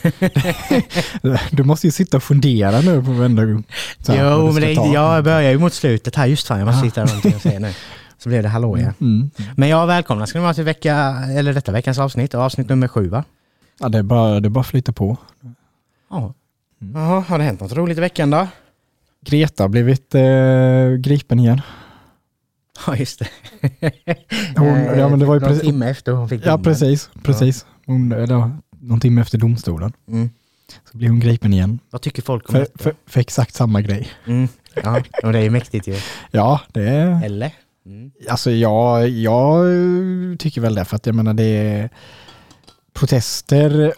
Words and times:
Du 1.50 1.62
måste 1.62 1.86
ju 1.86 1.90
sitta 1.90 2.16
och 2.16 2.22
fundera 2.22 2.80
nu 2.80 3.02
på 3.02 3.10
varenda 3.10 3.44
gång. 3.44 3.64
Jo, 4.08 4.52
men 4.52 4.62
det, 4.62 4.72
jag 4.72 5.24
börjar 5.24 5.50
ju 5.50 5.58
mot 5.58 5.72
slutet 5.72 6.16
här 6.16 6.26
just 6.26 6.46
fan. 6.46 6.58
Jag 6.58 6.66
måste 6.66 6.84
hitta 6.84 7.04
någonting 7.04 7.34
att 7.34 7.42
säga 7.42 7.58
nu. 7.58 7.72
Så 8.18 8.28
blev 8.28 8.42
det 8.42 8.48
hallå 8.48 8.78
ja. 8.78 8.92
Mm. 9.00 9.30
Men 9.56 9.68
jag 9.68 9.86
välkomna 9.86 10.26
ska 10.26 10.38
ni 10.38 10.42
vara 10.42 10.54
till 10.54 10.64
vecka, 10.64 10.94
eller 11.30 11.54
detta 11.54 11.72
veckans 11.72 11.98
avsnitt, 11.98 12.34
avsnitt 12.34 12.68
nummer 12.68 12.88
sju 12.88 13.08
va? 13.08 13.24
Ja, 13.80 13.88
det 13.88 13.98
är 13.98 14.02
bara, 14.02 14.40
det 14.40 14.48
är 14.48 14.50
bara 14.50 14.60
att 14.60 14.66
flytta 14.66 14.92
på. 14.92 15.16
Ja. 16.10 16.34
Jaha, 16.94 17.20
har 17.20 17.38
det 17.38 17.44
hänt 17.44 17.60
något 17.60 17.72
roligt 17.72 17.98
i 17.98 18.00
veckan 18.00 18.30
då? 18.30 18.48
Greta 19.26 19.64
har 19.64 19.68
blivit 19.68 20.14
eh, 20.14 21.00
gripen 21.00 21.40
igen. 21.40 21.60
Ja, 22.86 22.96
just 22.96 23.18
det. 23.18 23.28
Hon, 24.56 24.68
ja, 24.98 25.08
men 25.08 25.18
det 25.18 25.24
var 25.24 25.34
ju 25.34 25.40
Någon 25.40 25.48
precis, 25.48 25.62
timme 25.62 25.90
efter 25.90 26.12
hon 26.12 26.28
fick 26.28 26.46
ja, 26.46 26.50
domen. 26.50 26.64
precis. 26.64 27.10
precis. 27.22 27.66
Hon, 27.86 28.12
eller, 28.12 28.50
någon 28.80 29.00
timme 29.00 29.20
efter 29.20 29.38
domstolen 29.38 29.92
Mm. 30.08 30.30
så 30.92 30.98
blev 30.98 31.10
hon 31.10 31.20
gripen 31.20 31.52
igen. 31.52 31.78
Vad 31.90 32.00
tycker 32.02 32.22
folk 32.22 32.48
om 32.48 32.52
För, 32.52 32.60
detta? 32.60 32.78
för, 32.78 32.94
för 33.06 33.20
exakt 33.20 33.54
samma 33.54 33.80
grej. 33.80 34.08
Mm. 34.26 34.48
Ja, 34.82 35.02
och 35.22 35.32
det 35.32 35.38
är 35.38 35.42
ju 35.42 35.50
mäktigt 35.50 35.86
ju. 35.88 35.96
Ja, 36.30 36.60
det 36.72 36.88
är... 36.88 37.24
Eller? 37.24 37.52
Mm. 37.86 38.10
Alltså 38.28 38.50
jag, 38.50 39.08
jag 39.08 39.66
tycker 40.38 40.60
väl 40.60 40.74
det, 40.74 40.84
för 40.84 40.96
att 40.96 41.06
jag 41.06 41.14
menar 41.14 41.34
det 41.34 41.44
är 41.44 41.90
protester, 42.92 43.92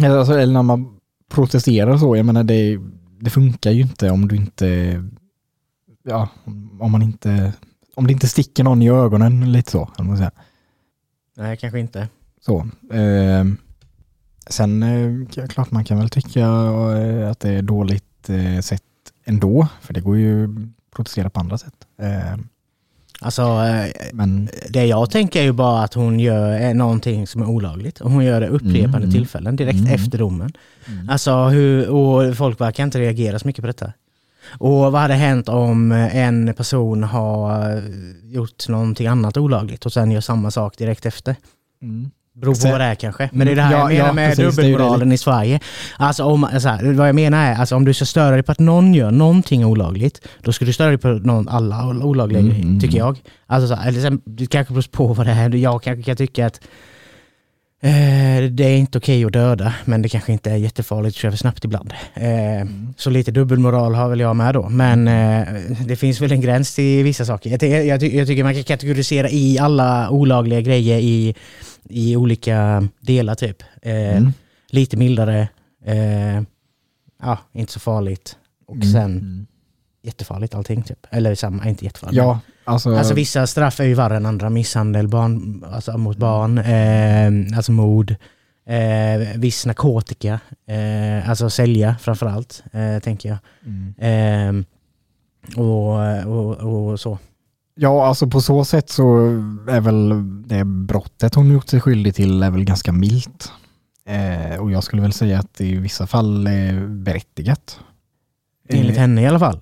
eller, 0.00 0.18
alltså, 0.18 0.32
eller 0.38 0.52
när 0.52 0.62
man 0.62 0.98
protesterar 1.30 1.98
så, 1.98 2.16
jag 2.16 2.26
menar 2.26 2.44
det, 2.44 2.78
det 3.20 3.30
funkar 3.30 3.70
ju 3.70 3.82
inte 3.82 4.10
om 4.10 4.28
du 4.28 4.36
inte, 4.36 5.02
ja, 6.02 6.28
om 6.80 6.92
man 6.92 7.02
inte, 7.02 7.52
om 7.94 8.06
det 8.06 8.12
inte 8.12 8.28
sticker 8.28 8.64
någon 8.64 8.82
i 8.82 8.90
ögonen 8.90 9.52
lite 9.52 9.70
så, 9.70 9.86
kan 9.86 10.06
man 10.06 10.16
säga. 10.16 10.30
Nej, 11.36 11.56
kanske 11.56 11.80
inte. 11.80 12.08
Så. 12.40 12.58
Eh, 12.92 13.44
sen, 14.50 14.82
eh, 14.82 15.46
klart 15.48 15.70
man 15.70 15.84
kan 15.84 15.98
väl 15.98 16.08
tycka 16.08 16.40
eh, 16.40 17.30
att 17.30 17.40
det 17.40 17.50
är 17.50 17.62
dåligt 17.62 18.28
eh, 18.28 18.60
sätt 18.60 18.82
ändå, 19.24 19.68
för 19.80 19.94
det 19.94 20.00
går 20.00 20.16
ju 20.16 20.44
att 20.44 20.50
protestera 20.96 21.30
på 21.30 21.40
andra 21.40 21.58
sätt. 21.58 21.74
Eh, 22.02 22.36
Alltså, 23.20 23.42
eh, 23.42 23.86
men 24.12 24.48
det 24.70 24.86
jag 24.86 25.10
tänker 25.10 25.40
är 25.40 25.44
ju 25.44 25.52
bara 25.52 25.82
att 25.82 25.94
hon 25.94 26.20
gör 26.20 26.60
eh, 26.60 26.74
någonting 26.74 27.26
som 27.26 27.42
är 27.42 27.46
olagligt. 27.46 28.00
Och 28.00 28.10
hon 28.10 28.24
gör 28.24 28.40
det 28.40 28.48
upprepande 28.48 28.98
Mm. 28.98 29.10
tillfällen 29.10 29.56
direkt 29.56 29.78
Mm. 29.78 29.92
efter 29.92 30.18
domen. 30.18 30.52
Alltså, 31.08 31.44
hur, 31.44 31.88
och 31.88 32.36
folk 32.36 32.60
verkar 32.60 32.84
inte 32.84 32.98
reagera 32.98 33.38
så 33.38 33.46
mycket 33.46 33.62
på 33.62 33.66
detta. 33.66 33.92
Och 34.58 34.70
vad 34.92 34.94
hade 34.94 35.14
hänt 35.14 35.48
om 35.48 35.92
en 35.92 36.54
person 36.54 37.02
har 37.04 37.82
gjort 38.22 38.68
någonting 38.68 39.06
annat 39.06 39.36
olagligt 39.36 39.86
och 39.86 39.92
sen 39.92 40.10
gör 40.10 40.20
samma 40.20 40.50
sak 40.50 40.78
direkt 40.78 41.06
efter? 41.06 41.36
Mm. 41.82 42.10
Beror 42.40 42.54
på 42.54 42.68
vad 42.70 42.80
det 42.80 42.84
är 42.84 42.94
kanske. 42.94 43.30
Men 43.32 43.46
det 43.46 43.52
är 43.52 43.56
det 43.56 43.62
här 43.62 43.72
Ja, 43.72 43.78
jag 43.78 43.88
menar 43.88 44.06
ja, 44.06 44.12
med 44.12 44.36
precis, 44.36 44.56
dubbelmoralen 44.56 45.12
i 45.12 45.18
Sverige. 45.18 45.60
Alltså, 45.96 46.24
om, 46.24 46.44
här, 46.44 46.92
vad 46.92 47.08
jag 47.08 47.14
menar 47.14 47.46
är, 47.46 47.54
alltså, 47.54 47.76
om 47.76 47.84
du 47.84 47.94
ska 47.94 48.04
störa 48.04 48.30
dig 48.30 48.42
på 48.42 48.52
att 48.52 48.58
någon 48.58 48.94
gör 48.94 49.10
någonting 49.10 49.64
olagligt, 49.64 50.28
då 50.42 50.52
ska 50.52 50.64
du 50.64 50.72
störa 50.72 50.88
dig 50.88 50.98
på 50.98 51.08
någon, 51.08 51.48
alla 51.48 52.04
olagliga 52.04 52.40
Mm, 52.40 52.50
grejer, 52.50 52.64
mm. 52.64 52.80
tycker 52.80 52.98
jag. 52.98 53.18
Alltså, 53.46 53.68
så 53.68 53.74
här, 53.74 53.88
eller 53.88 54.00
sen, 54.00 54.20
det 54.24 54.46
kanske 54.46 54.72
beror 54.72 54.84
på 54.90 55.06
vad 55.06 55.26
det 55.26 55.32
är. 55.32 55.54
Jag 55.54 55.82
kanske 55.82 56.02
kan 56.02 56.16
tycka 56.16 56.46
att 56.46 56.60
eh, 57.80 58.50
det 58.50 58.64
är 58.64 58.76
inte 58.76 58.98
okej 58.98 59.24
att 59.24 59.32
döda, 59.32 59.74
men 59.84 60.02
det 60.02 60.08
kanske 60.08 60.32
inte 60.32 60.50
är 60.50 60.56
jättefarligt 60.56 61.16
att 61.16 61.20
köra 61.20 61.32
för 61.32 61.38
snabbt 61.38 61.64
ibland. 61.64 61.92
Eh, 62.14 62.66
Så 62.96 63.10
lite 63.10 63.30
dubbelmoral 63.30 63.94
har 63.94 64.08
väl 64.08 64.20
jag 64.20 64.36
med 64.36 64.54
då. 64.54 64.68
Men 64.68 65.08
eh, 65.08 65.46
det 65.86 65.96
finns 65.96 66.20
väl 66.20 66.32
en 66.32 66.40
gräns 66.40 66.74
till 66.74 67.04
vissa 67.04 67.24
saker. 67.24 67.50
Jag, 67.50 67.86
jag, 67.86 68.02
jag 68.02 68.26
tycker 68.26 68.44
man 68.44 68.54
kan 68.54 68.64
kategorisera 68.64 69.30
i 69.30 69.58
alla 69.58 70.10
olagliga 70.10 70.60
grejer 70.60 70.98
i, 70.98 71.34
i 71.88 72.16
olika 72.16 72.88
delar 73.00 73.34
typ. 73.34 73.62
Mm. 73.82 74.32
Lite 74.70 74.96
mildare, 74.96 75.48
ja, 77.22 77.38
inte 77.52 77.72
så 77.72 77.80
farligt. 77.80 78.36
Och 78.66 78.74
Mm. 78.76 78.92
sen 78.92 79.04
Mm. 79.10 79.46
Jättefarligt 80.06 80.54
allting 80.54 80.82
typ. 80.82 81.06
Eller 81.10 81.34
samma, 81.34 81.68
inte 81.68 81.84
jättefarligt. 81.84 82.16
Ja, 82.16 82.40
alltså, 82.64 82.96
Alltså 82.96 83.14
vissa 83.14 83.46
straff 83.46 83.80
är 83.80 83.84
ju 83.84 83.94
värre 83.94 84.16
än 84.16 84.26
andra. 84.26 84.50
Misshandel 84.50 85.08
barn, 85.08 85.64
alltså 85.72 85.98
mot 85.98 86.16
barn, 86.16 86.58
eh, 86.58 87.56
alltså 87.56 87.72
mord, 87.72 88.14
eh, 88.66 89.38
viss 89.38 89.66
narkotika, 89.66 90.40
eh, 90.68 91.30
alltså 91.30 91.50
sälja 91.50 91.96
framförallt, 92.00 92.62
eh, 92.72 92.98
tänker 93.02 93.28
jag. 93.28 93.38
mm. 93.66 94.58
Eh, 94.58 94.64
och, 95.56 96.26
och, 96.26 96.90
och 96.90 97.00
så. 97.00 97.18
ja, 97.74 98.06
alltså 98.06 98.26
på 98.26 98.40
så 98.40 98.64
sätt 98.64 98.90
så 98.90 99.16
är 99.68 99.80
väl 99.80 100.08
det 100.48 100.64
brottet 100.64 101.34
hon 101.34 101.52
gjort 101.52 101.68
sig 101.68 101.80
skyldig 101.80 102.14
till 102.14 102.42
är 102.42 102.50
väl 102.50 102.64
ganska 102.64 102.92
milt. 102.92 103.52
Eh, 104.08 104.60
och 104.60 104.70
jag 104.70 104.84
skulle 104.84 105.02
väl 105.02 105.12
säga 105.12 105.38
att 105.38 105.54
det 105.54 105.66
i 105.66 105.74
vissa 105.76 106.06
fall 106.06 106.46
är 106.46 106.86
berättigat. 106.86 107.80
Enligt 108.68 108.96
Eh, 108.96 109.00
henne 109.00 109.22
i 109.22 109.26
alla 109.26 109.38
fall. 109.38 109.60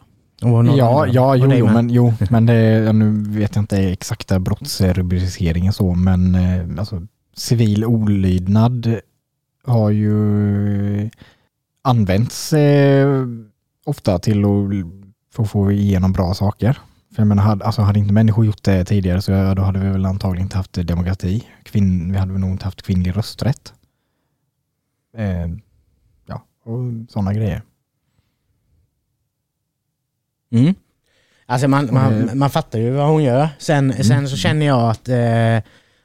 Ja, 0.49 0.59
annan. 0.59 1.13
ja 1.13 1.37
jo, 1.37 1.53
jo, 1.53 1.67
men, 1.67 1.91
jo, 1.91 2.13
men 2.31 2.47
det, 2.47 2.93
nu 2.93 3.25
vet 3.39 3.57
jag 3.57 3.63
inte 3.63 3.79
exakta 3.79 4.39
brottsrubriceringen 4.41 5.73
så, 5.73 5.95
men 5.95 6.35
eh, 6.35 6.79
alltså, 6.79 7.03
civil 7.37 7.85
olydnad 7.85 9.01
har 9.65 9.91
ju 9.91 11.11
använts 11.83 12.53
eh, 12.53 13.27
ofta 13.85 14.19
till 14.19 14.45
att 14.45 14.71
få, 15.35 15.45
få 15.45 15.73
igenom 15.73 16.13
bra 16.13 16.35
saker. 16.35 16.79
För 17.15 17.23
jag 17.23 17.27
menar, 17.27 17.43
hade, 17.43 17.65
alltså, 17.65 17.83
hade 17.83 17.99
inte 17.99 18.13
människor 18.13 18.47
gjort 18.47 18.63
det 18.63 18.85
tidigare 18.85 19.23
så 19.23 19.33
ja, 19.33 19.55
då 19.55 19.63
hade 19.63 19.79
vi 19.79 19.89
väl 19.89 20.07
antagligen 20.07 20.47
inte 20.47 20.57
haft 20.57 20.73
demokrati. 20.73 21.49
Kvinn, 21.63 22.13
vi 22.13 22.19
hade 22.19 22.33
väl 22.33 22.41
nog 22.41 22.51
inte 22.51 22.65
haft 22.65 22.83
kvinnlig 22.83 23.17
rösträtt. 23.17 23.73
Eh, 25.17 25.47
ja, 26.27 26.43
och 26.65 26.81
sådana 27.09 27.35
grejer. 27.35 27.63
Mm. 30.55 30.75
Alltså 31.47 31.69
man, 31.69 31.89
man, 31.93 32.31
man 32.35 32.51
fattar 32.51 32.79
ju 32.79 32.91
vad 32.91 33.07
hon 33.09 33.23
gör. 33.25 33.49
Sen, 33.59 33.91
Mm. 33.91 34.05
sen 34.05 34.29
så 34.29 34.37
känner 34.37 34.67
jag 34.67 34.91
att, 34.91 35.09
eh, 35.09 35.17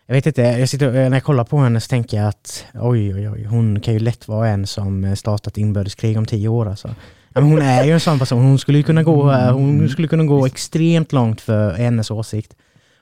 jag 0.06 0.14
vet 0.16 0.26
inte, 0.26 0.42
jag 0.42 0.70
sitter, 0.70 0.92
när 0.92 1.14
jag 1.14 1.24
kollar 1.24 1.44
på 1.44 1.58
henne 1.58 1.80
så 1.80 1.88
tänker 1.88 2.18
jag 2.18 2.28
att 2.28 2.66
oj, 2.74 3.14
oj, 3.16 3.30
oj, 3.30 3.44
hon 3.44 3.80
kan 3.80 3.94
ju 3.94 4.00
lätt 4.00 4.28
vara 4.28 4.48
en 4.48 4.68
som 4.68 5.04
eh, 5.04 5.14
startat 5.14 5.58
inbördeskrig 5.58 6.18
om 6.18 6.26
tio 6.26 6.48
år 6.48 6.70
alltså. 6.70 6.88
Ja, 7.34 7.42
men 7.42 7.44
hon 7.52 7.62
är 7.62 7.84
ju 7.84 7.92
en 7.92 8.00
sån 8.00 8.20
person, 8.20 8.44
hon 8.44 8.60
skulle 8.60 8.84
kunna 8.84 9.04
gå, 9.04 9.32
eh, 9.32 9.52
hon 9.54 9.90
skulle 9.90 10.08
kunna 10.08 10.24
gå 10.24 10.46
extremt 10.46 11.12
långt 11.14 11.42
för 11.42 11.74
hennes 11.74 12.12
åsikt. 12.12 12.54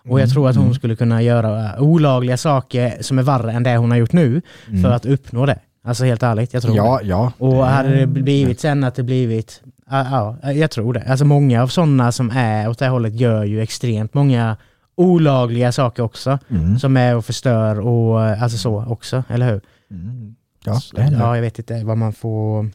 Och 0.10 0.20
jag 0.22 0.30
tror 0.30 0.50
att 0.50 0.56
hon 0.56 0.66
Mm. 0.66 0.76
skulle 0.76 0.96
kunna 0.96 1.22
göra 1.22 1.66
eh, 1.76 1.82
olagliga 1.82 2.38
saker 2.38 2.98
som 3.02 3.20
är 3.20 3.24
värre 3.24 3.52
än 3.52 3.64
det 3.64 3.78
hon 3.78 3.92
har 3.92 3.98
gjort 3.98 4.14
nu 4.14 4.42
Mm. 4.68 4.84
för 4.84 4.92
att 4.92 5.06
uppnå 5.06 5.46
det. 5.46 5.60
Alltså 5.84 6.06
helt 6.06 6.24
ärligt, 6.24 6.54
jag 6.54 6.62
tror 6.64 6.72
det. 6.72 6.78
Ja, 6.78 7.00
ja. 7.04 7.32
Och 7.38 7.66
hade 7.66 7.90
det 7.90 8.02
Eh, 8.02 8.08
blivit 8.08 8.60
sen 8.60 8.84
att 8.84 8.96
det 8.96 9.04
blivit, 9.04 9.62
ja, 9.90 10.38
ja 10.42 10.52
jag 10.52 10.72
tror 10.72 10.94
det. 10.94 11.04
Alltså 11.08 11.26
många 11.26 11.64
av 11.64 11.68
sådana 11.68 12.12
som 12.12 12.32
är 12.32 12.70
åt 12.70 12.80
det 12.80 12.86
här 12.86 12.92
hållet 12.92 13.14
gör 13.14 13.44
ju 13.44 13.62
extremt 13.62 14.14
många 14.14 14.58
olagliga 14.96 15.72
saker 15.72 16.04
också. 16.04 16.40
Mm. 16.50 16.80
Som 16.80 16.98
är 16.98 17.16
och 17.16 17.26
förstör 17.26 17.80
och 17.80 18.22
alltså 18.22 18.58
så 18.58 18.86
också, 18.86 19.24
eller 19.30 19.52
hur? 19.52 19.62
Mm. 19.92 20.36
Ja, 20.64 20.80
det. 20.94 21.10
Ja, 21.12 21.36
jag 21.36 21.42
vet 21.42 21.60
inte 21.60 21.84
vad 21.84 21.98
man 21.98 22.14
får... 22.14 22.70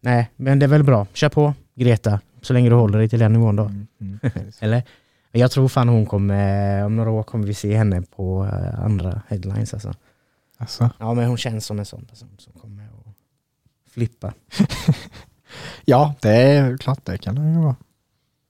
Nej, 0.00 0.30
men 0.36 0.58
det 0.58 0.66
är 0.66 0.68
väl 0.68 0.84
bra. 0.84 1.06
Kör 1.12 1.28
på 1.28 1.54
Greta, 1.74 2.20
så 2.42 2.52
länge 2.52 2.68
du 2.68 2.74
håller 2.74 2.98
dig 2.98 3.08
till 3.08 3.18
den 3.18 3.32
nivån 3.32 3.56
då. 3.56 3.64
Mm, 3.64 3.86
mm. 4.00 4.18
Eller? 4.60 4.82
Jag 5.32 5.50
tror 5.50 5.68
fan 5.68 5.88
hon 5.88 6.06
kommer, 6.06 6.84
om 6.84 6.96
några 6.96 7.10
år 7.10 7.22
kommer 7.22 7.46
vi 7.46 7.54
se 7.54 7.76
henne 7.76 8.02
på 8.02 8.44
eh, 8.44 8.84
andra 8.84 9.22
headlines 9.28 9.74
alltså. 9.74 9.94
Alltså, 10.58 10.90
Ja 10.98 11.14
men 11.14 11.28
hon 11.28 11.36
känns 11.36 11.66
som 11.66 11.78
en 11.78 11.84
sån 11.84 12.04
person 12.04 12.28
som 12.38 12.52
kommer 12.52 12.84
att 12.84 13.16
flippa. 13.90 14.32
ja, 15.86 16.14
det 16.20 16.30
är 16.30 16.76
klart 16.76 17.04
det 17.04 17.18
kan 17.18 17.34
det 17.34 17.52
ju 17.52 17.58
vara. 17.58 17.76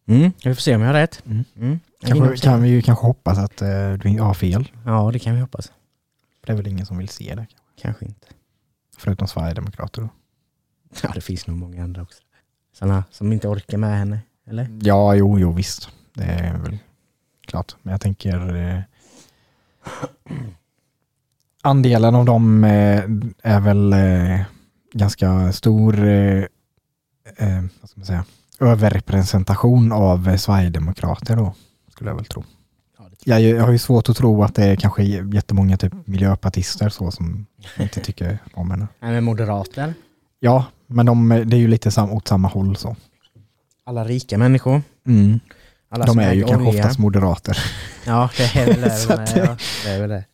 Mm, 0.08 0.32
vi 0.44 0.54
får 0.54 0.60
se 0.60 0.74
om 0.74 0.80
jag 0.80 0.88
har 0.88 0.94
rätt. 0.94 1.22
Mm. 1.26 1.44
Mm. 1.56 1.80
Kanske, 2.00 2.36
kan 2.36 2.62
vi 2.62 2.68
ju 2.68 2.82
kanske 2.82 3.06
hoppas 3.06 3.38
att 3.38 3.62
eh, 3.62 3.92
du 3.92 4.20
har 4.20 4.34
fel. 4.34 4.68
Ja, 4.84 5.10
det 5.12 5.18
kan 5.18 5.34
vi 5.34 5.40
hoppas. 5.40 5.66
För 6.40 6.46
det 6.46 6.52
är 6.52 6.56
väl 6.56 6.66
ingen 6.66 6.86
som 6.86 6.98
vill 6.98 7.08
se 7.08 7.34
det. 7.34 7.46
Kanske 7.80 8.04
inte. 8.04 8.26
Förutom 8.98 9.28
Sverigedemokrater 9.28 10.02
då. 10.02 10.08
Ja, 11.02 11.10
det 11.14 11.20
finns 11.20 11.46
nog 11.46 11.56
många 11.56 11.84
andra 11.84 12.02
också. 12.02 12.22
Sådana 12.72 13.04
som 13.10 13.32
inte 13.32 13.48
orkar 13.48 13.78
med 13.78 13.98
henne, 13.98 14.20
eller? 14.46 14.78
Ja, 14.82 15.14
jo, 15.14 15.38
jo, 15.38 15.52
visst. 15.52 15.88
Det 16.14 16.24
är 16.24 16.58
väl 16.58 16.78
klart. 17.46 17.76
Men 17.82 17.92
jag 17.92 18.00
tänker 18.00 18.56
eh, 18.56 18.80
andelen 21.62 22.14
av 22.14 22.24
dem 22.24 22.64
eh, 22.64 23.04
är 23.42 23.60
väl, 23.60 23.92
eh, 23.92 24.40
ganska 24.92 25.52
stor 25.52 25.94
eh, 27.36 27.60
vad 27.80 27.90
ska 27.90 28.00
man 28.00 28.06
säga, 28.06 28.24
överrepresentation 28.60 29.92
av 29.92 30.28
eh, 30.28 30.36
Sverigedemokrater 30.36 31.36
då, 31.36 31.54
skulle 31.92 32.10
jag 32.10 32.16
väl 32.16 32.24
tro. 32.24 32.44
Jag, 33.24 33.40
jag 33.40 33.62
har 33.64 33.72
ju 33.72 33.78
svårt 33.78 34.08
att 34.08 34.16
tro 34.16 34.42
att 34.44 34.54
det 34.54 34.64
är 34.64 34.76
kanske 34.76 35.02
jättemånga 35.02 35.76
typ 35.76 35.92
miljöpartister 36.06 36.88
så 36.88 37.10
som 37.10 37.46
inte 37.78 38.00
tycker 38.00 38.38
om 38.54 38.70
henne. 38.70 38.88
Nej, 39.00 39.12
men 39.12 39.24
moderater. 39.24 39.94
Ja, 40.40 40.64
men 40.86 41.06
de, 41.06 41.28
det 41.28 41.56
är 41.56 41.60
ju 41.60 41.68
lite 41.68 41.90
sam, 41.90 42.10
åt 42.10 42.28
samma 42.28 42.48
håll 42.48 42.76
så. 42.76 42.96
Alla 43.84 44.04
rika 44.04 44.38
människor. 44.38 44.82
Alla 45.88 46.04
De 46.06 46.18
är 46.18 46.32
ju 46.32 46.44
kanske 46.44 46.68
olja. 46.68 46.80
oftast 46.82 46.98
moderater. 46.98 47.58
Ja, 48.06 48.30
det 48.36 48.56
är 48.60 48.66
väl 48.66 48.80
det. 48.80 49.06
Det- 49.34 49.38
ja, 49.46 49.56
det 49.84 49.90
är 49.90 50.00
väl 50.00 50.10
det. 50.10 50.24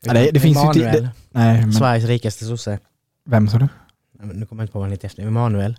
Ja, 0.00 0.12
det, 0.12 0.30
det 0.30 0.40
finns 0.40 0.58
ju 0.58 0.66
inte, 0.66 0.78
det, 1.00 1.10
nej, 1.30 1.60
men, 1.60 1.72
Sveriges 1.72 2.04
rikaste 2.04 2.44
sosse. 2.44 2.78
vem 3.26 3.48
sa 3.48 3.58
du? 3.58 3.68
Nu 4.20 4.46
kommer 4.46 4.62
jag 4.62 4.64
inte 4.64 4.72
på 4.72 4.78
vad 4.78 4.86
han 4.86 4.92
heter 4.92 5.06
efter. 5.06 5.22
Emanuel. 5.22 5.76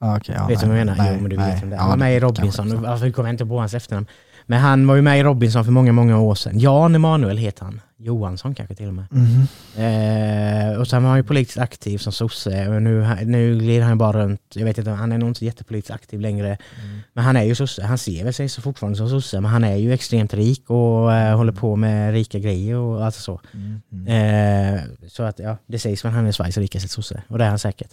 Ah, 0.00 0.16
okay, 0.16 0.34
ja, 0.34 0.46
vet 0.46 0.60
du 0.60 0.66
vad 0.66 0.78
jag 0.78 0.86
menar? 0.86 0.98
nej, 0.98 1.12
jo, 1.14 1.20
men 1.20 1.30
du 1.30 1.36
nej, 1.36 1.52
vet 1.54 1.62
vem 1.62 1.70
det 1.70 1.76
är. 1.76 1.80
Han 1.80 1.88
var 1.88 1.96
med 1.96 2.16
i 2.16 2.20
Robinson. 2.20 2.82
Varför 2.82 3.10
kommer 3.10 3.28
jag 3.28 3.34
inte 3.34 3.46
på 3.46 3.58
hans 3.58 3.74
efternamn? 3.74 4.06
Men 4.46 4.60
han 4.60 4.86
var 4.86 4.96
ju 4.96 5.02
med 5.02 5.20
i 5.20 5.22
Robinson 5.22 5.64
för 5.64 5.72
många, 5.72 5.92
många 5.92 6.18
år 6.18 6.34
sedan. 6.34 6.58
Jan 6.58 6.94
Emanuel 6.94 7.36
heter 7.36 7.64
han. 7.64 7.80
Johansson 8.00 8.54
kanske 8.54 8.74
till 8.74 8.88
och 8.88 8.94
med. 8.94 9.04
Mhm. 9.10 9.46
Eh, 9.76 10.78
och 10.78 10.88
sen 10.88 11.02
var 11.02 11.10
han 11.10 11.18
ju 11.18 11.24
politiskt 11.24 11.58
aktiv 11.58 11.98
som 11.98 12.12
sosse 12.12 12.68
och 12.68 12.82
nu, 12.82 13.06
nu 13.24 13.58
glider 13.58 13.84
han 13.84 13.98
bara 13.98 14.22
runt. 14.22 14.40
Jag 14.54 14.64
vet 14.64 14.78
inte, 14.78 14.90
han 14.90 15.12
är 15.12 15.18
nog 15.18 15.28
inte 15.28 15.44
jättepolitiskt 15.44 15.94
aktiv 15.94 16.20
längre. 16.20 16.46
Mm. 16.48 17.00
Men 17.12 17.24
han 17.24 17.36
är 17.36 17.42
ju 17.42 17.54
sosse. 17.54 17.84
Han 17.84 17.98
ser 17.98 18.24
väl 18.24 18.34
sig 18.34 18.48
så 18.48 18.62
fortfarande 18.62 18.96
som 18.96 19.08
sosse, 19.08 19.40
men 19.40 19.50
han 19.50 19.64
är 19.64 19.76
ju 19.76 19.92
extremt 19.92 20.34
rik 20.34 20.70
och 20.70 21.14
eh, 21.14 21.36
håller 21.36 21.52
på 21.52 21.76
med 21.76 22.12
rika 22.12 22.38
grejer 22.38 22.76
och 22.76 23.04
alltså 23.04 23.20
så. 23.20 23.40
Mm, 23.54 23.80
mm. 23.92 24.74
Eh, 24.74 24.80
så 25.08 25.22
att 25.22 25.38
ja, 25.38 25.56
det 25.66 25.78
sägs 25.78 26.04
väl 26.04 26.12
han 26.12 26.26
är 26.26 26.32
Sveriges 26.32 26.56
rikaste 26.58 26.88
sosse. 26.88 27.22
Och 27.28 27.38
det 27.38 27.44
är 27.44 27.48
han 27.48 27.58
säkert. 27.58 27.90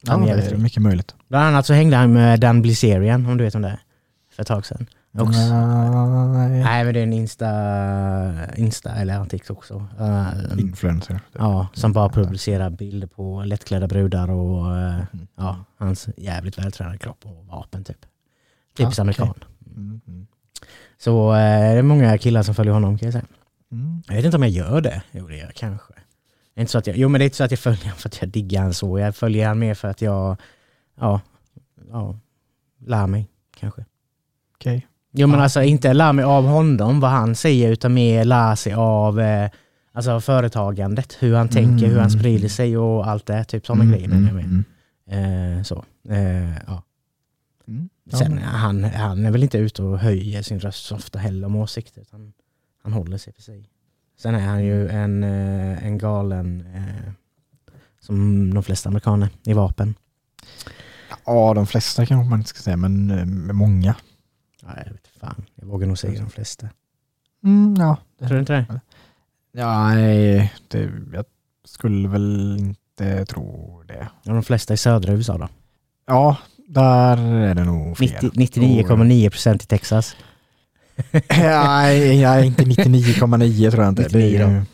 Ja, 0.00 0.12
Han 0.12 0.28
är 0.28 0.36
det 0.36 0.42
är 0.42 0.56
mycket 0.56 0.82
möjligt. 0.82 1.14
Bland 1.28 1.46
annat 1.46 1.66
så 1.66 1.72
hängde 1.74 1.96
han 1.96 2.12
med 2.12 2.40
Dan 2.40 2.62
Blizzerian, 2.62 3.26
om 3.26 3.36
du 3.36 3.44
vet 3.44 3.54
om 3.54 3.62
det 3.62 3.68
är. 3.68 3.80
För 4.34 4.42
ett 4.42 4.48
tag 4.48 4.66
sedan. 4.66 4.86
Också. 5.12 5.40
Nej. 5.40 6.62
Nej 6.62 6.84
men 6.84 6.94
det 6.94 7.00
är 7.00 7.02
en 7.02 7.12
Insta, 7.12 8.54
Insta 8.56 8.90
eller 8.94 9.14
en 9.14 9.28
TikTok 9.28 9.58
också. 9.58 9.86
Uh, 10.00 10.60
Influencer. 10.60 11.20
ja, 11.32 11.68
som 11.74 11.92
bara 11.92 12.08
publicerar 12.08 12.70
bilder 12.70 13.06
på 13.06 13.42
lättklädda 13.46 13.86
brudar 13.86 14.30
och 14.30 14.76
eh, 14.76 14.94
Mm. 15.12 15.26
ja, 15.36 15.64
hans 15.76 16.08
jävligt 16.16 16.58
vältränade 16.58 16.98
kropp 16.98 17.26
och 17.26 17.46
vapen 17.46 17.84
typ. 17.84 18.06
Typiskt 18.76 18.98
Ja, 18.98 19.02
amerikan. 19.02 19.34
Mm, 19.76 20.00
mm. 20.06 20.26
Så 20.98 21.32
eh, 21.32 21.38
det 21.38 21.78
är 21.78 21.82
många 21.82 22.18
killar 22.18 22.42
som 22.42 22.54
följer 22.54 22.72
honom 22.74 22.98
kan 22.98 23.06
jag 23.06 23.12
säga. 23.12 23.24
Mm. 23.72 24.02
Jag 24.06 24.14
vet 24.14 24.24
inte 24.24 24.36
om 24.36 24.42
jag 24.42 24.52
gör 24.52 24.80
det. 24.80 25.02
Jo 25.10 25.26
det 25.28 25.36
gör 25.36 25.44
jag 25.44 25.54
kanske. 25.54 25.92
Det 26.54 26.60
är 26.60 26.62
inte 26.62 26.72
så 26.72 26.78
att 26.78 26.86
jag, 26.86 26.96
jo 26.96 27.08
men 27.08 27.18
det 27.18 27.22
är 27.22 27.26
inte 27.26 27.36
så 27.36 27.44
att 27.44 27.50
jag 27.50 27.60
följer 27.60 27.82
honom 27.82 27.96
för 27.98 28.08
att 28.08 28.20
jag 28.20 28.28
diggar 28.30 28.62
han 28.62 28.74
så. 28.74 28.98
Jag 28.98 29.16
följer 29.16 29.48
han 29.48 29.58
mer 29.58 29.74
för 29.74 29.88
att 29.88 30.02
jag, 30.02 30.36
ja, 31.00 31.20
ja, 31.90 32.18
lär 32.86 33.06
mig 33.06 33.28
kanske. 33.56 33.84
Okej. 34.54 34.86
Jo 35.20 35.26
men 35.26 35.40
alltså 35.40 35.62
inte 35.62 35.92
lär 35.92 36.12
mig 36.12 36.24
av 36.24 36.44
honom 36.46 37.00
vad 37.00 37.10
han 37.10 37.34
säger 37.34 37.70
utan 37.72 37.94
mer 37.94 38.24
lär 38.24 38.54
sig 38.54 38.72
av 38.74 39.20
eh, 39.20 39.50
alltså 39.92 40.20
företagandet, 40.20 41.16
hur 41.20 41.34
han 41.34 41.48
tänker, 41.48 41.86
hur 41.86 41.98
han 41.98 42.08
Mm. 42.08 42.18
sprider 42.20 42.48
sig 42.48 42.76
och 42.78 43.06
allt 43.06 43.26
det. 43.26 43.44
Typ 43.44 43.66
sådana 43.66 43.82
Mm, 43.84 43.94
grejer 43.94 44.10
mm, 44.12 44.34
med. 44.34 44.44
mm. 44.44 45.56
Eh, 45.58 45.62
så. 45.62 45.84
Eh, 46.08 46.50
ja. 46.66 46.82
Mm. 47.68 47.88
Sen 48.12 48.38
han, 48.38 48.84
han 48.84 49.26
är 49.26 49.30
väl 49.30 49.42
inte 49.42 49.58
ute 49.58 49.82
och 49.82 49.98
höjer 49.98 50.42
sin 50.42 50.60
röst 50.60 50.84
så 50.86 50.94
ofta 50.94 51.18
heller 51.18 51.46
om 51.46 51.56
åsikter 51.56 52.00
utan 52.00 52.32
han 52.82 52.92
håller 52.92 53.18
sig 53.18 53.32
för 53.32 53.42
sig. 53.42 53.68
Sen 54.18 54.34
är 54.34 54.46
han 54.46 54.64
ju 54.64 54.88
en, 54.88 55.24
eh, 55.24 55.84
en 55.86 55.98
galen 55.98 56.64
eh, 56.74 57.12
som 58.00 58.54
de 58.54 58.62
flesta 58.62 58.88
amerikaner 58.88 59.28
i 59.46 59.52
vapen. 59.52 59.94
Ja, 61.26 61.54
de 61.54 61.66
flesta 61.66 62.06
kanske 62.06 62.30
man 62.30 62.38
inte 62.40 62.48
ska 62.50 62.60
säga, 62.62 62.76
men 62.76 63.10
eh, 63.10 63.52
många. 63.54 63.94
Ja, 64.62 64.68
jag 64.86 64.92
vet 64.92 65.07
fan, 65.20 65.44
jag 65.54 65.66
vågar 65.66 65.86
nog 65.86 65.98
säga 65.98 66.20
de 66.20 66.30
flesta. 66.30 66.68
Mm, 67.44 67.74
ja. 67.78 67.96
Tror 68.18 68.28
du 68.28 68.38
inte 68.40 68.52
det? 68.52 68.80
ja, 69.52 69.88
nej, 69.94 70.52
det, 70.68 70.90
jag 71.12 71.24
skulle 71.64 72.08
väl 72.08 72.56
inte 72.58 73.24
tro 73.26 73.82
det. 73.88 74.08
Ja, 74.22 74.32
de 74.32 74.42
flesta 74.42 74.74
i 74.74 74.76
södra 74.76 75.12
USA 75.12 75.38
då? 75.38 75.48
Ja, 76.06 76.36
där 76.68 77.16
är 77.18 77.54
det 77.54 77.64
nog. 77.64 78.00
90 78.00 78.30
99,9% 78.30 79.54
i 79.54 79.58
Texas. 79.58 80.16
Nej, 81.30 82.20
jag 82.20 82.38
är 82.38 82.42
inte 82.44 82.62
99,9 82.64 83.70
tror 83.70 83.82
jag 83.84 83.88
inte. 83.92 84.02
Det 84.02 84.18
är 84.18 84.22
99 84.22 84.38
då. 84.46 84.50
ju- 84.50 84.64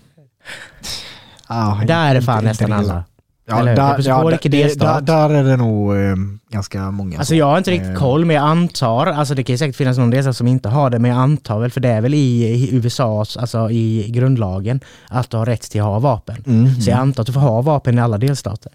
Ja, 1.48 1.82
Där 1.86 2.10
är 2.10 2.14
det 2.14 2.22
fan 2.22 2.36
inte 2.38 2.48
nästan 2.48 2.72
alla. 2.72 3.04
Ja, 3.46 3.58
Eller 3.60 3.76
där, 3.76 3.96
ja, 4.08 4.30
där, 4.30 4.76
där, 4.78 5.00
där 5.00 5.30
är 5.30 5.44
det 5.44 5.56
nog 5.56 5.96
eh, 5.96 6.14
ganska 6.50 6.90
många. 6.90 7.18
Alltså 7.18 7.34
jag 7.34 7.46
har 7.46 7.58
inte 7.58 7.70
riktigt 7.70 7.88
Eh, 7.90 7.94
koll 7.94 8.24
men 8.24 8.36
jag 8.36 8.44
antar, 8.44 9.06
alltså 9.06 9.34
det 9.34 9.42
kan 9.42 9.52
ju 9.54 9.58
säkert 9.58 9.76
finnas 9.76 9.98
någon 9.98 10.10
delstat 10.10 10.36
som 10.36 10.46
inte 10.46 10.68
har 10.68 10.90
det 10.90 10.98
men 10.98 11.10
jag 11.10 11.20
antar 11.20 11.60
väl 11.60 11.70
för 11.70 11.80
det 11.80 11.88
är 11.88 12.00
väl 12.00 12.14
i, 12.14 12.44
i 12.44 12.74
USAs, 12.76 13.36
alltså 13.36 13.70
i 13.70 14.10
grundlagen 14.10 14.80
att 15.08 15.30
du 15.30 15.36
har 15.36 15.46
rätt 15.46 15.62
till 15.62 15.80
att 15.80 15.86
ha 15.86 15.98
vapen. 15.98 16.44
Mm, 16.46 16.74
Så 16.80 16.90
jag 16.90 16.98
antar 16.98 17.20
att 17.22 17.26
du 17.26 17.32
får 17.32 17.40
ha 17.40 17.62
vapen 17.62 17.98
i 17.98 18.00
alla 18.00 18.18
delstater. 18.18 18.72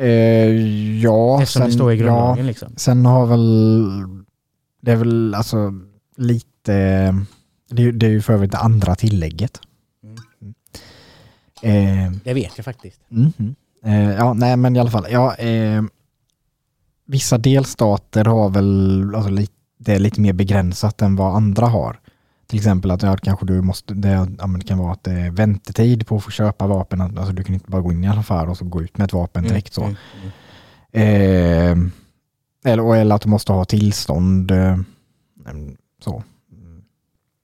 eh, 0.00 0.08
ja, 1.00 1.42
Eftersom 1.42 1.62
det 1.66 1.72
står 1.72 1.92
i 1.92 1.96
grundlagen 1.96 2.46
liksom. 2.46 2.72
Sen 2.76 3.06
har 3.06 3.26
väl, 3.26 3.84
det 4.82 4.92
är 4.92 4.96
väl 4.96 5.34
alltså 5.34 5.72
lite, 6.16 6.72
det 7.70 7.82
är, 7.82 7.92
det 7.92 8.06
är 8.06 8.10
ju 8.10 8.22
för 8.22 8.32
övrigt 8.32 8.52
det 8.52 8.58
andra 8.58 8.94
tillägget. 8.94 9.60
Mm. 10.04 10.16
Eh, 11.62 12.12
Det 12.24 12.34
vet 12.34 12.52
jag 12.56 12.64
faktiskt. 12.64 13.00
mhm. 13.08 13.54
Eh, 13.84 14.10
ja, 14.10 14.34
nej 14.34 14.56
men 14.56 14.76
i 14.76 14.78
alla 14.78 14.90
fall, 14.90 15.06
ja, 15.10 15.34
eh, 15.34 15.82
vissa 17.06 17.38
delstater 17.38 18.24
har 18.24 18.50
väl, 18.50 19.14
alltså 19.14 19.30
lite, 19.30 19.52
det 19.78 19.94
är 19.94 19.98
lite 19.98 20.20
mer 20.20 20.32
begränsat 20.32 21.02
än 21.02 21.16
vad 21.16 21.36
andra 21.36 21.66
har. 21.66 22.00
Till 22.46 22.58
exempel 22.58 22.90
att 22.90 23.02
ja, 23.02 23.16
kanske 23.16 23.46
du 23.46 23.62
måste, 23.62 23.94
det, 23.94 24.08
ja, 24.08 24.46
det 24.46 24.64
kan 24.64 24.78
vara 24.78 24.92
att 24.92 25.04
det 25.04 25.12
är 25.12 25.30
väntetid 25.30 26.06
på 26.06 26.16
att 26.16 26.24
få 26.24 26.30
köpa 26.30 26.66
vapen, 26.66 27.00
alltså 27.00 27.32
du 27.32 27.44
kan 27.44 27.54
inte 27.54 27.70
bara 27.70 27.82
gå 27.82 27.92
in 27.92 28.04
i 28.04 28.06
en 28.06 28.18
affär 28.18 28.48
och 28.48 28.56
så 28.56 28.64
gå 28.64 28.82
ut 28.82 28.98
med 28.98 29.04
ett 29.04 29.12
vapen 29.12 29.44
direkt 29.44 29.72
så. 29.72 29.82
Mm, 29.82 29.96
mm. 30.92 31.86
Eh, 31.86 31.92
eller, 32.72 32.96
eller 32.96 33.14
att 33.14 33.22
du 33.22 33.28
måste 33.28 33.52
ha 33.52 33.64
tillstånd. 33.64 34.50
Eh, 34.50 34.76
så. 36.04 36.22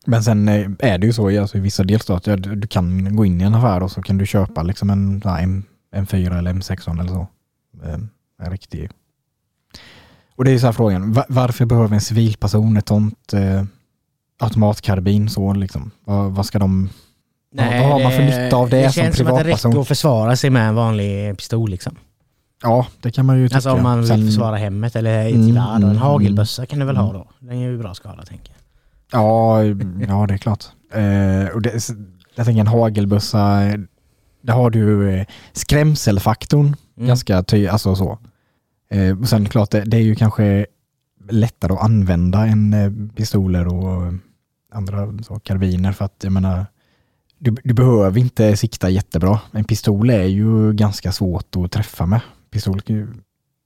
Men 0.06 0.24
sen 0.24 0.48
eh, 0.48 0.70
är 0.78 0.98
det 0.98 1.06
ju 1.06 1.12
så 1.12 1.40
alltså, 1.40 1.58
i 1.58 1.60
vissa 1.60 1.84
delstater, 1.84 2.36
du, 2.36 2.66
kan 2.66 3.16
gå 3.16 3.24
in 3.24 3.40
i 3.40 3.44
en 3.44 3.54
affär 3.54 3.82
och 3.82 3.90
så 3.90 4.02
kan 4.02 4.18
du 4.18 4.26
köpa 4.26 4.62
liksom 4.62 4.90
en 4.90 5.22
M, 5.40 5.62
M4 5.94 6.38
eller 6.38 6.52
M16 6.52 7.00
eller 7.00 7.08
så. 7.12 7.26
Eh, 7.84 7.94
en 8.42 8.50
riktig. 8.50 8.90
Och 10.36 10.44
det 10.44 10.50
är 10.50 10.58
så 10.58 10.66
här 10.66 10.72
frågan, 10.72 11.12
va- 11.12 11.24
varför 11.28 11.64
behöver 11.66 11.94
en 11.94 12.00
civilperson 12.00 12.76
ett 12.76 12.88
sånt 12.88 13.32
eh, 13.32 13.64
automatkarbin 14.38 15.28
så 15.28 15.52
liksom? 15.54 15.90
Vad, 16.04 16.32
vad 16.32 16.46
ska 16.46 16.58
de... 16.58 16.88
Vad- 17.54 17.66
vad 17.66 17.74
har 17.92 18.02
man 18.02 18.12
för 18.12 18.18
det- 18.22 18.44
nytta 18.44 18.56
av 18.56 18.70
det 18.70 18.76
Det 18.82 18.92
som 18.92 19.02
känns 19.02 19.16
som 19.16 19.26
att 19.26 19.32
det 19.38 19.42
privatperson? 19.44 19.70
räcker 19.72 19.80
att 19.80 19.88
försvara 19.88 20.36
sig 20.36 20.50
med 20.50 20.68
en 20.68 20.74
vanlig 20.74 21.36
pistol 21.38 21.70
liksom. 21.70 21.96
Ja, 22.62 22.86
det 23.00 23.10
kan 23.10 23.26
man 23.26 23.38
ju 23.38 23.48
tycka. 23.48 23.56
Alltså 23.56 23.72
om 23.72 23.82
man 23.82 23.98
vill 23.98 24.08
Sen- 24.08 24.26
försvara 24.26 24.56
hemmet 24.56 24.96
eller 24.96 25.26
ett 25.26 25.34
Mm, 25.34 25.48
gevär 25.48 25.68
och 25.70 25.76
en 25.76 25.82
mm, 25.82 25.96
hagelbössa 25.96 26.66
kan 26.66 26.78
du 26.78 26.84
väl 26.86 26.96
ha 26.96 27.04
mm. 27.10 27.14
då? 27.16 27.28
Den 27.38 27.50
är 27.58 27.68
ju 27.68 27.78
bra 27.78 27.94
skada 27.94 28.22
tänker 28.22 28.52
jag. 28.52 29.20
Ja, 29.20 29.62
ja 30.08 30.26
det 30.26 30.34
är 30.34 30.38
klart. 30.38 30.64
Eh, 30.92 31.54
och 31.54 31.62
det, 31.62 31.88
jag 32.34 32.46
tänker 32.46 32.60
en 32.60 32.66
hagelbössa, 32.66 33.60
där 34.44 34.54
har 34.54 34.70
du 34.70 35.10
eh, 35.10 35.26
skrämselfaktorn 35.52 36.76
Mm. 36.96 37.08
ganska 37.08 37.42
ty, 37.42 37.66
alltså 37.66 37.96
så. 37.96 38.18
Eh, 38.90 39.20
och 39.20 39.28
sen 39.28 39.48
klart, 39.48 39.70
det, 39.70 39.80
det 39.80 39.96
är 39.96 40.00
ju 40.00 40.14
kanske 40.14 40.66
lättare 41.30 41.72
att 41.72 41.82
använda 41.82 42.46
än 42.46 42.74
eh, 42.74 43.14
pistoler 43.16 43.66
och 43.66 44.06
eh, 44.06 44.14
andra 44.72 45.22
så, 45.22 45.38
karbiner 45.38 45.92
för 45.92 46.04
att 46.04 46.20
jag 46.22 46.32
menar, 46.32 46.66
du, 47.38 47.56
du 47.64 47.74
behöver 47.74 48.20
inte 48.20 48.56
sikta 48.56 48.90
jättebra. 48.90 49.40
En 49.52 49.64
pistol 49.64 50.10
är 50.10 50.24
ju 50.24 50.72
ganska 50.72 51.12
svårt 51.12 51.56
att 51.56 51.72
träffa 51.72 52.06
med. 52.06 52.20
Pistol 52.50 52.80
ju, 52.86 53.08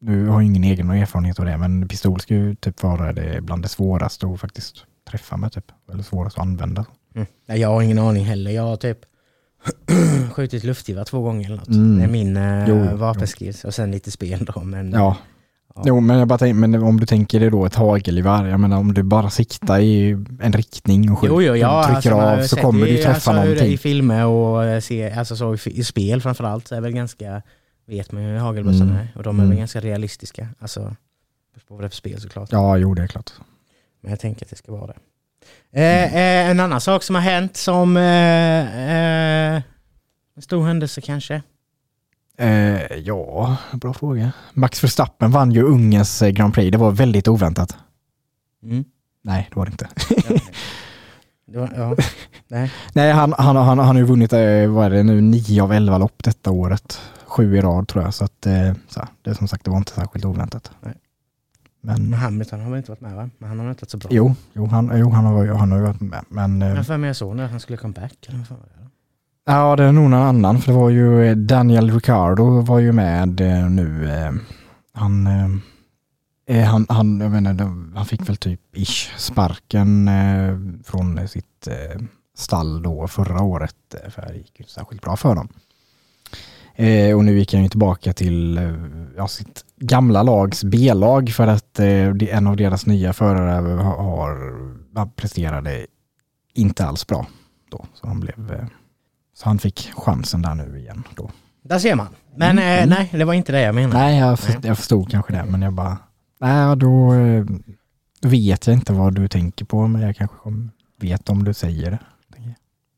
nu 0.01 0.27
har 0.27 0.35
jag 0.35 0.47
ingen 0.47 0.65
egen 0.65 0.91
erfarenhet 0.91 1.39
av 1.39 1.45
det, 1.45 1.57
men 1.57 1.89
pistol 1.89 2.21
ska 2.21 2.35
ju 2.35 2.55
typ 2.55 2.83
vara 2.83 3.13
det 3.13 3.41
bland 3.43 3.63
det 3.63 3.69
svåraste 3.69 4.27
att 4.27 4.41
faktiskt 4.41 4.85
träffa 5.11 5.37
med 5.37 5.53
typ. 5.53 5.73
Eller 5.93 6.03
svårast 6.03 6.39
att 6.39 6.43
använda. 6.43 6.85
Mm. 7.15 7.27
Jag 7.47 7.69
har 7.69 7.83
ingen 7.83 7.99
aning 7.99 8.25
heller. 8.25 8.51
Jag 8.51 8.63
har 8.63 8.77
typ 8.77 8.99
skjutit 10.33 10.65
luftgevär 10.65 11.05
två 11.05 11.21
gånger 11.23 11.47
eller 11.47 11.57
något. 11.57 11.69
Mm. 11.69 11.99
Det 11.99 12.05
är 12.05 12.09
min 12.09 12.37
eh, 12.37 12.95
vapenskills 12.95 13.65
och 13.65 13.75
sen 13.75 13.91
lite 13.91 14.11
spel 14.11 14.45
då. 14.55 14.61
Men, 14.61 14.93
Ja. 14.93 15.17
Ja. 15.75 15.83
Jo, 15.87 16.01
men 16.01 16.19
jag 16.19 16.29
bara 16.29 16.39
tänker, 16.39 16.55
men 16.55 16.75
om 16.83 17.01
du 17.01 17.07
tänker 17.07 17.41
dig 17.41 17.51
då 17.51 17.67
ett 17.67 17.75
hagelgevär, 17.75 18.47
jag 18.47 18.61
menar 18.61 18.77
om 18.79 18.95
du 18.95 19.03
bara 19.03 19.31
siktar 19.31 19.79
i 19.81 20.11
en 20.41 20.53
riktning 20.53 21.13
och 21.13 21.19
skjuter, 21.19 21.35
Jo, 21.35 21.43
jo, 21.43 21.57
ja, 21.57 21.83
trycker 21.85 21.97
alltså, 22.13 22.43
av 22.43 22.47
så 22.47 22.57
kommer 22.57 22.87
du 22.87 22.97
träffa 22.97 23.11
alltså, 23.11 23.33
någonting. 23.33 23.73
I 23.73 23.77
filmer 23.79 24.27
och 24.27 24.65
eh, 24.65 24.81
se, 24.81 25.11
alltså 25.11 25.37
så 25.37 25.55
i, 25.55 25.59
i 25.65 25.85
spel 25.85 26.21
framförallt 26.21 26.69
så 26.69 26.75
är 26.75 26.81
väl 26.81 26.93
ganska, 26.93 27.43
vet 27.87 28.13
man 28.13 28.23
ju 28.23 28.29
hur 28.29 28.39
hagelbössorna 28.39 28.91
Mm. 28.91 28.97
är. 29.03 29.09
Och 29.17 29.23
de 29.23 29.37
är 29.37 29.43
Mm. 29.43 29.49
väl 29.51 29.59
ganska 29.59 29.81
realistiska. 29.81 30.49
Alltså, 30.59 30.97
på 31.69 31.81
det 31.81 31.89
för 31.89 31.97
spel 31.97 32.21
såklart. 32.21 32.49
Ja, 32.53 32.77
jo 32.77 32.95
det 32.95 33.03
är 33.03 33.07
klart. 33.07 33.33
Men 34.01 34.11
jag 34.11 34.21
tänker 34.21 34.47
att 34.47 34.51
det 34.51 34.57
ska 34.57 34.73
vara 34.73 34.87
det. 34.87 34.97
Eh, 35.73 36.15
eh, 36.17 36.51
en 36.51 36.61
annan 36.61 36.81
sak 36.81 37.03
som 37.03 37.15
har 37.15 37.23
hänt 37.23 37.57
som 37.57 37.97
eh, 37.97 38.03
eh, 38.05 39.63
en 40.37 40.43
stor 40.43 40.67
händelse 40.67 41.01
kanske. 41.01 41.43
Eh, 42.39 42.83
ja, 42.97 43.57
bra 43.73 43.95
fråga. 43.95 44.33
Max 44.53 44.85
Verstappen 44.85 45.31
vann 45.31 45.53
ju 45.53 45.63
Ungerns 45.63 46.21
Grand 46.21 46.55
Prix. 46.55 46.73
Det 46.73 46.79
var 46.79 46.91
väldigt 46.91 47.29
oväntat. 47.29 47.77
Mm. 48.63 48.85
Nej, 49.23 49.47
det 49.51 49.57
var 49.57 49.67
det 49.67 49.71
inte. 49.71 49.89
Det 51.47 51.59
var- 51.59 51.71
ja. 51.77 51.97
Nej. 52.49 52.73
Nej, 52.93 53.13
han, 53.13 53.35
han, 53.39 53.57
han, 53.57 53.67
han 53.79 53.87
har 53.89 53.95
ju 53.95 54.03
vunnit, 54.05 54.33
vad 54.33 54.87
är 54.87 54.91
det 54.91 55.03
nu, 55.03 55.21
9 55.21 55.63
av 55.63 55.73
11 55.73 55.99
lopp 55.99 56.23
detta 56.25 56.51
året. 56.51 57.01
Sju 57.27 57.57
i 57.57 57.61
rad 57.61 57.89
tror 57.89 58.05
jag, 58.05 58.15
så 58.15 58.25
att 58.25 58.47
så 58.89 59.01
här, 59.01 59.09
det 59.23 59.35
som 59.35 59.49
sagt, 59.49 59.65
det 59.65 59.71
var 59.71 59.79
inte 59.79 59.93
särskilt 59.93 60.25
oväntat. 60.25 60.71
Nej. 60.81 60.95
Men 61.81 62.13
Hamilton 62.13 62.61
har 62.61 62.71
väl 62.71 62.79
inte 62.79 62.91
varit 62.91 63.01
med 63.01 63.15
va? 63.15 63.31
Men 63.39 63.49
han 63.49 63.59
har 63.59 63.71
inte 63.71 63.83
varit 63.83 63.91
så 63.91 63.97
bra. 63.97 64.09
jo, 64.13 64.35
jo, 64.53 64.67
han, 64.67 64.93
jo 64.95 65.11
han, 65.11 65.25
har, 65.25 65.47
han 65.47 65.73
har 65.73 65.81
varit 65.81 66.01
med. 66.01 66.25
Men 66.29 66.63
eh, 66.63 66.75
Men 66.75 66.85
för 66.85 66.97
mig 66.97 67.09
jag 67.09 67.17
såg 67.17 67.41
att 67.41 67.51
han 67.51 67.61
skulle 67.61 67.77
comeback. 67.77 68.27
Eller 68.29 68.39
vad 68.51 68.59
ja, 69.49 69.77
det 69.77 69.85
är 69.85 69.93
nog 69.93 70.11
någon 70.11 70.23
annan, 70.23 70.61
för 70.61 70.73
det 70.73 70.79
var 70.79 70.91
ju 70.91 71.25
eh, 71.25 71.37
Daniel 71.37 71.91
Ricciardo 71.91 72.61
var 72.61 72.79
ju 72.79 72.93
med 72.93 73.41
eh, 73.41 73.71
nu. 73.71 74.11
Eh, 74.11 74.33
han, 74.93 75.27
eh, 75.27 76.57
eh, 76.57 76.65
han, 76.65 76.87
han, 76.89 77.21
jag 77.21 77.31
menar, 77.31 77.55
han 77.97 78.07
fick 78.07 78.29
väl 78.29 78.37
typ 78.37 78.61
ish 78.73 79.11
sparken 79.17 80.09
eh, 80.09 80.59
från 80.85 81.29
sitt 81.29 81.67
eh, 81.67 82.01
stall 82.37 82.83
då 82.83 83.09
förra 83.09 83.43
året, 83.43 83.95
eh, 84.05 84.11
för 84.11 84.23
det 84.23 84.35
gick 84.35 84.59
ju 84.59 84.63
inte 84.63 84.73
särskilt 84.73 85.03
bra 85.03 85.17
för 85.17 85.35
dem. 85.35 85.49
Eh, 86.75 87.17
och 87.17 87.25
nu 87.25 87.39
gick 87.39 87.55
han 87.55 87.63
ju 87.63 87.69
tillbaka 87.69 88.13
till 88.13 88.59
eh, 88.59 88.75
ja, 89.17 89.29
sitt 89.29 89.65
gamla 89.81 90.23
lags 90.23 90.65
B-lag 90.65 91.31
för 91.31 91.47
att 91.47 91.79
eh, 91.79 92.37
en 92.37 92.47
av 92.47 92.57
deras 92.57 92.87
nya 92.87 93.13
förare 93.13 93.83
har, 93.83 93.97
har 94.95 95.07
presterade 95.07 95.87
inte 96.55 96.87
alls 96.87 97.07
bra 97.07 97.27
då. 97.71 97.87
Så 97.95 98.07
han 98.07 98.21
blev 98.21 98.53
eh, 98.53 98.67
så 99.35 99.49
han 99.49 99.59
fick 99.59 99.91
chansen 99.97 100.43
där 100.43 100.55
nu 100.55 100.79
igen 100.79 101.03
då. 101.17 101.31
Där 101.63 101.79
ser 101.79 101.95
man. 101.95 102.09
Men 102.37 102.51
Mm, 102.59 102.65
eh, 102.65 102.83
mm. 102.83 102.89
nej, 102.89 103.11
det 103.13 103.25
var 103.25 103.35
inte 103.35 103.53
det 103.53 103.61
jag 103.61 103.75
menade. 103.75 103.99
Nej, 103.99 104.19
jag, 104.19 104.39
för, 104.39 104.67
jag 104.67 104.77
förstod 104.77 105.11
kanske 105.11 105.33
det, 105.33 105.45
men 105.45 105.63
jag 105.63 105.73
bara, 105.73 105.99
nej, 106.41 106.77
då 106.77 107.15
eh, 107.15 107.45
då 108.21 108.29
vet 108.29 108.67
jag 108.67 108.77
inte 108.77 108.93
vad 108.93 109.15
du 109.15 109.29
tänker 109.29 109.65
på, 109.65 109.87
men 109.87 110.03
jag 110.03 110.17
kanske 110.17 110.39
vet 111.01 111.29
om 111.29 111.45
du 111.45 111.55
säger 111.55 111.91
det. 111.91 111.99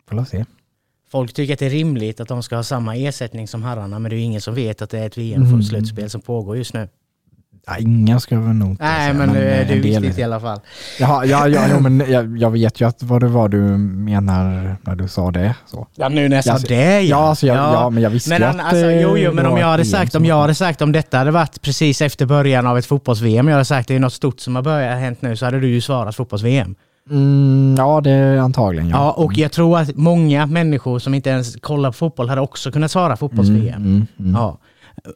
Får 0.09 0.25
se. 0.25 0.45
Folk 1.13 1.33
tycker 1.33 1.53
att 1.53 1.59
det 1.59 1.67
är 1.67 1.71
rimligt 1.71 2.21
att 2.21 2.29
de 2.29 2.43
ska 2.43 2.57
ha 2.57 2.63
samma 2.63 2.97
ersättning 2.97 3.49
som 3.49 3.63
herrarna, 3.63 3.99
men 3.99 4.11
det 4.11 4.17
är 4.17 4.19
ju 4.19 4.25
ingen 4.25 4.41
som 4.41 4.55
vet 4.55 4.83
att 4.83 4.91
det 4.91 4.99
är 4.99 5.07
ett 5.07 5.17
Mm. 5.17 5.29
VM-slutspel 5.45 6.11
som 6.11 6.21
pågår 6.21 6.57
just 6.57 6.75
nu. 6.75 6.89
Ja, 7.67 7.77
inga 7.79 8.21
ska 8.21 8.41
väl 8.41 8.55
nog 8.55 8.71
inte 8.71 8.85
Nej, 8.85 9.13
säga, 9.13 9.27
men, 9.27 9.33
det, 9.35 9.41
eh, 9.41 9.45
det 9.45 9.51
är 9.55 9.61
en 9.61 9.67
del 9.69 9.81
viktigt 9.83 10.05
vet 10.05 10.19
i 10.19 10.21
jag. 10.21 10.27
alla 10.33 10.41
fall. 10.41 10.61
Jaha, 11.01 11.25
ja, 11.25 11.49
ja, 11.49 11.69
ja, 11.69 11.81
men 11.89 12.11
jag, 12.13 12.39
jag 12.39 12.51
vet 12.51 12.81
ju 12.81 12.89
att 12.89 13.03
vad 13.03 13.21
det 13.21 13.29
var 13.29 13.49
du 13.49 13.59
menar 13.59 14.77
när 14.83 14.97
du 14.97 15.09
sa 15.09 15.31
det. 15.31 15.55
Så. 15.67 15.87
Ja, 15.95 16.09
nu 16.09 16.29
när 16.29 16.37
jag 16.37 16.45
sa 16.45 16.51
Ja, 16.51 16.55
alltså- 16.55 16.69
det 16.69 17.01
Ja, 17.03 17.17
alltså, 17.17 17.47
jag, 17.47 17.57
ja. 17.57 17.91
men 17.91 18.03
jag 18.03 18.11
visste 18.11 18.31
Men 18.31 18.43
att 18.43 18.61
alltså, 18.61 18.77
eh, 18.87 19.01
jo, 19.03 19.17
jo, 19.17 19.31
det 19.31 19.35
men 19.37 19.47
om 19.47 19.59
jag 19.59 19.67
hade 19.67 19.85
sagt, 19.85 20.15
om 20.15 20.25
jag 20.25 20.41
hade 20.41 20.55
sagt 20.55 20.83
om 20.83 20.93
detta 20.93 21.19
hade 21.19 21.31
varit 21.31 21.61
precis 21.63 22.01
efter 22.03 22.27
början 22.27 22.67
av 22.67 22.79
ett 22.79 22.87
fotbolls-VM, 22.87 23.49
jag 23.49 23.55
hade 23.55 23.65
sagt 23.65 23.89
det 23.89 23.95
är 23.95 24.01
något 24.01 24.13
stort 24.13 24.41
som 24.41 24.55
har 24.57 24.63
börjat 24.63 24.99
hänt 24.99 25.23
nu, 25.23 25.37
så 25.37 25.45
hade 25.45 25.61
du 25.61 25.69
ju 25.69 25.81
svarat 25.81 26.17
fotbolls-VM. 26.17 26.75
Mm, 27.11 27.75
ja, 27.79 28.01
det 28.01 28.11
är 28.11 28.39
antagligen 28.39 28.89
ja. 28.89 28.97
Ja, 28.97 29.13
och 29.13 29.39
jag 29.39 29.53
tror 29.53 29.79
att 29.79 29.97
många 29.97 30.47
människor 30.47 30.99
som 30.99 31.15
inte 31.15 31.31
ens 31.31 31.57
kollar 31.57 31.91
på 31.91 31.97
fotboll 31.97 32.29
hade 32.29 32.41
också 32.41 32.73
kunnat 32.73 32.91
svara 32.91 33.17
fotbolls-VM. 33.17 33.75
Mm, 33.83 33.87
mm, 33.87 34.07
mm. 34.19 34.35
Ja. 34.35 34.59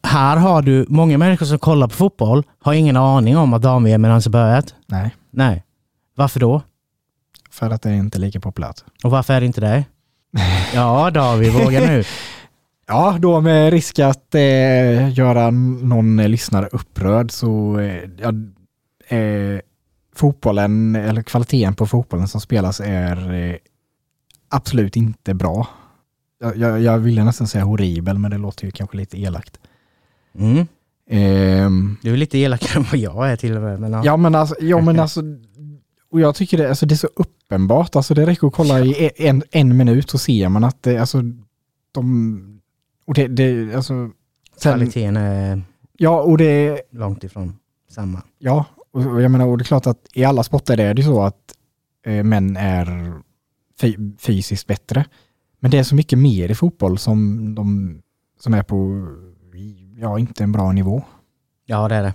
Här 0.03 0.37
har 0.37 0.63
du 0.63 0.87
många 0.89 1.19
människor 1.19 1.47
som 1.47 1.59
kollar 1.59 1.89
på 1.89 1.95
fotboll, 1.95 2.43
har 2.63 2.73
ingen 2.73 2.97
aning 2.97 3.37
om 3.37 3.55
att 3.55 3.63
dam-VM 3.63 4.05
ens 4.05 4.25
har 4.25 4.33
börjat. 4.33 4.75
Nej, 4.87 5.15
Nej. 5.31 5.65
Varför 6.17 6.41
då? 6.41 6.63
för 7.55 7.71
att 7.71 7.83
det 7.83 7.91
är 7.91 7.95
inte 7.95 8.19
lika 8.19 8.41
populärt. 8.41 8.85
Och 9.05 9.11
varför 9.11 9.35
är 9.35 9.41
det 9.41 9.47
inte 9.47 9.61
det? 9.61 9.85
Ja, 10.75 11.11
David, 11.11 11.53
våga 11.53 11.81
nu. 11.81 12.05
Ja, 12.87 13.17
då 13.21 13.41
med 13.41 13.73
risk 13.73 13.99
att 13.99 14.35
eh, 14.35 15.13
göra 15.13 15.51
någon 15.51 16.17
lyssnare 16.17 16.69
upprörd 16.73 17.31
så 17.31 17.79
eh, 17.79 19.19
eh, 19.19 19.61
fotbollen, 20.15 20.97
eller 20.97 21.23
kvaliteten 21.23 21.75
på 21.75 21.87
fotbollen 21.87 22.29
som 22.29 22.41
spelas 22.41 22.81
är 22.81 23.33
eh, 23.35 23.57
absolut 24.49 24.97
inte 24.97 25.35
bra. 25.35 25.69
Jag, 26.41 26.57
jag, 26.57 26.81
jag 26.81 26.99
ville 26.99 27.25
nästan 27.25 27.47
säga 27.47 27.65
horribel, 27.65 28.19
men 28.19 28.31
det 28.31 28.39
låter 28.39 28.65
ju 28.65 28.71
kanske 28.71 28.97
lite 28.97 29.21
elakt. 29.21 29.59
Mm. 30.39 30.67
Ehm, 31.11 31.97
Du 32.03 32.13
är 32.13 32.17
lite 32.17 32.39
elakare 32.39 32.79
än 32.79 32.87
vad 32.91 33.01
jag 33.01 33.31
är 33.31 33.37
till 33.37 33.57
och 33.57 33.63
med. 33.63 33.81
Men 33.81 33.93
ja. 33.93 34.03
ja, 34.05 34.17
men 34.17 34.35
alltså, 34.35 34.55
ja, 34.61 34.81
men 34.81 35.01
alltså 35.01 35.23
och 36.11 36.21
jag 36.21 36.35
tycker 36.35 36.59
det, 36.59 36.69
alltså, 36.69 36.87
det 36.87 36.95
är 36.95 36.97
så 36.97 37.09
uppenbart. 37.17 37.97
Alltså, 37.97 38.15
det 38.15 38.27
räcker 38.27 38.47
att 38.47 38.53
kolla 38.53 38.81
i 38.81 39.11
en, 39.17 39.43
en 39.51 39.77
minut 39.77 40.11
så 40.11 40.19
ser 40.19 40.49
man 40.49 40.65
att 40.65 40.83
det, 40.83 40.99
alltså, 40.99 41.23
de... 41.93 42.61
Och 43.07 43.15
det, 43.15 43.27
det 43.27 43.75
alltså, 43.75 43.93
sen, 44.57 44.73
Kvaliteten 44.73 45.17
är 45.17 45.63
Ja, 45.99 46.21
och 46.23 46.39
det, 46.39 46.81
långt 46.91 47.25
ifrån 47.25 47.57
samma. 47.91 48.23
ja, 48.39 48.65
och, 48.95 49.23
jag 49.23 49.31
menar, 49.31 49.47
och 49.47 49.59
det 49.59 49.63
är 49.63 49.67
klart 49.67 49.87
att 49.87 50.07
i 50.13 50.25
alla 50.25 50.43
sporter 50.43 50.81
är 50.81 50.95
det 50.95 51.03
så 51.03 51.23
att 51.23 51.55
eh, 52.07 52.25
män 52.25 52.57
är 52.57 53.13
fy, 53.81 53.97
fysiskt 54.19 54.67
bättre. 54.67 55.05
Men 55.61 55.71
det 55.71 55.79
är 55.79 55.83
så 55.83 55.95
mycket 55.95 56.19
mer 56.19 56.51
i 56.51 56.55
fotboll 56.55 56.99
som 56.99 57.55
de 57.55 57.99
som 58.41 58.55
är 58.55 58.63
på, 58.63 59.09
ja, 59.99 60.19
inte 60.19 60.45
en 60.45 60.53
bra 60.53 60.73
nivå. 60.73 61.03
Ja, 61.67 61.89
det 61.89 61.95
är 61.95 62.03
det. 62.03 62.15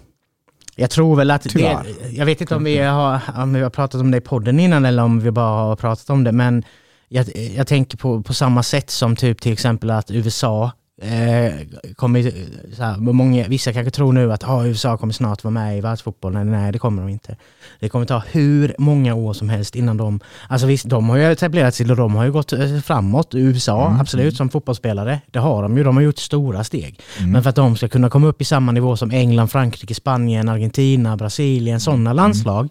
Jag 0.75 0.89
tror 0.89 1.15
väl 1.15 1.31
att 1.31 1.43
det, 1.53 1.77
jag 2.11 2.25
vet 2.25 2.41
inte 2.41 2.55
om 2.55 2.63
vi, 2.63 2.77
har, 2.77 3.21
om 3.37 3.53
vi 3.53 3.61
har 3.61 3.69
pratat 3.69 4.01
om 4.01 4.11
det 4.11 4.17
i 4.17 4.21
podden 4.21 4.59
innan 4.59 4.85
eller 4.85 5.03
om 5.03 5.19
vi 5.19 5.31
bara 5.31 5.63
har 5.63 5.75
pratat 5.75 6.09
om 6.09 6.23
det, 6.23 6.31
men 6.31 6.63
jag, 7.07 7.25
jag 7.55 7.67
tänker 7.67 7.97
på, 7.97 8.23
på 8.23 8.33
samma 8.33 8.63
sätt 8.63 8.89
som 8.89 9.15
typ 9.15 9.41
till 9.41 9.53
exempel 9.53 9.89
att 9.89 10.11
USA 10.11 10.71
eh, 11.01 11.53
kommer, 11.95 12.31
så 12.75 12.83
här, 12.83 12.97
många, 12.97 13.47
vissa 13.47 13.73
kanske 13.73 13.91
tror 13.91 14.13
nu 14.13 14.33
att 14.33 14.49
ah, 14.49 14.65
USA 14.65 14.97
kommer 14.97 15.13
snart 15.13 15.43
vara 15.43 15.51
med 15.51 15.77
i 15.77 15.81
världsfotbollen. 15.81 16.51
Nej, 16.51 16.71
det 16.71 16.79
kommer 16.79 17.01
de 17.01 17.09
inte. 17.09 17.35
Det 17.79 17.89
kommer 17.89 18.05
ta 18.05 18.23
hur 18.31 18.75
många 18.77 19.13
år 19.15 19.33
som 19.33 19.49
helst 19.49 19.75
innan 19.75 19.97
de... 19.97 20.19
Alltså 20.47 20.67
visst, 20.67 20.89
de 20.89 21.09
har 21.09 21.17
ju 21.17 21.31
etablerat 21.31 21.75
sig 21.75 21.91
och 21.91 21.95
de 21.97 22.15
har 22.15 22.25
ju 22.25 22.31
gått 22.31 22.53
eh, 22.53 22.79
framåt. 22.83 23.35
USA, 23.35 23.87
Mm. 23.87 24.01
absolut, 24.01 24.35
som 24.37 24.49
fotbollsspelare. 24.49 25.21
Det 25.31 25.39
har 25.39 25.63
de 25.63 25.77
ju. 25.77 25.83
De 25.83 25.95
har 25.95 26.03
gjort 26.03 26.17
stora 26.17 26.63
steg. 26.63 26.99
Mm. 27.19 27.31
Men 27.31 27.43
för 27.43 27.49
att 27.49 27.55
de 27.55 27.75
ska 27.75 27.87
kunna 27.87 28.09
komma 28.09 28.27
upp 28.27 28.41
i 28.41 28.45
samma 28.45 28.71
nivå 28.71 28.97
som 28.97 29.11
England, 29.11 29.47
Frankrike, 29.47 29.95
Spanien, 29.95 30.49
Argentina, 30.49 31.17
Brasilien, 31.17 31.79
sådana 31.79 32.13
landslag. 32.13 32.69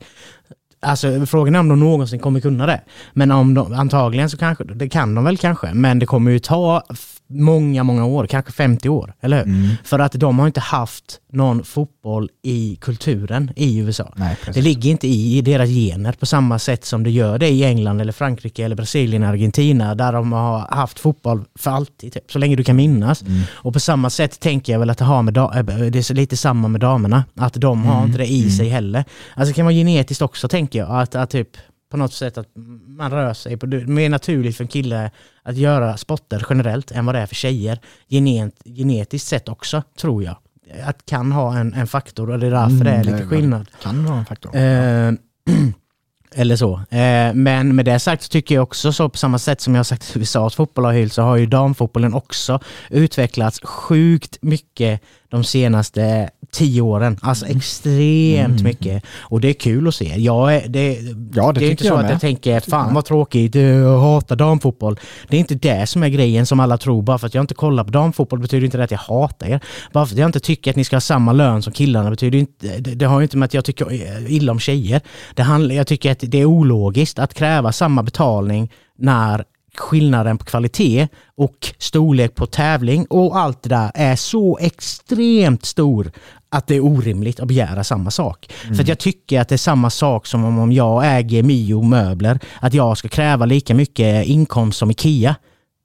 Alltså 0.80 1.26
frågan 1.26 1.54
är 1.54 1.60
om 1.60 1.68
de 1.68 1.80
någonsin 1.80 2.18
kommer 2.18 2.40
kunna 2.40 2.66
det. 2.66 2.80
Men 3.12 3.30
om 3.30 3.54
de, 3.54 3.72
antagligen 3.72 4.30
så 4.30 4.36
kanske, 4.36 4.64
det 4.64 4.88
kan 4.88 5.14
de 5.14 5.24
väl 5.24 5.36
kanske, 5.38 5.74
men 5.74 5.98
det 5.98 6.06
kommer 6.06 6.30
ju 6.30 6.38
ta 6.38 6.82
många, 7.30 7.82
många 7.82 8.06
år, 8.06 8.26
kanske 8.26 8.52
50 8.52 8.88
år, 8.88 9.14
eller 9.20 9.36
hur? 9.36 9.44
Mm. 9.44 9.68
För 9.84 9.98
att 9.98 10.12
de 10.12 10.38
har 10.38 10.46
inte 10.46 10.60
haft 10.60 11.20
någon 11.32 11.64
fotboll 11.64 12.30
i 12.42 12.78
kulturen 12.80 13.50
i 13.56 13.78
USA. 13.78 14.12
Nej, 14.16 14.36
Det 14.54 14.62
ligger 14.62 14.90
inte 14.90 15.08
i 15.08 15.40
deras 15.40 15.68
gener 15.68 16.12
på 16.12 16.26
samma 16.26 16.58
sätt 16.58 16.84
som 16.84 17.04
det 17.04 17.10
gör 17.10 17.38
det 17.38 17.48
i 17.48 17.64
England, 17.64 18.00
eller 18.00 18.12
Frankrike, 18.12 18.64
eller 18.64 18.76
Brasilien, 18.76 19.22
Argentina, 19.22 19.94
där 19.94 20.12
de 20.12 20.32
har 20.32 20.58
haft 20.58 20.98
fotboll 20.98 21.44
för 21.58 21.70
alltid, 21.70 22.12
typ, 22.12 22.32
så 22.32 22.38
länge 22.38 22.56
du 22.56 22.64
kan 22.64 22.76
minnas. 22.76 23.22
Mm. 23.22 23.42
Och 23.50 23.72
på 23.72 23.80
samma 23.80 24.10
sätt 24.10 24.40
tänker 24.40 24.72
jag 24.72 24.80
väl 24.80 24.90
att 24.90 24.98
det, 24.98 25.04
har 25.04 25.22
med 25.22 25.36
äh, 25.36 25.44
det 25.64 26.10
är 26.10 26.14
lite 26.14 26.36
samma 26.36 26.68
med 26.68 26.80
damerna, 26.80 27.24
att 27.36 27.54
de 27.54 27.84
har 27.84 27.98
Mm, 27.98 28.06
inte 28.06 28.18
det 28.18 28.26
i 28.26 28.40
mm. 28.42 28.50
sig 28.50 28.68
heller. 28.68 29.04
Alltså 29.34 29.50
det 29.50 29.54
kan 29.54 29.64
vara 29.64 29.74
genetiskt 29.74 30.22
också 30.22 30.48
tänker 30.48 30.78
jag, 30.78 30.90
att, 30.90 31.14
att 31.14 31.30
typ 31.30 31.48
på 31.90 31.96
något 31.96 32.12
sätt 32.12 32.38
att 32.38 32.48
man 32.86 33.10
rör 33.10 33.34
sig 33.34 33.56
på, 33.56 33.66
det 33.66 33.76
är 33.76 33.86
mer 33.86 34.08
naturligt 34.08 34.56
för 34.56 34.64
en 34.64 34.68
kille 34.68 35.10
att 35.42 35.56
göra 35.56 35.96
sporter 35.96 36.46
generellt 36.50 36.90
än 36.90 37.06
vad 37.06 37.14
det 37.14 37.18
är 37.18 37.26
för 37.26 37.34
tjejer. 37.34 37.80
Genet, 38.08 38.54
genetiskt 38.64 39.28
sett 39.28 39.48
också, 39.48 39.82
tror 39.98 40.22
jag. 40.24 40.36
Att 40.84 41.06
kan 41.06 41.32
ha 41.32 41.58
en, 41.58 41.74
en 41.74 41.86
faktor 41.86 42.30
och 42.30 42.38
det 42.38 42.46
är 42.46 42.50
därför 42.50 42.70
Mm, 42.70 42.84
det 42.84 42.90
är 42.90 43.04
det 43.04 43.10
lite 43.10 43.26
skillnad. 43.26 43.66
Kan 43.82 44.04
vara 44.04 44.18
en 44.18 44.26
faktor. 44.26 44.56
Eh, 44.56 45.12
eller 46.34 46.56
så. 46.56 46.74
Eh, 46.90 47.34
men 47.34 47.76
med 47.76 47.84
det 47.84 47.98
sagt 47.98 48.22
så 48.22 48.28
tycker 48.28 48.54
jag 48.54 48.62
också 48.62 48.92
så 48.92 49.08
på 49.08 49.18
samma 49.18 49.38
sätt 49.38 49.60
som 49.60 49.74
jag 49.74 49.86
sagt 49.86 50.10
att 50.10 50.16
USAs 50.16 50.54
fotboll 50.54 50.84
har 50.84 50.92
hyllt 50.92 51.12
så 51.12 51.22
har 51.22 51.36
ju 51.36 51.46
damfotbollen 51.46 52.14
också 52.14 52.60
utvecklats 52.90 53.60
sjukt 53.60 54.38
mycket 54.40 55.02
de 55.30 55.44
senaste 55.44 56.30
tio 56.52 56.80
åren. 56.80 57.18
Alltså 57.22 57.46
extremt 57.46 58.48
Mm. 58.60 58.64
mycket. 58.64 59.02
Och 59.20 59.40
det 59.40 59.48
är 59.48 59.52
kul 59.52 59.88
att 59.88 59.94
se. 59.94 60.14
Jag 60.16 60.54
är, 60.54 60.68
det, 60.68 60.98
Ja, 61.34 61.52
det 61.52 61.60
det 61.60 61.66
är 61.66 61.70
inte 61.70 61.82
så 61.84 61.88
jag 61.88 62.04
att 62.04 62.10
jag 62.10 62.20
tänker, 62.20 62.60
fan 62.60 62.94
vad 62.94 63.04
tråkigt, 63.04 63.56
eh, 63.56 63.62
jag 63.62 63.98
hatar 64.00 64.36
damfotboll. 64.36 64.98
Det 65.28 65.36
är 65.36 65.40
inte 65.40 65.54
det 65.54 65.86
som 65.86 66.02
är 66.02 66.08
grejen 66.08 66.46
som 66.46 66.60
alla 66.60 66.78
tror. 66.78 67.02
Bara 67.02 67.18
för 67.18 67.26
att 67.26 67.34
jag 67.34 67.42
inte 67.42 67.54
kollar 67.54 67.84
på 67.84 67.90
damfotboll 67.90 68.38
betyder 68.38 68.64
inte 68.64 68.76
det 68.78 68.84
att 68.84 68.90
jag 68.90 68.98
hatar 68.98 69.46
er. 69.46 69.60
Bara 69.92 70.06
för 70.06 70.14
att 70.14 70.18
jag 70.18 70.28
inte 70.28 70.40
tycker 70.40 70.70
att 70.70 70.76
ni 70.76 70.84
ska 70.84 70.96
ha 70.96 71.00
samma 71.00 71.32
lön 71.32 71.62
som 71.62 71.72
killarna 71.72 72.10
betyder 72.10 72.38
inte, 72.38 72.78
det, 72.78 72.94
det 72.94 73.04
har 73.06 73.20
ju 73.20 73.22
inte 73.24 73.36
med 73.36 73.46
att 73.46 73.54
jag 73.54 73.64
tycker 73.64 73.92
illa 74.30 74.52
om 74.52 74.58
tjejer. 74.60 75.00
Det 75.34 75.42
handlar, 75.42 75.74
jag 75.74 75.86
tycker 75.86 76.12
att 76.12 76.18
det 76.22 76.38
är 76.40 76.44
ologiskt 76.44 77.18
att 77.18 77.34
kräva 77.34 77.72
samma 77.72 78.02
betalning 78.02 78.72
när 78.98 79.44
skillnaden 79.78 80.38
på 80.38 80.44
kvalitet 80.44 81.08
och 81.36 81.74
storlek 81.78 82.34
på 82.34 82.46
tävling 82.46 83.06
och 83.10 83.38
allt 83.38 83.62
det 83.62 83.68
där 83.68 83.90
är 83.94 84.16
så 84.16 84.58
extremt 84.60 85.64
stor 85.64 86.10
att 86.50 86.66
det 86.66 86.74
är 86.74 86.84
orimligt 86.84 87.40
att 87.40 87.48
begära 87.48 87.84
samma 87.84 88.10
sak. 88.10 88.52
För 88.74 88.82
att 88.82 88.88
jag 88.88 88.98
tycker 88.98 89.40
att 89.40 89.48
det 89.48 89.54
är 89.54 89.56
samma 89.56 89.90
sak 89.90 90.26
som 90.26 90.58
om 90.58 90.72
jag 90.72 91.16
äger 91.18 91.42
Mio 91.42 91.82
möbler, 91.82 92.38
att 92.60 92.74
jag 92.74 92.98
ska 92.98 93.08
kräva 93.08 93.46
lika 93.46 93.74
mycket 93.74 94.26
inkomst 94.26 94.78
som 94.78 94.90
Ikea. 94.90 95.36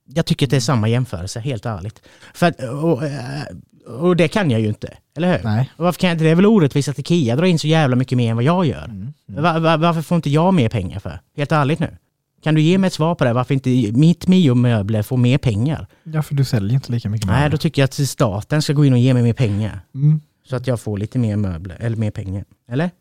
Jag 0.06 0.26
tycker 0.26 0.46
att 0.46 0.50
det 0.50 0.56
är 0.56 0.60
samma 0.62 0.88
jämförelse, 0.88 1.40
helt 1.40 1.66
ärligt. 1.66 2.02
För 2.34 2.70
och, 2.84 3.04
eh, 3.04 4.00
och 4.00 4.16
det 4.16 4.28
kan 4.28 4.52
jag 4.52 4.62
ju 4.62 4.68
inte, 4.68 4.94
eller 5.18 5.32
hur? 5.38 5.44
Nej. 5.44 5.70
Och 5.78 5.86
varför 5.86 6.00
kan 6.00 6.08
jag 6.08 6.16
inte? 6.16 6.24
Det 6.24 6.30
är 6.30 6.36
väl 6.36 6.46
orättvist 6.46 6.90
att 6.90 7.00
Ikea 7.00 7.36
drar 7.36 7.46
in 7.46 7.60
så 7.60 7.68
jävla 7.68 7.96
mycket 7.96 8.18
mer 8.18 8.30
än 8.30 8.36
vad 8.36 8.44
jag 8.46 8.66
gör. 8.66 8.86
Mm. 8.86 9.14
Va- 9.28 9.60
va- 9.60 9.78
varför 9.78 10.02
får 10.02 10.16
inte 10.16 10.30
jag 10.30 10.54
mer 10.54 10.70
pengar 10.70 11.00
för? 11.00 11.20
Helt 11.38 11.52
ärligt 11.52 11.80
nu. 11.80 11.98
Kan 12.44 12.56
du 12.56 12.62
ge 12.62 12.78
mig 12.78 12.88
ett 12.88 12.94
svar 12.94 13.16
på 13.16 13.24
det? 13.24 13.34
Varför 13.34 13.54
inte 13.54 13.70
mitt 13.94 14.28
Mio-möbler 14.28 15.02
får 15.02 15.18
mer 15.18 15.38
pengar? 15.38 15.88
Ja, 16.04 16.22
för 16.22 16.36
du 16.36 16.46
säljer 16.46 16.74
inte 16.74 16.92
lika 16.92 17.10
mycket 17.10 17.28
Nej, 17.28 17.50
då 17.50 17.58
tycker 17.58 17.82
jag 17.82 17.88
att 17.88 17.94
staten 17.94 18.62
ska 18.62 18.74
gå 18.74 18.86
in 18.86 18.94
och 18.94 19.00
ge 19.00 19.14
mig 19.14 19.24
mer 19.24 19.34
pengar. 19.34 19.80
Mm. 19.96 20.22
Så 20.46 20.56
att 20.56 20.68
jag 20.68 20.80
får 20.80 20.98
lite 20.98 21.20
mer 21.20 21.36
möbler, 21.36 21.78
eller 21.80 21.98
mer 21.98 22.12
pengar. 22.12 22.46
Eller? 22.72 22.92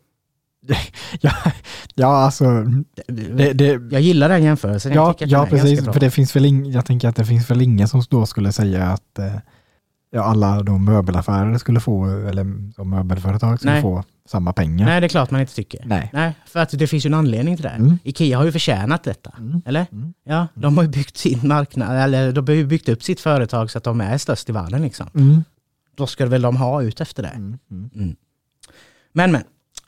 Ja, 1.21 1.31
ja, 1.95 2.07
alltså, 2.07 2.63
det, 3.07 3.53
det, 3.53 3.65
Jag 3.91 4.01
gillar 4.01 4.29
den 4.29 4.43
jämförelsen. 4.43 4.93
Ja, 4.93 5.15
ja 5.19 5.45
precis. 5.45 5.85
För 5.85 5.99
det 5.99 6.11
finns 6.11 6.35
väl 6.35 6.45
ing, 6.45 6.71
jag 6.71 6.85
tänker 6.85 7.07
att 7.07 7.15
det 7.15 7.25
finns 7.25 7.49
väl 7.49 7.61
ingen 7.61 7.87
som 7.87 8.03
då 8.09 8.25
skulle 8.25 8.51
säga 8.51 8.83
att 8.85 9.19
eh, 9.19 9.35
ja, 10.11 10.23
alla 10.23 10.63
de 10.63 10.85
möbelaffärer 10.85 11.57
skulle 11.57 11.79
få, 11.79 12.05
eller 12.05 12.43
de 12.75 12.89
möbelföretag 12.89 13.57
skulle 13.59 13.73
Nej. 13.73 13.81
få 13.81 14.03
samma 14.25 14.53
pengar. 14.53 14.85
Nej, 14.85 15.01
det 15.01 15.07
är 15.07 15.09
klart 15.09 15.31
man 15.31 15.41
inte 15.41 15.55
tycker. 15.55 15.85
Nej. 15.85 16.09
Nej, 16.13 16.33
för 16.45 16.59
att 16.59 16.69
det 16.69 16.87
finns 16.87 17.05
ju 17.05 17.07
en 17.07 17.13
anledning 17.13 17.55
till 17.55 17.63
det. 17.63 17.69
Mm. 17.69 17.99
Ikea 18.03 18.37
har 18.37 18.45
ju 18.45 18.51
förtjänat 18.51 19.03
detta. 19.03 19.33
Mm. 19.37 19.61
Eller? 19.65 19.85
Mm. 19.91 20.13
Ja, 20.23 20.47
de 20.53 20.77
har 20.77 20.83
ju 20.83 20.89
byggt 20.89 21.17
sin 21.17 21.47
marknad, 21.47 21.97
eller 21.97 22.31
de 22.31 22.47
har 22.47 22.55
ju 22.55 22.65
byggt 22.65 22.89
upp 22.89 23.03
sitt 23.03 23.19
företag 23.19 23.71
så 23.71 23.77
att 23.77 23.83
de 23.83 24.01
är 24.01 24.17
störst 24.17 24.49
i 24.49 24.51
världen 24.51 24.81
liksom. 24.81 25.09
Mm. 25.15 25.43
Då 25.95 26.07
ska 26.07 26.25
väl 26.25 26.41
de 26.41 26.55
ha 26.55 26.81
ut 26.81 27.01
efter 27.01 27.23
det. 27.23 27.29
Mm. 27.29 27.59
Mm. 27.71 27.89
Mm. 27.95 28.15
Men 29.11 29.31
men, 29.31 29.43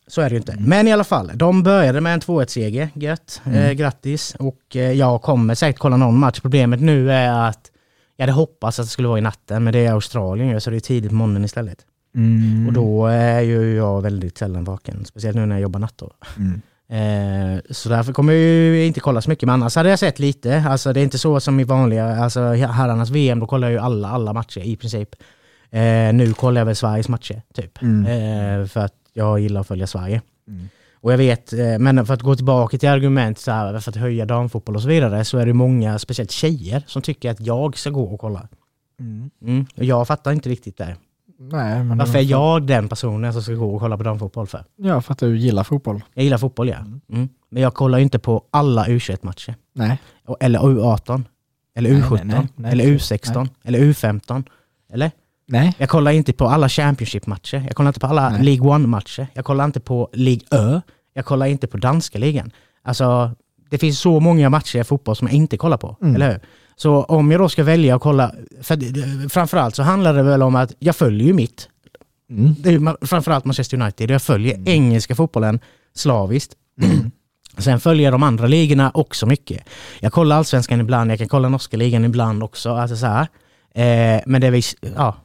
så 0.08 0.22
är 0.22 0.30
det 0.30 0.34
ju 0.34 0.38
inte. 0.38 0.56
Men 0.60 0.88
i 0.88 0.94
alla 0.94 1.04
fall, 1.04 1.32
de 1.36 1.64
började 1.64 2.02
med 2.02 2.14
en 2.14 2.22
2-1-seger, 2.22 2.90
gött. 2.94 3.42
Mm. 3.46 3.60
Eh, 3.60 3.72
grattis. 3.72 4.36
Och 4.40 4.76
eh, 4.76 4.92
jag 4.92 5.22
kommer 5.22 5.56
säkert 5.56 5.80
kolla 5.80 5.98
någon 5.98 6.20
match. 6.20 6.40
Problemet 6.40 6.82
nu 6.82 7.12
är 7.12 7.50
att 7.50 7.72
jag 8.18 8.24
hade 8.24 8.34
hoppats 8.34 8.80
att 8.80 8.86
det 8.86 8.90
skulle 8.90 9.08
vara 9.08 9.18
i 9.18 9.22
natten, 9.22 9.64
men 9.64 9.74
det 9.74 9.86
är 9.86 9.92
Australien 9.92 10.62
så 10.62 10.70
det 10.70 10.76
är 10.76 10.80
tidigt 10.80 11.10
på 11.10 11.16
morgonen 11.16 11.46
istället. 11.46 11.86
Mm. 12.16 12.68
Och 12.68 12.74
då 12.74 13.06
är 13.06 13.42
ju 13.42 13.76
jag 13.76 14.02
väldigt 14.02 14.38
sällan 14.38 14.64
vaken, 14.64 15.06
speciellt 15.06 15.36
nu 15.36 15.46
när 15.46 15.56
jag 15.56 15.62
jobbar 15.62 15.80
natt 15.80 15.98
då. 15.98 16.12
Mm. 16.38 16.62
Eh, 16.88 17.62
så 17.70 17.90
därför 17.90 18.14
kommer 18.14 18.34
jag 18.34 18.42
ju 18.42 18.86
inte 18.86 19.00
kolla 19.00 19.22
så 19.22 19.30
mycket, 19.30 19.48
men 19.48 19.54
annars 19.54 19.76
hade 19.76 19.90
jag 19.90 20.00
sett 20.00 20.20
lite. 20.20 20.64
Alltså 20.70 20.94
det 20.94 21.00
är 21.00 21.04
inte 21.04 21.18
så 21.18 21.40
som 21.40 21.60
i 21.60 21.64
vanliga, 21.64 22.16
alltså 22.16 22.42
herrarnas 22.54 23.10
VM, 23.10 23.40
då 23.40 23.48
kollar 23.48 23.68
jag 23.68 23.74
ju 23.74 23.80
alla, 23.80 24.10
alla 24.10 24.34
matcher 24.34 24.62
i 24.62 24.76
princip. 24.76 25.10
Eh, 25.70 26.14
nu 26.14 26.34
kollar 26.34 26.62
jag 26.62 26.66
väl 26.66 26.76
Sveriges 26.76 27.10
matcher, 27.10 27.42
typ. 27.54 27.82
Mm. 27.82 28.06
Eh, 28.06 28.68
för 28.68 28.80
att 28.80 28.94
jag 29.14 29.40
gillar 29.40 29.62
att 29.62 29.68
följa 29.68 29.88
Sverige. 29.88 30.22
Mm. 30.48 30.70
Och 30.94 31.14
jag 31.14 31.18
vet, 31.18 31.54
eh, 31.54 31.80
men 31.80 32.06
för 32.06 32.14
att 32.14 32.22
gå 32.22 32.36
tillbaka 32.36 32.78
till 32.78 32.90
argument 32.90 33.40
så 33.40 33.52
här, 33.52 33.80
för 33.80 33.92
att 33.92 33.96
höja 33.96 34.26
damfotboll 34.26 34.76
och 34.76 34.82
så 34.82 34.88
vidare, 34.88 35.26
så 35.26 35.38
är 35.38 35.46
det 35.46 35.54
många, 35.54 36.00
speciellt 36.00 36.32
tjejer, 36.32 36.84
som 36.88 37.02
tycker 37.02 37.32
att 37.32 37.40
jag 37.40 37.78
ska 37.78 37.90
gå 37.90 38.04
och 38.04 38.20
kolla. 38.20 38.48
Mm. 39.00 39.30
Mm. 39.42 39.66
Och 39.78 39.84
jag 39.84 40.08
fattar 40.08 40.32
inte 40.32 40.50
riktigt 40.50 40.78
det. 40.78 40.96
Nej, 41.40 41.84
men 41.84 41.98
Varför 41.98 42.18
är 42.18 42.24
jag 42.24 42.64
den 42.64 42.90
personen 42.90 43.34
som 43.34 43.42
ska 43.42 43.54
gå 43.54 43.76
och 43.76 43.82
kolla 43.82 43.98
på 43.98 44.04
damfotboll 44.04 44.48
för? 44.48 44.64
Ja, 44.76 45.02
för 45.02 45.12
att 45.14 45.20
du 45.20 45.38
gillar 45.38 45.64
fotboll. 45.64 46.04
Jag 46.14 46.24
gillar 46.24 46.38
fotboll 46.38 46.70
ja. 46.70 46.78
Mm. 47.12 47.30
Men 47.50 47.64
jag 47.64 47.74
kollar 47.74 47.98
ju 47.98 48.04
inte 48.04 48.20
på 48.20 48.44
alla 48.52 48.86
U21-matcher. 48.86 49.56
Nej. 49.74 49.98
Eller 50.40 50.60
U18. 50.60 51.24
Eller 51.76 51.90
Nej, 51.94 52.02
U17. 52.02 52.10
nej, 52.24 52.24
nej, 52.26 52.48
nej. 52.56 52.72
eller 52.72 52.86
U16. 52.86 53.50
Eller 53.64 53.80
U15. 53.80 54.44
Eller? 54.94 55.12
Nej. 55.48 55.74
Jag 55.78 55.90
kollar 55.90 56.12
inte 56.12 56.34
på 56.34 56.48
alla 56.48 56.70
Championship-matcher. 56.70 57.64
Jag 57.68 57.76
kollar 57.76 57.90
inte 57.90 58.00
på 58.00 58.08
alla. 58.08 58.30
League 58.30 58.68
One-matcher. 58.70 59.28
Jag 59.34 59.46
kollar 59.46 59.66
inte 59.66 59.80
på 59.80 60.10
League 60.14 60.42
Ö. 60.52 60.82
Jag 61.14 61.26
kollar 61.26 61.46
inte 61.46 61.68
på 61.68 61.78
danska 61.78 62.18
ligan. 62.20 62.52
Alltså, 62.84 63.32
det 63.70 63.78
finns 63.78 64.00
så 64.00 64.20
många 64.20 64.50
matcher 64.50 64.80
i 64.80 64.84
fotboll 64.84 65.16
som 65.16 65.28
jag 65.28 65.36
inte 65.36 65.58
kollar 65.58 65.78
på. 65.78 65.98
Mm. 66.02 66.16
Eller 66.16 66.32
hur? 66.32 66.40
Så 66.76 67.04
om 67.04 67.32
jag 67.32 67.42
då 67.42 67.50
ska 67.50 67.64
välja 67.64 67.96
att 67.96 68.02
kolla, 68.02 68.32
för 68.62 69.30
framförallt 69.30 69.76
så 69.76 69.84
handlar 69.84 70.14
det 70.14 70.24
väl 70.24 70.44
om 70.44 70.56
att 70.56 70.74
jag 70.80 70.96
följer 70.96 71.28
ju 71.28 71.34
mitt. 71.34 71.70
Mm. 72.30 72.56
Det 72.60 72.70
är 72.70 73.06
framförallt 73.06 73.46
Manchester 73.46 73.82
United. 73.82 74.12
Jag 74.12 74.22
följer 74.22 74.54
Mm. 74.54 74.68
engelska 74.68 75.16
fotbollen 75.16 75.60
slaviskt. 75.96 76.54
Mm. 76.82 77.12
Sen 77.58 77.80
följer 77.80 78.04
jag 78.04 78.14
de 78.14 78.24
andra 78.24 78.48
ligorna 78.48 78.92
också 78.94 79.26
mycket. 79.26 79.64
Jag 80.00 80.14
kollar 80.14 80.38
allsvenskan 80.38 80.82
ibland, 80.82 81.12
jag 81.12 81.18
kan 81.18 81.28
kolla 81.28 81.50
norska 81.50 81.78
ligan 81.78 82.06
ibland 82.06 82.44
också. 82.44 82.70
Alltså 82.72 82.98
så 82.98 83.06
här. 83.06 83.28
Eh, 83.76 84.22
men 84.26 84.42
det 84.42 84.48
är 84.48 84.52
vis, 84.52 84.76
ja, 84.96 85.16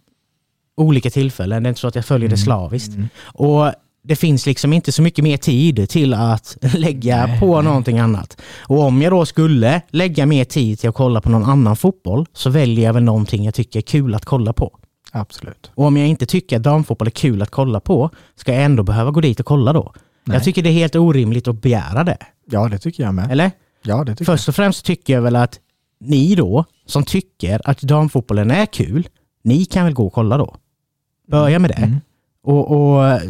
olika 0.77 1.11
tillfällen, 1.11 1.63
det 1.63 1.67
är 1.67 1.69
inte 1.69 1.81
så 1.81 1.89
att 1.89 1.95
jag 1.95 2.05
följer 2.05 2.29
det 2.29 2.35
Mm. 2.35 2.45
slaviskt. 2.45 2.95
Mm. 2.95 3.09
Och 3.25 3.73
det 4.03 4.17
finns 4.17 4.47
liksom 4.47 4.73
inte 4.73 4.93
så 4.93 5.03
mycket 5.03 5.25
mer 5.25 5.37
tid 5.37 5.89
till 5.89 6.15
att 6.15 6.57
lägga 6.75 7.27
Nej, 7.27 7.41
på 7.41 7.55
nej. 7.55 7.65
någonting 7.65 7.99
annat. 7.99 8.41
Och 8.59 8.81
om 8.81 9.03
jag 9.03 9.13
då 9.13 9.27
skulle 9.27 9.83
lägga 9.91 10.27
mer 10.27 10.45
tid 10.45 10.79
till 10.79 10.89
att 10.89 10.95
kolla 10.95 11.21
på 11.21 11.31
någon 11.31 11.45
annan 11.45 11.77
fotboll 11.77 12.27
så 12.33 12.51
väljer 12.51 12.85
jag 12.85 12.93
väl 12.93 13.03
någonting 13.03 13.45
jag 13.45 13.55
tycker 13.55 13.79
är 13.79 13.83
kul 13.83 14.15
att 14.15 14.25
kolla 14.25 14.53
på. 14.53 14.79
Absolut. 15.13 15.71
Och 15.75 15.85
om 15.85 15.97
jag 15.97 16.09
inte 16.09 16.27
tycker 16.27 16.57
att 16.57 16.63
damfotboll 16.63 17.09
är 17.09 17.13
kul 17.13 17.43
att 17.43 17.51
kolla 17.51 17.81
på, 17.81 18.11
ska 18.37 18.55
jag 18.55 18.65
ändå 18.65 18.83
behöva 18.83 19.11
gå 19.11 19.21
dit 19.21 19.41
och 19.41 19.47
kolla 19.47 19.73
då? 19.73 19.93
Nej. 20.25 20.37
Jag 20.37 20.45
tycker 20.45 20.63
det 20.63 20.69
är 20.69 20.73
helt 20.73 20.97
orimligt 20.97 21.49
att 21.49 21.63
begära 21.63 22.05
det. 22.05 22.19
Ja, 22.51 22.69
det 22.69 22.79
tycker 22.79 23.03
jag 23.03 23.15
med. 23.15 23.31
Eller? 23.31 23.51
Ja, 23.83 24.05
det 24.05 24.13
tycker 24.17 24.25
Först 24.33 24.49
och 24.49 24.55
främst 24.55 24.85
tycker 24.85 25.13
jag 25.13 25.23
väl 25.23 25.37
att 25.37 25.59
ni 26.01 26.35
då, 26.35 26.65
som 26.87 27.05
tycker 27.05 27.61
att 27.65 27.81
damfotbollen 27.81 28.51
är 28.51 28.67
kul, 28.67 29.09
ni 29.45 29.65
kan 29.65 29.85
väl 29.85 29.95
gå 29.95 30.07
och 30.07 30.13
kolla 30.13 30.39
då. 30.39 30.57
Börja 31.31 31.59
med 31.59 31.71
det. 31.71 31.75
Mm. 31.75 32.01
Och, 32.43 32.71
och, 32.71 33.21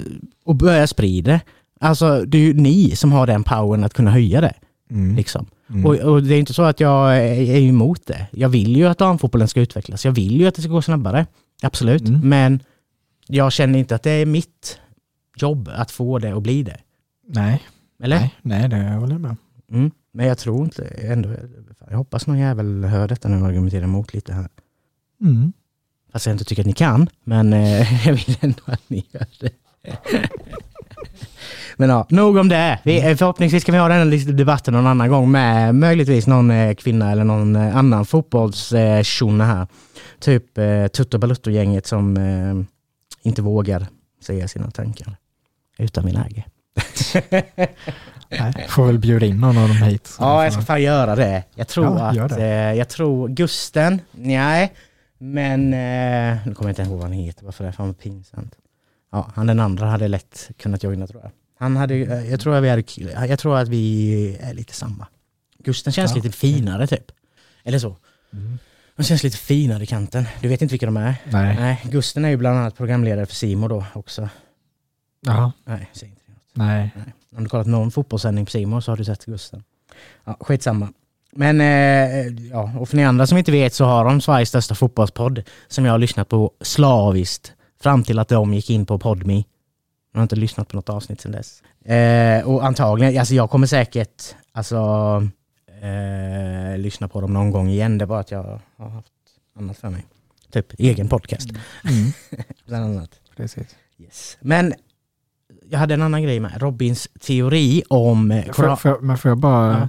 och 0.45 0.55
börja 0.55 0.87
sprida 0.87 1.33
det. 1.33 1.41
Alltså 1.81 2.25
det 2.25 2.39
är 2.39 2.43
ju 2.43 2.55
ni 2.55 2.97
som 2.97 3.13
har 3.13 3.27
den 3.27 3.45
powern 3.45 3.85
att 3.85 3.95
kunna 3.95 4.11
höja 4.11 4.41
det. 4.41 4.55
Mm. 4.91 5.17
Liksom. 5.17 5.47
Mm. 5.71 5.87
Och, 5.87 5.95
och 5.95 6.23
det 6.23 6.35
är 6.35 6.39
inte 6.39 6.55
så 6.55 6.63
att 6.63 6.81
jag 6.81 7.17
är, 7.17 7.57
emot 7.57 8.07
det. 8.07 8.27
Jag 8.33 8.49
vill 8.49 8.77
ju 8.77 8.87
att 8.87 8.99
damfotbollen 8.99 9.49
ska 9.49 9.61
utvecklas. 9.61 10.05
Jag 10.05 10.13
vill 10.13 10.41
ju 10.41 10.47
att 10.47 10.55
det 10.55 10.63
ska 10.63 10.71
gå 10.71 10.83
snabbare. 10.83 11.27
Absolut. 11.63 12.09
Mm. 12.09 12.29
Men 12.29 12.63
jag 13.27 13.53
känner 13.53 13.79
inte 13.79 13.95
att 13.95 14.03
det 14.03 14.11
är 14.11 14.27
mitt 14.27 14.79
jobb 15.37 15.71
att 15.75 15.91
få 15.91 16.19
det 16.19 16.35
och 16.35 16.43
bli 16.43 16.63
det. 16.63 16.77
Nej. 17.27 17.63
Eller? 18.03 18.19
Nej, 18.19 18.35
nej, 18.43 18.69
det 18.69 18.77
håller 18.77 19.13
jag 19.13 19.21
med. 19.21 19.37
Mm. 19.73 19.91
Men 20.13 20.27
jag 20.27 20.39
tror 20.39 20.65
inte 20.65 20.85
ändå. 20.85 21.31
Jag 21.91 21.97
hoppas 21.97 22.27
någon 22.27 22.39
jävel 22.39 22.85
hör 22.85 23.09
detta 23.09 23.29
när 23.29 23.39
jag 23.39 23.47
argumenterar 23.47 23.85
emot 23.85 24.15
lite 24.15 24.33
här. 24.33 24.49
Mm. 25.21 25.53
Fast 26.13 26.27
jag 26.27 26.35
inte 26.35 26.45
tycker 26.45 26.63
att 26.63 26.67
ni 26.67 26.73
kan. 26.73 27.09
Men 27.25 27.53
eh, 27.53 28.07
jag 28.07 28.13
vill 28.13 28.37
ändå 28.41 28.63
att 28.65 28.83
ni 28.91 29.05
gör 29.11 29.27
det. 29.41 29.51
men 31.77 31.91
ja, 31.91 32.07
nog 32.09 32.37
om 32.37 32.49
det. 32.49 32.79
Vi, 32.85 33.11
eh, 33.11 33.17
förhoppningsvis 33.17 33.65
kan 33.65 33.73
vi 33.73 33.79
ha 33.79 33.89
den 33.89 34.13
här 34.13 34.33
debatten 34.33 34.75
någon 34.75 34.87
annan 34.87 35.09
gång 35.09 35.31
med 35.31 35.75
möjligtvis 35.75 36.27
någon 36.27 36.51
eh, 36.51 36.75
kvinna 36.75 37.13
eller 37.13 37.25
någon 37.25 37.57
eh, 37.57 37.77
annan 37.77 38.07
fotbollstjona 38.07 39.45
här. 39.45 39.67
Typ 40.21 40.59
eh, 40.59 40.87
Tutto 40.87 41.19
Balutto-gänget 41.19 41.87
som 41.87 42.17
inte 43.23 43.43
vågar 43.43 43.87
säga 44.23 44.49
sina 44.49 44.71
tankar 44.71 45.17
utan 45.79 46.05
min 46.05 46.15
läge. 46.15 46.45
Nej, 48.29 48.67
får 48.69 48.87
väl 48.87 48.99
bjuda 48.99 49.27
in 49.27 49.41
någon 49.41 49.59
av 49.59 49.69
dem 49.69 49.77
hit. 49.77 50.17
Ja, 50.19 50.45
jag 50.45 50.53
ska 50.53 50.63
fan 50.63 50.83
göra 50.83 51.17
det. 51.17 51.45
Jag 51.55 51.69
tror 51.69 51.99
Ja, 51.99 52.25
att, 52.25 52.77
jag 52.77 52.89
tror 52.89 53.29
Gusten, 53.29 54.01
nej, 54.13 54.73
men 55.23 55.61
eh, 55.75 56.47
nu 56.47 56.55
kommer 56.55 56.71
jag 56.71 56.71
inte 56.71 56.83
ihåg 56.83 56.99
vad 56.99 57.03
han 57.03 57.13
heter, 57.13 57.45
varför 57.45 57.65
det 57.65 57.69
är 57.69 57.73
fan 57.73 57.95
pinsamt. 57.95 58.55
Ja, 59.13 59.31
han 59.35 59.47
den 59.47 59.61
andra 59.61 59.87
hade 59.87 60.09
lätt 60.09 60.51
kunnat 60.57 60.83
joina 60.83 61.07
tror 61.07 61.23
jag. 61.23 61.31
Han 61.59 61.77
hade, 61.77 61.95
eh, 61.95 62.31
jag 62.31 62.41
tror 62.41 62.55
att 62.55 62.63
vi 62.63 62.69
hade, 62.69 63.27
jag 63.27 63.39
tror 63.39 63.59
att 63.59 63.69
vi 63.69 64.37
är 64.41 64.55
lite 64.55 64.75
samma. 64.75 65.07
Gusten 65.59 65.93
känns 65.93 66.11
Ja, 66.11 66.23
lite 66.23 66.37
finare 66.37 66.87
typ. 66.87 67.13
Eller 67.65 67.79
så. 67.79 67.97
Mm. 68.33 68.59
De 68.97 69.03
känns 69.03 69.23
lite 69.23 69.37
finare 69.37 69.83
i 69.83 69.87
kanten. 69.87 70.25
Du 70.41 70.49
vet 70.49 70.63
inte 70.63 70.73
vilka 70.73 70.87
de 70.87 70.97
är? 70.97 71.15
Nej. 71.25 71.57
Nej, 71.61 71.83
Gusten 71.85 72.25
är 72.25 72.29
ju 72.29 72.37
bland 72.37 72.59
annat 72.59 72.77
programledare 72.77 73.27
för 73.27 73.35
Simo 73.35 73.69
då 73.69 73.85
också. 73.93 74.29
Jaha. 75.21 75.53
Nej, 75.65 75.91
säg 75.93 76.09
inte 76.09 76.23
det. 76.27 76.33
Nej. 76.53 76.91
Nej. 76.97 77.15
Om 77.37 77.43
du 77.45 77.49
kollat 77.49 77.67
någon 77.67 77.91
fotbollssändning 77.91 78.45
på 78.45 78.51
Simon 78.51 78.83
så 78.83 78.93
har 78.93 78.97
du 78.97 79.05
sett 79.05 79.25
Gusten. 79.25 79.63
Ja, 80.25 80.37
skitsamma. 80.41 80.93
Men 81.33 81.61
eh, 81.61 82.27
ja, 82.51 82.73
och 82.79 82.89
för 82.89 82.97
ni 82.97 83.05
andra 83.05 83.27
som 83.27 83.39
inte 83.39 83.53
vet 83.53 83.75
så 83.75 83.85
har 83.85 84.05
de 84.05 84.21
Sveriges 84.21 84.49
största 84.49 84.75
fotbollspodd 84.75 85.43
som 85.69 85.85
jag 85.85 85.93
har 85.93 85.99
lyssnat 85.99 86.29
på 86.29 86.51
slaviskt 86.61 87.53
fram 87.83 88.05
till 88.05 88.19
att 88.19 88.29
de 88.29 88.55
gick 88.55 88.71
in 88.71 88.87
på 88.87 88.99
Podme. 88.99 89.45
Jag 90.13 90.19
har 90.19 90.23
inte 90.23 90.37
lyssnat 90.37 90.69
på 90.69 90.77
något 90.77 90.89
avsnitt 90.89 91.21
sedan 91.21 91.33
dess. 91.33 91.63
Eh, 91.85 92.49
och 92.49 92.65
antagligen, 92.65 93.19
alltså 93.21 93.35
jag 93.35 93.51
kommer 93.51 93.67
säkert 93.67 94.23
alltså, 94.53 94.77
eh, 95.83 96.79
lyssna 96.79 97.09
på 97.09 97.21
dem 97.21 97.33
någon 97.33 97.51
gång 97.51 97.69
igen. 97.69 97.99
Det 97.99 98.05
är 98.05 98.07
bara 98.07 98.21
att 98.21 98.31
jag 98.31 98.61
har 98.77 98.89
haft 98.89 99.13
annat 99.59 99.79
för 99.79 99.91
mig. 99.91 100.07
Typ 100.53 100.73
egen 100.79 101.09
podcast, 101.09 101.49
Mm. 101.51 102.13
bland 102.67 102.85
annat. 102.85 103.11
Precis. 103.37 103.77
Yes. 103.99 104.37
Men 104.41 104.75
jag 105.71 105.79
hade 105.79 105.95
en 105.95 106.03
annan 106.03 106.23
grej 106.23 106.41
med. 106.41 106.63
Robins 106.63 107.09
teori 107.21 107.83
om... 107.89 108.31
eh, 108.31 108.45
Koran- 108.45 108.77
får, 108.77 109.01
men 109.01 109.19
får 109.19 109.29
jag 109.29 109.39
bara... 109.39 109.73
Ja. 109.81 109.89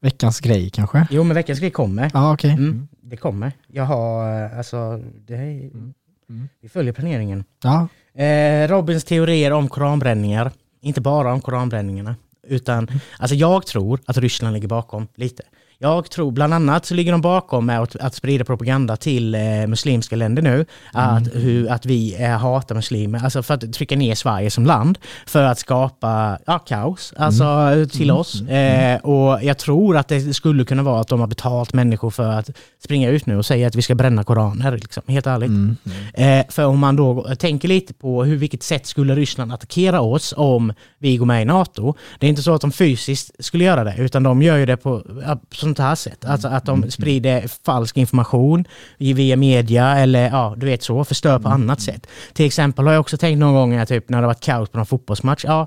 Veckans 0.00 0.40
grej 0.40 0.70
kanske? 0.70 1.06
Jo, 1.10 1.24
men 1.24 1.34
veckans 1.34 1.58
grej 1.60 1.70
kommer. 1.70 2.10
Ja, 2.14 2.32
okej. 2.32 2.50
Mm, 2.50 2.88
det 3.02 3.16
kommer. 3.16 3.52
Jag 3.68 3.84
har, 3.84 4.42
eh, 4.44 4.58
alltså, 4.58 5.00
det 5.26 5.34
är, 5.34 5.40
Mm. 5.60 5.94
Mm. 6.30 6.48
vi 6.62 6.68
följer 6.68 6.92
planeringen. 6.92 7.44
Ja. 7.62 7.88
Eh, 8.22 8.68
Robins 8.68 9.04
teorier 9.04 9.50
om 9.50 9.68
koranbränningar. 9.68 10.52
Inte 10.80 11.00
bara 11.00 11.32
om 11.32 11.40
koranbränningarna. 11.40 12.16
Utan, 12.48 12.78
Mm. 12.88 13.00
alltså 13.18 13.36
jag 13.36 13.66
tror 13.66 14.00
att 14.06 14.16
Ryssland 14.16 14.54
ligger 14.54 14.68
bakom 14.68 15.08
lite. 15.14 15.42
Jag 15.82 16.10
tror 16.10 16.30
bland 16.30 16.54
annat 16.54 16.86
så 16.86 16.94
ligger 16.94 17.12
de 17.12 17.20
bakom 17.20 17.66
med 17.66 17.80
att, 17.80 17.96
att 17.96 18.14
sprida 18.14 18.44
propaganda 18.44 18.96
till 18.96 19.34
eh, 19.34 19.40
muslimska 19.66 20.16
länder 20.16 20.42
nu. 20.42 20.66
Att, 20.92 21.34
hur, 21.34 21.70
att 21.70 21.86
vi 21.86 22.22
eh, 22.22 22.30
hatar 22.30 22.74
muslimer, 22.74 23.24
alltså 23.24 23.42
för 23.42 23.54
att 23.54 23.72
trycka 23.72 23.96
ner 23.96 24.14
Sverige 24.14 24.50
som 24.50 24.66
land. 24.66 24.98
För 25.26 25.42
att 25.42 25.58
skapa 25.58 26.38
ja, 26.46 26.58
kaos, 26.58 27.14
alltså 27.16 27.86
till 27.92 28.10
oss. 28.10 28.42
Eh, 28.42 29.00
och 29.00 29.42
jag 29.42 29.58
tror 29.58 29.96
att 29.96 30.08
det 30.08 30.34
skulle 30.34 30.64
kunna 30.64 30.82
vara 30.82 31.00
att 31.00 31.08
de 31.08 31.20
har 31.20 31.26
betalt 31.26 31.72
människor 31.72 32.10
för 32.10 32.28
att 32.28 32.50
springa 32.84 33.08
ut 33.08 33.26
nu 33.26 33.36
och 33.36 33.46
säga 33.46 33.66
att 33.66 33.74
vi 33.74 33.82
ska 33.82 33.94
bränna 33.94 34.24
koraner, 34.24 34.72
liksom, 34.72 35.02
helt 35.06 35.26
ärligt. 35.26 35.48
Mm. 35.48 35.76
Eh, 36.14 36.46
för 36.48 36.64
om 36.64 36.78
man 36.78 36.96
då 36.96 37.34
tänker 37.38 37.68
lite 37.68 37.94
på 37.94 38.24
hur, 38.24 38.36
vilket 38.36 38.62
sätt 38.62 38.86
skulle 38.86 39.14
Ryssland 39.14 39.52
attackera 39.52 40.00
oss 40.00 40.34
om 40.36 40.72
vi 40.98 41.16
går 41.16 41.26
med 41.26 41.42
i 41.42 41.44
NATO. 41.44 41.94
Det 42.18 42.26
är 42.26 42.30
inte 42.30 42.42
så 42.42 42.54
att 42.54 42.60
de 42.60 42.72
fysiskt 42.72 43.44
skulle 43.44 43.64
göra 43.64 43.84
det, 43.84 43.94
utan 43.98 44.22
de 44.22 44.42
gör 44.42 44.56
ju 44.56 44.66
det 44.66 44.76
på 44.76 45.02
ja, 45.26 45.38
sånt 45.70 45.88
här 45.88 45.94
sätt. 45.94 46.24
Alltså 46.24 46.48
att 46.48 46.64
de 46.64 46.90
sprider 46.90 47.48
falsk 47.64 47.96
information 47.96 48.64
via 48.98 49.36
media 49.36 49.98
eller 49.98 50.30
ja, 50.30 50.54
du 50.56 50.66
vet 50.66 50.82
så, 50.82 51.04
förstör 51.04 51.38
på 51.38 51.48
annat 51.48 51.80
sätt. 51.80 52.06
Till 52.32 52.46
exempel 52.46 52.86
har 52.86 52.92
jag 52.92 53.00
också 53.00 53.16
tänkt 53.16 53.38
någon 53.38 53.54
gång, 53.54 53.86
typ 53.86 54.08
när 54.08 54.20
det 54.20 54.26
varit 54.26 54.40
kaos 54.40 54.68
på 54.68 54.76
någon 54.76 54.86
fotbollsmatch, 54.86 55.44
ja, 55.44 55.66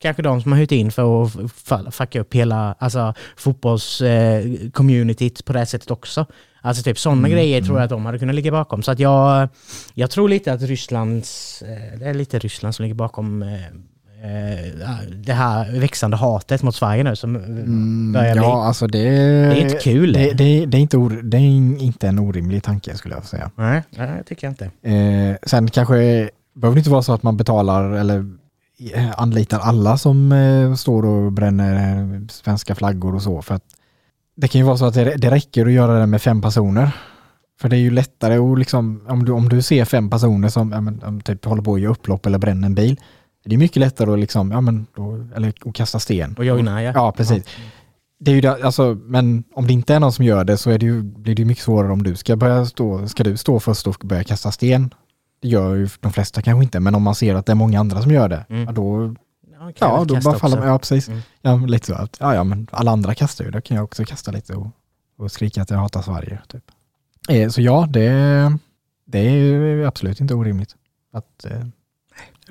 kanske 0.00 0.22
de 0.22 0.42
som 0.42 0.52
har 0.52 0.58
hyrt 0.58 0.72
in 0.72 0.90
för 0.90 1.24
att 1.68 1.94
fucka 1.94 2.20
upp 2.20 2.34
hela 2.34 2.74
alltså, 2.78 3.14
fotbollscommunityt 3.36 5.44
på 5.44 5.52
det 5.52 5.66
sättet 5.66 5.90
också. 5.90 6.26
Alltså 6.62 6.82
typ 6.82 6.98
sådana 6.98 7.28
grejer 7.28 7.62
tror 7.62 7.78
jag 7.78 7.84
att 7.84 7.90
de 7.90 8.06
hade 8.06 8.18
kunnat 8.18 8.34
ligga 8.34 8.50
bakom. 8.50 8.82
Så 8.82 8.90
att 8.90 8.98
jag, 8.98 9.48
jag 9.94 10.10
tror 10.10 10.28
lite 10.28 10.52
att 10.52 10.62
Rysslands, 10.62 11.62
eh, 11.62 11.98
det 11.98 12.04
är 12.04 12.14
lite 12.14 12.38
Ryssland 12.38 12.74
som 12.74 12.82
ligger 12.82 12.94
bakom 12.94 13.42
eh, 13.42 13.54
eh, 13.54 13.70
det 15.14 15.32
här 15.32 15.80
växande 15.80 16.16
hatet 16.16 16.62
mot 16.62 16.74
Sverige 16.74 17.04
nu 17.04 17.16
som 17.16 17.36
Mm, 17.36 18.12
börjar 18.12 18.32
bli. 18.32 18.42
ja, 18.42 18.64
alltså 18.64 18.86
det, 18.86 18.98
Det 18.98 19.56
är 19.56 19.60
inte 19.60 19.78
kul. 19.78 20.12
Det, 20.12 20.32
det, 20.32 20.66
det, 20.66 20.76
är 20.76 20.80
inte 20.80 20.96
or, 20.96 21.10
det 21.22 21.36
är 21.36 21.40
inte 21.82 22.08
en 22.08 22.18
orimlig 22.18 22.62
tanke 22.62 22.96
skulle 22.96 23.14
jag 23.14 23.24
säga. 23.24 23.50
Nej, 23.54 23.82
det 23.90 24.22
tycker 24.26 24.46
jag 24.46 24.52
inte. 24.52 24.64
Eh, 24.88 25.36
sen 25.42 25.70
kanske 25.70 26.30
behöver 26.54 26.74
det 26.74 26.78
inte 26.78 26.90
vara 26.90 27.02
så 27.02 27.12
att 27.12 27.22
man 27.22 27.36
betalar 27.36 27.90
eller 27.90 28.18
eh, 28.94 29.10
anlitar 29.16 29.58
alla 29.58 29.96
som 29.98 30.32
eh, 30.32 30.74
står 30.74 31.04
och 31.06 31.32
bränner 31.32 31.98
eh, 31.98 32.26
svenska 32.30 32.74
flaggor 32.74 33.14
och 33.14 33.22
så. 33.22 33.42
För 33.42 33.54
att 33.54 33.64
det 34.36 34.48
kan 34.48 34.58
ju 34.60 34.64
vara 34.66 34.76
så 34.76 34.84
att 34.86 34.94
det, 34.94 35.16
det 35.16 35.30
räcker 35.30 35.66
att 35.66 35.72
göra 35.72 35.98
det 36.00 36.06
med 36.06 36.22
fem 36.22 36.42
personer. 36.42 36.90
För 37.60 37.68
det 37.68 37.76
är 37.76 37.80
ju 37.80 37.90
lättare 37.90 38.36
att 38.38 38.58
liksom, 38.58 39.02
om 39.08 39.24
du, 39.24 39.32
om 39.32 39.48
du 39.48 39.62
ser 39.62 39.84
fem 39.84 40.10
personer 40.10 40.48
som 40.48 40.72
ja, 40.72 40.80
men, 40.80 41.20
typ 41.20 41.44
håller 41.44 41.62
på 41.62 41.74
att 41.74 41.80
göra 41.80 41.92
upplopp 41.92 42.26
eller 42.26 42.38
bränner 42.38 42.66
en 42.66 42.74
bil. 42.74 43.00
Det 43.44 43.54
är 43.54 43.58
mycket 43.58 43.76
lättare 43.76 44.12
att 44.12 44.18
liksom, 44.18 44.50
ja 44.50 44.60
men, 44.60 44.86
då, 44.94 45.26
eller 45.36 45.48
att 45.66 45.74
kasta 45.74 45.98
sten. 45.98 46.34
Och 46.38 46.44
joina 46.44 46.82
ja. 46.82 46.92
Ja, 46.94 47.12
precis. 47.12 47.44
Det 48.18 48.30
är 48.30 48.34
ju 48.34 48.40
det, 48.40 48.64
alltså, 48.64 48.98
men 49.02 49.44
om 49.54 49.66
det 49.66 49.72
inte 49.72 49.94
är 49.94 50.00
någon 50.00 50.12
som 50.12 50.24
gör 50.24 50.44
det 50.44 50.56
så 50.56 50.70
är 50.70 50.78
det 50.78 50.86
ju, 50.86 51.02
blir 51.02 51.34
det 51.34 51.42
ju 51.42 51.46
mycket 51.46 51.64
svårare 51.64 51.92
om 51.92 52.02
du 52.02 52.16
ska 52.16 52.36
börja 52.36 52.66
stå, 52.66 53.08
ska 53.08 53.24
du 53.24 53.36
stå 53.36 53.60
först 53.60 53.86
och 53.86 53.96
börja 54.04 54.24
kasta 54.24 54.52
sten? 54.52 54.94
Det 55.42 55.48
gör 55.48 55.74
ju 55.74 55.88
de 56.00 56.12
flesta 56.12 56.42
kanske 56.42 56.64
inte, 56.64 56.80
men 56.80 56.94
om 56.94 57.02
man 57.02 57.14
ser 57.14 57.34
att 57.34 57.46
det 57.46 57.52
är 57.52 57.56
många 57.56 57.80
andra 57.80 58.02
som 58.02 58.12
gör 58.12 58.28
det, 58.28 58.44
Mm. 58.48 58.64
ja, 58.64 58.72
då, 58.72 59.14
Ja, 59.60 59.66
jag 59.66 59.74
ja, 60.00 60.04
då 60.04 60.20
bara 60.20 60.38
faller 60.38 60.58
man, 60.58 60.68
ja 60.68 60.78
precis. 60.78 61.08
Mm. 61.08 61.20
Ja, 61.42 61.56
lite 61.56 61.86
så 61.86 61.94
att, 61.94 62.16
ja, 62.20 62.34
ja, 62.34 62.44
men 62.44 62.66
alla 62.72 62.90
andra 62.90 63.14
kastar 63.14 63.44
ju, 63.44 63.50
då 63.50 63.60
kan 63.60 63.74
jag 63.76 63.84
också 63.84 64.04
kasta 64.04 64.30
lite 64.30 64.54
och, 64.54 64.66
och 65.18 65.32
skrika 65.32 65.62
att 65.62 65.70
jag 65.70 65.78
hatar 65.78 66.02
Sverige. 66.02 66.38
Typ. 66.48 66.64
Eh, 67.28 67.48
så 67.48 67.60
ja, 67.60 67.86
det, 67.90 68.10
det 69.06 69.18
är 69.18 69.84
absolut 69.86 70.20
inte 70.20 70.34
orimligt 70.34 70.74
att 71.12 71.44
eh, 71.44 71.66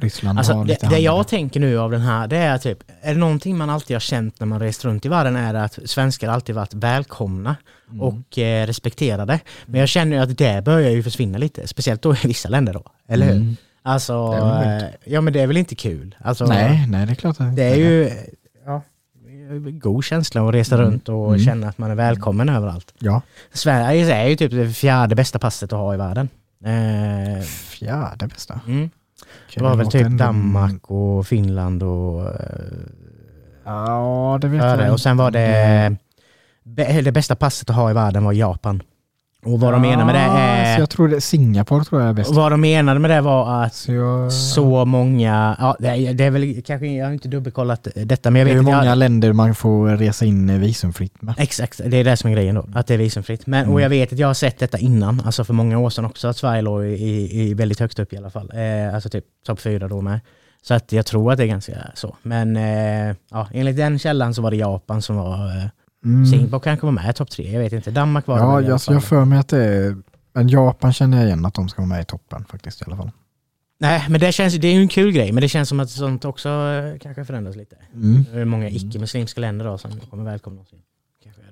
Ryssland 0.02 0.38
Alltså, 0.40 0.54
har 0.54 0.66
det, 0.66 0.70
lite 0.72 0.88
det 0.90 0.98
i 0.98 1.04
jag 1.04 1.28
tänker 1.28 1.60
nu 1.60 1.78
av 1.80 1.92
den 1.92 2.02
här, 2.02 2.28
det 2.28 2.38
är 2.38 2.58
typ, 2.58 2.78
är 3.02 3.14
det 3.14 3.20
någonting 3.20 3.58
man 3.58 3.70
alltid 3.70 3.96
har 3.96 4.00
känt 4.00 4.40
när 4.40 4.48
man 4.48 4.60
rest 4.60 4.86
runt 4.86 5.06
i 5.06 5.10
världen 5.10 5.36
är 5.36 5.54
det 5.54 5.64
att 5.64 5.80
svenskar 5.86 6.30
alltid 6.30 6.56
varit 6.56 6.74
välkomna 6.74 7.56
Mm. 7.90 8.02
och 8.02 8.38
eh, 8.38 8.68
respekterade. 8.68 9.40
Men 9.66 9.80
jag 9.80 9.90
känner 9.90 10.16
ju 10.18 10.24
att 10.24 10.38
det 10.38 10.64
börjar 10.64 10.90
ju 10.92 11.04
försvinna 11.04 11.38
lite, 11.38 11.68
speciellt 11.68 12.02
då 12.02 12.14
i 12.16 12.20
vissa 12.24 12.50
länder 12.50 12.74
då, 12.74 12.84
eller 13.08 13.26
hur? 13.26 13.36
Mm. 13.36 13.56
Alltså, 13.84 14.32
Det 14.32 14.92
eh, 15.06 15.12
ja 15.14 15.22
men 15.22 15.34
det 15.34 15.40
är 15.42 15.48
väl 15.48 15.58
inte 15.58 15.76
kul? 15.76 16.16
Alltså, 16.22 16.46
Nej, 16.46 16.86
nej, 16.88 17.06
det 17.06 17.12
är 17.12 17.16
klart 17.16 17.40
att 17.42 17.56
Det 17.56 17.64
är 17.64 17.76
ju 17.76 18.10
ja, 18.66 18.82
god 19.72 20.04
känsla 20.06 20.48
att 20.48 20.54
resa 20.56 20.76
Mm. 20.76 20.88
runt 20.88 21.10
och 21.10 21.28
Mm. 21.28 21.40
känna 21.46 21.68
att 21.70 21.78
man 21.78 21.92
är 21.92 21.96
välkommen 21.96 22.50
överallt. 22.50 22.94
Ja, 23.00 23.22
Sverige 23.54 24.16
är 24.16 24.28
ju 24.28 24.36
typ 24.36 24.52
det 24.52 24.70
fjärde 24.74 25.16
bästa 25.16 25.40
passet 25.40 25.74
att 25.74 25.80
ha 25.80 25.94
i 25.94 25.98
världen. 25.98 26.30
Eh, 26.66 27.44
fjärde 27.44 28.28
bästa. 28.28 28.60
mm. 28.68 28.90
Det 29.56 29.64
var 29.64 29.76
väl 29.76 29.88
typ 29.92 30.02
Danmark 30.18 30.82
och 30.92 31.28
Finland 31.28 31.84
och 31.84 32.22
eh, 32.22 32.36
Ja, 33.66 34.38
det 34.42 34.48
vet 34.48 34.64
jag 34.64 34.94
Och 34.94 35.00
sen 35.00 35.18
var 35.18 35.32
det 35.32 35.96
bä- 36.64 37.02
det 37.02 37.12
bästa 37.12 37.36
passet 37.36 37.70
att 37.70 37.76
ha 37.76 37.92
i 37.92 37.94
världen 37.94 38.24
var 38.24 38.34
Japan. 38.34 38.84
Och 39.46 39.60
vad 39.60 39.74
de 39.74 39.82
menar 39.82 40.06
med 40.06 40.16
det 40.16 40.26
Så 40.26 40.36
är... 40.38 40.80
jag 40.80 40.90
tror 40.90 41.08
det, 41.08 41.22
Singapore 41.22 41.84
tror 41.84 42.02
jag 42.02 42.10
är 42.10 42.14
bäst. 42.14 42.30
Och 42.30 42.36
vad 42.36 42.52
de 42.52 42.62
menade 42.62 43.00
med 43.00 43.12
det 43.12 43.22
var 43.22 43.64
att 43.64 43.74
Så, 43.74 43.92
jag, 43.94 44.34
så 44.34 44.86
många... 44.86 45.56
Ja, 45.60 45.76
det 45.80 45.88
är, 45.88 46.14
det 46.14 46.24
är 46.24 46.32
väl 46.32 46.62
kanske... 46.66 46.88
Jag 46.88 47.06
har 47.06 47.14
inte 47.14 47.28
dubbelkollat 47.28 47.88
detta 47.96 48.32
men 48.32 48.40
jag 48.40 48.46
vet 48.46 48.56
hur 48.56 48.62
många 48.62 48.86
jag, 48.86 48.98
länder 48.98 49.34
man 49.34 49.56
får 49.56 49.88
resa 49.90 50.26
in 50.26 50.60
visumfritt 50.60 51.22
med. 51.22 51.36
Exakt, 51.38 51.82
det 51.86 51.98
är 51.98 52.04
det 52.04 52.18
som 52.18 52.30
är 52.30 52.34
grejen 52.34 52.56
då. 52.56 52.66
Att 52.74 52.88
det 52.88 52.94
är 52.94 52.98
visumfritt. 52.98 53.48
Men, 53.48 53.64
Och 53.66 53.70
Mm. 53.72 53.82
jag 53.84 53.90
vet 53.90 54.14
att 54.14 54.20
jag 54.20 54.28
har 54.28 54.34
sett 54.34 54.60
detta 54.60 54.78
innan, 54.78 55.22
alltså 55.26 55.44
för 55.44 55.54
många 55.54 55.80
år 55.80 55.90
sedan 55.90 56.06
också, 56.06 56.28
att 56.28 56.38
Sverige 56.38 56.62
låg 56.62 56.84
i, 56.86 56.88
i, 56.88 57.42
i 57.50 57.54
väldigt 57.54 57.80
högst 57.80 58.00
upp 58.00 58.14
i 58.14 58.18
alla 58.18 58.30
fall. 58.30 58.52
Eh, 58.56 58.94
alltså 58.96 59.10
typ 59.10 59.26
topp 59.46 59.60
fyra 59.60 59.88
då 59.88 60.02
med. 60.02 60.20
Så 60.62 60.74
att 60.74 60.92
jag 60.92 61.06
tror 61.06 61.32
att 61.32 61.38
det 61.38 61.44
är 61.44 61.48
ganska 61.48 61.74
så. 61.94 62.16
Men 62.22 62.58
eh, 62.58 63.16
ja, 63.32 63.48
enligt 63.54 63.78
den 63.78 64.00
källan 64.00 64.34
så 64.34 64.42
var 64.42 64.52
det 64.52 64.58
Japan 64.58 65.02
som 65.02 65.16
var... 65.16 65.46
Eh, 65.48 65.64
Mm. 66.06 66.26
Singapore 66.26 66.62
kanske 66.62 66.86
var 66.86 66.92
med 66.92 67.10
i 67.10 67.14
topp 67.14 67.30
tre, 67.30 67.52
jag 67.52 67.60
vet 67.60 67.74
inte. 67.74 67.92
Danmark 67.92 68.28
var 68.28 68.36
det 68.36 68.42
Ja, 68.44 68.58
alla 68.58 68.68
jag, 68.68 68.82
fall. 68.84 68.94
jag 68.94 69.04
för 69.04 69.26
mig 69.26 69.40
att 69.40 69.48
det 69.48 69.64
är... 69.64 69.98
Men 70.34 70.48
Japan 70.50 70.94
känner 70.94 71.18
jag 71.18 71.28
igen 71.28 71.46
att 71.46 71.54
de 71.54 71.70
ska 71.70 71.82
vara 71.82 71.90
med 71.90 72.02
i 72.02 72.06
toppen 72.06 72.46
faktiskt 72.46 72.82
i 72.82 72.86
alla 72.88 72.98
fall. 72.98 73.12
Nej, 73.80 74.06
men 74.10 74.20
det, 74.20 74.32
känns, 74.32 74.54
det 74.56 74.68
är 74.68 74.74
ju 74.74 74.82
en 74.82 74.88
kul 74.88 75.12
grej, 75.12 75.32
men 75.32 75.42
det 75.42 75.48
känns 75.50 75.70
som 75.70 75.80
att 75.80 75.90
sånt 75.90 76.26
också 76.26 76.50
eh, 76.50 77.00
kanske 77.00 77.26
förändras 77.26 77.56
lite. 77.56 77.76
Mm. 77.94 78.26
Det 78.34 78.40
är 78.42 78.46
många 78.46 78.70
icke-muslimska 78.70 79.42
länder 79.42 79.66
då 79.66 79.78
som 79.78 79.92
kommer 80.10 80.24
välkomna 80.24 80.62
oss 80.62 80.74
in. 80.74 80.80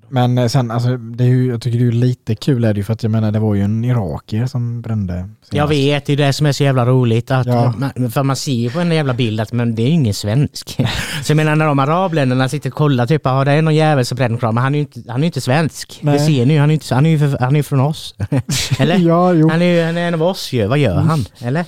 Men 0.09 0.37
eh, 0.37 0.47
sen, 0.47 0.71
alltså, 0.71 0.97
det 0.97 1.23
är 1.23 1.27
ju, 1.27 1.47
jag 1.47 1.61
tycker 1.61 1.77
det 1.79 1.83
är 1.83 1.85
ju 1.85 1.91
lite 1.91 2.35
kul 2.35 2.63
är 2.63 2.73
det 2.73 2.77
ju 2.77 2.83
för 2.83 2.93
att 2.93 3.03
jag 3.03 3.11
menar 3.11 3.31
det 3.31 3.39
var 3.39 3.55
ju 3.55 3.61
en 3.61 3.83
irakier 3.85 4.45
som 4.47 4.81
brände. 4.81 5.13
senast. 5.13 5.53
Jag 5.53 5.67
vet, 5.67 6.05
det 6.05 6.13
är 6.13 6.17
det 6.17 6.33
som 6.33 6.45
är 6.45 6.51
så 6.51 6.63
jävla 6.63 6.85
roligt. 6.85 7.31
Att, 7.31 7.47
Ja. 7.47 7.73
man, 7.77 8.11
för 8.11 8.23
man 8.23 8.35
ser 8.35 8.51
ju 8.53 8.69
på 8.69 8.79
en 8.79 8.91
jävla 8.91 9.13
bild 9.13 9.39
att 9.41 9.51
men 9.53 9.75
det 9.75 9.81
är 9.81 9.87
ju 9.87 9.91
ingen 9.93 10.13
svensk. 10.13 10.69
så 11.23 11.31
jag 11.31 11.35
menar 11.37 11.55
när 11.55 11.65
de 11.65 11.79
arabländerna 11.79 12.49
sitter 12.49 12.69
och 12.69 12.75
kollar, 12.75 13.07
typ 13.07 13.21
ja 13.25 13.43
det 13.45 13.51
är 13.51 13.61
någon 13.61 13.75
jävel 13.75 14.05
som 14.05 14.15
bränner 14.15 14.37
koran, 14.37 14.55
men 14.55 14.63
han 14.63 14.75
är 14.75 14.79
ju 14.79 14.81
inte, 14.81 15.11
han 15.11 15.21
är 15.23 15.25
inte 15.25 15.41
svensk. 15.41 15.99
Nej. 16.01 16.13
Det 16.13 16.25
ser 16.25 16.45
ni 16.45 16.53
ju, 16.53 16.59
han 16.59 16.69
är 16.69 16.73
ju 16.73 16.73
inte, 16.73 16.95
han 16.95 17.05
är 17.05 17.09
ju, 17.09 17.19
för, 17.19 17.37
han 17.39 17.55
är 17.55 17.63
från 17.63 17.79
oss. 17.79 18.15
Eller? 18.79 18.97
Ja, 18.97 19.33
jo. 19.33 19.49
Han 19.49 19.61
är 19.61 19.65
ju 19.65 19.83
han 19.83 19.97
är 19.97 20.07
en 20.07 20.13
av 20.13 20.23
oss 20.23 20.53
ju, 20.53 20.67
vad 20.67 20.77
gör 20.79 20.95
han? 20.99 21.25
Eller? 21.41 21.65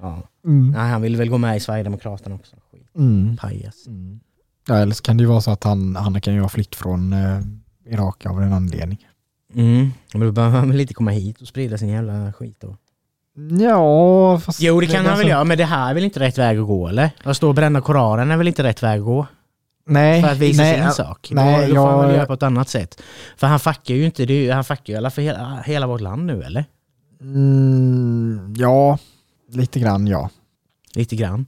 Ja. 0.00 0.22
Mm. 0.46 0.70
Nej, 0.70 0.90
han 0.90 1.02
vill 1.02 1.16
väl 1.16 1.28
gå 1.28 1.38
med 1.38 1.56
i 1.56 1.60
Sverigedemokraterna 1.60 2.34
också. 2.34 2.56
Skit, 2.72 2.86
Mm. 2.98 3.36
pajas. 3.36 3.86
Mm. 3.86 4.20
Ja, 4.68 4.74
eller 4.76 4.94
så 4.94 5.02
kan 5.02 5.16
det 5.16 5.22
ju 5.22 5.28
vara 5.28 5.40
så 5.40 5.50
att 5.50 5.64
han, 5.64 5.96
han 5.96 6.20
kan 6.20 6.34
ju 6.34 6.40
ha 6.40 6.48
flytt 6.48 6.74
från 6.74 7.12
eh, 7.12 7.38
Irak 7.86 8.26
av 8.26 8.42
en 8.42 8.52
anledning. 8.52 9.06
Mm. 9.54 9.90
Men 10.12 10.20
då 10.20 10.32
behöver 10.32 10.58
han 10.58 10.68
väl 10.68 10.76
lite 10.76 10.94
komma 10.94 11.10
hit 11.10 11.40
och 11.40 11.48
sprida 11.48 11.78
sin 11.78 11.88
jävla 11.88 12.32
skit 12.32 12.56
då. 12.60 12.76
Ja, 13.60 14.40
fast... 14.40 14.60
Jo 14.60 14.80
det 14.80 14.86
kan 14.86 14.96
han 14.96 15.06
alltså- 15.06 15.18
väl 15.22 15.28
göra, 15.30 15.44
men 15.44 15.58
det 15.58 15.64
här 15.64 15.90
är 15.90 15.94
väl 15.94 16.04
inte 16.04 16.20
rätt 16.20 16.38
väg 16.38 16.58
att 16.58 16.66
gå 16.66 16.88
eller? 16.88 17.10
Att 17.24 17.36
stå 17.36 17.48
och 17.48 17.54
bränna 17.54 17.80
Koranen 17.80 18.30
är 18.30 18.36
väl 18.36 18.48
inte 18.48 18.62
rätt 18.62 18.82
väg 18.82 18.98
att 18.98 19.04
gå? 19.04 19.26
Nej, 19.88 20.22
För 20.22 20.28
att 20.28 20.38
visa 20.38 20.62
nej, 20.62 20.82
sin 20.82 20.92
sak. 20.92 21.28
nej, 21.32 21.68
då, 21.68 21.74
då 21.74 21.82
får 21.82 21.90
han 21.90 22.06
väl 22.06 22.16
göra 22.16 22.26
på 22.26 22.32
ett 22.32 22.42
annat 22.42 22.68
sätt. 22.68 23.02
För 23.36 23.46
han 23.46 23.60
fuckar 23.60 23.94
ju 23.94 24.04
inte, 24.04 24.26
det 24.26 24.34
ju, 24.34 24.50
han 24.50 24.64
fuckar 24.64 24.92
ju 24.92 24.96
alla 24.96 25.10
för 25.10 25.22
hela, 25.22 25.62
hela 25.66 25.86
vårt 25.86 26.00
land 26.00 26.26
nu 26.26 26.42
eller? 26.42 26.64
Mm, 27.20 28.54
ja, 28.56 28.98
lite 29.48 29.80
grann 29.80 30.06
ja. 30.06 30.30
Lite 30.94 31.16
grann. 31.16 31.46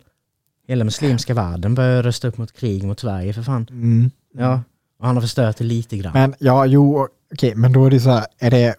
Hela 0.67 0.85
muslimska 0.85 1.35
världen 1.35 1.75
börjar 1.75 2.03
rösta 2.03 2.29
upp 2.29 2.39
mot 2.39 2.53
krig 2.53 2.85
mot 2.85 3.01
Sverige 3.01 3.33
för 3.33 3.43
fan. 3.43 3.67
Mm. 3.71 4.11
Ja. 4.35 4.63
Och 4.99 5.07
han 5.07 5.17
har 5.17 5.21
förstört 5.21 5.57
det 5.57 5.65
lite 5.65 5.97
grann. 5.97 6.13
Men 6.13 6.35
ja, 6.39 6.67
jo, 6.67 7.09
okej, 7.33 7.55
men 7.55 7.73
då 7.73 7.87
är 7.87 7.91
det 7.91 8.01
så 8.01 8.11
här, 8.11 8.27
är 8.39 8.51
det, 8.51 8.77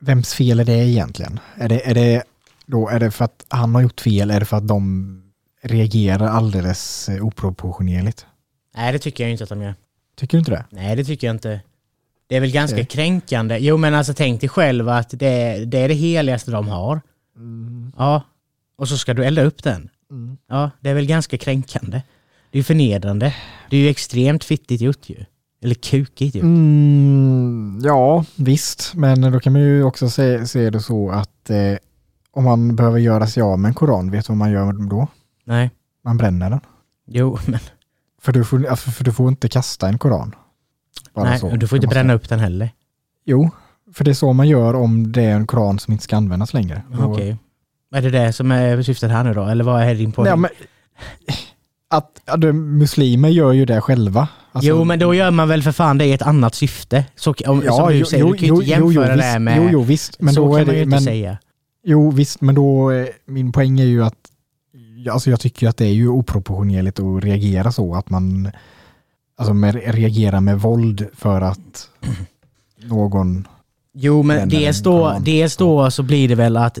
vems 0.00 0.34
fel 0.34 0.60
är 0.60 0.64
det 0.64 0.88
egentligen? 0.88 1.40
Är 1.56 1.68
det, 1.68 1.90
är 1.90 1.94
det, 1.94 2.22
då, 2.66 2.88
är 2.88 3.00
det 3.00 3.10
för 3.10 3.24
att 3.24 3.44
han 3.48 3.74
har 3.74 3.82
gjort 3.82 4.00
fel, 4.00 4.30
är 4.30 4.40
det 4.40 4.46
för 4.46 4.56
att 4.56 4.68
de 4.68 5.14
reagerar 5.62 6.26
alldeles 6.26 7.08
eh, 7.08 7.26
oproportionerligt? 7.26 8.26
Nej 8.76 8.92
det 8.92 8.98
tycker 8.98 9.24
jag 9.24 9.30
inte 9.30 9.44
att 9.44 9.50
de 9.50 9.62
gör. 9.62 9.74
Tycker 10.16 10.36
du 10.36 10.38
inte 10.38 10.50
det? 10.50 10.64
Nej 10.70 10.96
det 10.96 11.04
tycker 11.04 11.26
jag 11.26 11.36
inte. 11.36 11.60
Det 12.26 12.36
är 12.36 12.40
väl 12.40 12.50
ganska 12.50 12.76
Okej. 12.76 12.86
kränkande. 12.86 13.58
Jo 13.58 13.76
men 13.76 13.94
alltså 13.94 14.14
tänk 14.14 14.40
dig 14.40 14.48
själv 14.48 14.88
att 14.88 15.10
det, 15.10 15.64
det 15.64 15.78
är 15.78 15.88
det 15.88 15.94
heligaste 15.94 16.50
de 16.50 16.68
har. 16.68 17.00
Ja. 17.96 18.22
Och 18.78 18.88
så 18.88 18.98
ska 18.98 19.14
du 19.14 19.24
elda 19.24 19.42
upp 19.42 19.62
den. 19.62 19.88
Ja, 20.48 20.70
det 20.80 20.90
är 20.90 20.94
väl 20.94 21.06
ganska 21.06 21.38
kränkande. 21.38 22.02
Det 22.50 22.56
är 22.56 22.60
ju 22.60 22.64
förnedrande. 22.64 23.34
Det 23.70 23.76
är 23.76 23.80
ju 23.80 23.88
extremt 23.88 24.44
fittigt 24.44 24.80
gjort 24.80 25.10
ju. 25.10 25.24
Eller 25.62 25.74
kukigt 25.74 26.36
ju. 26.36 26.40
Mm, 26.40 27.80
ja, 27.82 28.24
visst, 28.36 28.94
men 28.94 29.32
då 29.32 29.40
kan 29.40 29.52
man 29.52 29.62
ju 29.62 29.82
också 29.82 30.10
se, 30.10 30.46
se 30.46 30.70
det 30.70 30.80
så 30.80 31.10
att 31.10 31.50
eh, 31.50 31.76
om 32.30 32.44
man 32.44 32.76
behöver 32.76 32.98
göra 32.98 33.26
sig 33.26 33.42
av 33.42 33.58
med 33.58 33.68
en 33.68 33.74
koran, 33.74 34.10
vet 34.10 34.26
du 34.26 34.30
vad 34.30 34.36
man 34.36 34.50
gör 34.50 34.88
då? 34.90 35.08
Nej. 35.44 35.70
Man 36.04 36.16
bränner 36.16 36.50
den. 36.50 36.60
Jo, 37.06 37.38
men 37.46 37.60
För 38.20 38.32
du 38.32 38.44
får, 38.44 38.66
alltså, 38.66 38.90
för 38.90 39.04
du 39.04 39.12
får 39.12 39.28
inte 39.28 39.48
kasta 39.48 39.88
en 39.88 39.98
koran. 39.98 40.34
Bara 41.14 41.24
Nej, 41.24 41.38
så. 41.38 41.48
och 41.48 41.58
du 41.58 41.68
får 41.68 41.76
inte 41.76 41.88
bränna 41.88 42.14
upp 42.14 42.28
den 42.28 42.40
heller. 42.40 42.70
Jo, 43.24 43.50
för 43.94 44.04
det 44.04 44.10
är 44.10 44.14
så 44.14 44.32
man 44.32 44.48
gör 44.48 44.74
om 44.74 45.12
det 45.12 45.22
är 45.22 45.34
en 45.34 45.46
kran 45.46 45.78
som 45.78 45.92
inte 45.92 46.04
ska 46.04 46.16
användas 46.16 46.54
längre. 46.54 46.82
Okej. 46.98 47.36
Är 47.94 48.02
det 48.02 48.10
det 48.10 48.32
som 48.32 48.50
är 48.50 48.82
syftet 48.82 49.10
här 49.10 49.24
nu 49.24 49.34
då? 49.34 49.44
Eller 49.44 49.64
vad 49.64 49.82
är 49.82 49.94
din 49.94 50.12
poäng? 50.12 50.24
Nej, 50.26 50.36
men, 50.36 50.50
att, 51.90 52.20
att 52.24 52.54
muslimer 52.54 53.28
gör 53.28 53.52
ju 53.52 53.64
det 53.64 53.80
själva. 53.80 54.28
Alltså- 54.52 54.68
jo, 54.68 54.84
men 54.84 54.98
då 54.98 55.14
gör 55.14 55.30
man 55.30 55.48
väl 55.48 55.62
för 55.62 55.72
fan 55.72 55.98
det 55.98 56.04
i 56.04 56.12
ett 56.12 56.22
annat 56.22 56.54
syfte. 56.54 57.04
Så, 57.16 57.34
om, 57.46 57.62
som 57.62 57.92
du 57.92 58.04
säger, 58.04 58.24
du 58.24 58.32
kan 58.32 58.48
ju 58.48 58.54
inte 58.54 58.70
jämföra 58.70 59.16
det 59.16 59.22
visst, 59.22 59.40
med... 59.40 59.56
Jo, 59.56 59.68
jo, 59.72 59.82
visst. 59.82 60.20
Men 60.20 60.34
så 60.34 60.40
då 60.46 60.52
kan 60.52 60.60
är 60.60 60.66
man 60.66 60.74
ju 60.74 60.78
det, 60.78 60.82
inte 60.82 60.90
men, 60.90 61.00
säga. 61.00 61.38
Jo, 61.84 62.10
visst, 62.10 62.40
men 62.40 62.54
då, 62.54 62.90
eh, 62.90 63.06
min 63.26 63.52
poäng 63.52 63.80
är 63.80 63.84
ju 63.84 64.04
att 64.04 64.14
ja, 65.04 65.12
alltså 65.12 65.30
jag 65.30 65.40
tycker 65.40 65.68
att 65.68 65.76
det 65.76 65.84
är 65.84 65.92
ju 65.92 66.08
oproportionerligt 66.08 67.00
att 67.00 67.24
reagera 67.24 67.72
så, 67.72 67.94
att 67.94 68.10
man 68.10 68.50
alltså 69.36 69.54
med, 69.54 69.74
reagerar 69.94 70.40
med 70.40 70.60
våld 70.60 71.08
för 71.14 71.40
att 71.40 71.88
någon... 72.82 73.48
Jo, 73.94 74.22
men 74.22 74.48
dels 74.48 74.82
då, 74.82 75.16
dels 75.20 75.56
då 75.56 75.90
så 75.90 76.02
blir 76.02 76.28
det 76.28 76.34
väl 76.34 76.56
att 76.56 76.78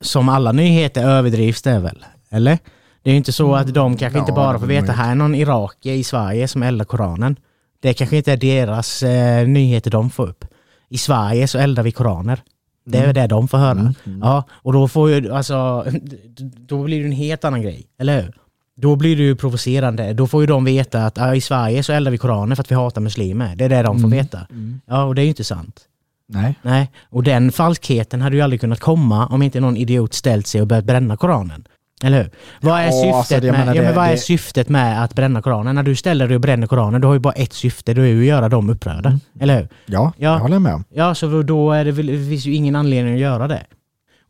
som 0.00 0.28
alla 0.28 0.52
nyheter 0.52 1.04
överdrivs 1.04 1.62
det 1.62 1.78
väl? 1.78 2.04
Eller? 2.30 2.58
Det 3.02 3.10
är 3.10 3.12
ju 3.12 3.16
inte 3.18 3.32
så 3.32 3.54
att 3.54 3.74
de 3.74 3.96
kanske 3.96 4.18
inte 4.18 4.30
Ja, 4.30 4.36
bara 4.36 4.52
det 4.52 4.58
får 4.58 4.66
veta 4.66 4.92
här 4.92 5.10
är 5.10 5.14
någon 5.14 5.34
irakier 5.34 5.94
i 5.94 6.04
Sverige 6.04 6.48
som 6.48 6.62
eldar 6.62 6.84
Koranen. 6.84 7.36
Det 7.82 7.94
kanske 7.94 8.16
inte 8.16 8.32
är 8.32 8.36
deras 8.36 9.02
eh, 9.02 9.46
nyheter 9.48 9.90
de 9.90 10.10
får 10.10 10.28
upp. 10.28 10.44
I 10.88 10.98
Sverige 10.98 11.48
så 11.48 11.58
eldar 11.58 11.82
vi 11.82 11.92
Koraner. 11.92 12.40
Det 12.86 12.98
är 12.98 13.02
Mm. 13.02 13.14
det 13.14 13.26
de 13.26 13.48
får 13.48 13.58
höra. 13.58 13.70
Mm, 13.80 13.94
mm. 14.06 14.20
Ja, 14.22 14.44
och 14.50 14.72
då 14.72 14.88
får 14.88 15.10
ju, 15.10 15.32
alltså, 15.32 15.86
då 16.68 16.82
blir 16.82 16.98
det 17.00 17.04
en 17.06 17.12
helt 17.12 17.44
annan 17.44 17.62
grej, 17.62 17.86
eller 17.98 18.22
hur? 18.22 18.32
Då 18.76 18.96
blir 18.96 19.16
det 19.16 19.22
ju 19.22 19.36
provocerande. 19.36 20.12
Då 20.12 20.26
får 20.26 20.40
ju 20.42 20.46
de 20.46 20.64
veta 20.64 21.06
att 21.06 21.16
ja, 21.16 21.34
i 21.34 21.40
Sverige 21.40 21.82
så 21.82 21.92
eldar 21.92 22.10
vi 22.12 22.18
Koranen 22.18 22.56
för 22.56 22.62
att 22.62 22.70
vi 22.70 22.74
hatar 22.74 23.00
muslimer. 23.00 23.56
Det 23.56 23.64
är 23.64 23.68
det 23.68 23.82
de 23.82 23.98
får 24.00 24.06
Mm. 24.08 24.18
veta. 24.18 24.38
Mm. 24.50 24.80
Ja, 24.86 25.04
och 25.04 25.14
det 25.14 25.20
är 25.20 25.24
ju 25.24 25.28
inte 25.28 25.44
sant. 25.44 25.80
Nej. 26.28 26.54
Nej, 26.62 26.90
och 27.10 27.22
den 27.22 27.52
falskheten 27.52 28.20
hade 28.20 28.36
ju 28.36 28.42
aldrig 28.42 28.60
kunnat 28.60 28.80
komma 28.80 29.26
om 29.26 29.42
inte 29.42 29.60
någon 29.60 29.76
idiot 29.76 30.14
ställt 30.14 30.46
sig 30.46 30.60
och 30.60 30.66
börjat 30.66 30.84
bränna 30.84 31.16
Koranen. 31.16 31.64
Eller 32.04 32.18
hur? 32.22 32.30
Vad 32.60 32.80
är, 32.80 32.84
Ja, 32.84 32.90
syftet, 32.92 33.14
alltså, 33.14 33.34
jag 33.34 33.42
med, 33.42 33.52
menar 33.52 33.74
ja, 33.74 33.80
det- 33.82 33.86
men 33.86 33.96
vad 33.96 34.06
är 34.06 34.10
det- 34.10 34.18
syftet 34.18 34.68
med 34.68 35.04
att 35.04 35.14
bränna 35.14 35.42
Koranen? 35.42 35.74
När 35.74 35.82
du 35.82 35.96
ställer 35.96 36.26
dig 36.28 36.34
och 36.34 36.40
bränner 36.40 36.66
Koranen, 36.66 37.00
du 37.00 37.06
har 37.06 37.14
ju 37.14 37.20
bara 37.20 37.32
ett 37.34 37.52
syfte, 37.52 37.94
det 37.94 38.02
är 38.02 38.06
ju 38.06 38.20
att 38.20 38.26
göra 38.26 38.48
dem 38.48 38.70
upprörda. 38.70 39.08
Mm. 39.08 39.20
Eller 39.40 39.56
hur? 39.58 39.68
Ja, 39.86 40.12
Ja. 40.16 40.30
det 40.32 40.38
håller 40.38 40.54
jag 40.54 40.62
med. 40.62 40.82
Ja, 40.94 41.14
så 41.14 41.42
då 41.42 41.72
är 41.72 41.84
det, 41.84 41.92
väl, 41.92 42.06
finns 42.06 42.46
ju 42.46 42.54
ingen 42.54 42.76
anledning 42.76 43.14
att 43.14 43.20
göra 43.20 43.48
det. 43.48 43.62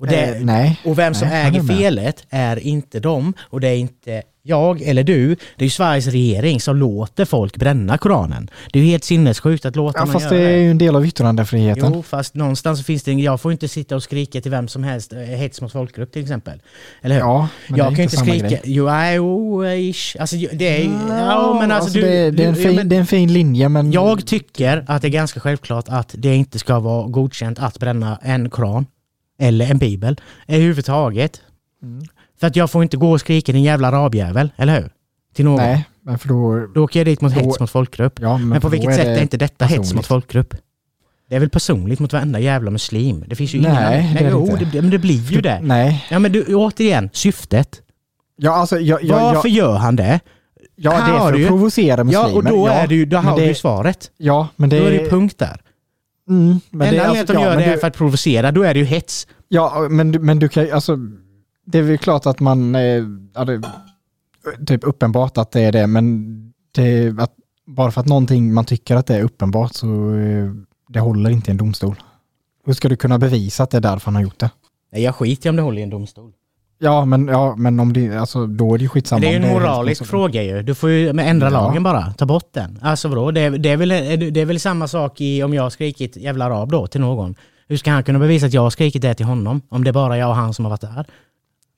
Och, 0.00 0.06
det, 0.06 0.16
Eh, 0.16 0.40
nej. 0.44 0.80
och 0.84 0.98
vem 0.98 1.14
som 1.14 1.28
Nej, 1.28 1.46
äger 1.46 1.62
felet 1.62 2.24
är 2.30 2.58
inte 2.58 3.00
dem 3.00 3.34
och 3.40 3.60
det 3.60 3.68
är 3.68 3.76
inte 3.76 4.22
jag 4.42 4.82
eller 4.82 5.02
du. 5.04 5.28
Det 5.28 5.36
är 5.58 5.64
ju 5.64 5.70
Sveriges 5.70 6.06
regering 6.06 6.60
som 6.60 6.76
låter 6.76 7.24
folk 7.24 7.56
bränna 7.56 7.98
Koranen. 7.98 8.50
Det 8.72 8.78
är 8.78 8.82
ju 8.82 8.88
helt 8.90 9.04
sinnessjukt 9.04 9.64
att 9.64 9.76
låta 9.76 9.98
Ja, 9.98 10.04
någon 10.04 10.12
fast 10.12 10.24
göra 10.32 10.34
det 10.42 10.48
är 10.50 10.56
ju 10.56 10.70
en 10.70 10.78
del 10.78 10.96
av 10.96 11.06
yttrandefriheten. 11.06 11.92
Jo, 11.94 12.02
fast 12.02 12.34
någonstans 12.34 12.84
finns 12.86 13.02
det 13.02 13.10
en, 13.10 13.18
Jag 13.18 13.40
får 13.40 13.52
inte 13.52 13.68
sitta 13.68 13.96
och 13.96 14.02
skrika 14.02 14.40
till 14.40 14.50
vem 14.50 14.68
som 14.68 14.84
helst, 14.84 15.12
eh, 15.12 15.18
hets 15.18 15.60
mot 15.60 15.72
folkgrupp 15.72 16.12
till 16.12 16.22
exempel. 16.22 16.62
Eller 17.02 17.14
hur? 17.14 17.22
Ja, 17.22 17.48
men 17.68 17.78
jag 17.78 17.86
det 17.86 17.92
är 17.92 17.96
kan 17.96 18.02
inte 18.02 18.16
samma 18.16 18.30
skrika... 18.30 18.48
grej. 18.48 18.60
Jo, 18.64 18.88
jo, 19.14 19.64
ish. 19.66 20.16
Alltså 20.20 20.36
det 20.52 20.68
är 20.68 20.82
ju... 20.82 20.90
Ja, 21.08 21.56
men 21.60 21.72
alltså, 21.72 21.92
du... 21.92 22.00
det, 22.00 22.30
det, 22.30 22.44
är 22.44 22.48
en 22.48 22.56
fin, 22.56 22.76
men- 22.76 22.88
det 22.88 22.96
är 22.96 23.00
en 23.00 23.06
fin 23.06 23.32
linje, 23.32 23.68
men... 23.68 23.92
jag 23.92 24.26
tycker 24.26 24.84
att 24.86 25.02
det 25.02 25.08
är 25.08 25.12
ganska 25.12 25.40
självklart 25.40 25.84
att 25.88 26.14
det 26.18 26.34
inte 26.34 26.58
ska 26.58 26.78
vara 26.78 27.06
godkänt 27.06 27.58
att 27.58 27.78
bränna 27.78 28.18
en 28.22 28.50
koran 28.50 28.86
eller 29.40 29.70
en 29.70 29.78
bibel 29.78 30.20
överhuvudtaget. 30.48 31.40
Mm. 31.82 32.02
För 32.40 32.46
att 32.46 32.56
jag 32.56 32.70
får 32.70 32.82
inte 32.82 32.96
gå 32.96 33.10
och 33.12 33.20
skrika 33.20 33.52
din 33.52 33.62
jävla 33.62 33.88
arabjävel, 33.88 34.50
eller 34.56 34.80
hur? 34.80 34.90
Till 35.34 35.44
någon. 35.44 35.56
Nej, 35.56 35.84
men 36.02 36.18
för 36.18 36.28
då... 36.28 36.66
Då 36.74 36.84
åker 36.84 37.00
jag 37.00 37.06
dit 37.06 37.20
mot 37.20 37.34
Då- 37.34 37.40
hets 37.40 37.60
mot 37.60 37.70
folkgrupp. 37.70 38.18
Ja, 38.20 38.38
men, 38.38 38.48
Men 38.48 38.60
på 38.60 38.68
vilket 38.68 38.94
sätt 38.94 39.06
är, 39.06 39.14
det 39.14 39.22
inte 39.22 39.36
detta 39.36 39.64
hets 39.64 39.76
personligt. 39.78 39.94
mot 39.96 40.06
folkgrupp? 40.06 40.54
Det 41.28 41.36
är 41.36 41.40
väl 41.40 41.50
personligt 41.50 42.00
mot 42.00 42.12
varenda 42.12 42.38
jävla 42.40 42.70
muslim? 42.70 43.24
Det 43.26 43.36
finns 43.36 43.54
ju 43.54 43.58
ingen... 43.58 43.74
Nej, 43.74 43.84
annan- 44.00 44.14
det 44.14 44.20
är 44.20 44.24
det 44.24 44.30
jo, 44.30 44.46
inte. 44.50 44.64
det, 44.64 44.82
men 44.82 44.90
det 44.90 44.98
blir 44.98 45.32
ju 45.32 45.40
det. 45.40 45.60
Nej. 45.62 46.06
Ja 46.10 46.18
men 46.18 46.32
du, 46.32 46.54
återigen, 46.54 47.10
syftet. 47.12 47.82
Ja, 48.36 48.52
alltså, 48.52 48.78
jag, 48.78 49.04
jag, 49.04 49.20
Varför 49.20 49.48
jag, 49.48 49.56
gör 49.56 49.76
han 49.76 49.96
det? 49.96 50.20
ja, 50.76 50.90
det 50.90 50.96
är 50.96 51.18
för 51.18 51.32
du 51.32 51.42
att 51.42 51.48
provocera 51.48 52.04
muslimer. 52.04 52.28
Ja, 52.28 52.34
och 52.36 52.44
då, 52.44 52.66
ja, 52.68 52.72
är 52.72 52.86
det 52.86 52.94
ju, 52.94 53.04
då 53.06 53.16
har 53.16 53.36
det- 53.36 53.42
du 53.42 53.48
ju 53.48 53.54
svaret. 53.54 54.10
Ja, 54.16 54.48
men 54.56 54.68
det 54.70 54.78
Då 54.80 54.84
är 54.86 54.90
det 54.90 54.98
är... 55.00 55.04
ju 55.04 55.10
punkt 55.10 55.38
där. 55.38 55.60
Mm, 56.30 56.60
men 56.70 56.88
Enda 56.88 56.90
det 56.90 56.96
är 57.04 57.08
anledningen 57.08 57.20
att 57.22 57.26
de 57.26 57.32
ja, 57.34 57.40
gör 57.42 57.50
men 57.50 57.58
det 57.58 57.64
är 57.64 57.74
du- 57.74 57.80
för 57.80 57.86
att 57.86 57.96
provocera, 57.96 58.52
då 58.52 58.62
är 58.62 58.74
det 58.74 58.80
ju 58.80 58.86
hets. 58.86 59.26
Ja, 59.48 59.86
men, 59.90 60.10
men 60.10 60.38
du 60.38 60.48
kan 60.48 60.72
alltså, 60.72 60.96
det 61.66 61.78
är 61.78 61.82
väl 61.82 61.98
klart 61.98 62.26
att 62.26 62.40
man, 62.40 62.74
eh, 62.74 63.02
ja, 63.34 63.44
det, 63.44 63.62
typ 64.66 64.84
uppenbart 64.84 65.38
att 65.38 65.50
det 65.50 65.60
är 65.60 65.72
det, 65.72 65.86
men 65.86 66.26
det, 66.74 67.14
att, 67.18 67.32
bara 67.66 67.90
för 67.90 68.00
att 68.00 68.06
någonting 68.06 68.54
man 68.54 68.64
tycker 68.64 68.96
att 68.96 69.06
det 69.06 69.16
är 69.16 69.22
uppenbart 69.22 69.74
så 69.74 70.14
eh, 70.14 70.50
det 70.88 71.00
håller 71.00 71.30
inte 71.30 71.50
i 71.50 71.52
en 71.52 71.56
domstol. 71.56 72.02
Hur 72.66 72.72
ska 72.72 72.88
du 72.88 72.96
kunna 72.96 73.18
bevisa 73.18 73.62
att 73.62 73.70
det 73.70 73.76
är 73.76 73.80
därför 73.80 74.04
han 74.04 74.14
har 74.14 74.22
gjort 74.22 74.38
det? 74.38 74.50
Nej, 74.92 75.02
jag 75.02 75.14
skiter 75.14 75.50
om 75.50 75.56
det 75.56 75.62
håller 75.62 75.80
i 75.80 75.82
en 75.82 75.90
domstol. 75.90 76.32
Ja, 76.82 77.04
men, 77.04 77.28
ja, 77.28 77.54
men 77.56 77.80
om 77.80 77.92
det, 77.92 78.16
alltså, 78.16 78.46
då 78.46 78.74
är 78.74 78.78
det 78.78 78.82
ju 78.82 78.88
skitsamma. 78.88 79.20
det 79.20 79.26
är 79.26 79.30
ju 79.30 79.36
en 79.46 79.52
moralisk 79.52 80.06
fråga 80.06 80.42
ju. 80.42 80.62
Du 80.62 80.74
får 80.74 80.90
ju 80.90 81.08
ändra 81.08 81.46
Ja. 81.46 81.50
lagen 81.50 81.82
bara. 81.82 82.12
Ta 82.12 82.26
bort 82.26 82.48
den. 82.52 82.78
Alltså 82.82 83.08
vadå? 83.08 83.30
Det, 83.30 83.40
är- 83.40 83.50
det, 83.50 83.68
är 83.68 83.76
väl, 83.76 83.88
det 84.34 84.40
är 84.40 84.44
väl 84.44 84.60
samma 84.60 84.88
sak 84.88 85.20
i 85.20 85.42
om 85.42 85.54
jag 85.54 85.62
har 85.62 85.70
skrikit 85.70 86.16
jävla 86.16 86.44
arab 86.44 86.70
då 86.72 86.86
till 86.86 87.00
någon. 87.00 87.34
Hur 87.68 87.76
ska 87.76 87.90
han 87.90 88.02
kunna 88.04 88.18
bevisa 88.18 88.46
att 88.46 88.52
jag 88.54 88.62
har 88.62 88.70
skrikit 88.70 89.02
det 89.02 89.14
till 89.14 89.26
honom? 89.26 89.60
Om 89.68 89.84
det 89.84 89.90
är 89.90 89.92
bara 89.92 90.18
jag 90.18 90.28
och 90.28 90.34
han 90.36 90.54
som 90.54 90.64
har 90.64 90.70
varit 90.70 90.80
där. 90.80 91.04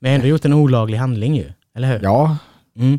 Vi 0.00 0.08
har 0.08 0.14
ändå 0.14 0.26
gjort 0.26 0.44
en 0.44 0.52
olaglig 0.52 0.98
handling 0.98 1.36
ju. 1.36 1.52
Eller 1.76 1.92
hur? 1.92 2.00
Ja, 2.02 2.36
Mm. 2.76 2.98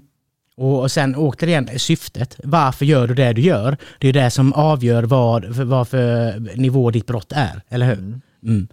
Och, 0.57 0.79
och 0.81 0.91
sen 0.91 1.15
återigen 1.15 1.69
syftet. 1.79 2.39
Varför 2.43 2.85
gör 2.85 3.07
du 3.07 3.13
det 3.13 3.33
du 3.33 3.41
gör? 3.41 3.77
Det 3.99 4.07
är 4.07 4.13
det 4.13 4.29
som 4.31 4.53
avgör 4.53 5.03
vad 5.03 5.55
för, 5.55 5.63
vad 5.63 5.87
för 5.87 6.39
nivå 6.57 6.91
ditt 6.91 7.07
brott 7.07 7.31
är. 7.35 7.61
Eller 7.69 7.85
hur? 7.95 8.19
Mm. 8.43 8.67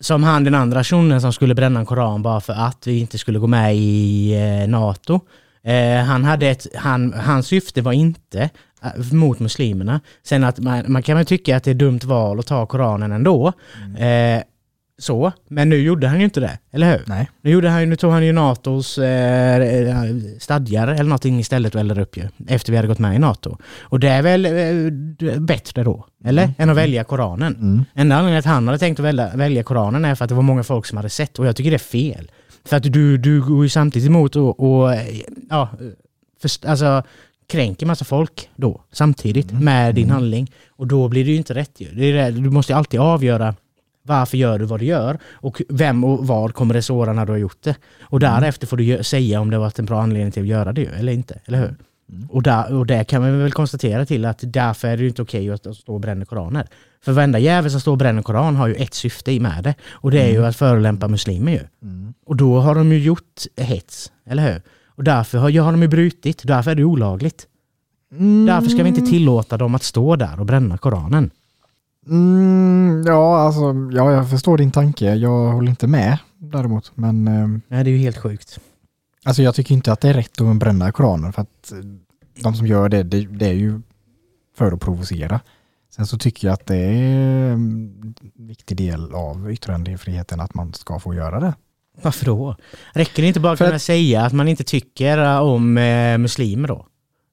Som 0.00 0.22
han 0.22 0.44
den 0.44 0.54
andra 0.54 0.84
shunon 0.84 1.20
som 1.20 1.32
skulle 1.32 1.54
bränna 1.54 1.80
en 1.80 1.86
koran 1.86 2.22
bara 2.22 2.40
för 2.40 2.52
att 2.52 2.86
vi 2.86 2.98
inte 2.98 3.18
skulle 3.18 3.38
gå 3.38 3.46
med 3.46 3.76
i 3.76 4.32
eh, 4.34 4.68
NATO. 4.68 5.20
Eh, 5.64 6.04
han 6.04 6.24
hade 6.24 6.48
ett, 6.48 6.66
han, 6.76 7.12
hans 7.12 7.46
syfte 7.46 7.82
var 7.82 7.92
inte 7.92 8.50
eh, 8.82 9.12
mot 9.12 9.38
muslimerna. 9.38 10.00
Sen 10.22 10.44
att 10.44 10.58
man, 10.58 10.84
man 10.88 11.02
kan 11.02 11.16
väl 11.16 11.26
tycka 11.26 11.56
att 11.56 11.64
det 11.64 11.70
är 11.70 11.74
dumt 11.74 12.00
val 12.04 12.38
att 12.38 12.46
ta 12.46 12.66
koranen 12.66 13.12
ändå. 13.12 13.52
Eh, 13.98 14.42
så, 14.98 15.32
men 15.48 15.68
nu 15.68 15.76
gjorde 15.76 16.08
han 16.08 16.18
ju 16.18 16.24
inte 16.24 16.40
det, 16.40 16.58
eller 16.72 16.90
hur? 16.90 17.02
nej. 17.06 17.30
Nu, 17.42 17.50
gjorde 17.50 17.68
han, 17.68 17.88
nu 17.88 17.96
tog 17.96 18.12
han 18.12 18.26
ju 18.26 18.32
NATOs 18.32 18.98
eh, 18.98 19.96
stadgar 20.38 20.88
eller 20.88 21.04
någonting 21.04 21.40
istället 21.40 21.74
och 21.74 21.80
eldade 21.80 22.02
upp 22.02 22.16
ju. 22.16 22.28
Efter 22.48 22.72
vi 22.72 22.76
hade 22.76 22.88
gått 22.88 22.98
med 22.98 23.16
i 23.16 23.18
NATO. 23.18 23.58
Och 23.80 24.00
det 24.00 24.08
är 24.08 24.22
väl 24.22 24.46
eh, 24.46 25.38
bättre 25.40 25.84
då, 25.84 26.06
eller? 26.24 26.54
Än 26.58 26.70
att 26.70 26.76
välja 26.76 27.04
Koranen. 27.04 27.54
Mm. 27.54 27.84
Enda 27.94 28.16
anledningen 28.16 28.38
att 28.38 28.44
han 28.44 28.66
hade 28.66 28.78
tänkt 28.78 28.98
att 28.98 29.04
välja, 29.04 29.30
välja 29.36 29.62
Koranen 29.62 30.04
är 30.04 30.14
för 30.14 30.24
att 30.24 30.28
det 30.28 30.34
var 30.34 30.42
många 30.42 30.62
folk 30.62 30.86
som 30.86 30.96
hade 30.96 31.10
sett 31.10 31.38
och 31.38 31.46
jag 31.46 31.56
tycker 31.56 31.70
det 31.70 31.76
är 31.76 31.78
fel. 31.78 32.30
För 32.64 32.76
att 32.76 32.92
du, 32.92 33.18
du 33.18 33.42
går 33.42 33.62
ju 33.64 33.68
samtidigt 33.68 34.08
emot 34.08 34.36
och, 34.36 34.60
och 34.60 34.94
eh, 34.94 35.20
ja, 35.50 35.68
först, 36.42 36.64
alltså 36.64 37.02
kränker 37.46 37.86
massa 37.86 38.04
folk 38.04 38.50
då 38.56 38.80
samtidigt 38.92 39.52
med 39.52 39.94
din 39.94 40.10
handling. 40.10 40.50
Och 40.68 40.86
då 40.86 41.08
blir 41.08 41.24
det 41.24 41.30
ju 41.30 41.36
inte 41.36 41.54
rätt 41.54 41.80
ju. 41.80 41.88
Det 41.94 42.04
är 42.04 42.12
det, 42.12 42.40
du 42.40 42.50
måste 42.50 42.72
ju 42.72 42.76
alltid 42.76 43.00
avgöra 43.00 43.54
varför 44.06 44.36
gör 44.36 44.58
du 44.58 44.64
vad 44.64 44.80
du 44.80 44.86
gör 44.86 45.18
och 45.32 45.62
vem 45.68 46.04
och 46.04 46.26
vad 46.26 46.54
kommer 46.54 46.74
det 46.74 46.82
såra 46.82 47.12
när 47.12 47.26
du 47.26 47.32
har 47.32 47.38
gjort 47.38 47.62
det. 47.62 47.76
Och 48.02 48.20
därefter 48.20 48.66
får 48.66 48.76
du 48.76 49.04
säga 49.04 49.40
om 49.40 49.50
det 49.50 49.58
varit 49.58 49.78
en 49.78 49.84
bra 49.84 50.02
anledning 50.02 50.32
till 50.32 50.42
att 50.42 50.48
göra 50.48 50.72
det 50.72 50.86
eller 50.86 51.12
inte, 51.12 51.40
eller 51.44 51.58
hur? 51.58 51.74
Och, 52.28 52.42
där, 52.42 52.74
och 52.74 52.86
det 52.86 53.04
kan 53.04 53.22
man 53.22 53.38
väl 53.38 53.52
konstatera 53.52 54.06
till 54.06 54.24
att 54.24 54.40
därför 54.42 54.88
är 54.88 54.96
det 54.96 55.02
ju 55.02 55.08
inte 55.08 55.22
okej 55.22 55.50
att 55.50 55.76
stå 55.76 55.94
och 55.94 56.00
bränna 56.00 56.24
koraner. 56.24 56.66
För 57.04 57.12
varenda 57.12 57.38
jävel 57.38 57.70
som 57.70 57.80
står 57.80 57.92
och 57.92 57.98
bränner 57.98 58.22
koran 58.22 58.56
har 58.56 58.66
ju 58.66 58.74
ett 58.74 58.94
syfte 58.94 59.32
i 59.32 59.40
med 59.40 59.64
det. 59.64 59.74
Och 59.90 60.10
det 60.10 60.22
är 60.22 60.30
ju 60.30 60.46
att 60.46 60.56
förolämpa 60.56 61.08
muslimer 61.08 61.52
ju. 61.52 61.60
Mm. 61.82 62.14
Och 62.26 62.36
då 62.36 62.60
har 62.60 62.74
de 62.74 62.92
ju 62.92 62.98
gjort 62.98 63.42
hets, 63.56 64.12
eller 64.26 64.52
hur? 64.52 64.62
Och 64.86 65.04
därför 65.04 65.38
har, 65.38 65.60
har 65.60 65.72
de 65.72 65.82
ju 65.82 65.88
brutit, 65.88 66.42
därför 66.44 66.70
är 66.70 66.74
det 66.74 66.84
olagligt. 66.84 67.46
Mm. 68.12 68.46
Därför 68.46 68.68
ska 68.68 68.82
vi 68.82 68.88
inte 68.88 69.06
tillåta 69.06 69.56
dem 69.56 69.74
att 69.74 69.82
stå 69.82 70.16
där 70.16 70.40
och 70.40 70.46
bränna 70.46 70.78
koranen. 70.78 71.30
Mm, 72.06 73.02
ja, 73.06 73.36
alltså, 73.38 73.74
ja, 73.92 74.12
jag 74.12 74.30
förstår 74.30 74.58
din 74.58 74.70
tanke. 74.70 75.14
Jag 75.14 75.52
håller 75.52 75.70
inte 75.70 75.86
med 75.86 76.18
däremot, 76.38 76.92
men 76.94 77.28
eh, 77.28 77.48
Nej, 77.68 77.84
det 77.84 77.90
är 77.90 77.92
ju 77.92 77.98
helt 77.98 78.18
sjukt. 78.18 78.58
Alltså 79.24 79.42
jag 79.42 79.54
tycker 79.54 79.74
inte 79.74 79.92
att 79.92 80.00
det 80.00 80.08
är 80.08 80.14
rätt 80.14 80.40
att 80.40 80.56
bränna 80.56 80.92
Koranen 80.92 81.32
för 81.32 81.42
att 81.42 81.72
eh, 81.72 81.78
de 82.42 82.54
som 82.54 82.66
gör 82.66 82.88
det, 82.88 83.02
det, 83.02 83.20
det 83.26 83.46
är 83.46 83.52
ju 83.52 83.80
för 84.56 84.72
att 84.72 84.80
provocera. 84.80 85.40
Sen 85.96 86.06
så 86.06 86.18
tycker 86.18 86.48
jag 86.48 86.54
att 86.54 86.66
det 86.66 86.76
är 86.76 87.50
en 87.52 88.14
viktig 88.38 88.76
del 88.76 89.14
av 89.14 89.52
yttrandefriheten 89.52 90.40
att 90.40 90.54
man 90.54 90.72
ska 90.72 90.98
få 90.98 91.14
göra 91.14 91.40
det. 91.40 91.54
Varför 92.02 92.26
då? 92.26 92.56
Räcker 92.92 93.22
det 93.22 93.28
inte 93.28 93.40
bara 93.40 93.52
att 93.52 93.58
kunna 93.58 93.74
att- 93.74 93.82
säga 93.82 94.22
att 94.22 94.32
man 94.32 94.48
inte 94.48 94.64
tycker 94.64 95.40
om 95.40 95.78
eh, 95.78 96.18
muslimer 96.18 96.68
då? 96.68 96.86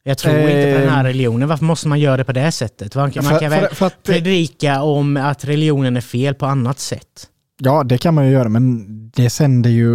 Jag 0.03 0.17
tror 0.17 0.35
inte 0.35 0.73
på 0.73 0.79
den 0.79 0.89
här 0.89 1.03
Eh, 1.03 1.07
religionen. 1.07 1.49
Varför 1.49 1.65
måste 1.65 1.87
man 1.87 1.99
göra 1.99 2.17
det 2.17 2.23
på 2.23 2.31
det 2.31 2.51
sättet? 2.51 2.95
Man 2.95 3.11
kan, 3.11 3.23
man 3.23 3.33
för, 3.33 3.39
kan 3.39 3.49
väl 3.49 3.67
för, 3.67 3.75
för 3.75 3.85
att, 3.85 4.03
predika 4.03 4.81
om 4.81 5.17
att 5.17 5.45
religionen 5.45 5.97
är 5.97 6.01
fel 6.01 6.35
på 6.35 6.45
annat 6.45 6.79
sätt. 6.79 7.27
ja, 7.59 7.83
det 7.83 7.97
kan 7.97 8.13
man 8.13 8.25
ju 8.25 8.31
göra, 8.31 8.49
men 8.49 8.85
det 9.15 9.29
sänder 9.29 9.69
ju 9.69 9.89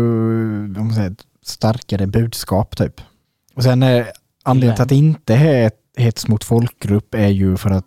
om 0.64 0.73
man 0.73 0.95
säger, 0.95 1.11
ett 1.11 1.25
starkare 1.45 2.07
budskap 2.07 2.77
typ. 2.77 3.01
Och 3.55 3.62
sen 3.62 3.83
är 3.83 4.07
anledningen 4.42 4.77
till 4.77 4.83
att 4.83 4.88
det 4.88 4.95
inte 4.95 5.35
är 5.35 5.71
hets 5.97 6.29
mot 6.29 6.45
folkgrupp 6.45 7.14
är 7.14 7.29
ju 7.29 7.57
för 7.57 7.71
att 7.71 7.87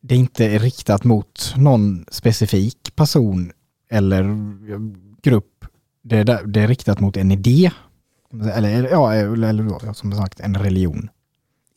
det 0.00 0.16
inte 0.16 0.46
är 0.46 0.58
riktat 0.58 1.04
mot 1.04 1.54
någon 1.56 2.04
specifik 2.10 2.96
person 2.96 3.52
eller 3.90 4.24
grupp. 5.22 5.64
Det 6.02 6.18
är, 6.18 6.46
det 6.46 6.60
är 6.60 6.68
riktat 6.68 7.00
mot 7.00 7.16
en 7.16 7.32
idé. 7.32 7.70
Eller, 8.54 8.88
ja, 8.90 9.14
eller, 9.14 9.48
eller 9.48 9.92
som 9.92 10.12
sagt 10.12 10.40
en 10.40 10.54
religion. 10.54 11.08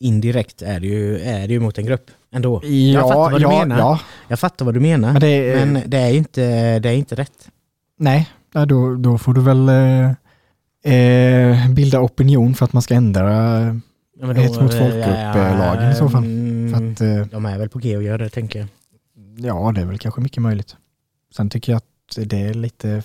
Indirekt 0.02 0.62
är 0.62 0.80
det 0.80 0.86
ju, 0.86 1.18
är 1.18 1.48
det 1.48 1.54
ju 1.54 1.60
mot 1.60 1.78
en 1.78 1.86
grupp 1.86 2.10
ändå. 2.32 2.60
Ja, 2.64 2.68
jag 2.68 3.08
fattar 3.08 3.30
vad 3.30 3.40
du 3.40 3.42
ja, 3.42 3.58
menar. 3.58 3.78
Ja, 3.78 4.00
Jag 4.28 4.38
fattar 4.40 4.64
vad 4.64 4.74
du 4.74 4.80
menar. 4.80 5.12
men 5.12 5.20
det 5.20 5.26
är, 5.28 5.66
Men 5.66 5.90
det 5.90 5.98
är 5.98 6.12
inte, 6.14 6.78
det 6.78 6.88
är 6.88 6.94
inte 6.94 7.14
rätt. 7.14 7.48
nej, 7.98 8.30
då, 8.68 8.94
då 8.96 9.18
får 9.18 9.34
du 9.34 9.40
väl 9.40 9.68
eh, 9.68 10.94
eh, 10.94 11.70
bilda 11.70 12.00
opinion 12.00 12.54
för 12.54 12.64
att 12.64 12.72
man 12.72 12.82
ska 12.82 12.94
ändra. 12.94 13.60
Ja, 14.20 14.26
men 14.26 14.36
Hets 14.36 14.60
mot 14.60 14.72
eh, 14.72 14.78
folkgrupp-lagen 14.78 15.90
i 15.90 15.94
så 15.94 16.08
fall. 16.08 16.24
mm, 16.24 16.74
att, 16.92 17.00
eh, 17.00 17.26
De 17.26 17.46
är 17.46 17.58
väl 17.58 17.68
på 17.68 17.78
G 17.78 17.96
och 17.96 18.02
gör 18.02 18.18
det, 18.18 18.28
tänker 18.28 18.58
jag. 18.58 18.68
ja, 19.36 19.72
det 19.74 19.80
är 19.80 19.84
väl 19.84 19.98
kanske 19.98 20.20
mycket 20.20 20.42
möjligt. 20.42 20.76
Sen 21.36 21.50
tycker 21.50 21.72
jag 21.72 21.76
att 21.76 22.28
det 22.28 22.40
är 22.40 22.54
lite 22.54 23.02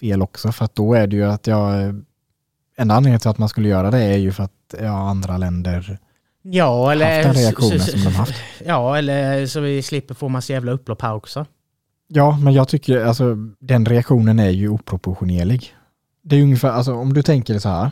fel 0.00 0.22
också, 0.22 0.52
för 0.52 0.64
att 0.64 0.74
då 0.74 0.94
är 0.94 1.06
det 1.06 1.16
ju 1.16 1.24
att 1.24 1.46
jag... 1.46 2.02
En 2.76 2.90
anledning 2.90 3.20
till 3.20 3.30
att 3.30 3.38
man 3.38 3.48
skulle 3.48 3.68
göra 3.68 3.90
det 3.90 3.98
är 4.02 4.16
ju 4.16 4.32
för 4.32 4.42
att 4.44 4.74
ja, 4.80 5.08
andra 5.10 5.36
länder 5.38 5.98
Ja, 6.42 6.92
eller... 6.92 7.24
haft 7.24 7.34
den 7.34 7.42
reaktionen 7.44 7.80
så- 7.80 7.84
så- 7.84 7.90
som 7.98 8.04
de 8.04 8.14
haft. 8.14 8.34
Ja, 8.66 8.98
eller 8.98 9.46
så 9.46 9.60
vi 9.60 9.82
slipper 9.82 10.14
få 10.14 10.28
massa 10.28 10.52
jävla 10.52 10.72
upplopp 10.72 11.02
här 11.02 11.14
också. 11.14 11.46
Ja, 12.08 12.38
men 12.42 12.52
jag 12.52 12.68
tycker 12.68 13.04
alltså 13.04 13.34
den 13.58 13.86
reaktionen 13.86 14.38
är 14.38 14.50
ju 14.50 14.68
oproportionerlig. 14.68 15.74
Det 16.24 16.36
är 16.36 16.42
ungefär, 16.42 16.68
alltså 16.70 16.94
om 16.94 17.12
du 17.14 17.22
tänker 17.22 17.58
så 17.58 17.68
här. 17.68 17.90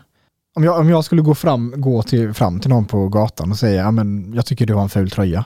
Om 0.55 0.64
jag, 0.64 0.79
om 0.81 0.88
jag 0.90 1.05
skulle 1.05 1.23
gå, 1.23 1.35
fram, 1.35 1.75
gå 1.77 2.03
till, 2.03 2.35
fram 2.35 2.61
till 2.61 2.71
någon 2.71 2.85
på 2.85 3.09
gatan 3.09 3.51
och 3.51 3.57
säga, 3.59 3.83
ja 3.83 3.90
men 3.90 4.33
jag 4.35 4.47
tycker 4.47 4.66
du 4.66 4.75
har 4.75 4.83
en 4.83 4.88
ful 4.88 5.11
tröja. 5.11 5.45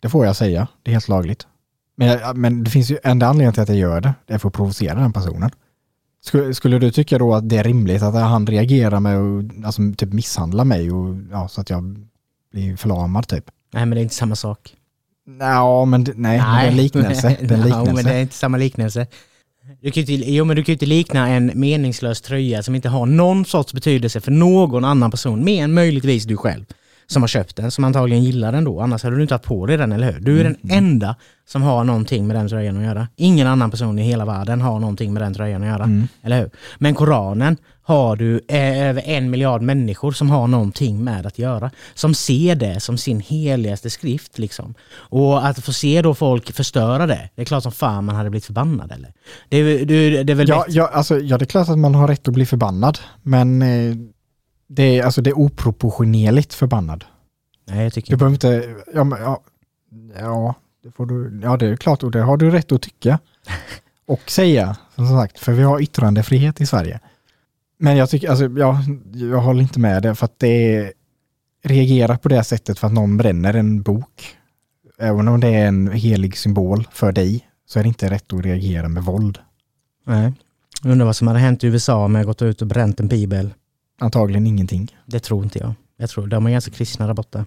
Det 0.00 0.08
får 0.08 0.26
jag 0.26 0.36
säga, 0.36 0.68
det 0.82 0.90
är 0.90 0.92
helt 0.92 1.08
lagligt. 1.08 1.46
Men, 1.96 2.08
jag, 2.08 2.36
men 2.36 2.64
det 2.64 2.70
finns 2.70 2.90
ju 2.90 2.98
enda 3.02 3.26
anledningen 3.26 3.52
till 3.52 3.62
att 3.62 3.68
jag 3.68 3.78
gör 3.78 4.00
det, 4.00 4.14
det 4.26 4.34
är 4.34 4.38
för 4.38 4.48
att 4.48 4.54
provocera 4.54 5.00
den 5.00 5.12
personen. 5.12 5.50
Skulle, 6.26 6.54
skulle 6.54 6.78
du 6.78 6.90
tycka 6.90 7.18
då 7.18 7.34
att 7.34 7.48
det 7.48 7.56
är 7.56 7.64
rimligt 7.64 8.02
att 8.02 8.14
han 8.14 8.46
reagerar 8.46 9.00
med 9.00 9.16
att 9.18 9.64
alltså, 9.66 9.82
typ 9.96 10.12
misshandla 10.12 10.64
mig 10.64 10.90
och, 10.92 11.16
ja, 11.30 11.48
så 11.48 11.60
att 11.60 11.70
jag 11.70 12.06
blir 12.52 12.76
förlamad 12.76 13.28
typ? 13.28 13.44
Nej, 13.72 13.86
men 13.86 13.90
det 13.96 14.00
är 14.00 14.02
inte 14.02 14.14
samma 14.14 14.36
sak. 14.36 14.74
Ja, 15.40 15.84
men 15.84 16.04
det- 16.04 16.12
nej, 16.16 16.38
nej. 16.38 16.60
det 16.62 16.66
är 16.66 16.70
en 16.70 16.76
liknelse. 16.76 17.36
Det 17.40 17.54
är 17.54 17.58
en 17.58 17.60
Ja, 17.68 17.76
men 17.76 17.84
liknelse. 17.86 18.08
det 18.08 18.14
är 18.14 18.20
inte 18.22 18.34
samma 18.34 18.56
liknelse. 18.56 19.06
Du 19.82 19.90
kan 19.90 20.02
ju 20.02 20.14
inte, 20.14 20.30
jo, 20.32 20.44
men 20.44 20.56
du 20.56 20.64
kan 20.64 20.72
inte 20.72 20.86
likna 20.86 21.28
en 21.28 21.50
meningslös 21.54 22.20
tröja 22.20 22.62
som 22.62 22.74
inte 22.74 22.88
har 22.88 23.06
någon 23.06 23.44
sorts 23.44 23.72
betydelse 23.72 24.20
för 24.20 24.30
någon 24.32 24.84
annan 24.84 25.10
person, 25.10 25.44
mer 25.44 25.64
än 25.64 25.74
möjligtvis 25.74 26.24
du 26.24 26.36
själv. 26.36 26.64
Som 27.06 27.22
har 27.22 27.28
köpt 27.28 27.56
den, 27.56 27.70
som 27.70 27.84
antagligen 27.84 28.24
gillar 28.24 28.52
den 28.52 28.64
då. 28.64 28.80
Annars 28.80 29.02
hade 29.02 29.16
du 29.16 29.22
inte 29.22 29.34
haft 29.34 29.44
på 29.44 29.66
dig 29.66 29.76
den, 29.76 29.92
eller 29.92 30.12
hur? 30.12 30.20
Du 30.20 30.40
är 30.40 30.44
den 30.44 30.56
enda 30.70 31.16
som 31.48 31.62
har 31.62 31.84
någonting 31.84 32.26
med 32.26 32.36
den 32.36 32.48
tröjan 32.48 32.76
att 32.76 32.84
göra. 32.84 33.08
Ingen 33.16 33.46
annan 33.46 33.70
person 33.70 33.98
i 33.98 34.02
hela 34.02 34.24
världen 34.24 34.60
har 34.60 34.78
någonting 34.80 35.12
med 35.12 35.22
den 35.22 35.34
tröjan 35.34 35.62
att 35.62 35.68
göra. 35.68 35.84
Mm. 35.84 36.08
Eller 36.22 36.40
hur? 36.40 36.50
Men 36.78 36.94
Koranen 36.94 37.56
har 37.82 38.16
du 38.16 38.40
eh, 38.48 38.88
över 38.88 39.02
en 39.04 39.30
miljard 39.30 39.62
människor 39.62 40.12
som 40.12 40.30
har 40.30 40.46
någonting 40.46 41.04
med 41.04 41.26
att 41.26 41.38
göra. 41.38 41.70
Som 41.94 42.14
ser 42.14 42.54
det 42.54 42.80
som 42.80 42.98
sin 42.98 43.20
heligaste 43.20 43.90
skrift. 43.90 44.38
Liksom. 44.38 44.74
Och 44.94 45.46
att 45.46 45.64
få 45.64 45.72
se 45.72 46.02
då 46.02 46.14
folk 46.14 46.52
förstöra 46.52 47.06
det, 47.06 47.30
det 47.34 47.42
är 47.42 47.46
klart 47.46 47.62
som 47.62 47.72
fan 47.72 48.04
man 48.04 48.16
hade 48.16 48.30
blivit 48.30 48.44
förbannad 48.44 48.92
eller? 48.92 49.12
Det, 49.48 49.84
det, 49.84 50.22
det 50.22 50.32
är 50.32 50.34
väl 50.34 50.48
Ja, 50.48 50.64
ja, 50.68 50.90
alltså, 50.92 51.18
ja, 51.18 51.38
det 51.38 51.44
är 51.44 51.46
klart 51.46 51.68
att 51.68 51.78
man 51.78 51.94
har 51.94 52.08
rätt 52.08 52.28
att 52.28 52.34
bli 52.34 52.46
förbannad, 52.46 52.98
men 53.22 53.62
eh, 53.62 53.96
det, 54.66 54.98
är, 54.98 55.04
alltså, 55.04 55.22
det 55.22 55.30
är 55.30 55.38
oproportionerligt 55.38 56.54
förbannad. 56.54 57.04
Nej, 57.66 57.82
jag 57.82 57.92
tycker 57.92 58.10
Du 58.10 58.16
behöver 58.16 58.34
inte, 58.34 58.74
ja, 58.94 59.04
men, 59.04 59.22
ja, 59.22 59.42
ja, 60.18 60.54
det 60.82 60.90
får 60.90 61.06
du, 61.06 61.40
ja, 61.42 61.56
det 61.56 61.66
är 61.66 61.76
klart 61.76 62.02
och 62.02 62.10
det 62.10 62.20
har 62.20 62.36
du 62.36 62.50
rätt 62.50 62.72
att 62.72 62.82
tycka 62.82 63.18
och 64.06 64.30
säga, 64.30 64.76
som 64.94 65.08
sagt, 65.08 65.38
för 65.38 65.52
vi 65.52 65.62
har 65.62 65.82
yttrandefrihet 65.82 66.60
i 66.60 66.66
Sverige. 66.66 67.00
Men 67.78 67.96
jag 67.96 68.10
tycker, 68.10 68.30
alltså, 68.30 68.48
ja, 68.48 68.82
jag 69.12 69.40
håller 69.40 69.62
inte 69.62 69.80
med 69.80 70.02
det, 70.02 70.14
för 70.14 70.24
att 70.24 70.38
det 70.38 70.76
är, 70.76 70.92
reagera 71.66 72.18
på 72.18 72.28
det 72.28 72.44
sättet 72.44 72.78
för 72.78 72.86
att 72.86 72.92
någon 72.92 73.16
bränner 73.16 73.54
en 73.54 73.82
bok, 73.82 74.36
även 74.98 75.28
om 75.28 75.40
det 75.40 75.48
är 75.48 75.66
en 75.66 75.90
helig 75.90 76.36
symbol 76.36 76.88
för 76.92 77.12
dig, 77.12 77.48
så 77.66 77.78
är 77.78 77.82
det 77.82 77.88
inte 77.88 78.10
rätt 78.10 78.32
att 78.32 78.44
reagera 78.44 78.88
med 78.88 79.04
våld. 79.04 79.38
Nej. 80.04 80.32
Jag 80.82 80.92
undrar 80.92 81.06
vad 81.06 81.16
som 81.16 81.26
hade 81.28 81.40
hänt 81.40 81.64
i 81.64 81.66
USA 81.66 82.04
om 82.04 82.14
jag 82.14 82.26
gått 82.26 82.42
ut 82.42 82.62
och 82.62 82.68
bränt 82.68 83.00
en 83.00 83.08
bibel. 83.08 83.54
Antagligen 83.98 84.46
ingenting. 84.46 84.96
Det 85.06 85.20
tror 85.20 85.44
inte 85.44 85.58
jag. 85.58 85.74
Jag 85.96 86.10
tror 86.10 86.26
de 86.26 86.46
är 86.46 86.50
ganska 86.50 86.70
kristna 86.70 87.06
där 87.06 87.14
borta. 87.14 87.44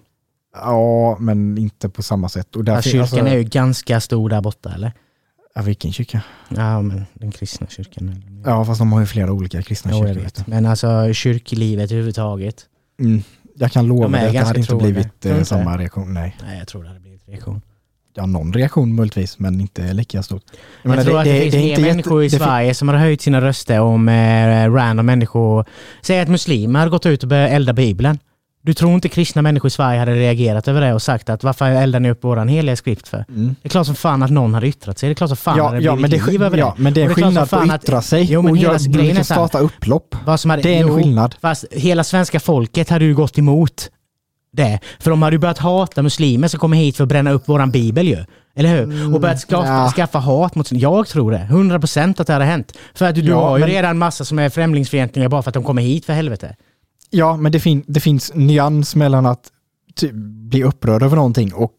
Ja, 0.54 1.16
men 1.20 1.58
inte 1.58 1.88
på 1.88 2.02
samma 2.02 2.28
sätt. 2.28 2.56
Och 2.56 2.68
Ja, 2.68 2.82
kyrkan 2.82 3.00
alltså, 3.00 3.16
är 3.18 3.36
ju 3.36 3.44
ganska 3.44 4.00
stor 4.00 4.28
där 4.28 4.40
borta 4.40 4.72
eller? 4.74 4.92
ja, 5.54 5.62
vilken 5.62 5.92
kyrka? 5.92 6.22
Ja, 6.48 6.82
men 6.82 7.06
den 7.14 7.30
kristna 7.30 7.66
kyrkan. 7.66 8.24
Ja, 8.46 8.64
fast 8.64 8.78
de 8.78 8.92
har 8.92 9.00
ju 9.00 9.06
flera 9.06 9.32
olika 9.32 9.62
kristna 9.62 9.90
Jo, 9.94 10.06
kyrkor. 10.06 10.20
vet. 10.22 10.46
Men 10.46 10.66
alltså 10.66 11.12
kyrklivet 11.12 11.90
överhuvudtaget. 11.90 12.66
Mm. 13.00 13.22
Jag 13.56 13.72
kan 13.72 13.86
lova 13.86 14.02
De 14.02 14.12
dig 14.12 14.26
att 14.26 14.32
det 14.32 14.38
hade 14.38 14.58
inte 14.58 14.68
troende. 14.68 14.92
blivit 14.92 15.26
eh, 15.26 15.42
samma 15.42 15.78
reaktion. 15.78 16.14
Nej. 16.14 16.36
Nej, 16.42 16.58
jag 16.58 16.68
tror 16.68 16.82
det 16.82 16.88
hade 16.88 17.00
blivit 17.00 17.28
reaktion. 17.28 17.60
Ja, 18.14 18.26
någon 18.26 18.52
reaktion 18.52 18.94
möjligtvis, 18.94 19.38
men 19.38 19.60
inte 19.60 19.92
lika 19.92 20.22
stort. 20.22 20.42
Jag, 20.82 20.96
Jag, 20.96 21.04
tror 21.04 21.18
att 21.18 21.24
det, 21.24 21.40
finns 21.40 21.54
mer 21.54 21.60
jätte- 21.68 21.82
människor 21.82 22.24
i 22.24 22.28
det 22.28 22.36
Sverige 22.36 22.74
som 22.74 22.88
har 22.88 22.94
höjt 22.96 23.20
sina 23.22 23.40
röster 23.40 23.80
om 23.80 24.08
eh, 24.08 24.72
random 24.72 25.06
människor. 25.06 25.64
Säg 26.02 26.20
att 26.20 26.28
muslimer 26.28 26.78
hade 26.78 26.90
gått 26.90 27.06
ut 27.06 27.22
och 27.22 27.28
börjat 27.28 27.50
elda 27.50 27.72
bibeln. 27.72 28.18
Du 28.62 28.74
tror 28.74 28.94
inte 28.94 29.08
kristna 29.08 29.42
människor 29.42 29.66
i 29.68 29.70
Sverige 29.70 29.98
hade 29.98 30.14
reagerat 30.14 30.68
över 30.68 30.80
det 30.80 30.94
och 30.94 31.02
sagt 31.02 31.28
att 31.30 31.44
varför 31.44 31.64
eldar 31.70 32.00
ni 32.00 32.10
upp 32.10 32.24
våran 32.24 32.48
heliga 32.48 32.76
skrift 32.76 33.08
för? 33.08 33.24
Mm. 33.28 33.54
Det 33.62 33.66
är 33.66 33.70
klart 33.70 33.86
som 33.86 33.94
fan 33.94 34.22
att 34.22 34.30
någon 34.30 34.54
hade 34.54 34.66
yttrat 34.66 34.98
sig. 34.98 35.08
Det 35.08 35.12
är 35.12 35.14
klart 35.14 35.30
som 35.30 35.36
fan 35.36 35.56
Ja, 35.58 35.64
hade 35.66 35.78
det 35.78 35.84
ja, 35.84 35.94
blivit 35.96 36.10
men 36.10 36.20
det, 36.26 36.32
liv 36.32 36.42
över 36.42 36.58
ja, 36.58 36.74
det. 36.76 36.82
men 36.82 36.94
det 36.94 37.02
är 37.02 37.06
som 37.06 37.14
skillnad 37.14 37.50
på 37.50 37.56
att 37.56 37.82
yttra 37.84 38.02
sig 38.02 38.26
Jo, 38.32 38.42
men 38.42 38.50
och 38.50 38.56
hela 38.58 38.78
göra, 39.12 39.24
starta 39.24 39.58
upplopp. 39.58 40.14
Hade, 40.26 40.62
Det 40.62 40.74
är 40.74 40.80
en 40.80 40.88
jo, 40.88 40.96
skillnad. 40.96 41.34
Fast 41.40 41.64
hela 41.70 42.04
svenska 42.04 42.40
folket 42.40 42.88
hade 42.90 43.04
ju 43.04 43.14
gått 43.14 43.38
emot 43.38 43.90
det. 44.52 44.78
För 44.98 45.10
de 45.10 45.22
hade 45.22 45.34
ju 45.34 45.40
börjat 45.40 45.58
hata 45.58 46.02
muslimer 46.02 46.48
som 46.48 46.60
kommer 46.60 46.76
hit 46.76 46.96
för 46.96 47.04
att 47.04 47.08
bränna 47.08 47.30
upp 47.30 47.48
våran 47.48 47.70
bibel 47.70 48.08
ju. 48.08 48.24
Eller 48.54 48.76
hur? 48.76 49.14
Och 49.14 49.20
börjat 49.20 49.40
skaffa, 49.40 49.66
Mm, 49.66 49.76
ja. 49.82 49.90
skaffa 49.96 50.18
hat 50.18 50.54
mot... 50.54 50.72
Jag 50.72 51.08
tror 51.08 51.32
det. 51.32 51.48
100% 51.50 52.20
att 52.20 52.26
det 52.26 52.32
hade 52.32 52.44
hänt. 52.44 52.72
För 52.94 53.06
att 53.08 53.14
du 53.14 53.20
Ja, 53.20 53.40
har 53.48 53.58
ju 53.58 53.64
men- 53.64 53.70
redan 53.70 53.98
massa 53.98 54.24
som 54.24 54.38
är 54.38 54.48
främlingsfientliga 54.48 55.28
bara 55.28 55.42
för 55.42 55.50
att 55.50 55.54
de 55.54 55.64
kommer 55.64 55.82
hit 55.82 56.04
för 56.04 56.12
helvete. 56.12 56.56
Ja, 57.10 57.36
men 57.36 57.52
det, 57.52 57.60
fin- 57.60 57.84
det 57.86 58.00
finns 58.00 58.34
nyans 58.34 58.96
mellan 58.96 59.26
att 59.26 59.40
ty- 60.00 60.12
bli 60.48 60.62
upprörd 60.64 61.02
över 61.02 61.16
någonting 61.16 61.54
och 61.54 61.72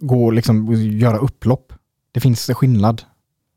gå 0.00 0.30
liksom 0.30 0.72
göra 0.74 1.18
upplopp. 1.18 1.72
Det 2.12 2.20
finns 2.20 2.46
skillnad. 2.54 3.02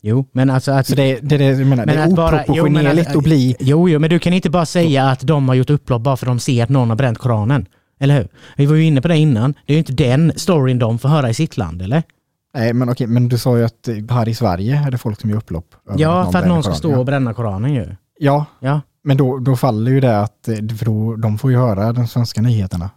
Jo, 0.01 0.25
men 0.31 0.49
alltså 0.49 0.71
att... 0.71 0.87
Så 0.87 0.95
det, 0.95 1.19
det, 1.21 1.37
det, 1.37 1.45
jag 1.45 1.67
menar, 1.67 1.85
Men 1.85 1.95
det 1.95 2.01
är 2.03 2.15
bara- 2.15 2.31
jo, 2.47 2.53
oproportionerligt 2.53 3.09
att- 3.09 3.15
att 3.15 3.23
bli... 3.23 3.55
Jo, 3.59 3.89
jo, 3.89 3.99
men 3.99 4.09
du 4.09 4.19
kan 4.19 4.33
inte 4.33 4.49
bara 4.49 4.65
säga 4.65 5.09
att 5.09 5.19
de 5.19 5.47
har 5.47 5.55
gjort 5.55 5.69
upplopp 5.69 6.01
bara 6.01 6.17
för 6.17 6.25
att 6.25 6.29
de 6.31 6.39
ser 6.39 6.63
att 6.63 6.69
någon 6.69 6.89
har 6.89 6.95
bränt 6.95 7.17
Koranen. 7.17 7.65
Eller 8.03 8.15
hur? 8.17 8.27
Vi 8.57 8.65
var 8.65 8.75
ju 8.75 8.83
inne 8.83 9.01
på 9.01 9.07
det 9.07 9.17
innan. 9.17 9.53
Det 9.65 9.73
är 9.73 9.75
ju 9.75 9.79
inte 9.79 9.93
den 9.93 10.33
storyn 10.35 10.79
de 10.79 10.99
får 10.99 11.09
höra 11.09 11.29
i 11.29 11.33
sitt 11.33 11.57
land, 11.57 11.81
eller? 11.81 12.03
Nej, 12.55 12.73
men 12.73 12.89
okej, 12.89 13.07
men 13.07 13.29
du 13.29 13.37
sa 13.37 13.57
ju 13.57 13.63
att 13.63 13.89
här 14.09 14.27
i 14.29 14.33
Sverige 14.33 14.83
är 14.87 14.91
det 14.91 14.97
folk 14.97 15.21
som 15.21 15.29
gör 15.29 15.37
upplopp. 15.37 15.65
Ja, 15.97 16.31
för 16.31 16.39
att 16.39 16.47
någon 16.47 16.63
ska 16.63 16.73
stå 16.73 16.99
och 16.99 17.05
bränna 17.05 17.33
Koranen 17.33 17.73
ju. 17.73 17.95
Ja, 18.19 18.45
Ja. 18.59 18.81
men 19.03 19.17
då, 19.17 19.37
då 19.37 19.55
faller 19.55 19.91
ju 19.91 19.99
det 19.99 20.19
att, 20.21 20.47
eh, 20.47 20.55
för 20.77 20.85
då, 20.85 21.15
de 21.15 21.37
får 21.37 21.51
ju 21.51 21.57
höra 21.57 21.93
de 21.93 22.07
svenska 22.07 22.41
nyheterna. 22.41 22.89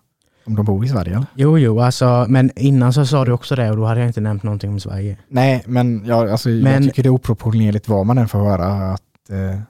Om 0.46 0.54
de 0.56 0.66
bor 0.66 0.84
i 0.84 0.88
Sverige 0.88 1.12
eller? 1.14 1.26
Jo, 1.34 1.58
jo, 1.58 1.80
alltså, 1.80 2.26
men 2.28 2.50
innan 2.56 2.92
så 2.92 3.06
sa 3.06 3.24
du 3.24 3.32
också 3.32 3.56
det 3.56 3.70
och 3.70 3.76
då 3.76 3.84
hade 3.84 4.00
jag 4.00 4.08
inte 4.08 4.20
nämnt 4.20 4.42
någonting 4.42 4.70
om 4.70 4.80
Sverige. 4.80 5.16
Nej, 5.28 5.62
men, 5.66 6.04
ja, 6.06 6.30
alltså, 6.30 6.48
Men- 6.48 6.72
jag 6.72 6.82
tycker 6.82 7.02
det 7.02 7.08
är 7.08 7.10
oproportionerligt 7.10 7.88
vad 7.88 8.06
man 8.06 8.18
än 8.18 8.28
får 8.28 8.38
höra. 8.38 8.66
Att, 8.92 9.30
eh, 9.30 9.60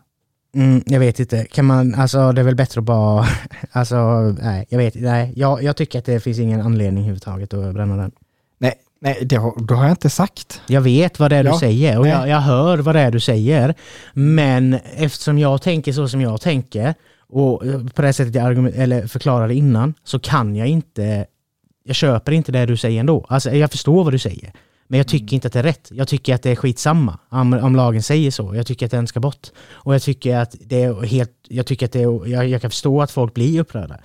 Mm, 0.57 0.83
jag 0.87 1.01
vet 1.01 1.21
inte. 1.21 1.45
Kan 1.45 1.65
man, 1.65 1.95
alltså 1.95 2.33
det 2.33 2.41
är 2.41 2.45
väl 2.45 2.55
bättre 2.55 2.79
att 2.79 2.85
bara, 2.85 3.27
alltså 3.73 3.97
nej, 4.43 4.67
jag 4.69 4.79
vet 4.79 4.95
nej. 4.95 5.33
Jag, 5.37 5.63
jag 5.63 5.77
tycker 5.77 5.99
att 5.99 6.05
det 6.05 6.21
finns 6.21 6.39
ingen 6.39 6.61
anledning 6.61 6.99
överhuvudtaget 6.99 7.55
att 7.55 7.75
bränna 7.75 7.97
den. 7.97 8.13
nej, 8.59 8.75
nej 9.01 9.19
det 9.23 9.37
har, 9.37 9.55
då 9.67 9.75
har 9.75 9.83
jag 9.83 9.93
inte 9.93 10.11
sagt. 10.11 10.61
Jag 10.67 10.81
vet 10.81 11.19
vad 11.19 11.31
det 11.31 11.37
är 11.37 11.45
du 11.45 11.51
Ja, 11.51 11.61
säger 11.61 11.99
och 11.99 12.09
jag, 12.09 12.29
jag 12.29 12.41
hör 12.41 12.79
vad 12.79 12.95
det 12.95 13.01
är 13.01 13.11
du 13.11 13.21
säger. 13.21 13.75
Men 14.13 14.79
eftersom 14.97 15.39
jag 15.39 15.63
tänker 15.63 15.93
så 15.93 16.09
som 16.09 16.21
jag 16.21 16.41
tänker 16.41 16.95
och 17.29 17.63
på 17.95 18.03
det 18.03 18.13
sättet 18.13 18.35
jag 18.35 18.77
eller 18.77 19.07
förklarade 19.07 19.55
innan 19.55 19.95
så 20.05 20.19
kan 20.19 20.57
jag 20.57 20.69
inte, 20.69 21.27
jag 21.85 21.97
köper 21.97 22.33
inte 22.33 22.53
det 22.53 22.67
du 22.67 22.77
säger 22.77 23.01
ändå. 23.01 23.27
Alltså 23.29 23.51
jag 23.51 23.71
förstår 23.71 24.05
vad 24.05 24.13
du 24.13 24.19
säger. 24.19 24.53
Men 24.89 24.99
jag 24.99 25.09
tycker 25.09 25.35
inte 25.35 25.47
att 25.47 25.53
det 25.53 25.59
är 25.59 25.63
rätt. 25.63 25.89
Jag 25.93 26.09
tycker 26.09 26.35
att 26.35 26.43
det 26.43 26.51
är 26.51 26.57
skitsamma 26.57 27.19
om, 27.29 27.53
om 27.53 27.77
lagen 27.77 28.03
säger 28.03 28.31
så. 28.31 28.55
Jag 28.55 28.67
tycker 28.67 28.87
att 28.87 28.93
den 28.93 29.07
ska 29.07 29.21
bort. 29.21 29.49
Och 29.71 29.95
jag 29.95 30.03
tycker 30.03 30.37
att 30.37 30.57
det 30.61 30.83
är 30.83 31.03
helt, 31.03 31.33
jag 31.49 31.67
tycker 31.67 31.87
att 31.87 31.93
det 31.93 32.03
är, 32.03 32.27
jag, 32.27 32.49
jag 32.49 32.61
kan 32.61 32.71
förstå 32.71 33.03
att 33.03 33.11
folk 33.11 33.35
blir 33.35 33.61
upprörda. 33.61 33.99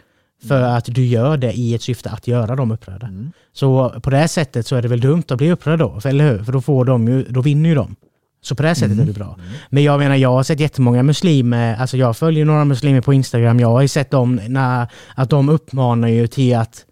För 0.47 0.61
att 0.61 0.85
du 0.85 1.05
gör 1.05 1.37
det 1.37 1.53
i 1.53 1.75
ett 1.75 1.81
syfte 1.81 2.09
att 2.09 2.27
göra 2.27 2.55
dem 2.55 2.71
upprörda. 2.71 3.09
Så 3.53 3.89
på 4.03 4.09
det 4.09 4.17
här 4.17 4.27
sättet 4.27 4.67
så 4.67 4.75
är 4.75 4.81
det 4.81 4.87
väl 4.87 5.01
dumt 5.01 5.23
att 5.29 5.37
bli 5.37 5.51
upprörd 5.51 5.79
då, 5.79 6.01
för, 6.01 6.09
eller 6.09 6.31
hur? 6.31 6.43
För 6.43 6.51
då, 6.51 6.61
får 6.61 6.85
de 6.85 7.07
ju, 7.07 7.23
då 7.23 7.41
vinner 7.41 7.69
ju 7.69 7.75
de. 7.75 7.95
Så 8.43 8.55
på 8.55 8.61
det 8.61 8.67
här 8.67 8.75
sättet 8.75 8.99
är 8.99 9.05
det 9.05 9.13
bra. 9.13 9.37
Men 9.69 9.83
jag 9.83 9.99
menar, 9.99 10.15
jag 10.15 10.29
har 10.31 10.43
sett 10.43 10.59
jättemånga 10.59 11.03
muslimer, 11.03 11.75
alltså 11.75 11.97
jag 11.97 12.17
följer 12.17 12.45
några 12.45 12.65
muslimer 12.65 13.01
på 13.01 13.13
Instagram, 13.13 13.59
jag 13.59 13.67
har 13.67 13.81
ju 13.81 13.87
sett 13.87 14.11
dem 14.11 14.39
när, 14.47 14.87
att 15.15 15.29
de 15.29 15.49
uppmanar 15.49 16.07
ju 16.07 16.27
till 16.27 16.55
att, 16.55 16.85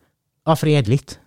ja 0.45 0.55
fredligt. 0.55 1.19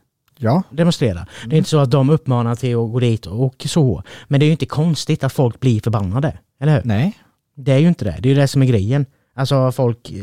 Ja. 0.43 0.63
demonstrera. 0.71 1.27
Det 1.47 1.57
är 1.57 1.59
inte 1.59 1.71
så 1.71 1.79
att 1.79 1.91
de 1.91 2.11
uppmanar 2.11 2.55
till 2.55 2.77
att 2.77 2.93
gå 2.93 3.01
dit 3.01 3.27
och 3.27 3.65
så. 3.69 4.03
Men 4.29 4.41
det 4.41 4.45
är 4.45 4.47
ju 4.47 4.53
inte 4.53 4.67
konstigt 4.67 5.25
att 5.25 5.33
folk 5.33 5.61
blir 5.61 5.81
förbannade. 5.81 6.39
Eller 6.61 6.75
hur? 6.75 6.83
Nej. 6.85 7.19
Det 7.55 7.73
är 7.73 7.79
ju 7.79 7.89
inte 7.89 8.05
det. 8.05 8.17
Det 8.21 8.29
är 8.29 8.35
ju 8.35 8.41
det 8.41 8.49
som 8.49 8.63
är 8.63 8.67
grejen. 8.67 9.07
Alltså 9.35 9.73
folk 9.73 10.11
eh, 10.11 10.23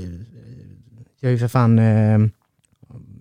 gör 1.21 1.31
ju 1.31 1.37
för 1.37 1.47
fan 1.47 1.79
eh, 1.79 2.19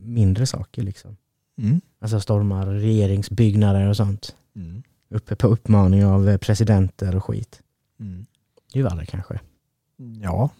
mindre 0.03 0.47
saker 0.47 0.83
liksom. 0.83 1.17
Mm. 1.59 1.81
Alltså 2.01 2.21
stormar 2.21 2.67
regeringsbyggnader 2.67 3.89
och 3.89 3.97
sånt. 3.97 4.35
Mm. 4.57 4.83
Uppe 5.11 5.37
på 5.37 5.47
uppmaning 5.47 6.05
av 6.05 6.29
eh, 6.29 6.37
presidenter 6.37 7.17
och 7.17 7.25
skit. 7.25 7.61
Mm. 8.01 8.27
Det 8.73 8.79
är 8.79 8.83
ju 8.83 8.89
värre 8.89 9.07
kanske. 9.07 9.41
Ja. 10.23 10.51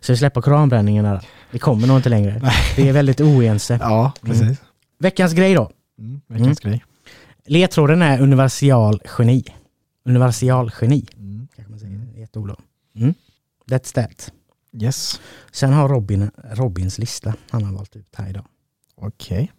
Så 0.00 0.12
vi 0.12 0.16
släpper 0.16 0.40
koranbränningen 0.40 1.04
där. 1.04 1.26
Vi 1.50 1.58
kommer 1.58 1.86
nog 1.86 1.96
inte 1.96 2.08
längre. 2.08 2.52
Vi 2.76 2.88
är 2.88 2.92
väldigt 2.92 3.20
oense. 3.20 3.78
Ja, 3.82 4.12
precis. 4.22 4.58
Veckans 4.98 5.32
grej 5.32 5.54
då. 5.54 5.70
Mm. 5.98 6.20
Veckans 6.26 6.60
grej. 6.60 6.84
Ledtråden 7.46 8.02
är 8.02 8.20
universal 8.20 9.02
geni. 9.18 9.44
Universal 10.04 10.72
geni. 10.80 11.06
Mm. 11.16 11.48
Kanske 11.56 11.70
man 11.70 11.80
säger. 11.80 12.24
Ett 12.24 12.36
ord 12.36 12.48
då. 12.48 12.56
Mm. 13.00 13.14
That's 13.66 13.94
that. 13.94 14.32
Yes. 14.72 15.20
Sen 15.52 15.72
har 15.72 15.88
Robin 15.88 16.30
Robins 16.52 16.98
lista 16.98 17.34
han 17.50 17.64
har 17.64 17.72
valt 17.72 17.96
ut 17.96 18.14
här 18.16 18.30
idag. 18.30 18.44
Okej. 18.96 19.52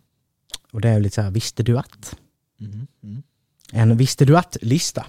Och 0.71 0.81
det 0.81 0.89
är 0.89 0.99
lite 0.99 1.15
så 1.15 1.21
här, 1.21 1.31
visste 1.31 1.63
du 1.63 1.77
att? 1.77 2.15
Mm. 2.61 2.87
Mm. 3.03 3.23
En 3.71 3.97
visste 3.97 4.25
du 4.25 4.37
att-lista. 4.37 5.05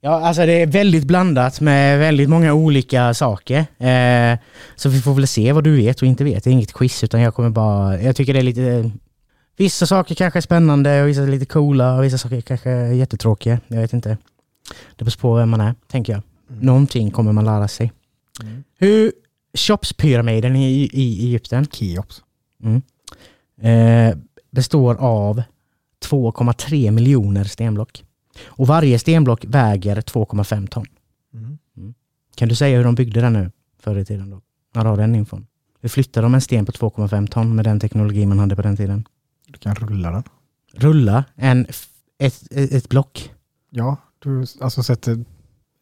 Ja, 0.00 0.10
alltså 0.10 0.46
det 0.46 0.52
är 0.52 0.66
väldigt 0.66 1.04
blandat 1.04 1.60
med 1.60 1.98
väldigt 1.98 2.28
många 2.28 2.54
olika 2.54 3.14
saker. 3.14 3.58
Eh, 3.78 4.38
så 4.76 4.88
vi 4.88 5.00
får 5.00 5.14
väl 5.14 5.26
se 5.26 5.52
vad 5.52 5.64
du 5.64 5.76
vet 5.76 6.02
och 6.02 6.08
inte 6.08 6.24
vet. 6.24 6.44
Det 6.44 6.50
är 6.50 6.52
inget 6.52 6.72
quiz 6.72 7.04
utan 7.04 7.20
jag 7.20 7.34
kommer 7.34 7.50
bara... 7.50 8.02
Jag 8.02 8.16
tycker 8.16 8.32
det 8.32 8.40
är 8.40 8.42
lite... 8.42 8.90
Vissa 9.56 9.86
saker 9.86 10.14
kanske 10.14 10.38
är 10.38 10.40
spännande 10.40 11.02
och 11.02 11.08
vissa 11.08 11.22
är 11.22 11.26
lite 11.26 11.46
coola 11.46 11.96
och 11.96 12.04
vissa 12.04 12.18
saker 12.18 12.40
kanske 12.40 12.70
är 12.70 12.92
jättetråkiga. 12.92 13.60
Jag 13.68 13.80
vet 13.80 13.92
inte. 13.92 14.18
Det 14.96 15.04
beror 15.04 15.20
på 15.20 15.34
vem 15.34 15.50
man 15.50 15.60
är, 15.60 15.74
tänker 15.86 16.12
jag. 16.12 16.22
Mm. 16.50 16.66
Någonting 16.66 17.10
kommer 17.10 17.32
man 17.32 17.44
lära 17.44 17.68
sig. 17.68 17.92
Mm. 18.42 18.64
Hur... 18.78 19.12
Cheops-pyramiden 19.54 20.56
i, 20.56 20.90
i 20.92 21.26
Egypten 21.26 21.66
Keops. 21.66 22.22
Mm. 22.62 22.82
Eh, 23.60 24.16
består 24.50 24.94
av 24.94 25.42
2,3 26.04 26.90
miljoner 26.90 27.44
stenblock. 27.44 28.04
Och 28.44 28.66
varje 28.66 28.98
stenblock 28.98 29.44
väger 29.44 29.96
2,5 29.96 30.66
ton. 30.66 30.86
Mm. 31.34 31.94
Kan 32.34 32.48
du 32.48 32.54
säga 32.54 32.76
hur 32.76 32.84
de 32.84 32.94
byggde 32.94 33.20
den 33.20 33.32
nu 33.32 33.50
förr 33.78 33.98
i 33.98 34.04
tiden? 34.04 34.30
Då? 34.30 34.40
När 34.74 34.84
har 34.84 34.96
den 34.96 35.14
infon. 35.14 35.46
Hur 35.80 35.88
flyttade 35.88 36.24
de 36.24 36.34
en 36.34 36.40
sten 36.40 36.66
på 36.66 36.72
2,5 36.72 37.26
ton 37.26 37.54
med 37.54 37.64
den 37.64 37.80
teknologi 37.80 38.26
man 38.26 38.38
hade 38.38 38.56
på 38.56 38.62
den 38.62 38.76
tiden? 38.76 39.04
Du 39.52 39.58
kan 39.58 39.74
rulla 39.74 40.10
den. 40.10 40.22
Rulla 40.74 41.24
en, 41.36 41.66
ett, 42.18 42.42
ett, 42.50 42.88
block. 42.88 43.30
Ja, 43.70 43.96
du 44.18 44.44
alltså 44.60 44.82
sätter 44.82 45.12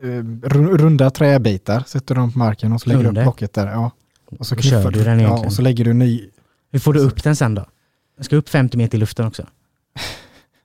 eh, 0.03 0.07
ru- 0.43 0.77
runda 0.79 1.11
träbitar, 1.11 1.83
sätter 1.87 2.15
dem 2.15 2.33
på 2.33 2.39
marken 2.39 2.73
och 2.73 2.81
så 2.81 2.89
lägger 2.89 3.03
du 3.03 3.09
Under. 3.09 3.23
upp 3.23 3.25
blocket 3.25 3.53
där. 3.53 3.67
Ja. 3.67 3.91
Och 4.39 4.47
så 4.47 4.57
kör 4.57 4.91
du 4.91 5.05
den 5.05 5.21
ja, 5.21 5.39
och 5.47 5.53
så 5.53 5.63
lägger 5.63 5.85
du 5.85 5.93
ny... 5.95 6.29
Hur 6.73 6.79
får 6.79 6.93
du 6.93 7.01
upp 7.01 7.23
den 7.23 7.37
sen 7.37 7.55
då? 7.55 7.67
Den 8.17 8.25
ska 8.25 8.37
upp 8.37 8.49
50 8.49 8.77
meter 8.77 8.99
i 8.99 9.01
luften 9.01 9.27
också. 9.27 9.43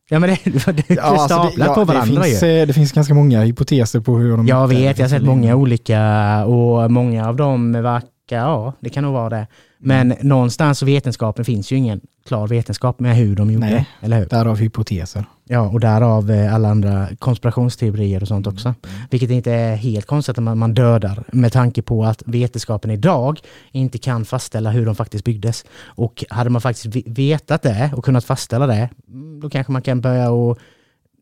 Ja 0.09 0.19
men 0.19 0.29
det, 0.29 0.39
det, 0.51 0.71
det 0.71 0.89
är 0.89 0.99
alltså 0.99 1.25
staplat 1.25 1.75
på 1.75 1.83
varandra 1.85 2.21
det 2.21 2.27
finns, 2.29 2.43
ju. 2.43 2.47
eh, 2.61 2.67
det 2.67 2.73
finns 2.73 2.91
ganska 2.91 3.13
många 3.13 3.41
hypoteser 3.41 3.99
på 3.99 4.17
hur 4.17 4.37
de... 4.37 4.47
Jag 4.47 4.69
det 4.69 4.75
vet, 4.75 4.97
jag 4.97 5.05
har 5.05 5.09
sett 5.09 5.23
många 5.23 5.55
olika 5.55 6.45
och 6.45 6.91
många 6.91 7.27
av 7.27 7.35
dem 7.35 7.71
verkar, 7.71 8.07
ja 8.29 8.73
det 8.79 8.89
kan 8.89 9.03
nog 9.03 9.13
vara 9.13 9.29
det. 9.29 9.47
Men 9.87 10.11
Mm. 10.11 10.27
någonstans 10.27 10.79
så 10.79 10.85
vetenskapen 10.85 11.45
finns 11.45 11.71
ju 11.71 11.75
ingen 11.75 12.01
klar 12.27 12.47
vetenskap 12.47 12.99
med 12.99 13.15
hur 13.15 13.35
de 13.35 13.51
gjorde, 13.51 13.65
Nej. 13.69 13.85
eller 14.01 14.19
hur? 14.19 14.25
Därav 14.25 14.57
hypoteser. 14.57 15.25
Ja, 15.47 15.59
och 15.69 15.79
därav 15.79 16.31
eh, 16.31 16.55
alla 16.55 16.69
andra 16.69 17.07
konspirationsteorier 17.19 18.21
och 18.21 18.27
sånt 18.27 18.47
också. 18.47 18.73
Vilket 19.09 19.29
inte 19.29 19.51
är 19.51 19.75
helt 19.75 20.05
konstigt 20.05 20.37
att 20.37 20.43
man, 20.43 20.57
man 20.57 20.73
dödar 20.73 21.23
med 21.31 21.51
tanke 21.53 21.81
på 21.81 22.05
att 22.05 22.23
vetenskapen 22.25 22.91
idag 22.91 23.39
inte 23.71 23.97
kan 23.97 24.25
fastställa 24.25 24.69
hur 24.71 24.85
de 24.85 24.95
faktiskt 24.95 25.25
byggdes. 25.25 25.65
Och 25.83 26.23
hade 26.29 26.49
man 26.49 26.61
faktiskt 26.61 26.95
ve- 26.95 27.03
vetat 27.05 27.61
det 27.61 27.91
och 27.95 28.05
kunnat 28.05 28.25
fastställa 28.25 28.67
det, 28.67 28.89
mm, 29.07 29.39
då 29.39 29.49
kanske 29.49 29.71
man 29.73 29.81
kan 29.81 30.01
börja 30.01 30.31
och 30.31 30.57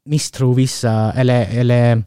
misstro 0.06 0.54
vissa, 0.54 1.12
eller, 1.16 1.48
eller 1.60 2.04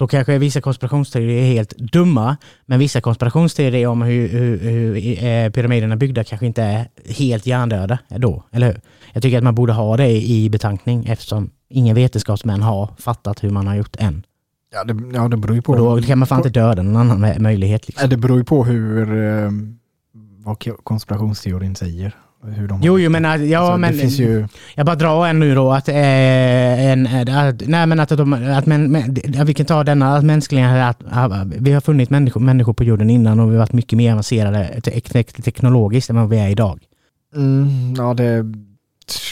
då 0.00 0.06
kanske 0.06 0.38
vissa 0.38 0.60
konspirationsteorier 0.60 1.42
är 1.42 1.46
helt 1.52 1.70
dumma, 1.78 2.36
men 2.66 2.78
vissa 2.78 3.00
konspirationsteorier 3.00 3.86
om 3.86 4.02
hur, 4.02 4.28
hur, 4.28 4.58
hur 4.58 4.96
eh, 5.24 5.50
pyramiderna 5.50 5.92
är 5.94 5.96
byggda 5.96 6.24
kanske 6.24 6.46
inte 6.46 6.62
är 6.62 6.88
helt 7.12 7.46
hjärndöda 7.46 7.98
då, 8.08 8.44
eller 8.52 8.66
hur? 8.66 8.80
Jag 9.12 9.22
tycker 9.22 9.38
att 9.38 9.44
man 9.44 9.54
borde 9.54 9.72
ha 9.72 9.96
det 9.96 10.10
i 10.10 10.50
betankning 10.50 11.04
eftersom 11.06 11.50
ingen 11.68 11.94
vetenskapsmän 11.94 12.62
har 12.62 12.88
fattat 12.98 13.44
hur 13.44 13.50
man 13.50 13.66
har 13.66 13.74
gjort 13.74 13.96
än. 13.98 14.22
Ja, 14.72 14.84
det, 14.84 15.16
ja, 15.16 15.28
det 15.28 15.36
beror 15.36 15.56
ju 15.56 15.62
på... 15.62 15.72
Och 15.72 15.78
då 16.00 16.02
kan 16.02 16.18
man 16.18 16.28
fan 16.28 16.38
inte 16.38 16.60
döda 16.60 16.82
någon 16.82 16.96
annan 17.10 17.42
möjlighet. 17.42 17.88
Liksom. 17.88 18.02
Nej, 18.02 18.10
Det 18.10 18.16
beror 18.16 18.38
ju 18.38 18.44
på 18.44 18.64
hur... 18.64 19.26
Eh, 19.44 19.50
vad 20.44 20.62
ko- 20.64 20.76
konspirationsteorin 20.82 21.76
säger. 21.76 22.14
Hur 22.42 22.68
de 22.68 22.80
Jo, 22.82 22.98
jo, 22.98 23.10
men, 23.10 23.48
ja, 23.48 23.58
Alltså, 23.58 23.76
men 23.76 23.92
det 23.92 23.98
finns 23.98 24.18
ju... 24.18 24.46
jag 24.74 24.86
bara 24.86 24.96
drar 24.96 25.26
en 25.26 25.40
nu 25.40 25.54
då 25.54 25.72
att, 25.72 25.88
eh, 25.88 25.96
en, 26.86 27.06
att, 27.06 27.62
nej, 27.66 27.86
men 27.86 28.00
att, 28.00 28.08
de, 28.08 28.32
att 28.32 28.66
men, 28.66 28.92
men, 28.92 29.14
vi 29.44 29.54
kan 29.54 29.66
ta 29.66 29.84
denna 29.84 30.16
att 30.16 30.24
mänskligen, 30.24 30.70
att, 30.70 31.02
att, 31.10 31.46
vi 31.46 31.72
har 31.72 31.80
funnit 31.80 32.10
människor, 32.10 32.40
människor 32.40 32.72
på 32.72 32.84
jorden 32.84 33.10
innan 33.10 33.40
och 33.40 33.46
vi 33.46 33.52
har 33.52 33.58
varit 33.58 33.72
mycket 33.72 33.96
mer 33.96 34.12
avancerade 34.12 34.80
te- 34.80 35.00
te- 35.00 35.22
teknologiskt 35.22 36.10
än 36.10 36.16
vad 36.16 36.28
vi 36.28 36.38
är 36.38 36.48
idag. 36.48 36.80
Mm, 37.36 37.94
ja, 37.96 38.14
det 38.14 38.44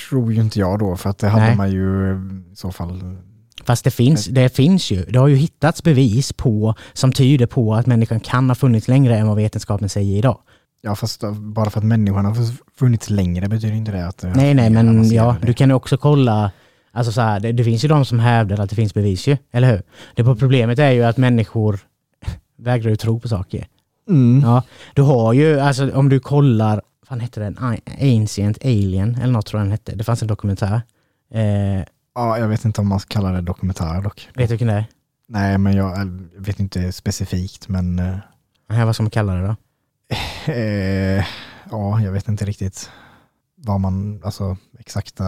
tror 0.08 0.32
ju 0.32 0.40
inte 0.40 0.58
jag 0.58 0.78
då, 0.78 0.96
för 0.96 1.10
att 1.10 1.18
det 1.18 1.28
hade 1.28 1.44
Nej. 1.46 1.56
man 1.56 1.70
ju 1.70 2.12
i 2.52 2.56
så 2.56 2.72
fall... 2.72 3.16
Fast 3.64 3.84
det 3.84 3.90
finns, 3.90 4.26
det 4.26 4.56
finns 4.56 4.90
ju, 4.90 5.04
det 5.04 5.18
har 5.18 5.28
ju 5.28 5.36
hittats 5.36 5.82
bevis 5.82 6.32
på 6.32 6.74
som 6.92 7.12
tyder 7.12 7.46
på 7.46 7.74
att 7.74 7.86
människan 7.86 8.20
kan 8.20 8.50
ha 8.50 8.54
funnits 8.54 8.88
längre 8.88 9.16
än 9.16 9.26
vad 9.26 9.36
vetenskapen 9.36 9.88
säger 9.88 10.18
idag. 10.18 10.38
Ja, 10.80 10.94
fast 10.94 11.24
bara 11.32 11.70
för 11.70 11.78
att 11.78 11.84
människan 11.84 12.24
har 12.24 12.36
funnits 12.78 13.10
längre 13.10 13.48
betyder 13.48 13.74
inte 13.74 13.92
det 13.92 14.06
att... 14.06 14.18
det 14.18 14.28
Nej, 14.28 14.54
nej, 14.54 14.70
men 14.70 15.10
ja, 15.10 15.36
du 15.42 15.54
kan 15.54 15.68
ju 15.68 15.74
också 15.74 15.96
kolla, 15.96 16.50
alltså 16.92 17.12
så 17.12 17.20
här, 17.20 17.40
det, 17.40 17.52
det 17.52 17.64
finns 17.64 17.84
ju 17.84 17.88
de 17.88 18.04
som 18.04 18.18
hävdar 18.18 18.60
att 18.60 18.70
det 18.70 18.76
finns 18.76 18.94
bevis 18.94 19.26
ju, 19.26 19.36
eller 19.50 19.70
hur? 19.70 19.82
Det 20.14 20.24
problemet 20.24 20.78
är 20.78 20.90
ju 20.90 21.04
att 21.04 21.16
människor 21.16 21.80
vägrar 22.58 22.90
ju 22.90 22.96
tro 22.96 23.20
på 23.20 23.28
saker. 23.28 23.66
Mm. 24.08 24.42
Ja, 24.44 24.62
du 24.94 25.02
har 25.02 25.32
ju, 25.32 25.60
alltså 25.60 25.92
om 25.94 26.08
du 26.08 26.20
kollar, 26.20 26.74
vad 26.74 27.08
fan 27.08 27.20
hette 27.20 27.40
den? 27.40 27.58
Ancient 28.00 28.58
Alien, 28.64 29.14
eller 29.22 29.32
något 29.32 29.46
tror 29.46 29.60
jag 29.60 29.66
den 29.66 29.72
hette. 29.72 29.94
Det 29.94 30.04
fanns 30.04 30.22
en 30.22 30.28
dokumentär. 30.28 30.82
Eh, 31.34 31.84
Ja, 32.18 32.38
jag 32.38 32.48
vet 32.48 32.64
inte 32.64 32.80
om 32.80 32.88
man 32.88 33.00
ska 33.00 33.14
kalla 33.14 33.32
det 33.32 33.40
dokumentär 33.40 34.02
dock. 34.02 34.28
vet 34.34 34.48
du 34.48 34.52
vilken 34.52 34.68
det 34.68 34.74
är? 34.74 34.84
Nej, 35.28 35.58
men 35.58 35.76
jag 35.76 35.98
jag 35.98 36.42
vet 36.42 36.60
inte 36.60 36.92
specifikt, 36.92 37.68
men... 37.68 37.98
eh, 37.98 38.84
vad 38.86 38.94
ska 38.94 39.02
man 39.02 39.10
kalla 39.10 39.34
det 39.34 39.46
då? 39.46 39.56
Eh, 40.46 41.24
ja, 41.70 42.00
jag 42.00 42.12
vet 42.12 42.28
inte 42.28 42.44
riktigt 42.44 42.90
vad 43.56 43.80
man, 43.80 44.22
alltså 44.24 44.56
exakta... 44.78 45.24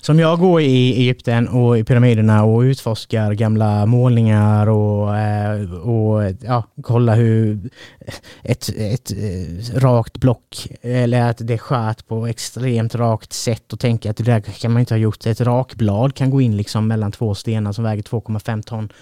Som 0.00 0.18
jag 0.18 0.38
går 0.38 0.60
i 0.60 0.92
Egypten 0.92 1.48
och 1.48 1.78
i 1.78 1.84
pyramiderna 1.84 2.44
och 2.44 2.60
utforskar 2.60 3.32
gamla 3.32 3.86
målningar 3.86 4.66
och, 4.66 5.16
eh, 5.16 5.72
och 5.72 6.34
ja, 6.40 6.64
kollar 6.82 7.16
hur 7.16 7.70
ett, 8.42 8.68
ett 8.76 9.12
eh, 9.12 9.78
rakt 9.80 10.18
block 10.18 10.68
eller 10.82 11.30
att 11.30 11.38
det 11.46 11.54
är 11.54 11.58
skärt 11.58 12.06
på 12.06 12.26
extremt 12.26 12.94
rakt 12.94 13.32
sätt 13.32 13.72
och 13.72 13.80
tänker 13.80 14.10
att 14.10 14.16
det 14.16 14.24
där 14.24 14.40
kan 14.40 14.72
man 14.72 14.80
inte 14.80 14.94
ha 14.94 14.98
gjort. 14.98 15.26
Ett 15.26 15.40
rakblad 15.40 16.14
kan 16.14 16.30
gå 16.30 16.40
in 16.40 16.56
liksom 16.56 16.88
mellan 16.88 17.12
två 17.12 17.34
stenar 17.34 17.72
som 17.72 17.84
väger 17.84 18.02
2,5 18.02 18.62
ton. 18.62 18.92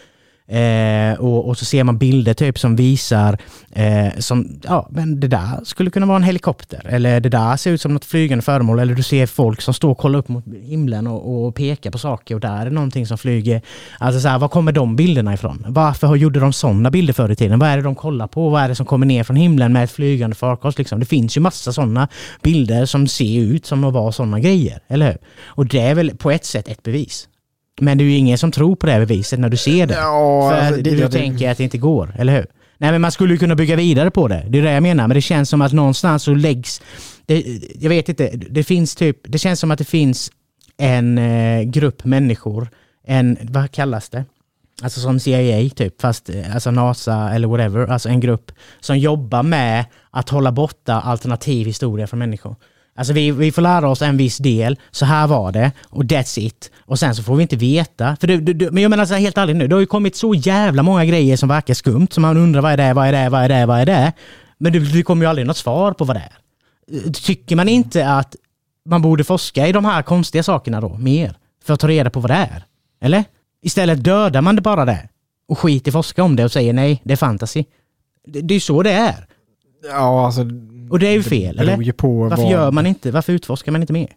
Eh, 0.51 1.21
och, 1.21 1.49
och 1.49 1.59
så 1.59 1.65
ser 1.65 1.85
man 1.85 1.99
bilder 1.99 2.35
typ 2.35 2.59
som 2.59 2.77
visar 2.77 3.39
eh, 3.73 4.09
som, 4.19 4.61
ja 4.65 4.89
men 4.91 5.21
det 5.21 5.29
där 5.29 5.65
skulle 5.65 5.91
kunna 5.91 6.07
vara 6.07 6.17
en 6.17 6.23
helikopter 6.23 6.87
eller 6.89 7.21
det 7.21 7.29
där 7.29 7.57
ser 7.57 7.71
ut 7.71 7.81
som 7.81 7.95
något 7.95 8.05
flygande 8.05 8.43
föremål 8.43 8.79
eller 8.79 8.95
du 8.95 9.03
ser 9.03 9.27
folk 9.27 9.61
som 9.61 9.75
står 9.75 9.91
och 9.91 9.99
kollar 9.99 10.19
upp 10.19 10.29
mot 10.29 10.45
himlen 10.63 11.07
och, 11.07 11.47
och 11.47 11.55
pekar 11.55 11.91
på 11.91 11.99
saker 11.99 12.35
och 12.35 12.41
där 12.41 12.61
är 12.61 12.65
det 12.65 12.71
någonting 12.71 13.07
som 13.07 13.19
flyger. 13.19 13.63
Alltså 13.99 14.21
så 14.21 14.29
här, 14.29 14.39
var 14.39 14.49
kommer 14.49 14.73
de 14.73 14.97
bilderna 14.97 15.35
ifrån? 15.35 15.65
Varför 15.69 16.07
har- 16.07 16.17
gjorde 16.17 16.41
de 16.41 16.53
sådana 16.53 16.91
bilder 16.91 17.13
förr 17.13 17.31
i 17.31 17.37
tiden? 17.37 17.59
Vad 17.59 17.69
är 17.69 17.77
det 17.77 17.83
de 17.83 17.95
kollar 17.95 18.27
på? 18.27 18.49
Vad 18.49 18.63
är 18.63 18.69
det 18.69 18.75
som 18.75 18.87
kommer 18.87 19.07
ner 19.07 19.25
från 19.25 19.37
himlen 19.37 19.73
med 19.73 19.85
ett 19.85 19.91
flygande 19.93 20.37
farkost? 20.37 20.79
Liksom? 20.79 21.01
Det 21.01 21.07
finns 21.07 21.37
ju 21.37 21.41
massa 21.41 21.73
sådana 21.73 22.09
bilder 22.43 22.85
som 22.87 23.07
ser 23.07 23.41
ut 23.41 23.67
som 23.67 23.85
att 23.85 23.93
vara 23.95 24.13
sådana 24.13 24.41
grejer, 24.41 24.79
eller 24.89 25.07
hur? 25.07 25.19
Och 25.47 25.67
det 25.67 25.81
är 25.81 25.95
väl 25.95 26.17
på 26.17 26.31
ett 26.31 26.45
sätt 26.45 26.69
ett 26.69 26.83
bevis. 26.83 27.27
Men 27.81 27.99
det 27.99 28.05
är 28.05 28.07
ju 28.07 28.17
ingen 28.17 28.39
som 28.39 28.53
tror 28.53 28.77
på 28.77 28.87
det 28.87 28.93
här 28.93 29.01
beviset 29.01 29.39
när 29.41 29.49
du 29.49 29.57
ser 29.57 29.87
det. 29.87 29.95
Ja, 29.95 30.51
För 30.51 30.59
alltså, 30.59 30.83
det- 30.83 30.91
du 30.91 30.97
det- 30.97 31.09
tänker 31.11 31.51
att 31.51 31.59
det 31.59 31.65
inte 31.65 31.79
går, 31.79 32.15
eller 32.19 32.37
hur? 32.37 32.47
Nej 32.79 32.93
men 32.93 33.01
man 33.01 33.13
skulle 33.13 33.33
ju 33.35 33.39
kunna 33.39 33.55
bygga 33.55 33.77
vidare 33.77 34.11
på 34.11 34.29
det. 34.29 34.45
Det 34.49 34.59
är 34.59 34.63
det 34.63 34.73
jag 34.73 34.83
menar. 34.83 35.09
Men 35.09 35.15
det 35.15 35.21
känns 35.21 35.49
som 35.49 35.63
att 35.63 35.73
någonstans 35.73 36.23
så 36.23 36.35
läggs... 36.35 36.83
Det, 37.27 37.45
jag 37.81 37.89
vet 37.89 38.09
inte. 38.09 38.31
Det 38.51 38.65
finns 38.65 38.95
typ... 38.95 39.17
Det 39.23 39.39
känns 39.39 39.61
som 39.61 39.71
att 39.71 39.79
det 39.79 39.85
finns 39.85 40.31
en 40.79 41.19
eh, 41.19 41.63
grupp 41.63 42.05
människor. 42.05 42.69
En... 43.07 43.37
Vad 43.43 43.71
kallas 43.73 44.09
det? 44.09 44.25
Alltså 44.83 45.01
som 45.01 45.21
CIA 45.21 45.71
typ, 45.77 46.01
fast 46.01 46.31
eh, 46.31 46.55
alltså 46.55 46.71
NASA 46.71 47.31
eller 47.35 47.49
whatever. 47.49 47.87
Alltså 47.87 48.09
en 48.09 48.21
grupp 48.21 48.53
som 48.81 48.99
jobbar 48.99 49.43
med 49.43 49.85
att 50.11 50.29
hålla 50.29 50.53
borta 50.53 50.95
alternativ 50.95 51.67
historia 51.67 52.07
från 52.07 52.19
människor. 52.19 52.57
Alltså 53.01 53.13
vi, 53.13 53.31
vi 53.31 53.53
får 53.53 53.63
lära 53.63 53.89
oss 53.89 54.03
en 54.03 54.17
viss 54.17 54.39
del, 54.39 54.79
så 54.91 55.05
här 55.05 55.27
var 55.27 55.53
det 55.53 55.73
och 55.85 56.05
that's 56.05 56.39
it. 56.39 56.71
Och 56.79 56.99
sen 56.99 57.15
så 57.15 57.23
får 57.23 57.37
vi 57.37 57.43
inte 57.43 57.57
veta. 57.57 58.17
För 58.21 58.27
du, 58.27 58.41
du, 58.41 58.53
du, 58.53 58.71
men 58.71 58.83
jag 58.83 58.91
menar 58.91 59.05
så 59.05 59.15
här, 59.15 59.21
helt 59.21 59.39
ärligt 59.39 59.57
nu, 59.57 59.69
det 59.69 59.75
har 59.75 59.81
ju 59.81 59.87
kommit 59.87 60.17
så 60.17 60.35
jävla 60.35 60.83
många 60.83 61.05
grejer 61.05 61.37
som 61.37 61.49
verkar 61.49 61.75
skumt, 61.75 62.09
som 62.11 62.23
man 62.23 62.37
undrar 62.37 62.61
vad 62.61 62.73
är 62.73 62.77
det, 62.77 62.93
vad 62.93 63.07
är 63.07 63.13
det, 63.13 63.29
vad 63.29 63.43
är 63.43 63.49
det, 63.49 63.67
vad 63.67 63.81
är 63.81 63.87
det? 63.87 64.13
Men 64.59 64.73
det, 64.73 64.79
det 64.79 65.03
kommer 65.03 65.25
ju 65.25 65.31
aldrig 65.31 65.47
något 65.47 65.57
svar 65.57 65.93
på 65.93 66.05
vad 66.05 66.17
det 66.17 66.31
är. 66.31 67.13
Tycker 67.13 67.57
man 67.57 67.69
inte 67.69 68.09
att 68.09 68.37
man 68.89 69.03
borde 69.03 69.25
forska 69.25 69.67
i 69.67 69.73
de 69.73 69.85
här 69.85 70.03
konstiga 70.03 70.43
sakerna 70.43 70.81
då, 70.81 70.89
mer? 70.89 71.37
För 71.65 71.75
att 71.75 71.81
ta 71.81 71.89
reda 71.89 72.11
på 72.11 72.21
vad 72.21 72.31
det 72.31 72.35
är? 72.35 72.65
Eller? 73.01 73.25
Istället 73.63 74.05
dödar 74.05 74.41
man 74.41 74.57
det 74.57 74.63
bara 74.63 74.85
det 74.85 75.09
och 75.49 75.59
skiter 75.59 75.91
i 75.91 75.93
forska 75.93 76.23
om 76.23 76.37
det 76.37 76.45
och 76.45 76.53
säger 76.53 76.73
nej, 76.73 77.01
det 77.05 77.13
är 77.13 77.17
fantasy. 77.17 77.65
Det, 78.27 78.41
det 78.41 78.55
är 78.55 78.57
ju 78.57 78.61
så 78.61 78.83
det 78.83 78.93
är. 78.93 79.27
Ja, 79.85 80.27
alltså. 80.27 80.45
Och 80.91 80.99
det 80.99 81.07
är 81.07 81.13
ju 81.13 81.23
fel, 81.23 81.59
eller? 81.59 81.77
Varför 81.77 82.43
vad, 82.43 82.51
gör 82.51 82.73
man 82.73 82.87
inte, 82.87 83.11
varför 83.11 83.33
utforskar 83.33 83.73
man 83.73 83.81
inte 83.81 83.93
mer? 83.93 84.09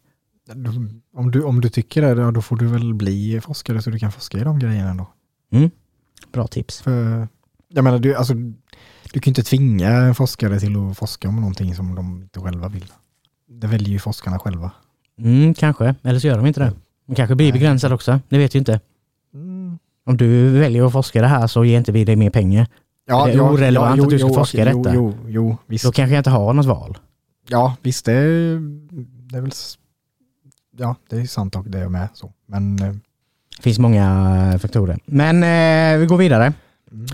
Om 1.16 1.32
du, 1.32 1.44
om 1.44 1.62
du 1.62 1.70
tycker 1.70 2.02
det, 2.02 2.32
då 2.32 2.42
får 2.42 2.56
du 2.56 2.68
väl 2.68 2.94
bli 2.94 3.42
forskare 3.42 3.82
så 3.82 3.90
du 3.90 4.00
kan 4.00 4.12
forska 4.12 4.38
i 4.38 4.44
de 4.44 4.60
grejerna 4.60 4.94
då. 4.94 5.08
Mm. 5.58 5.72
Bra 6.32 6.48
tips. 6.48 6.82
För, 6.82 7.28
jag 7.70 7.84
menar, 7.84 8.00
du, 8.00 8.16
alltså, 8.16 8.34
du 9.14 9.20
kan 9.20 9.22
ju 9.24 9.30
inte 9.30 9.44
tvinga 9.44 9.90
en 9.90 10.16
forskare 10.16 10.60
till 10.60 10.76
att 10.78 10.98
forska 10.98 11.30
om 11.30 11.36
någonting 11.36 11.76
som 11.76 11.96
de 11.96 12.22
inte 12.22 12.40
själva 12.40 12.68
vill. 12.68 12.86
Det 13.48 13.68
väljer 13.68 13.90
ju 13.90 14.00
forskarna 14.00 14.40
själva. 14.40 14.72
Mm, 15.20 15.54
kanske, 15.54 15.96
eller 16.04 16.20
så 16.20 16.28
gör 16.28 16.38
de 16.38 16.46
inte 16.46 16.60
det. 16.60 16.74
De 17.08 17.16
kanske 17.16 17.36
blir 17.36 17.46
Nej. 17.46 17.54
begränsade 17.54 17.96
också, 17.96 18.20
det 18.30 18.38
vet 18.38 18.56
ju 18.56 18.60
inte. 18.60 18.80
Mm. 19.34 19.80
Om 20.06 20.18
du 20.18 20.50
väljer 20.50 20.86
att 20.86 20.92
forska 20.92 21.22
det 21.22 21.28
här 21.28 21.48
så 21.48 21.66
ger 21.66 21.78
inte 21.78 21.92
vi 21.92 22.06
dig 22.06 22.16
mer 22.16 22.30
pengar. 22.30 22.68
Ja, 23.06 23.26
Det 23.26 23.32
är 23.34 23.42
orelevant 23.42 24.02
att 24.02 24.10
du 24.10 24.20
ska 24.20 24.28
forska 24.30 24.58
i 24.58 24.72
jo, 24.72 24.84
detta. 24.84 24.96
Jo, 24.96 25.14
jo, 25.28 25.58
visst. 25.66 25.86
Då 25.86 25.92
kanske 25.92 26.14
jag 26.14 26.20
inte 26.20 26.30
har 26.30 26.54
något 26.54 26.66
val. 26.66 26.98
Ja, 27.50 27.76
visst, 27.82 28.06
det, 28.06 28.12
är- 28.14 28.60
det 29.32 29.38
är 29.38 29.42
väl... 29.42 29.52
Ja, 30.78 30.96
det 31.10 31.18
är 31.22 31.26
sant 31.26 31.56
och 31.56 31.70
det 31.70 31.80
är 31.80 31.90
med 31.90 32.08
så. 32.14 32.34
Men... 32.46 32.80
eh, 32.80 32.94
Det 33.58 33.64
finns 33.64 33.80
många 33.80 34.06
eh, 34.54 34.60
faktorer. 34.60 35.00
Men 35.06 35.36
eh, 35.44 36.00
vi 36.00 36.06
går 36.06 36.18
vidare. 36.18 36.54
Mm. 36.92 37.06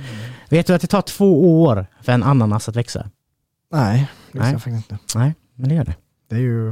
Vet 0.49 0.67
du 0.67 0.73
att 0.73 0.81
det 0.81 0.87
tar 0.87 1.01
två 1.01 1.61
år 1.63 1.85
för 2.01 2.11
en 2.11 2.23
ananas 2.23 2.69
att 2.69 2.75
växa? 2.75 3.09
Nej, 3.71 4.09
det 4.31 4.39
visste 4.39 4.51
jag 4.53 4.61
faktiskt 4.63 4.91
inte. 4.91 5.03
Nej, 5.15 5.35
men 5.55 5.69
det 5.69 5.75
gör 5.75 5.83
det. 5.85 5.95
Det 6.29 6.35
är 6.35 6.39
ju 6.39 6.67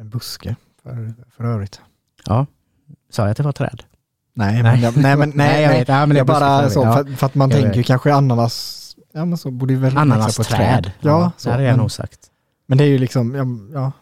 en 0.00 0.10
buske 0.10 0.56
för, 0.82 1.14
för 1.36 1.44
övrigt. 1.44 1.80
Ja, 2.24 2.46
sa 3.10 3.22
jag 3.22 3.30
att 3.30 3.36
det 3.36 3.42
var 3.42 3.52
träd? 3.52 3.82
Nej, 4.38 4.62
Nej. 4.62 4.62
men, 4.62 4.80
jag, 4.80 4.96
nej, 4.96 5.16
men, 5.16 5.32
nej, 5.34 5.62
jag 5.62 5.70
vet. 5.70 5.88
Ja, 5.88 6.06
men 6.06 6.16
är 6.16 6.24
bara 6.24 6.70
så, 6.70 6.82
för- 6.82 7.10
ja. 7.10 7.16
för, 7.16 7.26
att 7.26 7.34
man 7.34 7.50
Jag 7.50 7.60
tänker 7.60 7.76
ju 7.76 7.82
kanske 7.82 8.14
ananas, 8.14 8.96
ja 9.14 9.24
men 9.24 9.38
så 9.38 9.50
borde 9.50 9.72
ju 9.72 9.78
väl 9.78 9.90
växa 9.90 9.96
på 9.96 10.02
ett 10.06 10.12
Ananasträd. 10.12 10.92
Ja, 11.00 11.32
så, 11.36 11.48
det 11.48 11.52
hade 11.52 11.64
jag 11.64 11.72
men, 11.72 11.78
nog 11.80 11.90
sagt. 11.90 12.18
men 12.66 12.78
det 12.78 12.84
är 12.84 12.88
ju 12.88 12.98
liksom, 12.98 13.34
ja, 13.34 13.44
ja 13.80 13.92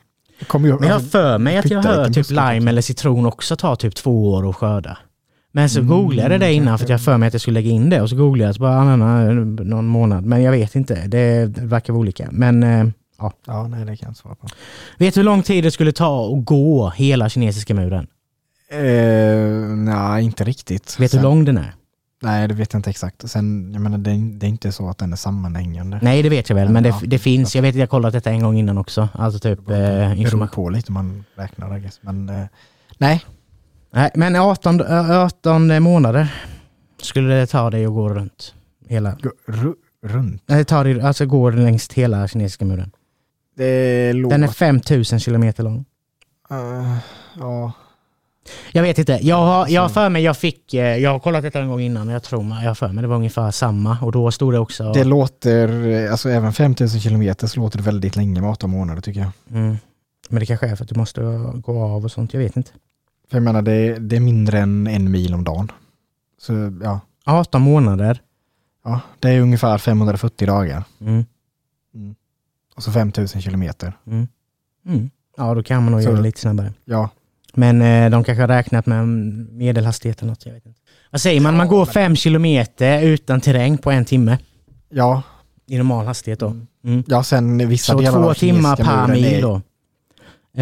kommer 0.47 0.69
ju, 0.69 0.79
Men 0.79 0.89
jag 0.89 0.95
har 0.95 1.01
för 1.01 1.39
mig 1.39 1.57
att 1.59 1.71
jag 1.71 1.83
hör 1.83 2.11
typ 2.11 2.31
lime 2.31 2.71
eller 2.71 2.83
citron 2.83 3.27
också 3.27 3.57
tar 3.57 3.77
typ 3.77 3.95
två 3.95 4.33
år 4.33 4.51
att 4.51 4.57
skörda. 4.57 4.99
Men 5.53 5.71
så 5.71 5.79
Mm, 5.81 5.91
googlade 5.91 6.35
jag 6.35 6.41
det 6.41 6.53
innan 6.53 6.79
för 6.79 6.85
att 6.85 6.91
jag 6.91 7.01
för 7.01 7.17
mig 7.19 7.27
att 7.27 7.35
jag 7.35 7.41
skulle 7.41 7.61
lägga 7.61 7.71
in 7.71 7.91
det 7.91 8.01
och 8.03 8.11
så 8.11 8.17
googlade 8.17 8.49
jag 8.49 8.55
så 8.55 8.61
bara 8.61 8.75
ananas 8.77 9.47
någon 9.67 9.87
månad. 9.87 10.25
Men 10.25 10.43
jag 10.43 10.53
vet 10.53 10.75
inte, 10.75 10.95
det, 11.07 11.47
verkar 11.59 11.93
vara 11.93 12.01
olika. 12.01 12.29
Men 12.31 12.63
eh, 12.63 12.87
ja 13.47 13.69
nej 13.69 13.85
det 13.85 13.97
kan 13.97 14.09
jag 14.09 14.17
svara 14.17 14.35
på. 14.35 14.49
vet 14.99 15.15
du 15.15 15.21
hur 15.21 15.25
lång 15.25 15.43
tid 15.43 15.65
det 15.65 15.71
skulle 15.71 15.93
ta 15.93 16.35
att 16.35 16.45
gå 16.45 16.91
hela 16.91 17.29
kinesiska 17.29 17.75
muren? 17.75 18.07
Eh, 18.71 19.77
nej, 19.77 20.25
inte 20.25 20.45
riktigt. 20.45 21.01
Vet 21.01 21.11
du 21.11 21.17
hur 21.17 21.23
lång 21.25 21.45
den 21.45 21.59
är? 21.59 21.75
Nej, 22.23 22.49
det 22.49 22.55
vet 22.55 22.73
jag 22.73 22.79
inte 22.79 22.91
exakt. 22.91 23.31
Sen, 23.31 23.71
jag 23.73 23.83
menar, 23.83 23.99
det, 23.99 24.11
är- 24.11 24.39
det 24.39 24.47
är 24.47 24.49
inte 24.49 24.73
så 24.73 24.89
att 24.89 24.99
den 24.99 25.13
är 25.13 25.17
sammanhängande. 25.17 25.99
Nej 26.03 26.23
det 26.23 26.29
vet 26.29 26.49
jag 26.49 26.57
väl, 26.57 26.69
men 26.69 26.83
det, 26.83 26.95
det 27.03 27.19
finns, 27.19 27.55
jag 27.55 27.63
vet 27.63 27.75
att 27.75 27.79
jag 27.81 27.91
kollat 27.91 28.13
detta 28.13 28.31
en 28.31 28.41
gång 28.43 28.59
innan 28.59 28.79
också. 28.79 29.09
Alltså 29.15 29.39
typ 29.39 29.71
eh, 29.71 30.21
information. 30.21 30.49
på 30.65 30.69
lite 30.71 30.93
man 30.93 31.25
räknar, 31.35 31.79
guess. 31.79 31.99
Men 32.03 32.29
eh, 32.29 32.45
nej, 32.99 33.25
Nej, 33.91 34.11
men 34.15 34.37
18, 34.37 34.81
eh, 34.81 35.11
18 35.11 35.83
månader 35.83 36.35
skulle 37.03 37.35
det 37.35 37.47
ta 37.47 37.71
dig 37.71 37.85
att 37.87 37.93
gå 37.93 38.09
runt 38.09 38.55
hela... 38.89 39.11
gå 39.23 39.31
ru, 39.47 39.75
runt. 40.07 40.43
Nej, 40.47 40.65
tar 40.65 40.85
dig, 40.85 41.01
alltså 41.01 41.27
går 41.27 41.53
längs 41.53 41.93
hela 41.93 42.29
kinesiska 42.29 42.65
muren. 42.65 42.91
Den 43.57 44.43
är 44.43 44.49
5000 44.49 45.21
kilometer 45.21 45.63
lång. 45.63 45.85
Eh, 46.51 46.97
ja. 47.39 47.73
Jag 48.73 48.83
vet 48.83 48.99
inte. 48.99 49.19
Jag 49.23 49.37
har, 49.37 49.69
jag 49.69 49.81
har 49.83 49.89
Så- 49.89 49.95
för 49.95 50.09
mig 50.09 50.23
jag 50.23 50.37
fick, 50.37 50.75
eh, 50.75 50.97
jag 50.97 51.11
har 51.11 51.19
kollat 51.19 51.43
detta 51.43 51.61
en 51.61 51.69
gång 51.69 51.81
innan, 51.81 52.09
jag 52.09 52.23
tror 52.23 52.45
jag 52.45 52.69
har 52.71 52.75
för 52.75 52.89
mig 52.89 53.03
det 53.03 53.09
var 53.09 53.17
ungefär 53.17 53.51
samma 53.51 53.99
och 54.03 54.13
då 54.13 54.31
stod 54.31 54.53
det 54.53 54.59
också... 54.59 54.93
Det 54.93 55.05
låter, 55.05 55.87
eh, 55.87 56.11
alltså 56.13 56.29
även 56.31 56.53
5000 56.53 57.01
kilometer 57.01 57.47
så 57.47 57.61
låter 57.61 57.79
det 57.79 57.85
väldigt 57.85 58.17
länge 58.17 58.41
med 58.41 58.51
18 58.51 58.71
månader 58.71 59.01
tycker 59.03 59.21
jag. 59.21 59.31
Mm. 59.51 59.77
Men 60.29 60.41
det 60.41 60.47
kanske 60.47 60.67
är 60.67 60.77
för 60.77 60.85
att 60.85 60.89
du 60.91 60.99
måste 60.99 61.21
gå 61.55 61.83
av 61.85 62.05
och 62.05 62.11
sånt, 62.11 62.33
jag 62.35 62.41
vet 62.41 62.57
inte. 62.57 62.71
För 63.31 63.37
jag 63.37 63.43
menar, 63.43 63.63
det, 63.63 63.99
det 63.99 64.17
är 64.17 64.21
mindre 64.21 64.59
än 64.59 64.87
en 64.87 65.11
mil 65.11 65.35
om 65.35 65.45
dagen. 65.45 65.73
Så 66.41 66.53
ja, 66.83 67.01
18 67.25 67.63
månader. 67.63 68.21
ja 68.85 69.01
det 69.21 69.29
är 69.31 69.41
ungefär 69.41 69.79
540 69.79 70.47
dagar. 70.47 70.85
Mm. 71.01 71.25
Och 72.77 72.83
så 72.83 72.93
5000 72.93 73.41
kilometer. 73.43 73.93
Mm. 74.07 74.29
Mm. 74.87 75.11
Ja, 75.37 75.55
då 75.55 75.63
kan 75.63 75.83
man 75.83 75.93
nog 75.93 76.03
Så- 76.03 76.09
göra 76.09 76.17
det 76.17 76.23
lite 76.23 76.41
snabbare. 76.41 76.73
Ja, 76.85 77.09
Men 77.57 77.83
eh, 77.83 78.11
de 78.11 78.25
kanske 78.25 78.43
har 78.43 78.49
räknat 78.49 78.87
med 78.87 79.09
medelhastighet 79.53 80.23
eller 80.23 80.31
något, 80.31 80.47
jag 80.47 80.53
vet 80.55 80.67
inte. 80.67 80.81
Vad 81.11 81.21
säger 81.21 81.41
man? 81.41 81.57
Man 81.57 81.69
går 81.69 81.87
fem 81.87 82.17
kilometer 82.17 83.03
utan 83.03 83.41
terräng 83.41 83.79
på 83.79 83.91
en 83.91 84.05
timme 84.05 84.39
ja, 84.91 85.23
i 85.67 85.77
normal 85.77 86.07
hastighet 86.07 86.41
då. 86.41 86.57
Mm. 86.85 87.05
ja 87.07 87.23
sen 87.23 87.69
vissa 87.69 87.93
Så 87.93 87.99
delar 87.99 88.13
två 88.23 88.31
av 88.31 88.35
timmar 88.35 88.77
per 88.77 89.07
mil 89.15 89.41
då. 89.41 89.61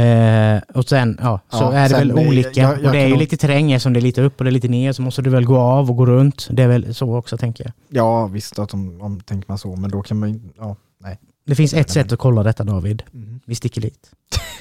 Eh, 0.00 0.60
och 0.74 0.88
sen, 0.88 1.18
ja, 1.22 1.40
så 1.50 1.56
Ja, 1.58 1.72
är 1.72 1.88
det 1.88 1.94
väl 1.94 2.12
olika. 2.12 2.60
jag- 2.60 2.72
jag 2.78 2.84
och 2.86 2.92
det 2.92 2.98
är 2.98 3.04
ju 3.04 3.10
nog- 3.10 3.18
lite 3.18 3.36
terräng 3.36 3.80
som 3.80 3.92
det 3.92 3.98
är 3.98 4.02
lite 4.02 4.22
upp 4.22 4.38
och 4.38 4.44
det 4.44 4.50
är 4.50 4.52
lite 4.52 4.68
ner, 4.68 4.92
så 4.92 5.02
måste 5.02 5.22
du 5.22 5.30
väl 5.30 5.44
gå 5.44 5.58
av 5.58 5.90
och 5.90 5.96
gå 5.96 6.06
runt. 6.06 6.48
Det 6.50 6.62
är 6.62 6.68
väl 6.68 6.94
så 6.94 7.16
också 7.16 7.36
tänker 7.38 7.64
jag. 7.64 7.72
Ja, 7.88 8.26
visst 8.26 8.58
att 8.58 8.74
om, 8.74 9.00
om 9.00 9.20
tänker 9.20 9.44
man 9.48 9.58
så, 9.58 9.76
men 9.76 9.90
då 9.90 10.02
kan 10.02 10.18
man 10.18 10.32
ju, 10.32 10.40
ja, 10.58 10.76
nej. 11.00 11.18
Det 11.46 11.54
finns 11.54 11.74
ett 11.74 11.90
sätt 11.90 12.12
att 12.12 12.18
kolla 12.18 12.42
detta 12.42 12.64
David. 12.64 13.02
Vi 13.46 13.54
sticker 13.54 13.80
dit. 13.80 14.10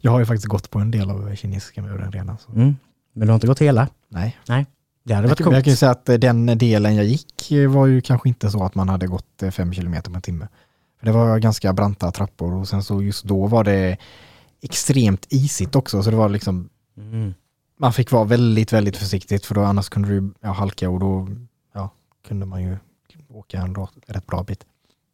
Jag 0.00 0.10
har 0.12 0.18
ju 0.18 0.26
faktiskt 0.26 0.46
gått 0.46 0.70
på 0.70 0.78
en 0.78 0.90
del 0.90 1.10
av 1.10 1.34
kinesiska 1.36 1.82
muren 1.82 2.12
redan. 2.12 2.38
Så. 2.38 2.52
Mm. 2.52 2.76
Men 3.12 3.26
du 3.26 3.32
har 3.32 3.34
inte 3.34 3.46
gått 3.46 3.58
hela? 3.60 3.88
Nej. 4.08 4.36
Det 5.04 5.14
hade 5.14 5.24
Jag, 5.24 5.28
varit 5.28 5.38
kan- 5.44 5.52
jag 5.52 5.64
kan 5.64 5.70
ju 5.70 5.74
coolt. 5.74 5.78
säga 5.78 5.90
att 5.92 6.08
eh, 6.08 6.14
den 6.18 6.46
delen 6.58 6.94
jag 6.96 7.04
gick 7.04 7.50
eh, 7.52 7.70
var 7.70 7.86
ju 7.86 8.00
kanske 8.00 8.28
inte 8.28 8.50
så 8.50 8.64
att 8.64 8.74
man 8.74 8.88
hade 8.88 9.06
gått 9.06 9.42
eh, 9.42 9.50
fem 9.50 9.72
kilometer 9.72 10.10
på 10.10 10.16
en 10.16 10.22
timme. 10.22 10.48
För 10.98 11.06
det 11.06 11.12
var 11.12 11.38
ganska 11.38 11.72
branta 11.72 12.10
trappor 12.12 12.54
och 12.54 12.68
sen 12.68 12.82
så 12.82 13.02
just 13.02 13.24
då 13.24 13.46
var 13.46 13.64
det 13.64 13.96
extremt 14.62 15.26
isigt 15.30 15.76
också 15.76 16.02
så 16.02 16.10
det 16.10 16.16
var 16.16 16.28
liksom 16.28 16.68
Mm. 16.96 17.34
man 17.78 17.92
fick 17.92 18.10
vara 18.10 18.24
väldigt, 18.24 18.72
väldigt 18.72 18.96
försiktigt 18.96 19.46
för 19.46 19.54
då 19.54 19.60
annars 19.62 19.88
kunde 19.88 20.08
du 20.08 20.30
ja, 20.40 20.52
halka 20.52 20.90
och 20.90 21.00
då 21.00 21.28
ja, 21.74 21.90
kunde 22.28 22.46
man 22.46 22.62
ju 22.62 22.76
åka 23.28 23.58
en 23.58 23.76
rätt 24.06 24.26
bra 24.26 24.42
bit. 24.42 24.64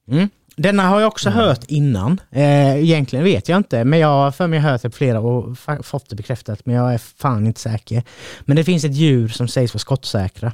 Mm. 0.08 0.28
Denna 0.62 0.82
har 0.82 1.00
jag 1.00 1.08
också 1.08 1.28
Mm. 1.28 1.38
hört 1.40 1.64
innan. 1.68 2.20
Eh, 2.30 2.76
egentligen 2.76 3.24
vet 3.24 3.48
jag 3.48 3.56
inte, 3.56 3.84
men 3.84 3.98
jag 3.98 4.08
har 4.08 4.30
för 4.30 4.46
mig 4.46 4.58
hört 4.58 4.82
det 4.82 4.90
på 4.90 4.96
flera 4.96 5.20
och 5.20 5.56
fått 5.82 6.08
det 6.08 6.16
bekräftat, 6.16 6.66
men 6.66 6.74
jag 6.74 6.94
är 6.94 6.98
fan 6.98 7.46
inte 7.46 7.60
säker. 7.60 8.02
Men 8.40 8.56
det 8.56 8.64
finns 8.64 8.84
ett 8.84 8.94
djur 8.94 9.28
som 9.28 9.48
sägs 9.48 9.74
vara 9.74 9.78
skottsäkra. 9.78 10.52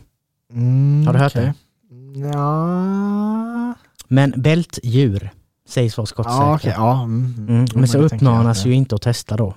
Mm, 0.52 1.06
Har 1.06 1.12
du 1.12 1.18
hört 1.18 1.32
okej. 1.36 1.44
det? 1.44 2.18
Ja, 2.20 3.74
Men 4.08 4.34
bältdjur 4.36 5.30
sägs 5.68 5.96
vara 5.96 6.06
skottsäkra. 6.06 6.40
ja 6.46 6.54
okej. 6.54 6.72
Ja, 6.76 7.02
mm, 7.02 7.34
mm. 7.38 7.48
Mm, 7.48 7.66
men 7.74 7.88
så 7.88 7.98
uppmanas 7.98 8.66
ju 8.66 8.72
inte 8.74 8.94
att 8.94 9.02
testa 9.02 9.36
då. 9.36 9.54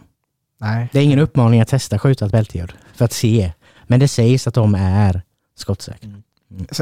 Nej. 0.61 0.89
Det 0.93 0.99
är 0.99 1.03
ingen 1.03 1.19
uppmaning 1.19 1.61
att 1.61 1.67
testa 1.67 1.99
skjuta 1.99 2.25
ett 2.25 2.31
bältdjur 2.31 2.75
för 2.95 3.05
att 3.05 3.13
se. 3.13 3.51
Men 3.87 3.99
det 3.99 4.07
sägs 4.07 4.47
att 4.47 4.53
de 4.53 4.75
är 4.75 5.21
skottsäkra. 5.57 6.09
Så 6.09 6.21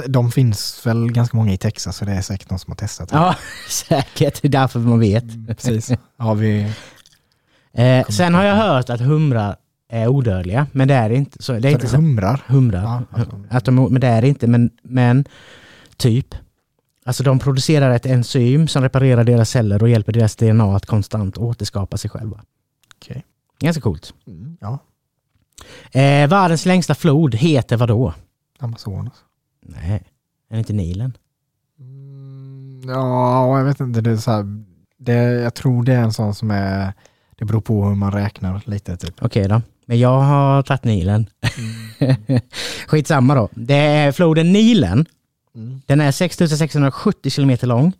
De 0.07 0.31
finns 0.31 0.87
väl 0.87 1.11
ganska 1.11 1.37
många 1.37 1.53
i 1.53 1.57
Texas 1.57 1.97
så 1.97 2.05
det 2.05 2.11
är 2.11 2.21
säkert 2.21 2.49
någon 2.49 2.59
som 2.59 2.71
har 2.71 2.75
testat. 2.75 3.09
det. 3.09 3.15
Ja, 3.15 3.35
säkert. 3.69 4.41
Det 4.41 4.47
är 4.47 4.49
därför 4.49 4.79
man 4.79 4.99
vet. 4.99 5.23
Mm, 5.23 5.45
precis. 5.45 5.91
Har 6.17 6.35
vi... 6.35 6.73
Eh, 7.73 8.05
sen 8.05 8.33
har 8.33 8.43
jag 8.43 8.55
hört 8.55 8.89
att 8.89 9.01
humrar 9.01 9.55
är 9.89 10.07
odödliga, 10.07 10.67
men 10.71 10.87
det 10.87 10.93
är 10.93 11.09
inte 11.09 11.43
så. 11.43 11.51
Det 11.51 11.57
är 11.57 11.61
så 11.61 11.67
inte 11.69 11.87
det 11.87 11.97
humrar. 11.97 12.43
Humrar. 12.47 12.83
Ja, 12.83 13.03
alltså. 13.11 13.43
att 13.49 13.65
de, 13.65 13.75
men 13.75 14.01
det 14.01 14.07
är 14.07 14.25
inte, 14.25 14.47
men, 14.47 14.69
men 14.83 15.25
typ. 15.97 16.35
Alltså 17.05 17.23
de 17.23 17.39
producerar 17.39 17.91
ett 17.91 18.05
enzym 18.05 18.67
som 18.67 18.83
reparerar 18.83 19.23
deras 19.23 19.49
celler 19.49 19.83
och 19.83 19.89
hjälper 19.89 20.11
deras 20.11 20.35
DNA 20.35 20.75
att 20.75 20.85
konstant 20.85 21.37
återskapa 21.37 21.97
sig 21.97 22.09
själva. 22.09 22.41
Okej. 22.95 23.25
Ganska 23.59 23.81
coolt. 23.81 24.13
Mm, 24.27 24.57
ja, 24.61 24.79
Eh, 25.91 26.29
världens 26.29 26.65
längsta 26.65 26.95
flod 26.95 27.35
heter 27.35 27.77
vad 27.77 27.87
då? 27.87 28.13
Amazonas. 28.59 29.13
Nej, 29.67 30.03
är 30.49 30.55
det 30.55 30.59
inte 30.59 30.73
Nilen? 30.73 31.17
Mm, 31.79 32.81
ja, 32.87 33.57
jag 33.57 33.65
vet 33.65 33.79
inte. 33.79 34.01
Det 34.01 34.11
är 34.11 34.17
så 34.17 34.31
här, 34.31 34.63
det, 34.97 35.13
jag 35.13 35.53
tror 35.53 35.83
det 35.83 35.93
är 35.93 36.01
en 36.01 36.13
sån 36.13 36.35
som 36.35 36.51
är... 36.51 36.93
Det 37.37 37.45
beror 37.45 37.61
på 37.61 37.85
hur 37.85 37.95
man 37.95 38.11
räknar 38.11 38.61
lite 38.65 38.97
typ. 38.97 39.15
Okej 39.21 39.47
då. 39.47 39.61
Men 39.85 39.99
jag 39.99 40.19
har 40.19 40.63
tagit 40.63 40.83
Nilen. 40.83 41.29
Skitsamma 42.87 43.35
då. 43.35 43.49
Det 43.51 43.75
är 43.75 44.11
floden 44.11 44.53
Nilen. 44.53 45.05
Mm. 45.55 45.81
Den 45.85 46.01
är 46.01 46.11
6670 46.11 47.29
kilometer 47.29 47.67
lång 47.67 47.93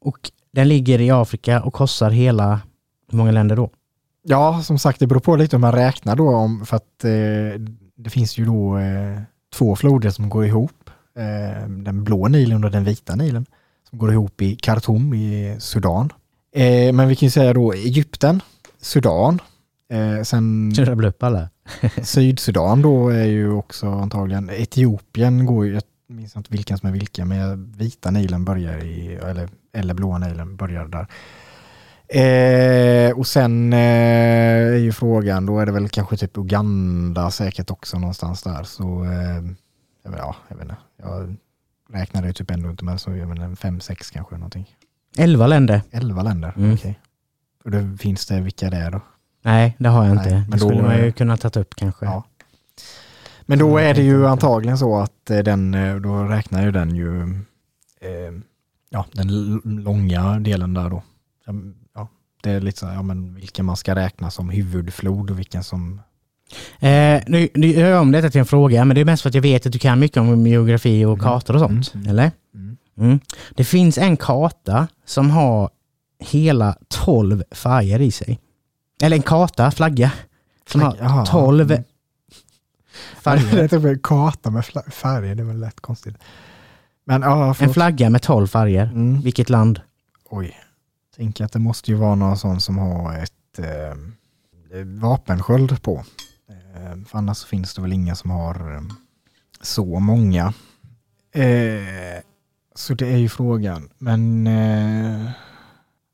och 0.00 0.30
den 0.52 0.68
ligger 0.68 1.00
i 1.00 1.10
Afrika 1.10 1.62
och 1.62 1.72
korsar 1.72 2.10
hela, 2.10 2.60
hur 3.10 3.18
många 3.18 3.32
länder 3.32 3.56
då? 3.56 3.70
Ja, 4.22 4.62
som 4.62 4.78
sagt, 4.78 4.98
det 4.98 5.06
beror 5.06 5.20
på 5.20 5.36
lite 5.36 5.56
hur 5.56 5.60
man 5.60 5.72
räknar 5.72 6.16
då, 6.16 6.28
om, 6.28 6.66
för 6.66 6.76
att 6.76 7.04
eh, 7.04 7.60
det 7.96 8.10
finns 8.10 8.38
ju 8.38 8.44
då 8.44 8.78
eh, 8.78 9.20
två 9.54 9.76
floder 9.76 10.10
som 10.10 10.28
går 10.28 10.46
ihop. 10.46 10.90
Eh, 11.18 11.68
den 11.68 12.04
blå 12.04 12.28
Nilen 12.28 12.64
och 12.64 12.70
den 12.70 12.84
vita 12.84 13.14
Nilen 13.14 13.46
som 13.90 13.98
går 13.98 14.12
ihop 14.12 14.42
i 14.42 14.56
Khartoum 14.56 15.14
i 15.14 15.56
Sudan. 15.60 16.12
Eh, 16.54 16.92
men 16.92 17.08
vi 17.08 17.16
kan 17.16 17.26
ju 17.26 17.30
säga 17.30 17.52
då 17.52 17.72
Egypten, 17.72 18.40
Sudan, 18.80 19.40
eh, 19.90 20.22
sen 20.22 20.72
Så 20.76 20.84
rabbla 20.84 21.08
upp 21.08 21.22
alla. 21.22 21.48
Sydsudan 22.02 22.82
då 22.82 23.08
är 23.08 23.24
ju 23.24 23.52
också 23.52 23.86
antagligen, 23.86 24.50
Etiopien 24.50 25.46
går 25.46 25.66
ju, 25.66 25.74
jag 25.74 25.82
minns 26.06 26.36
inte 26.36 26.52
vilken 26.52 26.78
som 26.78 26.88
är 26.88 26.92
vilken, 26.92 27.28
men 27.28 27.72
vita 27.72 28.10
Nilen 28.10 28.44
börjar 28.44 28.84
i, 28.84 29.14
eller, 29.14 29.48
eller 29.72 29.94
blåa 29.94 30.18
Nilen 30.18 30.56
börjar 30.56 30.84
där. 30.84 31.06
Eh, 32.12 33.18
och 33.18 33.26
sen 33.26 33.72
eh, 33.72 33.78
är 33.78 34.76
ju 34.76 34.92
frågan, 34.92 35.46
då 35.46 35.58
är 35.58 35.66
det 35.66 35.72
väl 35.72 35.88
kanske 35.88 36.16
typ 36.16 36.38
Uganda 36.38 37.30
säkert 37.30 37.70
också 37.70 37.98
någonstans 37.98 38.42
där. 38.42 38.62
Så 38.62 39.04
eh, 39.04 39.42
ja, 40.18 40.36
jag 40.48 40.56
vet 40.56 40.64
inte. 40.64 40.76
Jag 41.02 41.36
räknade 41.90 42.26
ju 42.26 42.32
typ 42.32 42.50
ändå 42.50 42.70
inte 42.70 42.84
med 42.84 43.00
så 43.00 43.16
jag 43.16 43.30
inte, 43.36 43.56
fem, 43.56 43.80
sex 43.80 44.10
kanske 44.10 44.34
någonting. 44.34 44.76
Elva 45.16 45.46
länder. 45.46 45.82
Elva 45.90 46.22
länder, 46.22 46.52
Mm. 46.56 46.74
okej. 46.74 47.00
Och 47.64 47.70
då 47.70 47.96
finns 47.98 48.26
det, 48.26 48.40
vilka 48.40 48.70
det 48.70 48.76
är 48.76 48.90
då? 48.90 49.00
Nej, 49.42 49.76
det 49.78 49.88
har 49.88 50.04
jag 50.06 50.16
Nej, 50.16 50.24
inte. 50.24 50.34
men 50.40 50.50
det 50.50 50.58
skulle 50.58 50.80
då- 50.80 50.86
man 50.86 50.96
ju 50.98 51.12
kunna 51.12 51.36
tagit 51.36 51.56
upp 51.56 51.74
kanske. 51.74 52.04
Ja. 52.04 52.24
Men 53.42 53.58
då 53.58 53.78
är 53.78 53.94
det 53.94 54.02
ju 54.02 54.26
antagligen 54.26 54.78
så 54.78 54.96
att 55.00 55.30
eh, 55.30 55.38
den, 55.38 55.74
eh, 55.74 55.96
då 55.96 56.24
räknar 56.24 56.62
ju 56.62 56.70
den 56.72 56.96
ju, 56.96 57.22
eh, 58.00 58.32
ja 58.90 59.06
den 59.12 59.60
långa 59.64 60.38
delen 60.40 60.74
där 60.74 60.90
då. 60.90 61.02
Ja, 61.46 61.52
Ja, 61.94 62.08
det 62.42 62.50
är 62.50 62.60
lite 62.60 62.78
så 62.78 62.86
här, 62.86 62.94
ja 62.94 63.02
men 63.02 63.34
vilken 63.34 63.64
man 63.66 63.76
ska 63.76 63.94
räkna 63.94 64.30
som 64.30 64.48
huvudflod 64.50 65.30
och 65.30 65.38
vilken 65.38 65.64
som, 65.64 66.00
Eh, 66.80 67.22
nu, 67.26 67.48
nu 67.54 67.66
gör 67.66 67.90
jag 67.90 68.00
om 68.02 68.12
detta 68.12 68.30
till 68.30 68.38
en 68.40 68.46
fråga, 68.46 68.84
men 68.84 68.94
det 68.94 69.00
är 69.00 69.04
mest 69.04 69.22
för 69.22 69.28
att 69.28 69.34
jag 69.34 69.42
vet 69.42 69.66
att 69.66 69.72
du 69.72 69.78
kan 69.78 69.98
mycket 69.98 70.16
om 70.16 70.46
geografi 70.46 71.04
och 71.04 71.12
Mm. 71.12 71.22
kartor 71.24 71.54
och 71.54 71.60
sånt. 71.60 71.94
Mm. 71.94 72.08
Eller? 72.08 72.30
mm. 72.54 72.76
Mm. 72.98 73.20
Det 73.54 73.64
finns 73.64 73.98
en 73.98 74.16
karta 74.16 74.88
som 75.06 75.30
har 75.30 75.70
hela 76.20 76.76
12 76.88 77.42
färger 77.50 78.00
i 78.00 78.10
sig. 78.10 78.40
Eller 79.02 79.16
en 79.16 79.22
karta, 79.22 79.70
flagga, 79.70 80.12
som 80.68 80.80
Flagg- 80.80 80.96
jaha. 81.00 81.08
har 81.08 81.26
12 81.26 81.70
Mm. 81.72 81.84
färger. 83.22 83.68
Det 83.68 83.72
är 83.72 83.86
en 83.86 83.98
karta 83.98 84.50
med 84.50 84.64
färger, 84.90 85.34
det 85.34 85.42
är 85.42 85.46
väl 85.46 85.60
lätt 85.60 85.80
konstigt. 85.80 86.16
Men 87.04 87.22
ja, 87.22 87.54
En 87.60 87.74
flagga 87.74 88.10
med 88.10 88.22
12 88.22 88.46
färger. 88.46 88.84
Mm. 88.84 89.20
Vilket 89.20 89.50
land? 89.50 89.80
Oj. 90.30 90.56
Tänker 91.16 91.44
att 91.44 91.52
det 91.52 91.58
måste 91.58 91.90
ju 91.90 91.96
vara 91.96 92.14
någon 92.14 92.36
sån 92.38 92.60
som 92.60 92.78
har 92.78 93.18
ett 93.18 93.58
eh, 93.58 94.84
vapensköld 94.84 95.82
på. 95.82 96.04
Eh, 96.82 97.04
för 97.06 97.18
annars 97.18 97.44
finns 97.44 97.74
det 97.74 97.82
väl 97.82 97.92
inga 97.92 98.14
som 98.14 98.30
har 98.30 98.74
eh, 98.74 98.80
så 99.60 100.00
många. 100.00 100.54
Eh, 101.34 102.22
så 102.74 102.94
det 102.94 103.08
är 103.12 103.16
ju 103.16 103.28
frågan. 103.28 103.88
Men 103.98 104.46
eh, 104.46 105.30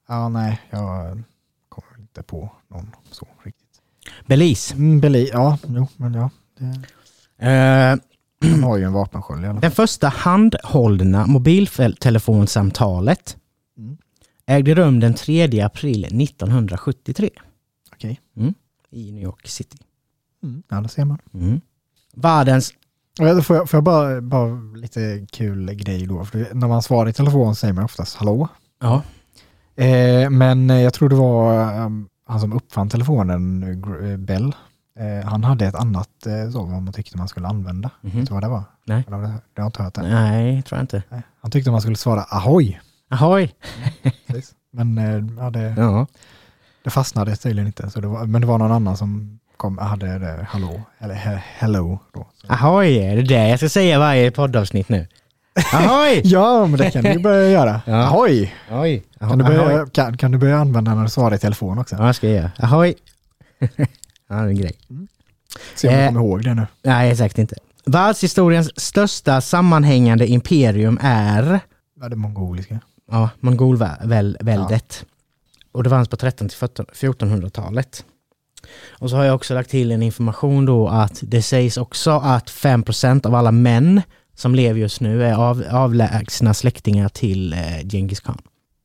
ja, 0.09 0.29
nej, 0.29 0.61
jag 0.71 1.23
kommer 1.69 1.99
inte 2.01 2.23
på 2.23 2.53
någon 2.69 2.91
så 3.11 3.29
riktigt. 3.43 3.65
Belize. 4.27 4.75
Mm, 4.75 5.01
Beli, 5.01 5.31
ja, 5.33 5.59
jo, 5.67 5.89
men 5.97 6.15
ja. 6.15 6.31
Det, 6.59 6.85
han 8.51 8.63
har 8.63 8.77
ju 8.77 8.85
en 8.85 8.93
vapensköld 8.93 9.45
i 9.45 9.47
alla 9.47 9.55
fall. 9.55 9.61
den 9.61 9.71
första 9.71 10.09
handhållna 10.09 11.27
mobiltelefonsamtalet 11.27 13.37
Mm. 13.79 13.97
ägde 14.47 14.75
rum 14.75 15.01
den 15.01 15.15
3 15.15 15.61
april 15.61 16.05
1973 16.05 17.31
Okej. 17.93 18.21
i 18.91 19.13
New 19.13 19.23
York 19.23 19.49
City. 19.49 19.79
Mm. 20.43 20.63
Ja, 20.69 20.81
det 20.81 20.89
ser 20.89 21.05
man. 21.05 21.19
Mm. 21.35 21.61
Världens... 22.15 22.73
Får 23.19 23.27
jag, 23.29 23.45
får 23.45 23.69
jag 23.73 23.85
bara, 23.85 24.21
bara 24.21 24.47
lite 24.75 25.27
kul 25.33 25.75
grej 25.75 26.07
då? 26.07 26.25
För 26.25 26.55
när 26.55 26.69
man 26.69 26.83
svarar 26.83 27.09
i 27.11 27.13
telefon 27.13 27.55
säger 27.57 27.75
man 27.75 27.85
oftast 27.85 28.17
hallå. 28.17 28.49
Ja. 28.81 29.03
Eh, 29.85 30.31
men 30.31 30.69
jag 30.69 30.95
tror 30.95 31.09
det 31.09 31.15
var 31.17 31.75
um, 31.85 32.09
han 32.27 32.41
som 32.41 32.53
uppfann 32.53 32.89
telefonen, 32.89 33.63
eh, 34.11 34.17
Bell. 34.17 34.55
Eh, 34.99 35.29
han 35.29 35.45
hade 35.45 35.67
ett 35.67 35.75
annat 35.75 36.27
eh, 36.27 36.51
så 36.51 36.59
vad 36.65 36.83
man 36.83 36.93
tyckte 36.93 37.19
man 37.19 37.29
skulle 37.29 37.49
använda. 37.49 37.91
Mhm. 38.01 38.19
Vet 38.19 38.29
du 38.29 38.35
vad 38.35 38.43
det 38.43 38.49
var? 38.49 38.63
Nej. 38.85 39.05
Eller, 39.07 39.19
du- 39.19 39.33
du 39.55 39.63
har 39.63 39.67
inte 39.67 39.83
hört 39.83 39.95
det? 39.95 40.03
Nej, 40.03 40.63
tror 40.63 40.77
jag 40.79 40.83
inte. 40.83 41.03
Nej. 41.09 41.23
Han 41.41 41.51
tyckte 41.51 41.71
man 41.71 41.81
skulle 41.81 41.97
svara. 41.97 42.23
Ahoj! 42.23 42.81
Precis. 44.27 44.55
Men 44.73 44.99
eh, 44.99 45.43
ja, 45.45 45.51
det, 45.51 45.75
Ja. 45.77 46.07
det 46.85 46.91
fastnade 46.91 47.37
tydligen 47.37 47.67
inte. 47.67 47.91
Så 47.91 48.01
det 48.01 48.07
var, 48.09 48.27
men 48.27 48.41
det 48.41 48.47
var 48.47 48.59
någon 48.59 48.73
annan 48.73 48.97
som 48.97 49.39
kom, 49.59 49.79
hade 49.79 50.19
det 50.19 50.47
hallå, 50.51 50.81
eller 50.99 51.15
he, 51.15 51.43
hello. 51.59 51.99
Då. 52.15 52.27
Så. 52.35 52.53
Ahoj, 52.53 52.99
är 52.99 53.17
det 53.17 53.23
det 53.23 53.49
jag 53.49 53.59
ska 53.59 53.69
säga 53.69 53.99
varje 53.99 54.31
poddavsnitt 54.31 54.89
nu? 54.89 55.07
Ahoj! 55.73 56.21
Ja, 56.25 56.67
men 56.67 56.79
det 56.79 56.91
kan 56.91 57.05
du 57.05 57.19
börja 57.19 57.51
göra. 57.51 57.81
Ja. 57.87 57.95
Ahoy! 57.97 58.53
Oj. 58.71 59.03
Kan 59.19 59.39
du, 59.39 59.45
börja, 59.45 59.87
kan, 59.87 60.17
kan 60.17 60.31
du 60.33 60.39
börja 60.39 60.59
använda 60.59 60.95
när 60.95 61.03
du 61.03 61.09
svarar 61.09 61.35
i 61.37 61.39
telefon 61.39 61.79
också? 61.79 61.97
Ja, 61.97 62.07
jag 62.07 62.15
ska 62.15 62.29
göra. 62.29 62.51
Ahoj! 62.59 62.95
ja, 63.59 63.67
det 64.29 64.35
är 64.35 64.43
en 64.47 64.57
grej. 64.57 64.73
Se 65.75 65.89
om 65.89 65.95
du 65.95 66.01
Eh. 66.01 66.07
kommer 66.09 66.21
ihåg 66.21 66.45
det 66.45 66.55
nu. 66.55 66.67
Nej, 66.83 67.11
exakt 67.11 67.39
inte. 67.39 67.55
Världshistoriens 67.87 68.81
största 68.81 69.41
sammanhängande 69.41 70.27
imperium 70.27 70.99
är 71.03 71.61
Ja, 72.01 72.09
det 72.09 72.17
mongoliska. 72.17 72.81
ja, 73.11 73.31
Mongolväldet. 73.41 75.05
Och 75.73 75.83
det 75.85 75.91
fanns 75.91 76.09
på 76.09 76.17
13 76.17 76.49
till 76.49 76.59
1400-talet. 76.59 78.05
Och 78.91 79.11
så 79.11 79.17
har 79.17 79.25
jag 79.25 79.35
också 79.35 79.55
lagt 79.55 79.71
till 79.71 79.93
en 79.93 80.03
information 80.03 80.67
då 80.67 80.89
att 80.89 81.19
det 81.23 81.43
sägs 81.43 81.77
också 81.77 82.11
att 82.11 82.51
5% 82.51 83.27
av 83.27 83.35
alla 83.35 83.53
män 83.53 84.03
som 84.35 84.55
lever 84.55 84.81
just 84.81 85.01
nu 85.01 85.25
är 85.25 85.35
av, 85.35 85.65
avlägsna 85.71 86.55
släktingar 86.55 87.09
till 87.09 87.53
eh, 87.53 87.59
Genghis 87.85 88.21
khan. 88.21 88.39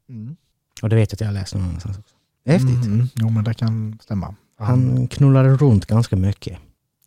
Mm. 0.09 0.35
Och 0.81 0.89
det 0.89 0.95
vet 0.95 1.11
jag 1.11 1.15
att 1.15 1.21
jag 1.21 1.27
har 1.27 1.33
läst 1.33 1.55
någon 1.55 1.63
annanstans 1.63 1.97
också. 1.97 2.15
Det 2.45 2.51
är 2.51 2.53
häftigt. 2.53 2.85
Mm, 2.85 3.09
jo, 3.15 3.29
men 3.29 3.43
det 3.43 3.53
kan 3.53 3.99
stämma. 4.01 4.35
Han 4.59 5.07
knullade 5.07 5.49
runt 5.49 5.85
ganska 5.85 6.15
mycket. 6.15 6.57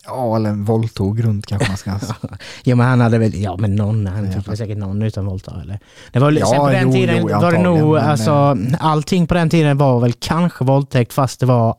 Ja, 0.07 0.37
eller 0.37 0.51
en 0.51 0.65
våldtog 0.65 1.25
runt 1.25 1.47
kanske 1.47 1.69
man 1.69 1.77
ska... 1.77 1.91
Ja 2.65 2.77
men 2.77 2.87
han 2.87 3.01
hade 3.01 3.19
väl, 3.19 3.35
ja 3.35 3.57
men 3.57 3.77
någon, 3.77 4.07
han 4.07 4.33
fick 4.33 4.49
väl 4.49 4.57
säkert 4.57 4.79
någon 4.79 5.03
utan 5.03 5.27
våldta 5.27 5.61
eller? 5.63 5.79
Det 6.13 6.19
var, 6.19 6.33
Ja, 6.33 6.47
sen 6.47 6.59
på 6.59 6.71
den 6.71 6.87
jo, 6.87 6.93
tiden 6.93 7.17
jo, 7.17 7.29
var 7.29 7.53
det 7.53 7.63
nog, 7.63 7.95
men, 7.95 8.05
alltså 8.05 8.57
allting 8.81 9.27
på 9.27 9.35
den 9.35 9.51
tiden 9.51 9.79
var 9.79 10.01
väl 10.01 10.13
kanske 10.13 10.65
våldtäkt 10.65 11.13
fast 11.13 11.41
det 11.41 11.47
var 11.47 11.77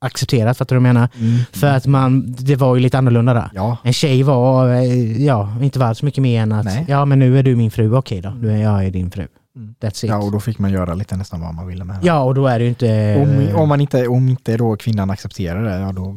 accepterat, 0.00 0.58
fattar 0.58 0.76
du 0.76 0.80
vad 0.80 0.88
jag 0.88 0.94
menar? 0.94 1.08
Mm. 1.18 1.38
För 1.52 1.66
att 1.66 1.86
man, 1.86 2.32
det 2.38 2.56
var 2.56 2.74
ju 2.76 2.80
lite 2.80 2.98
annorlunda 2.98 3.34
där. 3.34 3.50
Ja, 3.54 3.76
En 3.84 3.92
tjej 3.92 4.22
var, 4.22 4.74
eh, 4.74 5.22
ja, 5.24 5.56
inte 5.62 5.78
värd 5.78 5.96
så 5.96 6.04
mycket 6.04 6.22
mer 6.22 6.42
än 6.42 6.52
att, 6.52 6.64
Nej. 6.64 6.84
ja 6.88 7.04
men 7.04 7.18
nu 7.18 7.38
är 7.38 7.42
du 7.42 7.56
min 7.56 7.70
fru, 7.70 7.94
okej 7.94 8.20
då, 8.20 8.30
nu 8.30 8.52
är 8.52 8.56
jag 8.56 8.92
din 8.92 9.10
fru. 9.10 9.26
Mm. 9.56 9.74
That's 9.80 9.88
it. 9.88 10.02
ja, 10.02 10.08
Ja, 10.08 10.18
och 10.18 10.32
då 10.32 10.40
fick 10.40 10.58
man 10.58 10.70
göra 10.70 10.94
lite 10.94 11.16
nästan 11.16 11.40
vad 11.40 11.54
man 11.54 11.66
ville 11.66 11.84
med 11.84 11.96
henne. 11.96 12.12
och 12.12 12.34
då 12.34 12.46
är 12.46 12.58
det 12.58 12.64
ju 12.64 12.68
inte... 12.68 13.16
Om, 13.22 13.60
om, 13.62 13.68
man 13.68 13.80
inte, 13.80 14.08
om 14.08 14.28
inte 14.28 14.56
då 14.56 14.76
kvinnan 14.76 15.10
accepterar 15.10 15.64
det, 15.64 15.78
ja 15.78 15.92
då 15.92 16.16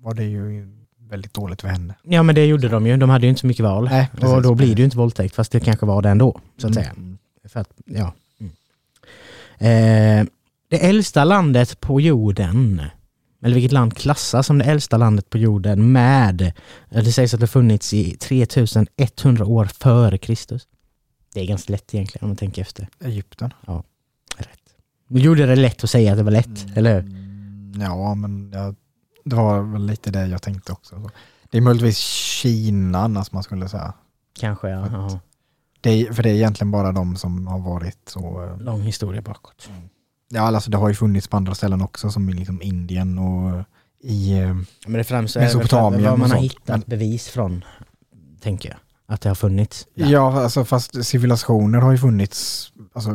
var 0.00 0.14
det 0.14 0.24
ju 0.24 0.68
väldigt 1.10 1.34
dåligt 1.34 1.60
för 1.60 1.68
henne. 1.68 1.94
Ja 2.02 2.22
men 2.22 2.34
det 2.34 2.44
gjorde 2.46 2.68
de 2.68 2.86
ju, 2.86 2.96
de 2.96 3.10
hade 3.10 3.26
ju 3.26 3.28
inte 3.28 3.40
så 3.40 3.46
mycket 3.46 3.64
val. 3.64 3.88
Nej, 3.90 4.08
och 4.12 4.20
precis. 4.20 4.42
då 4.42 4.54
blir 4.54 4.74
det 4.74 4.78
ju 4.78 4.84
inte 4.84 4.96
våldtäkt, 4.96 5.34
fast 5.34 5.52
det 5.52 5.60
kanske 5.60 5.86
var 5.86 6.02
det 6.02 6.08
ändå, 6.08 6.40
så 6.58 6.66
att 6.66 6.74
säga. 6.74 6.90
Mm. 6.90 7.18
För 7.48 7.60
att, 7.60 7.68
ja. 7.86 8.12
Mm. 8.40 8.52
Eh, 9.58 10.26
det 10.68 10.88
äldsta 10.88 11.24
landet 11.24 11.80
på 11.80 12.00
jorden, 12.00 12.82
eller 13.44 13.54
vilket 13.54 13.72
land 13.72 13.96
klassas 13.96 14.46
som 14.46 14.58
det 14.58 14.64
äldsta 14.64 14.96
landet 14.96 15.30
på 15.30 15.38
jorden 15.38 15.92
med, 15.92 16.42
eh, 16.42 16.52
det 17.04 17.12
sägs 17.12 17.34
att 17.34 17.40
det 17.40 17.46
funnits 17.46 17.94
i 17.94 18.10
3100 18.16 19.44
år 19.46 19.64
före 19.64 20.18
Kristus. 20.18 20.66
Det 21.34 21.40
är 21.40 21.46
ganska 21.46 21.72
lätt 21.72 21.94
egentligen 21.94 22.24
om 22.24 22.28
man 22.30 22.36
tänker 22.36 22.62
efter. 22.62 22.88
Egypten. 23.04 23.54
Rätt. 24.36 24.48
Nu 25.08 25.20
gjorde 25.20 25.46
det 25.46 25.56
lätt 25.56 25.84
att 25.84 25.90
säga 25.90 26.12
att 26.12 26.18
det 26.18 26.22
var 26.24 26.30
lätt, 26.30 26.76
eller 26.76 26.94
hur? 26.94 27.00
Mm, 27.00 27.80
Ja, 27.80 28.14
men 28.14 28.50
ja, 28.54 28.74
det 29.24 29.36
var 29.36 29.62
väl 29.62 29.86
lite 29.86 30.10
det 30.10 30.26
jag 30.26 30.42
tänkte 30.42 30.72
också. 30.72 31.02
Så. 31.02 31.10
Det 31.50 31.56
är 31.58 31.62
möjligtvis 31.62 31.98
Kina 31.98 32.98
annars 32.98 33.32
man 33.32 33.42
skulle 33.42 33.68
säga. 33.68 33.92
Kanske, 34.38 34.68
ja. 34.68 34.88
Ja. 34.92 35.20
Det 35.80 36.14
för 36.16 36.22
det 36.22 36.30
är 36.30 36.34
egentligen 36.34 36.70
bara 36.70 36.92
de 36.92 37.16
som 37.16 37.46
har 37.46 37.58
varit 37.58 38.08
så... 38.08 38.44
eh, 38.44 38.60
Lång 38.60 38.80
historia 38.82 39.22
bakåt. 39.22 39.68
Ja, 40.28 40.40
alltså 40.40 40.70
det 40.70 40.76
har 40.76 40.88
ju 40.88 40.94
funnits 40.94 41.28
på 41.28 41.36
andra 41.36 41.54
ställen 41.54 41.82
också 41.82 42.10
som 42.10 42.28
i 42.28 42.32
liksom 42.32 42.62
Indien 42.62 43.18
och 43.18 43.64
i... 44.02 44.38
eh, 44.38 44.54
Men 44.86 44.92
det 44.92 45.04
främst 45.04 45.36
Mesopotamien 45.36 46.10
vad 46.10 46.18
man 46.18 46.30
har 46.30 46.38
hittat 46.38 46.66
men- 46.68 46.82
bevis 46.86 47.28
från, 47.28 47.64
tänker 48.40 48.68
jag. 48.68 48.78
Att 49.06 49.20
det 49.20 49.28
har 49.30 49.34
funnits. 49.34 49.86
där. 49.94 50.06
Ja, 50.06 50.42
alltså 50.42 50.64
fast 50.64 51.04
civilisationer 51.06 51.78
har 51.78 51.92
ju 51.92 51.98
funnits 51.98 52.72
alltså, 52.92 53.10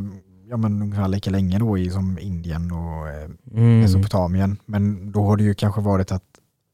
ja, 0.50 0.58
men 0.58 0.82
ungefär 0.82 1.08
lika 1.08 1.30
länge 1.30 1.60
då 1.60 1.78
i 1.78 1.90
som 1.90 2.20
Indien 2.20 2.72
och 2.72 3.08
eh, 3.10 3.30
Mm. 3.54 3.80
Mesopotamien. 3.80 4.58
Men 4.66 5.12
då 5.12 5.24
har 5.26 5.38
det 5.38 5.44
ju 5.44 5.54
kanske 5.54 5.82
varit 5.82 6.12
att 6.12 6.24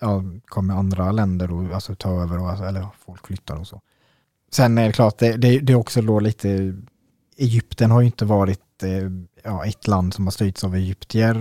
ja, 0.01 0.23
kommer 0.45 0.73
andra 0.75 1.11
länder 1.11 1.51
och 1.51 1.73
alltså, 1.75 1.95
ta 1.95 2.21
över 2.21 2.39
och 2.39 2.49
alltså, 2.49 2.65
eller 2.65 2.87
folk 3.05 3.27
flyttar 3.27 3.55
och 3.55 3.67
så. 3.67 3.81
Sen 4.51 4.77
är 4.77 4.87
det 4.87 4.91
klart, 4.93 5.17
det, 5.17 5.37
det, 5.37 5.59
det 5.59 5.73
är 5.73 5.77
också 5.77 6.01
då 6.01 6.19
lite 6.19 6.73
Egypten 7.37 7.91
har 7.91 8.01
ju 8.01 8.05
inte 8.05 8.25
varit 8.25 8.83
eh, 8.83 9.09
ja, 9.43 9.65
ett 9.65 9.87
land 9.87 10.13
som 10.13 10.25
har 10.25 10.31
styrts 10.31 10.63
av 10.63 10.75
egyptier 10.75 11.35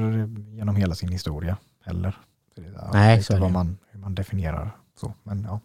genom 0.53 0.77
hela 0.77 0.95
sin 0.95 1.09
historia 1.09 1.57
heller. 1.85 2.17
Ja, 2.55 2.91
Nej, 2.93 3.23
så 3.23 3.33
är 3.33 3.37
det. 3.37 3.43
vad 3.43 3.53
man, 3.53 3.79
hur 3.91 4.01
man 4.01 4.15
definierar 4.15 4.77
så. 5.01 5.15
Men 5.23 5.43
ja. 5.43 5.61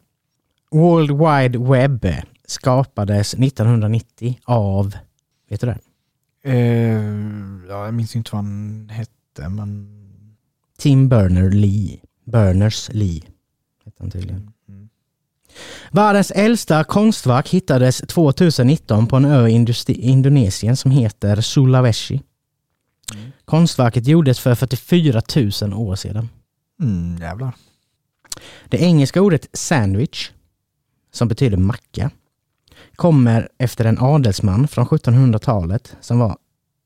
World 0.72 1.12
Wide 1.12 1.60
Web 1.60 2.06
skapades 2.46 3.34
1990 3.34 4.40
av, 4.46 4.96
vet 5.50 5.62
du 5.62 5.68
det? 5.68 5.80
Eh, 6.44 7.04
ja, 7.70 7.86
jag 7.86 7.94
minns 7.94 8.16
inte 8.16 8.30
vad 8.32 8.44
han 8.44 8.90
hette, 8.90 9.50
men... 9.50 9.96
Tim 10.78 11.10
Berners-Lee. 11.10 12.00
Berners-Lee 12.26 13.24
hette 13.86 13.98
han 14.00 14.12
tydligen. 14.12 14.54
Världens 15.91 16.32
äldsta 16.32 16.84
konstverk 16.84 17.49
hittades 17.49 17.97
2019 17.97 19.07
på 19.07 19.16
en 19.16 19.26
ö 19.26 19.47
i 19.47 19.66
Indonesien 19.93 20.78
som 20.78 20.91
heter 20.91 21.41
Sulawesi. 21.41 22.22
Mm. 23.16 23.32
Konstverket 23.45 24.07
gjordes 24.07 24.39
för 24.39 24.55
44 24.55 25.22
000 25.62 25.74
år 25.74 25.95
sedan. 25.95 26.30
Mm, 26.82 27.18
jävlar. 27.22 27.55
Det 28.70 28.78
engelska 28.78 29.22
ordet 29.22 29.47
sandwich, 29.53 30.32
som 31.12 31.28
betyder 31.28 31.57
macka, 31.57 32.12
kommer 32.95 33.49
efter 33.57 33.86
en 33.86 33.99
adelsman 33.99 34.68
från 34.68 34.86
1700-talet 34.86 35.95
som 36.01 36.20
var 36.20 36.38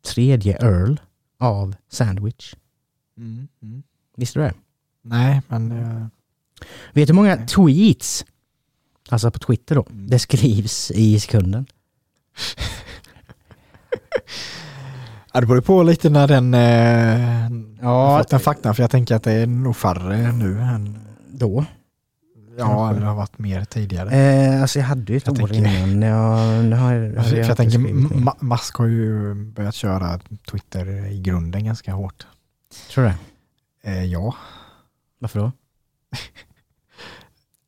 tredje 0.05 0.57
earl 0.61 0.99
av 1.39 1.76
Sandwich. 1.91 2.53
Mm. 3.17 3.47
Mm. 3.61 3.84
Visste 4.17 4.39
du 4.39 4.45
det? 4.45 4.53
Nej, 5.01 5.41
men... 5.47 5.71
eh, 5.71 6.05
Vet 6.93 7.07
du 7.07 7.13
hur 7.13 7.15
många 7.15 7.47
tweets, 7.47 8.26
alltså 9.10 9.32
på 9.32 9.39
Twitter 9.39 9.76
då, 9.76 9.86
Mm. 9.89 10.08
det 10.10 10.20
skrivs 10.20 10.91
i 10.91 11.20
sekunden? 11.20 11.66
Ja, 15.34 15.41
det 15.41 15.47
beror 15.47 15.62
på 15.62 15.84
lite 15.84 16.10
när 16.10 16.28
den 16.28 16.54
eh, 16.54 17.49
Ja. 17.82 18.18
fått 18.20 18.30
den 18.30 18.39
faktan, 18.39 18.76
för 18.76 18.84
jag 18.84 18.91
tänker 18.91 19.16
att 19.16 19.24
det 19.24 19.32
är 19.32 19.47
nog 19.47 19.76
färre 19.76 20.32
nu 20.32 20.62
än... 20.62 20.99
Då? 21.32 21.66
Ja, 22.58 22.89
eller 22.89 22.99
det 22.99 23.06
har 23.06 23.16
varit 23.16 23.38
mer 23.39 23.66
tidigare. 23.66 24.10
Eh, 24.12 24.62
alltså 24.62 24.80
jag 24.80 24.86
hade 24.86 25.12
ju 25.14 25.18
ett 25.18 25.28
Jag 25.28 25.41
år 25.43 25.47
tänker- 25.47 25.56
innan. 25.88 26.01
Jag, 26.01 26.66
nu 26.66 26.76
har 26.76 26.93
jag, 26.93 27.26
för 27.26 27.36
jag 27.38 27.43
inte 27.45 27.56
tänker. 27.56 27.80
Ma- 27.80 28.43
Musk 28.43 28.76
har 28.76 28.86
ju 28.86 29.34
börjat 29.34 29.76
köra 29.76 30.20
Twitter 30.51 31.06
i 31.12 31.20
grunden 31.22 31.66
ganska 31.66 31.93
hårt. 31.93 32.28
Tror 32.93 33.04
du 33.04 33.10
det? 33.10 33.18
Eh, 33.91 34.06
ja. 34.06 34.36
Varför 35.20 35.39
då? 35.39 35.51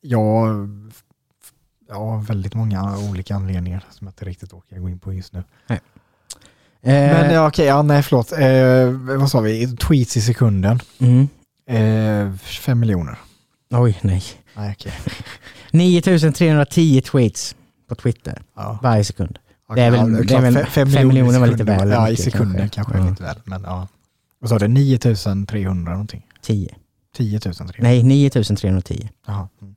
Ja, 0.01 0.45
ja, 1.89 2.23
väldigt 2.27 2.53
många 2.53 2.97
olika 2.97 3.35
anledningar 3.35 3.83
som 3.91 4.07
jag 4.07 4.11
inte 4.11 4.25
riktigt 4.25 4.53
orkar 4.53 4.77
gå 4.79 4.89
in 4.89 4.99
på 4.99 5.13
just 5.13 5.33
nu. 5.33 5.43
Eh, 5.69 5.77
Men 6.91 7.33
ja, 7.33 7.47
okej, 7.47 7.65
ja, 7.65 7.81
nej 7.81 8.03
förlåt. 8.03 8.31
Eh, 8.31 9.17
vad 9.19 9.29
sa 9.31 9.39
vi? 9.39 9.67
Tweets 9.77 10.17
i 10.17 10.21
sekunden. 10.21 10.79
mm. 10.99 11.27
Eh, 11.67 12.35
fem 12.37 12.79
miljoner. 12.79 13.17
Oj, 13.71 13.99
nej. 14.01 14.23
Nej, 14.55 14.75
okej. 14.79 14.93
9310 15.71 17.01
tweets 17.01 17.55
på 17.89 17.95
Twitter 17.95 18.41
Ja. 18.55 18.79
varje 18.83 19.03
sekund. 19.03 19.39
Okej, 19.67 19.83
är 19.83 19.91
väl- 19.91 19.99
ja, 20.13 20.23
det 20.23 20.33
är 20.35 20.41
väl- 20.41 20.55
fe- 20.57 20.85
fem 20.85 21.07
miljoner 21.07 21.39
var 21.39 21.47
lite 21.47 21.63
väl 21.63 21.89
Ja, 21.89 22.09
i 22.09 22.15
sekunden 22.15 22.69
kanske. 22.69 22.75
kanske, 22.93 22.97
Ja. 22.97 23.09
lite 23.09 23.23
väl. 23.23 23.35
Men 23.43 23.63
ja. 23.63 23.87
Vad 24.39 24.49
sa 24.49 24.59
du? 24.59 24.67
9300 24.67 25.91
någonting? 25.91 26.25
10. 26.41 26.75
10 27.17 27.39
300? 27.39 27.73
Nej, 27.77 28.03
9310. 28.03 29.09
Jaha. 29.27 29.47
Mm. 29.61 29.75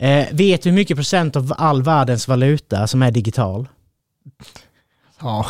Eh, 0.00 0.26
vet 0.32 0.62
du 0.62 0.68
hur 0.70 0.76
mycket 0.76 0.96
procent 0.96 1.36
av 1.36 1.52
all 1.58 1.82
världens 1.82 2.28
valuta 2.28 2.86
som 2.86 3.02
är 3.02 3.10
digital? 3.10 3.68
Ja, 5.20 5.46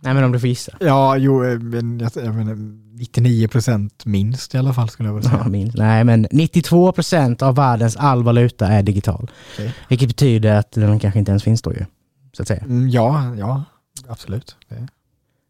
Nej, 0.00 0.14
men 0.14 0.24
om 0.24 0.32
du 0.32 0.40
får 0.40 0.48
gissa. 0.48 0.72
ja 0.80 1.16
jo, 1.16 1.44
eh, 1.44 1.58
men 1.58 2.00
jag, 2.00 2.10
jag 2.14 2.34
menar, 2.34 2.54
99 2.98 3.48
procent 3.48 4.04
minst 4.06 4.54
i 4.54 4.58
alla 4.58 4.74
fall 4.74 4.88
skulle 4.88 5.08
jag 5.08 5.14
vilja 5.14 5.30
Ja, 5.32 5.38
säga. 5.38 5.48
minst. 5.48 5.76
Nej, 5.76 6.04
men 6.04 6.26
92 6.32 6.92
procent 6.92 7.42
av 7.42 7.54
världens 7.54 7.96
all 7.96 8.22
valuta 8.22 8.66
är 8.68 8.82
digital. 8.82 9.30
Okej. 9.54 9.74
Vilket 9.88 10.08
betyder 10.08 10.54
att 10.54 10.72
den 10.72 10.98
kanske 10.98 11.18
inte 11.18 11.30
ens 11.30 11.42
finns 11.44 11.62
då 11.62 11.72
ju. 11.72 11.84
Så 12.32 12.42
att 12.42 12.48
säga. 12.48 12.60
Mm, 12.60 12.88
ja, 12.88 13.34
ja, 13.38 13.64
absolut. 14.08 14.56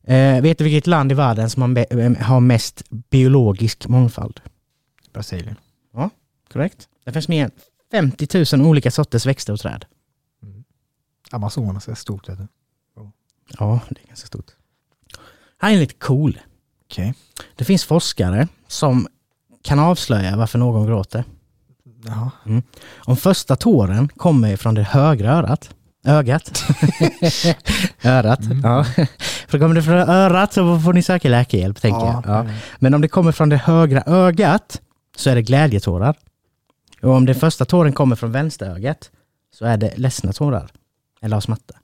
Eh, 0.06 0.40
vet 0.42 0.58
du 0.58 0.64
vilket 0.64 0.86
land 0.86 1.12
i 1.12 1.14
världen 1.14 1.50
som 1.50 1.62
har, 1.62 1.98
eh, 2.00 2.12
har 2.16 2.40
mest 2.40 2.82
biologisk 2.90 3.88
mångfald? 3.88 4.40
Brasilien. 5.12 5.56
Korrekt. 6.52 6.88
Det 7.04 7.12
finns 7.12 7.28
mer 7.28 7.44
än 7.44 7.50
50 7.90 8.56
000 8.56 8.66
olika 8.66 8.90
sorters 8.90 9.26
växter 9.26 9.52
och 9.52 9.60
träd. 9.60 9.84
Mm. 10.42 10.64
Amazonas 11.30 11.88
är 11.88 11.94
stort. 11.94 12.28
vet 12.28 12.38
du. 12.38 12.46
Ja, 13.58 13.80
det 13.88 14.00
är 14.02 14.06
ganska 14.08 14.26
stort. 14.26 14.46
Här 15.60 15.72
är 15.72 15.76
lite 15.78 15.94
cool. 15.94 16.38
Okej. 16.84 17.14
Det 17.56 17.64
finns 17.64 17.84
forskare 17.84 18.48
som 18.68 19.06
kan 19.62 19.78
avslöja 19.78 20.36
varför 20.36 20.58
någon 20.58 20.86
gråter. 20.86 21.24
Jaha. 22.06 22.30
Om 22.98 23.16
första 23.16 23.56
tåren 23.56 24.08
kommer 24.08 24.56
från 24.56 24.74
det 24.74 24.82
högra 24.82 25.32
örat, 25.32 25.74
ögat, 26.04 26.62
örat, 28.04 28.40
Mm. 28.44 28.60
ja. 28.64 28.84
För 29.48 29.58
kommer 29.58 29.74
det 29.74 29.82
från 29.82 29.94
örat 29.94 30.52
så 30.52 30.80
får 30.80 30.92
ni 30.92 31.02
söka 31.02 31.28
läkarhjälp 31.28 31.80
tänker 31.80 32.00
jag. 32.06 32.22
Ja. 32.26 32.46
Men 32.78 32.94
om 32.94 33.00
det 33.00 33.08
kommer 33.08 33.32
från 33.32 33.48
det 33.48 33.56
högra 33.56 34.02
ögat 34.06 34.80
så 35.16 35.30
är 35.30 35.34
det 35.34 35.42
glädjetårar. 35.42 36.16
Och 37.02 37.10
om 37.10 37.26
den 37.26 37.34
första 37.34 37.64
tåren 37.64 37.92
kommer 37.92 38.16
från 38.16 38.32
vänsterögat 38.32 39.10
så 39.54 39.64
är 39.64 39.76
det 39.76 39.92
ledsna 39.96 40.32
tårar. 40.32 40.70
Eller 41.20 41.36
av 41.36 41.40
smärta. 41.40 41.74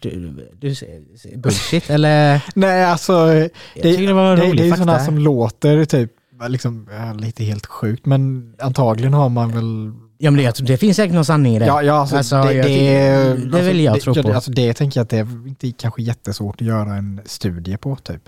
Du, 0.00 0.48
du 0.58 0.74
ser- 0.74 1.36
bullshit 1.36 1.90
eller? 1.90 2.44
Nej, 2.54 2.84
alltså 2.84 3.12
Jag 3.12 3.50
tycker 3.82 4.06
det 4.06 4.12
var 4.12 4.36
det, 4.36 4.52
det 4.52 4.68
är 4.68 4.76
sådana 4.76 5.04
som 5.04 5.18
låter 5.18 5.84
typ 5.84 6.12
liksom, 6.48 6.88
lite 7.18 7.44
helt 7.44 7.66
sjukt, 7.66 8.06
men 8.06 8.54
antagligen 8.58 9.14
har 9.14 9.28
man 9.28 9.52
väl... 9.52 9.92
Ja 10.18 10.30
men 10.30 10.44
det, 10.44 10.66
det 10.66 10.76
finns 10.76 10.96
säkert 10.96 11.14
någon 11.14 11.24
sanning 11.24 11.56
i 11.56 11.58
det. 11.58 11.66
Ja, 11.66 11.82
ja 11.82 11.94
alltså, 11.94 12.16
Alltså, 12.16 12.42
det, 12.42 12.52
jag 12.52 12.66
det, 12.66 13.50
det 13.50 13.62
vill 13.62 13.80
jag 13.80 13.94
det, 13.94 14.00
tro 14.00 14.14
på. 14.14 14.32
Alltså 14.32 14.50
det 14.50 14.74
tänker 14.74 15.00
jag 15.00 15.02
att 15.04 15.10
det 15.10 15.18
är 15.18 15.48
inte 15.48 15.72
kanske 15.72 16.02
jättesvårt 16.02 16.54
att 16.54 16.66
göra 16.66 16.94
en 16.94 17.20
studie 17.24 17.76
på 17.76 17.96
typ. 17.96 18.22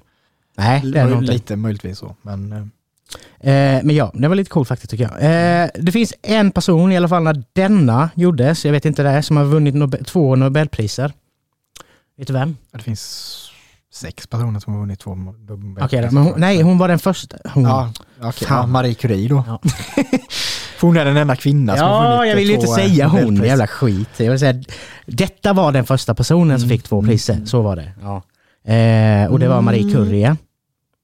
Nej, 0.57 0.83
det 0.85 1.01
är 1.01 1.07
det 1.07 1.13
inte. 1.13 1.33
Lite 1.33 1.57
möjligtvis 1.57 1.99
så, 1.99 2.17
men... 2.23 2.71
eh, 3.41 3.51
Eh, 3.51 3.81
men 3.85 3.97
ja, 3.97 4.11
det 4.15 4.29
var 4.29 4.35
lite 4.35 4.51
coolt 4.51 4.69
faktiskt 4.69 4.91
tycker 4.91 5.05
jag. 5.13 5.63
Eh, 5.63 5.69
det 5.75 5.93
finns 5.93 6.15
en 6.23 6.51
person 6.51 6.93
i 6.93 6.97
alla 6.97 7.09
fall 7.09 7.23
när 7.23 7.43
denna 7.53 8.11
gjordes, 8.15 8.65
jag 8.65 8.73
vet 8.73 8.85
inte 8.85 9.03
det, 9.03 9.23
som 9.23 9.37
har 9.37 9.45
vunnit 9.45 9.75
Nobel, 9.75 10.05
två 10.05 10.37
Nobelpriser. 10.37 11.13
Vet 12.19 12.27
du 12.27 12.33
vem? 12.33 12.57
Det 12.73 12.83
finns 12.83 13.35
sex 13.95 14.27
personer 14.27 14.61
som 14.61 14.73
har 14.73 14.81
vunnit 14.81 15.01
två 15.01 15.15
Nobelpriser. 15.15 15.85
Okej, 15.85 16.03
då, 16.03 16.15
men 16.15 16.23
hon, 16.23 16.41
nej 16.41 16.63
hon 16.63 16.79
var 16.79 16.89
den 16.89 16.99
första. 16.99 17.37
Hon. 17.55 17.65
Ja. 17.65 17.93
Fan. 18.21 18.33
ja, 18.49 18.67
Marie 18.67 18.95
Curie 18.95 19.29
då. 19.29 19.45
Ja. 19.47 19.61
Hon 20.81 20.97
är 20.97 21.05
den 21.05 21.17
enda 21.17 21.37
kvinna 21.37 21.77
som 21.77 21.87
har 21.87 22.05
Ja, 22.05 22.11
vunnit 22.19 22.29
jag 22.29 22.37
vill 22.37 22.51
inte 22.51 22.67
två, 22.67 22.75
säga 22.75 23.05
eh, 23.05 23.11
hon, 23.11 23.37
jävla 23.37 23.67
skit. 23.67 24.09
Jag 24.17 24.31
vill 24.31 24.39
säga, 24.39 24.63
detta 25.07 25.53
var 25.53 25.73
den 25.73 25.85
första 25.87 26.15
personen 26.15 26.59
som 26.61 26.67
Mm, 26.69 26.79
fick 26.79 26.89
två 26.89 26.99
mm, 26.99 27.09
priser, 27.11 27.35
mm. 27.35 27.47
så 27.47 27.63
var 27.63 27.77
det. 27.77 27.93
Ja. 28.03 28.23
Eh, 28.73 29.31
och 29.31 29.39
det 29.39 29.49
var 29.49 29.61
Marie 29.61 29.83
Mm. 29.83 29.95
Curie. 29.95 30.37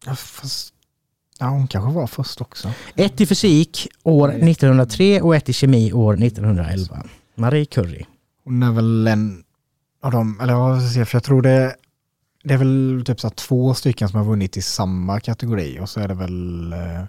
Ja, 0.06 0.14
fast, 0.14 0.73
ja, 1.38 1.46
hon 1.46 1.68
kanske 1.68 1.92
var 1.92 2.06
först 2.06 2.40
också. 2.40 2.70
Ett 2.94 3.20
i 3.20 3.26
fysik 3.26 3.88
år 4.02 4.28
1903 4.28 5.20
och 5.20 5.36
ett 5.36 5.48
i 5.48 5.52
kemi 5.52 5.92
år 5.92 6.24
1911. 6.24 7.02
Marie 7.34 7.64
Curie. 7.64 8.06
Hon 8.44 8.62
är 8.62 8.72
väl 8.72 9.06
en 9.06 9.44
av 10.02 10.10
dem, 10.12 10.40
eller 10.40 10.54
vad 10.54 10.78
ska 10.78 10.84
jag 10.84 10.92
säga, 10.92 11.06
för 11.06 11.16
jag 11.16 11.24
tror 11.24 11.42
det, 11.42 11.76
det 12.44 12.54
är 12.54 12.58
väl 12.58 13.02
typ 13.06 13.20
så 13.20 13.30
två 13.30 13.74
stycken 13.74 14.08
som 14.08 14.18
har 14.18 14.26
vunnit 14.26 14.56
i 14.56 14.62
samma 14.62 15.20
kategori 15.20 15.80
och 15.80 15.88
så 15.88 16.00
är 16.00 16.08
det 16.08 16.14
väl 16.14 16.72
eh, 16.72 17.04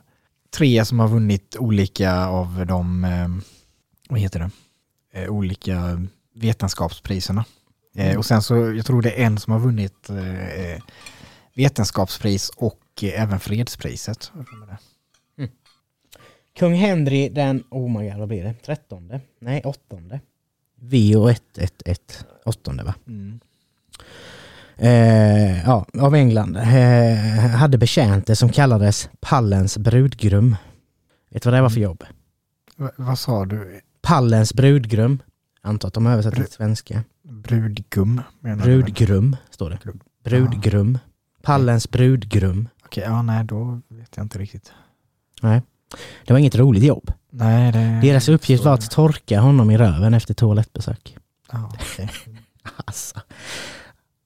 tre 0.58 0.86
som 0.86 1.00
har 1.00 1.08
vunnit 1.08 1.56
olika 1.60 2.26
av 2.26 2.66
de, 2.66 3.04
eh, 3.04 3.28
vad 4.10 4.20
heter 4.20 4.40
det, 4.40 4.50
eh, 5.22 5.30
olika 5.30 6.08
vetenskapspriserna. 6.36 7.46
Mm. 7.98 8.18
och 8.18 8.26
sen 8.26 8.42
så, 8.42 8.56
jag 8.56 8.86
tror 8.86 9.02
det 9.02 9.22
är 9.22 9.26
en 9.26 9.40
som 9.40 9.54
har 9.54 9.60
vunnit 9.60 10.10
vetenskapspris 11.56 12.50
och 12.50 12.80
eh, 13.04 13.22
även 13.22 13.40
fredspriset. 13.40 14.32
Kung 16.58 16.74
Henry 16.74 17.30
den, 17.30 17.64
oh 17.70 18.00
my 18.00 18.10
god 18.10 18.20
vad 18.20 18.28
blir 18.28 18.44
det? 18.44 18.54
Trettonde? 18.54 19.22
Nej, 19.40 19.62
åttonde. 19.66 20.20
V 20.82 21.16
och 21.16 21.30
111. 21.30 21.96
Åttonde 22.46 22.84
va? 22.84 22.96
Mm. 23.08 23.40
Eh, 24.78 25.64
ja, 25.66 25.86
av 26.00 26.16
England. 26.16 26.58
Eh, 26.58 27.50
hade 27.50 27.78
betjänt 27.78 28.28
det 28.28 28.36
som 28.36 28.50
kallades 28.50 29.10
Pallens 29.20 29.78
brudgrum. 29.78 30.56
Vet 31.30 31.44
du 31.44 31.50
vad 31.50 31.58
det 31.58 31.62
var 31.62 31.70
för 31.70 31.80
jobb? 31.80 32.04
Va, 32.76 32.92
vad 32.98 33.20
sa 33.20 33.46
du? 33.46 33.82
Pallens 34.02 34.54
brudgrum. 34.54 35.22
Antar 35.62 35.88
att 35.88 35.94
de 35.94 36.08
översatt 36.08 36.34
Bru- 36.34 36.44
till 36.44 36.54
svenska. 36.54 37.04
Brudgum? 37.24 38.22
menar? 38.40 38.66
Brudgrum 38.66 39.38
står 39.50 39.70
det. 39.70 39.80
Grum. 39.84 40.00
Brudgrum. 40.24 41.00
Pallens 41.42 41.90
brudgrum. 41.90 42.70
Okej, 42.96 43.04
ja 43.08 43.22
nej 43.22 43.44
då 43.44 43.82
vet 43.88 44.18
jag 44.18 44.26
inte 44.26 44.40
riktigt. 44.40 44.72
Nej. 45.42 45.62
Det 46.26 46.34
var 46.34 46.40
inget 46.40 46.56
roligt 46.56 46.84
jobb. 46.84 47.12
Nej, 47.30 47.72
det... 47.72 48.00
Deras 48.02 48.30
uppgift 48.30 48.64
var 48.64 48.74
att 48.74 48.92
torka 48.92 49.40
honom 49.40 49.72
i 49.72 49.78
röven 49.78 50.14
efter 50.14 50.34
toalettbesök. 50.34 51.18
Ja, 51.52 51.72
okej. 51.74 52.10
Alltså. 52.86 53.20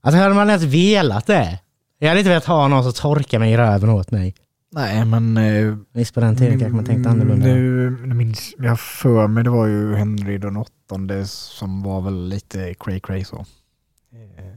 alltså 0.02 0.22
hade 0.22 0.36
man 0.36 0.50
ens 0.50 0.64
velat 0.64 1.28
det? 1.28 1.60
Jag 2.00 2.08
hade 2.08 2.20
inte 2.20 2.30
velat 2.30 2.46
ha 2.46 2.68
någon 2.68 2.84
som 2.84 2.94
torkar 2.94 3.40
mig 3.40 3.54
i 3.54 3.58
röven 3.58 3.90
åt 3.90 4.12
mig. 4.12 4.36
Nej, 4.72 5.06
men... 5.06 5.38
Eh, 5.38 5.76
Visst 5.94 6.14
på 6.14 6.20
den 6.20 6.36
tiden 6.36 6.60
kanske 6.60 6.76
man 6.76 6.86
tänkte 6.86 7.10
annorlunda. 7.10 7.46
Nu, 7.46 7.90
nu 7.90 8.14
minns 8.14 8.54
jag 8.58 8.80
för 8.80 9.28
mig 9.28 9.44
det 9.44 9.50
var 9.50 9.68
ju 9.68 9.96
Henry 9.96 10.38
den 10.38 10.58
åttonde 10.58 11.28
som 11.28 11.84
var 11.84 12.02
väl 12.02 12.28
lite 12.28 12.74
cray 12.80 13.00
cray 13.00 13.24
så. 13.24 13.46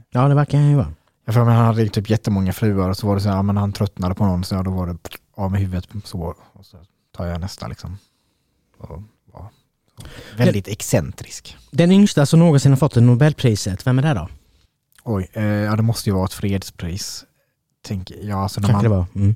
Ja, 0.09 0.27
det 0.27 0.35
verkar 0.35 0.57
han 0.57 0.69
ju 0.69 0.75
vara. 0.75 0.93
Jag 1.25 1.35
får 1.35 1.45
mig 1.45 1.55
han 1.55 1.65
hade 1.65 1.89
typ 1.89 2.09
jättemånga 2.09 2.53
fruar 2.53 2.89
och 2.89 2.97
så 2.97 3.07
var 3.07 3.15
det 3.15 3.21
så 3.21 3.29
här, 3.29 3.35
ja, 3.35 3.41
men 3.41 3.57
han 3.57 3.73
tröttnade 3.73 4.15
på 4.15 4.25
någon 4.25 4.43
så 4.43 4.55
ja, 4.55 4.63
då 4.63 4.71
var 4.71 4.87
det 4.87 4.97
av 5.35 5.51
med 5.51 5.61
huvudet 5.61 5.87
så 6.03 6.35
och 6.53 6.65
så 6.65 6.77
tar 7.17 7.25
jag 7.25 7.41
nästa 7.41 7.67
liksom. 7.67 7.97
Och, 8.77 9.01
ja. 9.33 9.49
Väldigt 10.37 10.67
excentrisk. 10.67 11.57
Den 11.71 11.91
yngsta 11.91 12.25
som 12.25 12.39
någonsin 12.39 12.71
har 12.71 12.77
fått 12.77 12.95
Nobelpriset, 12.95 13.87
vem 13.87 13.99
är 13.99 14.03
det 14.03 14.13
då? 14.13 14.29
Oj, 15.03 15.29
eh, 15.33 15.43
ja 15.43 15.75
det 15.75 15.83
måste 15.83 16.09
ju 16.09 16.13
vara 16.15 16.25
ett 16.25 16.33
fredspris. 16.33 17.25
Tänk, 17.85 18.11
ja, 18.21 18.43
alltså 18.43 18.61
de, 18.61 18.67
det 18.67 18.77
an- 18.77 18.89
var. 18.89 19.05
Mm. 19.15 19.35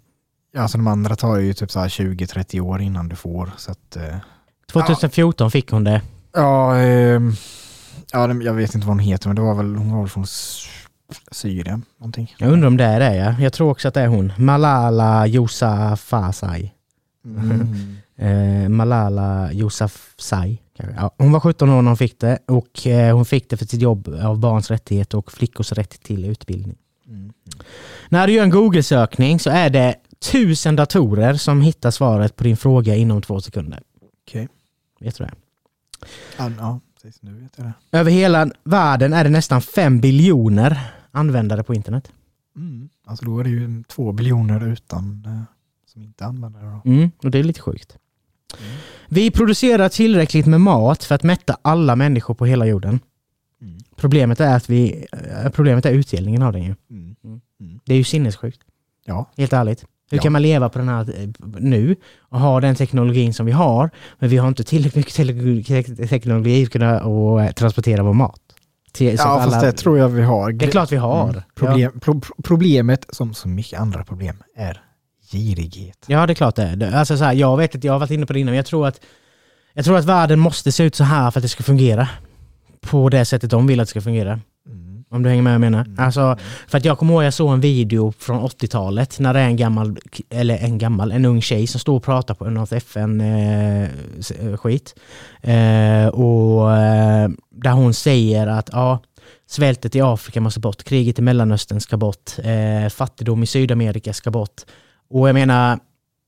ja, 0.51 0.61
alltså 0.61 0.77
de 0.77 0.87
andra 0.87 1.15
tar 1.15 1.37
ju 1.37 1.53
typ 1.53 1.71
så 1.71 1.79
här 1.79 1.89
20-30 1.89 2.59
år 2.59 2.81
innan 2.81 3.09
du 3.09 3.15
får. 3.15 3.51
Så 3.57 3.71
att, 3.71 3.95
eh, 3.95 4.15
2014 4.71 5.51
fick 5.51 5.71
hon 5.71 5.83
det. 5.83 6.01
ja, 6.33 6.75
ehm, 6.77 7.33
ja, 8.11 8.27
det- 8.27 8.43
jag 8.45 8.53
vet 8.53 8.75
inte 8.75 8.87
vad 8.87 8.95
hon 8.95 8.99
heter 9.05 9.27
men 9.29 9.35
det 9.35 9.41
var 9.41 9.55
väl, 9.55 9.75
hon 9.75 9.91
var 9.91 9.99
väl 9.99 10.09
från 10.09 10.25
Syrien 11.31 11.83
någonting. 11.97 12.35
Jag 12.37 12.51
undrar 12.51 12.67
om 12.67 12.77
det 12.77 12.83
är 12.83 12.99
det 12.99 13.15
ja. 13.15 13.35
Jag 13.39 13.53
tror 13.53 13.71
också 13.71 13.87
att 13.87 13.93
det 13.93 14.01
är 14.01 14.07
hon. 14.07 14.33
Malala 14.37 15.27
Yousafzai. 15.27 16.73
Mm. 17.25 17.97
Eh, 18.15 18.69
Malala 18.69 19.53
Yousafzai. 19.53 20.61
Ja, 20.95 21.15
hon 21.17 21.31
var 21.31 21.39
17 21.39 21.69
år 21.69 21.81
när 21.81 21.89
hon 21.89 21.97
fick 21.97 22.19
det 22.19 22.39
och 22.45 22.87
eh, 22.87 23.15
hon 23.15 23.25
fick 23.25 23.49
det 23.49 23.57
för 23.57 23.65
sitt 23.65 23.81
jobb 23.81 24.07
av 24.23 24.39
barns 24.39 24.71
rättigheter 24.71 25.17
och 25.17 25.31
flickors 25.31 25.71
rätt 25.71 26.03
till 26.03 26.25
utbildning. 26.25 26.77
Mm. 27.07 27.33
När 28.09 28.27
du 28.27 28.33
gör 28.33 28.43
en 28.43 28.49
Google-sökning 28.49 29.39
så 29.39 29.49
är 29.49 29.69
det 29.69 29.95
tusen 30.31 30.75
datorer 30.75 31.33
som 31.33 31.61
hittar 31.61 31.91
svaret 31.91 32.35
på 32.35 32.43
din 32.43 32.57
fråga 32.57 32.95
inom 32.95 33.21
två 33.21 33.41
sekunder. 33.41 33.79
Okej. 34.27 34.47
Vet 34.99 35.17
du 35.17 35.23
det? 35.23 35.31
Ja, 36.37 36.79
precis 37.01 37.21
nu 37.21 37.33
vet 37.33 37.51
jag 37.55 37.65
det. 37.65 37.97
Över 37.97 38.11
hela 38.11 38.49
världen 38.63 39.13
är 39.13 39.23
det 39.23 39.29
nästan 39.29 39.61
fem 39.61 39.99
biljoner 39.99 40.96
användare 41.17 41.63
på 41.63 41.73
internet. 41.73 42.11
Mm. 42.55 42.89
Alltså 43.05 43.25
då 43.25 43.39
är 43.39 43.43
det 43.43 43.49
ju 43.49 43.83
två 43.87 44.11
biljoner 44.11 44.67
utan 44.67 45.23
eh, 45.25 45.41
som 45.93 46.01
inte 46.01 46.25
använder 46.25 46.59
det. 46.59 46.89
Mm, 46.89 47.11
och 47.23 47.31
det 47.31 47.39
är 47.39 47.43
lite 47.43 47.61
sjukt. 47.61 47.97
Vi 49.09 49.31
producerar 49.31 49.89
tillräckligt 49.89 50.45
med 50.45 50.61
mat 50.61 51.03
för 51.03 51.15
att 51.15 51.23
mätta 51.23 51.57
alla 51.61 51.95
människor 51.95 52.33
på 52.33 52.45
hela 52.45 52.65
jorden. 52.65 52.99
Mm. 53.61 53.77
Problemet 53.95 54.39
är 54.39 54.55
att 54.55 54.69
vi, 54.69 55.05
eh, 55.11 55.49
problemet 55.51 55.85
är 55.85 55.91
utdelningen 55.91 56.41
av 56.43 56.53
den 56.53 56.63
ju. 56.63 56.75
Mm. 56.89 57.15
Det 57.85 57.93
är 57.93 57.97
ju 57.97 58.03
sinnessjukt. 58.03 58.59
Ja. 59.05 59.25
Helt 59.37 59.53
ärligt. 59.53 59.85
Hur 60.11 60.17
Ja. 60.17 60.21
kan 60.21 60.31
man 60.31 60.41
leva 60.41 60.69
på 60.69 60.79
den 60.79 60.87
här 60.89 61.01
eh, 61.23 61.29
nu 61.59 61.95
och 62.19 62.39
ha 62.39 62.61
den 62.61 62.75
teknologin 62.75 63.33
som 63.33 63.45
vi 63.45 63.51
har, 63.51 63.89
men 64.19 64.29
vi 64.29 64.37
har 64.37 64.47
inte 64.47 64.63
tillräckligt 64.63 65.17
mycket 65.17 65.65
te- 65.67 65.83
te- 65.95 66.07
teknologi 66.07 66.65
för 66.65 66.79
att 66.79 67.01
kunna 67.03 67.53
transportera 67.53 68.03
vår 68.03 68.13
mat? 68.13 68.46
Till, 68.97 69.07
Ja, 69.17 69.37
att 69.37 69.43
fast 69.43 69.55
alla- 69.57 69.65
det 69.65 69.71
tror 69.71 69.97
jag 69.97 70.09
vi 70.09 70.21
har. 70.21 70.51
det 70.51 70.65
är 70.65 70.71
klart 70.71 70.91
vi 70.91 70.95
har. 70.97 71.29
Mm. 71.29 71.41
Problem, 71.55 71.99
pro, 71.99 72.19
pro- 72.19 72.35
problemet, 72.43 73.05
som 73.09 73.33
så 73.33 73.47
mycket 73.47 73.79
andra 73.79 74.03
problem, 74.03 74.43
är 74.57 74.81
girighet. 75.31 75.97
Ja, 76.07 76.25
det 76.25 76.33
är 76.33 76.35
klart 76.35 76.55
det 76.55 76.63
är. 76.63 76.93
Alltså, 76.95 77.17
så 77.17 77.23
här, 77.23 77.33
jag 77.33 77.57
vet 77.57 77.75
att 77.75 77.83
jag 77.83 77.93
har 77.93 77.99
varit 77.99 78.11
inne 78.11 78.25
på 78.25 78.33
det 78.33 78.39
innan, 78.39 78.51
men 78.51 78.55
jag 78.57 78.65
tror, 78.65 78.87
att, 78.87 78.99
jag 79.73 79.85
tror 79.85 79.97
att 79.97 80.05
världen 80.05 80.39
måste 80.39 80.71
se 80.71 80.83
ut 80.83 80.95
så 80.95 81.03
här 81.03 81.31
för 81.31 81.39
att 81.39 81.43
det 81.43 81.49
ska 81.49 81.63
fungera. 81.63 82.09
På 82.81 83.09
det 83.09 83.25
sättet 83.25 83.49
de 83.49 83.67
vill 83.67 83.79
att 83.79 83.87
det 83.87 83.89
ska 83.89 84.01
fungera. 84.01 84.39
Om 85.09 85.23
du 85.23 85.29
hänger 85.29 85.41
med 85.41 85.51
vad 85.51 85.65
jag 85.65 85.71
menar. 85.71 85.85
Mm. 85.85 85.99
Alltså, 85.99 86.37
för 86.67 86.77
att 86.77 86.85
jag 86.85 86.97
kommer 86.97 87.13
ihåg 87.13 87.23
jag 87.23 87.33
såg 87.33 87.53
en 87.53 87.61
video 87.61 88.13
från 88.19 88.39
80-talet 88.39 89.19
när 89.19 89.33
det 89.33 89.39
är 89.39 89.45
en 89.45 89.55
gammal, 89.55 89.97
eller 90.29 90.57
en 90.57 90.77
gammal, 90.77 91.11
en 91.11 91.25
ung 91.25 91.41
tjej 91.41 91.67
som 91.67 91.79
står 91.79 91.95
och 91.95 92.03
pratar 92.03 92.33
på 92.33 92.49
något 92.49 92.71
FN-skit. 92.71 93.75
Eh, 95.41 96.07
och 96.07 96.77
eh, 96.77 97.29
där 97.51 97.71
hon 97.71 97.93
säger 97.93 98.47
att 98.47 98.69
ja, 98.71 98.99
svältet 99.47 99.95
i 99.95 100.01
Afrika 100.01 100.41
måste 100.41 100.59
bort, 100.59 100.83
kriget 100.83 101.19
i 101.19 101.21
Mellanöstern 101.21 101.79
ska 101.79 101.97
bort, 101.97 102.31
eh, 102.37 102.89
fattigdom 102.89 103.43
i 103.43 103.45
Sydamerika 103.45 104.13
ska 104.13 104.31
bort. 104.31 104.61
Och 105.09 105.29
jag 105.29 105.33
menar, 105.33 105.79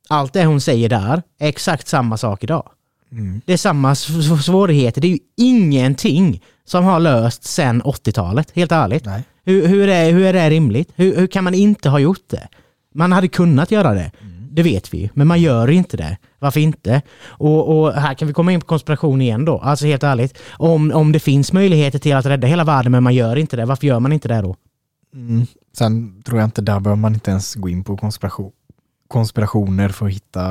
allt 0.09 0.33
det 0.33 0.45
hon 0.45 0.61
säger 0.61 0.89
där 0.89 1.21
är 1.39 1.47
exakt 1.47 1.87
samma 1.87 2.17
sak 2.17 2.43
idag. 2.43 2.69
Mm. 3.11 3.41
Det 3.45 3.53
är 3.53 3.57
samma 3.57 3.95
svårigheter. 3.95 5.01
Det 5.01 5.07
är 5.07 5.11
ju 5.11 5.19
ingenting 5.37 6.41
som 6.69 6.85
har 6.85 6.99
löst 6.99 7.43
sedan 7.43 7.81
80-talet, 7.81 8.51
helt 8.55 8.71
ärligt. 8.71 9.05
Nej. 9.05 9.23
Hur, 9.45 9.67
hur, 9.67 9.87
är, 9.87 10.11
hur 10.11 10.23
är 10.25 10.33
det 10.33 10.49
rimligt? 10.49 10.91
Hur, 10.95 11.15
hur 11.15 11.27
kan 11.27 11.43
man 11.43 11.53
inte 11.53 11.89
ha 11.89 11.99
gjort 11.99 12.29
det? 12.29 12.47
Man 12.95 13.11
hade 13.11 13.27
kunnat 13.27 13.71
göra 13.71 13.93
det, 13.93 14.11
Mm. 14.21 14.55
det 14.55 14.63
vet 14.63 14.93
vi 14.93 14.97
ju, 14.97 15.09
men 15.13 15.27
man 15.27 15.41
gör 15.41 15.69
inte 15.69 15.97
det. 15.97 16.17
Varför 16.39 16.59
inte? 16.59 17.01
Och, 17.27 17.79
och 17.79 17.93
här 17.93 18.13
kan 18.13 18.27
vi 18.27 18.33
komma 18.33 18.51
in 18.51 18.59
på 18.59 18.65
konspiration 18.65 19.21
igen 19.21 19.45
då. 19.45 19.57
Alltså 19.57 19.85
helt 19.85 20.03
ärligt, 20.03 20.37
om, 20.51 20.91
om 20.91 21.11
det 21.11 21.19
finns 21.19 21.53
möjligheter 21.53 21.99
till 21.99 22.15
att 22.15 22.25
rädda 22.25 22.47
hela 22.47 22.63
världen 22.63 22.91
men 22.91 23.03
man 23.03 23.15
gör 23.15 23.35
inte 23.35 23.57
det, 23.57 23.65
varför 23.65 23.87
gör 23.87 23.99
man 23.99 24.11
inte 24.11 24.27
det 24.27 24.41
då? 24.41 24.55
Mm. 25.15 25.45
Sen 25.77 26.21
tror 26.23 26.39
jag 26.39 26.47
inte, 26.47 26.61
där 26.61 26.79
behöver 26.79 27.01
man 27.01 27.13
inte 27.13 27.31
ens 27.31 27.55
gå 27.55 27.69
in 27.69 27.83
på 27.83 27.97
konspiration, 27.97 28.51
konspirationer 29.07 29.89
för 29.89 30.05
att 30.05 30.11
hitta 30.11 30.41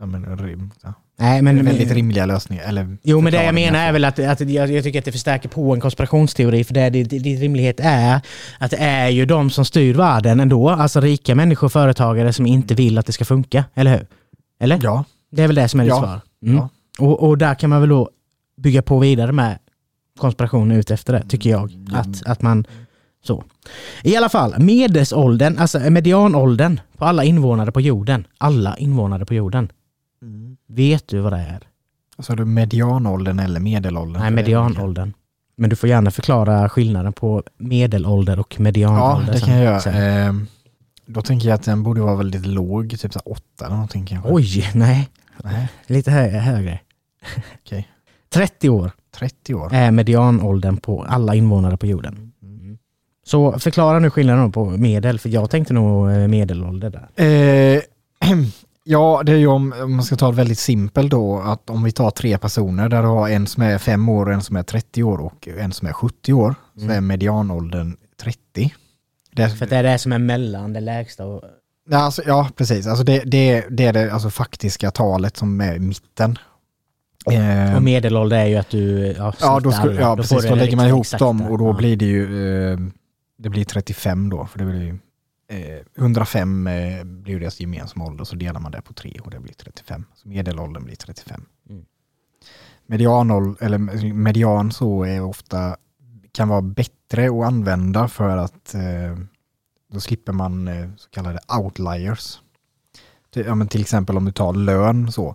ja, 0.00 0.06
men, 0.06 0.38
rim, 0.38 0.70
ja, 0.82 0.94
Nej, 1.18 1.42
men, 1.42 1.64
väldigt 1.64 1.90
rimliga 1.92 2.26
lösningar. 2.26 2.64
Eller 2.64 2.96
Jo, 3.02 3.20
men 3.20 3.32
det 3.32 3.44
jag 3.44 3.54
menar 3.54 3.78
är 3.78 3.92
väl 3.92 4.04
att, 4.04 4.18
att 4.18 4.40
jag, 4.40 4.70
jag 4.72 4.84
tycker 4.84 4.98
att 4.98 5.04
det 5.04 5.12
förstärker 5.12 5.48
på 5.48 5.74
en 5.74 5.80
konspirationsteori, 5.80 6.64
för 6.64 6.74
det, 6.74 6.90
det, 6.90 7.02
det, 7.04 7.18
det 7.18 7.34
rimlighet 7.34 7.80
är 7.82 8.20
att 8.58 8.70
det 8.70 8.76
är 8.76 9.08
ju 9.08 9.26
de 9.26 9.50
som 9.50 9.64
styr 9.64 9.94
världen 9.94 10.40
ändå, 10.40 10.68
alltså 10.70 11.00
rika 11.00 11.34
människor 11.34 11.66
och 11.66 11.72
företagare 11.72 12.32
som 12.32 12.46
inte 12.46 12.74
vill 12.74 12.98
att 12.98 13.06
det 13.06 13.12
ska 13.12 13.24
funka, 13.24 13.64
eller 13.74 13.90
hur? 13.98 14.06
Eller? 14.60 14.80
Ja, 14.82 15.04
Det 15.32 15.42
är 15.42 15.46
väl 15.46 15.56
det 15.56 15.68
som 15.68 15.80
är 15.80 15.84
ditt 15.84 15.90
Ja. 15.90 15.98
svar? 16.00 16.20
Mm. 16.42 16.56
Ja. 16.56 16.68
Och, 16.98 17.22
och 17.28 17.38
där 17.38 17.54
kan 17.54 17.70
man 17.70 17.80
väl 17.80 17.88
då 17.90 18.10
bygga 18.62 18.82
på 18.82 18.98
vidare 18.98 19.32
med 19.32 19.58
konspirationen 20.18 20.76
ut 20.76 20.90
efter 20.90 21.12
det, 21.12 21.22
tycker 21.28 21.50
jag. 21.50 21.72
Mm. 21.72 21.94
Att, 21.94 22.26
att 22.26 22.42
man 22.42 22.66
så. 23.24 23.44
I 24.02 24.16
alla 24.16 24.28
fall, 24.28 24.54
medelsåldern, 24.58 25.58
alltså 25.58 25.78
medianåldern 25.90 26.80
på 26.96 27.04
alla 27.04 27.24
invånare 27.24 27.72
på 27.72 27.80
jorden, 27.80 28.26
alla 28.38 28.76
invånare 28.76 29.24
på 29.24 29.34
jorden, 29.34 29.72
vet 30.66 31.08
du 31.08 31.18
vad 31.20 31.32
det 31.32 31.38
är? 31.38 31.60
Så 32.18 32.32
har 32.32 32.36
du 32.36 32.44
medianåldern 32.44 33.38
eller 33.38 33.60
medelåldern? 33.60 34.20
Nej, 34.22 34.30
det 34.30 34.36
medianåldern. 34.36 35.12
Men 35.56 35.70
du 35.70 35.76
får 35.76 35.88
gärna 35.88 36.10
förklara 36.10 36.68
skillnaden 36.68 37.12
på 37.12 37.42
medelålder 37.58 38.38
och 38.38 38.54
Ja, 38.58 38.62
medianålder. 38.62 39.32
det 39.32 39.38
sen. 39.38 39.46
kan 39.48 39.56
jag 39.56 39.64
göra. 39.64 39.92
Ehm, 39.92 40.46
Då 41.06 41.22
tänker 41.22 41.48
jag 41.48 41.54
att 41.54 41.62
den 41.62 41.82
borde 41.82 42.00
vara 42.00 42.16
väldigt 42.16 42.46
låg, 42.46 42.98
typ 43.00 43.12
så 43.12 43.20
åtta 43.20 43.64
eller 43.64 43.74
någonting 43.74 44.06
kanske. 44.06 44.28
Oj, 44.32 44.70
nej. 44.74 45.08
Nej, 45.44 45.68
Lite 45.86 46.10
hö 46.10 46.28
högre. 46.28 46.80
Okej. 47.64 47.88
30 48.28 48.68
år 48.68 48.90
30 49.16 49.54
år. 49.54 49.74
är 49.74 49.90
medianåldern 49.90 50.76
på 50.76 51.02
alla 51.04 51.34
invånare 51.34 51.76
på 51.76 51.86
jorden. 51.86 52.32
Mm. 52.42 52.78
Så 53.26 53.58
förklara 53.58 53.98
nu 53.98 54.10
skillnaden 54.10 54.52
på 54.52 54.64
medel, 54.70 55.18
för 55.18 55.28
jag 55.28 55.50
tänkte 55.50 55.74
nog 55.74 56.10
eh, 56.10 56.28
medelålder 56.28 56.90
där. 56.90 57.24
Eh, 57.76 57.82
ja, 58.88 59.22
det 59.26 59.32
är 59.32 59.36
ju 59.36 59.46
om, 59.46 59.74
om 59.82 59.92
man 59.96 60.02
ska 60.04 60.16
ta 60.16 60.30
det 60.30 60.36
väldigt 60.36 60.58
simpelt 60.58 61.10
då, 61.10 61.38
att 61.38 61.70
om 61.70 61.82
vi 61.82 61.92
tar 61.92 62.10
tre 62.10 62.38
personer 62.38 62.88
där 62.88 63.02
du 63.02 63.08
har 63.08 63.28
en 63.28 63.46
som 63.46 63.62
är 63.62 63.78
fem 63.78 64.08
år, 64.08 64.32
en 64.32 64.42
som 64.42 64.56
är 64.56 64.62
30 64.62 65.02
år 65.02 65.18
och 65.18 65.48
en 65.48 65.72
som 65.72 65.88
är 65.88 65.92
70 65.92 66.32
år, 66.32 66.54
så 66.76 66.84
Mm. 66.84 66.96
är 66.96 67.00
medianåldern 67.00 67.96
30. 68.20 68.74
Det, 69.32 69.48
För 69.50 69.66
det 69.66 69.76
är 69.76 69.82
det 69.82 69.98
som 69.98 70.12
är 70.12 70.18
mellan 70.18 70.72
det 70.72 70.80
lägsta 70.80 71.26
och... 71.26 71.42
ja, 71.90 71.98
alltså, 71.98 72.22
ja, 72.26 72.48
precis. 72.56 72.86
Alltså 72.86 73.04
det, 73.04 73.18
det, 73.24 73.64
det 73.70 73.84
är 73.86 73.92
det 73.92 74.10
alltså, 74.12 74.30
faktiska 74.30 74.90
talet 74.90 75.36
som 75.36 75.60
är 75.60 75.74
i 75.74 75.78
mitten. 75.78 76.38
Eh, 77.32 77.76
Och 77.76 77.82
medelålder 77.82 78.36
är 78.38 78.46
ju 78.46 78.56
att 78.56 78.70
du... 78.70 79.14
Ja, 79.18 79.32
Ja, 79.40 79.60
då, 79.60 79.72
skulle, 79.72 80.00
ja 80.00 80.16
får 80.16 80.16
precis. 80.16 80.44
Då 80.48 80.54
lägger 80.54 80.76
man 80.76 80.86
riktigt 80.86 81.20
ihop 81.20 81.38
dem 81.38 81.42
och 81.50 81.58
då 81.58 81.72
blir 81.72 81.96
det 81.96 82.04
ju 82.04 82.22
eh, 82.72 82.78
det 83.38 83.48
blir 83.48 83.64
35 83.64 84.30
då, 84.30 84.46
för 84.46 84.58
det 84.58 84.64
blir 84.64 84.82
ju 84.82 84.98
eh, 85.48 85.82
105 85.98 86.66
eh, 86.66 87.04
blir 87.04 87.34
ju 87.34 87.40
deras 87.40 87.60
gemensamma 87.60 88.06
ålder, 88.06 88.24
så 88.24 88.36
delar 88.36 88.60
man 88.60 88.72
det 88.72 88.82
på 88.82 88.92
tre 88.92 89.18
och 89.24 89.30
det 89.30 89.40
blir 89.40 89.54
35. 89.54 90.04
Så 90.14 90.28
medelåldern 90.28 90.84
blir 90.84 90.96
35. 90.96 91.44
Mm. 91.70 91.84
Medianåld, 92.86 93.56
eller 93.60 93.78
median 94.12 94.72
så 94.72 95.04
är 95.04 95.20
ofta, 95.20 95.76
kan 96.32 96.48
vara 96.48 96.62
bättre 96.62 97.26
att 97.26 97.46
använda 97.46 98.08
för 98.08 98.36
att 98.36 98.74
eh, 98.74 99.18
då 99.92 100.00
slipper 100.00 100.32
man 100.32 100.68
eh, 100.68 100.88
så 100.96 101.10
kallade 101.10 101.38
outliers. 101.58 102.40
Ja, 103.34 103.54
men 103.54 103.68
till 103.68 103.80
exempel 103.80 104.16
om 104.16 104.24
du 104.24 104.32
tar 104.32 104.52
lön 104.52 105.12
så. 105.12 105.34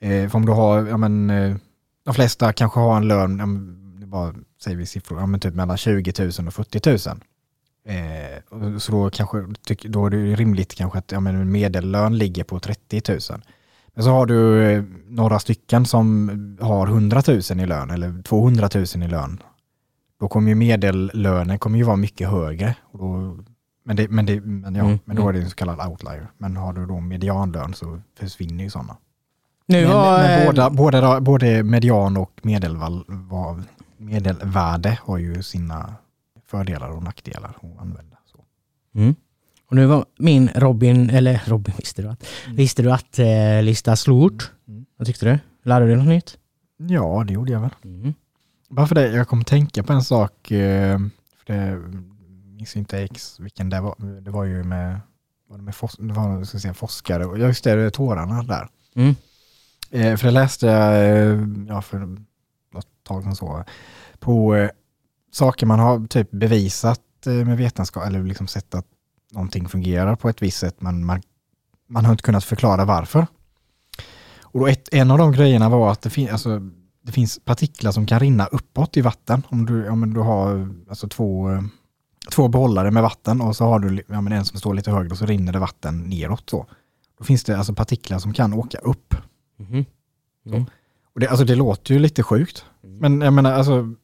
Eh, 0.00 0.36
om 0.36 0.46
du 0.46 0.52
har, 0.52 0.86
ja 0.86 0.96
men 0.96 1.30
eh, 1.30 1.56
de 2.04 2.14
flesta 2.14 2.52
kanske 2.52 2.80
har 2.80 2.96
en 2.96 3.08
lön, 3.08 3.38
ja, 3.38 3.46
men, 3.46 4.10
bara 4.10 4.34
säger 4.62 4.76
vi 4.76 4.86
siffror, 4.86 5.20
ja, 5.20 5.26
men 5.26 5.40
typ 5.40 5.54
mellan 5.54 5.76
20 5.76 6.12
000 6.18 6.46
och 6.46 6.54
40 6.54 7.08
000. 7.08 7.20
Eh, 7.88 8.78
så 8.78 8.92
då, 8.92 9.10
kanske, 9.10 9.44
då 9.84 10.06
är 10.06 10.10
det 10.10 10.16
rimligt 10.36 10.74
kanske 10.74 10.98
att 10.98 11.12
ja, 11.12 11.20
men 11.20 11.34
en 11.34 11.52
medellön 11.52 12.18
ligger 12.18 12.44
på 12.44 12.60
30 12.60 13.02
000. 13.08 13.18
Men 13.94 14.04
så 14.04 14.10
har 14.10 14.26
du 14.26 14.64
eh, 14.64 14.84
några 15.08 15.38
stycken 15.38 15.86
som 15.86 16.58
har 16.60 16.86
100 16.86 17.22
000 17.28 17.38
i 17.38 17.66
lön 17.66 17.90
eller 17.90 18.22
200 18.22 18.68
000 18.74 18.84
i 18.84 19.08
lön. 19.08 19.42
då 20.20 20.28
kommer 20.28 20.48
ju 20.48 20.54
medellönen 20.54 21.58
kommer 21.58 21.78
ju 21.78 21.84
vara 21.84 21.96
mycket 21.96 22.28
högre. 22.28 22.74
Och 22.82 22.98
då, 22.98 23.38
men, 23.84 23.96
det, 23.96 24.08
men, 24.08 24.26
det, 24.26 24.40
men, 24.40 24.74
ja, 24.74 24.84
Mm, 24.84 24.98
men 25.04 25.16
då 25.16 25.22
mm. 25.22 25.34
är 25.34 25.38
det 25.38 25.44
en 25.44 25.50
så 25.50 25.56
kallad 25.56 25.88
outlier. 25.88 26.26
Men 26.38 26.56
har 26.56 26.72
du 26.72 26.86
då 26.86 27.00
medianlön 27.00 27.74
så 27.74 28.00
försvinner 28.18 28.64
ju 28.64 28.70
sådana. 28.70 28.96
Nu 29.66 29.80
Men, 29.82 29.90
var, 29.92 30.18
men 30.18 30.40
eh, 30.40 30.46
båda, 30.46 30.70
båda, 30.70 31.20
både 31.20 31.62
median 31.62 32.16
och 32.16 32.32
medelval, 32.42 33.04
var- 33.08 33.62
medelvärde 33.96 34.98
har 35.02 35.18
ju 35.18 35.42
sina 35.42 35.94
fördelar 36.50 36.88
och 36.90 37.02
nackdelar 37.02 37.48
att 37.48 37.80
använda. 37.80 38.16
Så. 38.32 38.44
Mm. 38.94 39.14
Och 39.66 39.76
nu 39.76 39.86
var 39.86 40.04
min 40.18 40.48
Robin, 40.54 41.10
eller 41.10 41.42
Robin 41.46 41.74
visste 41.78 42.02
du 42.02 42.08
att, 42.08 42.26
visste 42.54 42.82
du 42.82 42.92
att 42.92 43.18
eh, 43.18 43.62
lista 43.62 43.96
slort? 43.96 44.52
Mm. 44.68 44.86
Vad 44.96 45.06
tyckte 45.06 45.24
du? 45.26 45.38
Lärde 45.62 45.84
du 45.84 45.88
dig 45.88 45.96
något 45.98 46.06
nytt? 46.08 46.38
Ja, 46.76 47.24
det 47.26 47.32
gjorde 47.32 47.52
jag 47.52 47.60
väl. 47.60 47.74
Mm. 47.84 48.14
Bara 48.68 48.86
för 48.86 48.94
det, 48.94 49.08
jag 49.12 49.28
kom 49.28 49.44
tänka 49.44 49.82
på 49.82 49.92
en 49.92 50.02
sak. 50.02 50.50
eh, 50.50 50.98
För 51.46 51.52
det 51.52 51.76
minns 52.56 52.76
inte 52.76 52.98
ex 53.02 53.40
vilken 53.40 53.70
det 53.70 53.80
var. 53.80 54.20
Det 54.20 54.30
var 54.30 54.44
ju 54.44 54.62
med, 54.64 55.00
var 55.48 55.56
det 55.56 55.62
med 55.62 55.74
fos, 55.74 55.96
det 55.96 56.12
var, 56.12 56.32
jag 56.32 56.46
ska 56.46 56.58
säga, 56.58 56.74
forskare. 56.74 57.24
och- 57.26 57.38
just 57.38 57.64
det, 57.64 57.90
tårarna 57.90 58.42
där. 58.42 58.68
Mm. 58.94 59.14
Eh, 59.90 60.16
för 60.16 60.26
det 60.26 60.32
läste 60.32 60.66
jag 60.66 60.94
eh, 60.94 61.46
ja, 61.68 61.82
för 61.82 61.98
något 62.72 62.86
tag 63.02 63.22
sedan 63.22 63.36
så. 63.36 63.64
På 64.18 64.54
eh, 64.56 64.70
saker 65.30 65.66
man 65.66 65.78
har 65.78 66.06
typ 66.06 66.30
bevisat 66.30 67.00
eh, 67.26 67.32
med 67.32 67.56
vetenskap 67.56 68.06
eller 68.06 68.22
liksom 68.22 68.46
sett 68.46 68.74
att 68.74 68.86
någonting 69.32 69.68
fungerar 69.68 70.16
på 70.16 70.28
ett 70.28 70.42
visst 70.42 70.58
sätt 70.58 70.76
men 70.80 71.04
man, 71.04 71.22
man 71.88 72.04
har 72.04 72.12
inte 72.12 72.22
kunnat 72.22 72.44
förklara 72.44 72.84
varför. 72.84 73.26
Och 74.42 74.60
då 74.60 74.66
ett, 74.66 74.94
en 74.94 75.10
av 75.10 75.18
de 75.18 75.32
grejerna 75.32 75.68
var 75.68 75.92
att 75.92 76.02
det, 76.02 76.10
fin, 76.10 76.30
alltså, 76.30 76.60
det 77.02 77.12
finns 77.12 77.40
partiklar 77.44 77.92
som 77.92 78.06
kan 78.06 78.20
rinna 78.20 78.46
uppåt 78.46 78.96
i 78.96 79.00
vatten. 79.00 79.42
Om 79.48 79.66
du, 79.66 79.88
om 79.88 80.14
du 80.14 80.20
har 80.20 80.74
alltså, 80.88 81.08
två, 81.08 81.50
eh, 81.50 81.62
två 82.34 82.48
behållare 82.48 82.90
med 82.90 83.02
vatten 83.02 83.40
och 83.40 83.56
så 83.56 83.64
har 83.64 83.78
du 83.78 84.02
ja, 84.08 84.20
men 84.20 84.32
en 84.32 84.44
som 84.44 84.58
står 84.58 84.74
lite 84.74 84.90
högre 84.90 85.10
och 85.10 85.18
så 85.18 85.26
rinner 85.26 85.52
det 85.52 85.58
vatten 85.58 85.98
neråt. 85.98 86.50
Så. 86.50 86.66
Då 87.18 87.24
finns 87.24 87.44
det 87.44 87.58
alltså 87.58 87.74
partiklar 87.74 88.18
som 88.18 88.32
kan 88.32 88.54
åka 88.54 88.78
upp. 88.78 89.14
Mhm. 89.56 89.84
Mm. 90.46 90.64
Och 91.14 91.20
det, 91.20 91.28
alltså 91.28 91.44
det 91.44 91.54
låter 91.54 91.94
ju 91.94 92.00
lite 92.00 92.22
sjukt. 92.22 92.64
Mm. 92.84 92.98
Men 92.98 93.20
jag 93.20 93.32
menar, 93.32 93.52
alltså, 93.52 93.94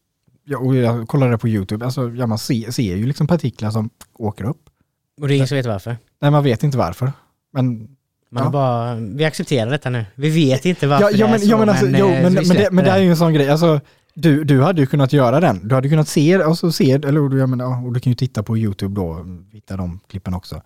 jag, 0.45 0.67
och 0.67 0.77
jag 0.77 1.09
kollade 1.09 1.39
på 1.39 1.49
YouTube, 1.49 1.85
alltså, 1.85 2.11
ja, 2.11 2.27
man 2.27 2.39
ser, 2.39 2.71
ser 2.71 2.97
ju 2.97 3.07
liksom 3.07 3.27
partiklar 3.27 3.71
som 3.71 3.91
åker 4.19 4.45
upp. 4.45 4.63
Och 5.21 5.29
det 5.29 5.35
är 5.35 5.37
ingen 5.37 5.49
som 5.49 5.57
vet 5.57 5.67
varför. 5.67 5.97
Nej, 6.21 6.31
man 6.31 6.45
vet 6.45 6.63
inte 6.63 6.79
varför. 6.79 7.13
Men, 7.53 7.89
Man 8.31 8.45
Ja. 8.45 8.51
bara, 8.51 8.95
vi 8.95 9.25
accepterar 9.25 9.71
detta 9.71 9.91
nu. 9.91 10.07
Vi 10.15 10.31
vet 10.31 10.65
inte 10.65 10.87
varför 10.87 11.05
ja, 11.05 11.11
ja, 11.11 11.27
det 11.27 11.33
men, 11.33 11.35
är 11.35 11.39
så, 11.39 11.51
ja, 11.51 11.59
men, 11.59 11.69
alltså, 11.69 11.87
jo, 11.87 12.09
eh, 12.09 12.23
men, 12.23 12.35
men, 12.35 12.57
det, 12.57 12.69
men 12.73 12.85
det 12.85 12.91
är 12.91 12.99
ju 12.99 13.11
en 13.11 13.17
sån 13.17 13.33
grej. 13.35 13.51
Alltså, 13.51 13.81
du, 14.15 14.45
du 14.45 14.63
hade 14.63 14.81
ju 14.81 14.87
kunnat 14.87 15.13
göra 15.13 15.41
den. 15.41 15.69
Du 15.69 15.75
hade 15.75 15.89
kunnat 15.89 16.09
se, 16.09 16.39
och 16.39 16.59
så 16.59 16.73
se, 16.73 16.93
eller 16.93 17.39
jag 17.39 17.49
menar, 17.49 17.65
ja, 17.65 17.83
och 17.87 17.93
du 17.93 18.01
kan 18.01 18.11
ju 18.11 18.15
titta 18.15 18.43
på 18.43 18.59
YouTube 18.59 18.95
då, 18.95 19.27
hitta 19.53 19.77
de 19.77 20.01
klippen 20.09 20.35
också. 20.35 20.63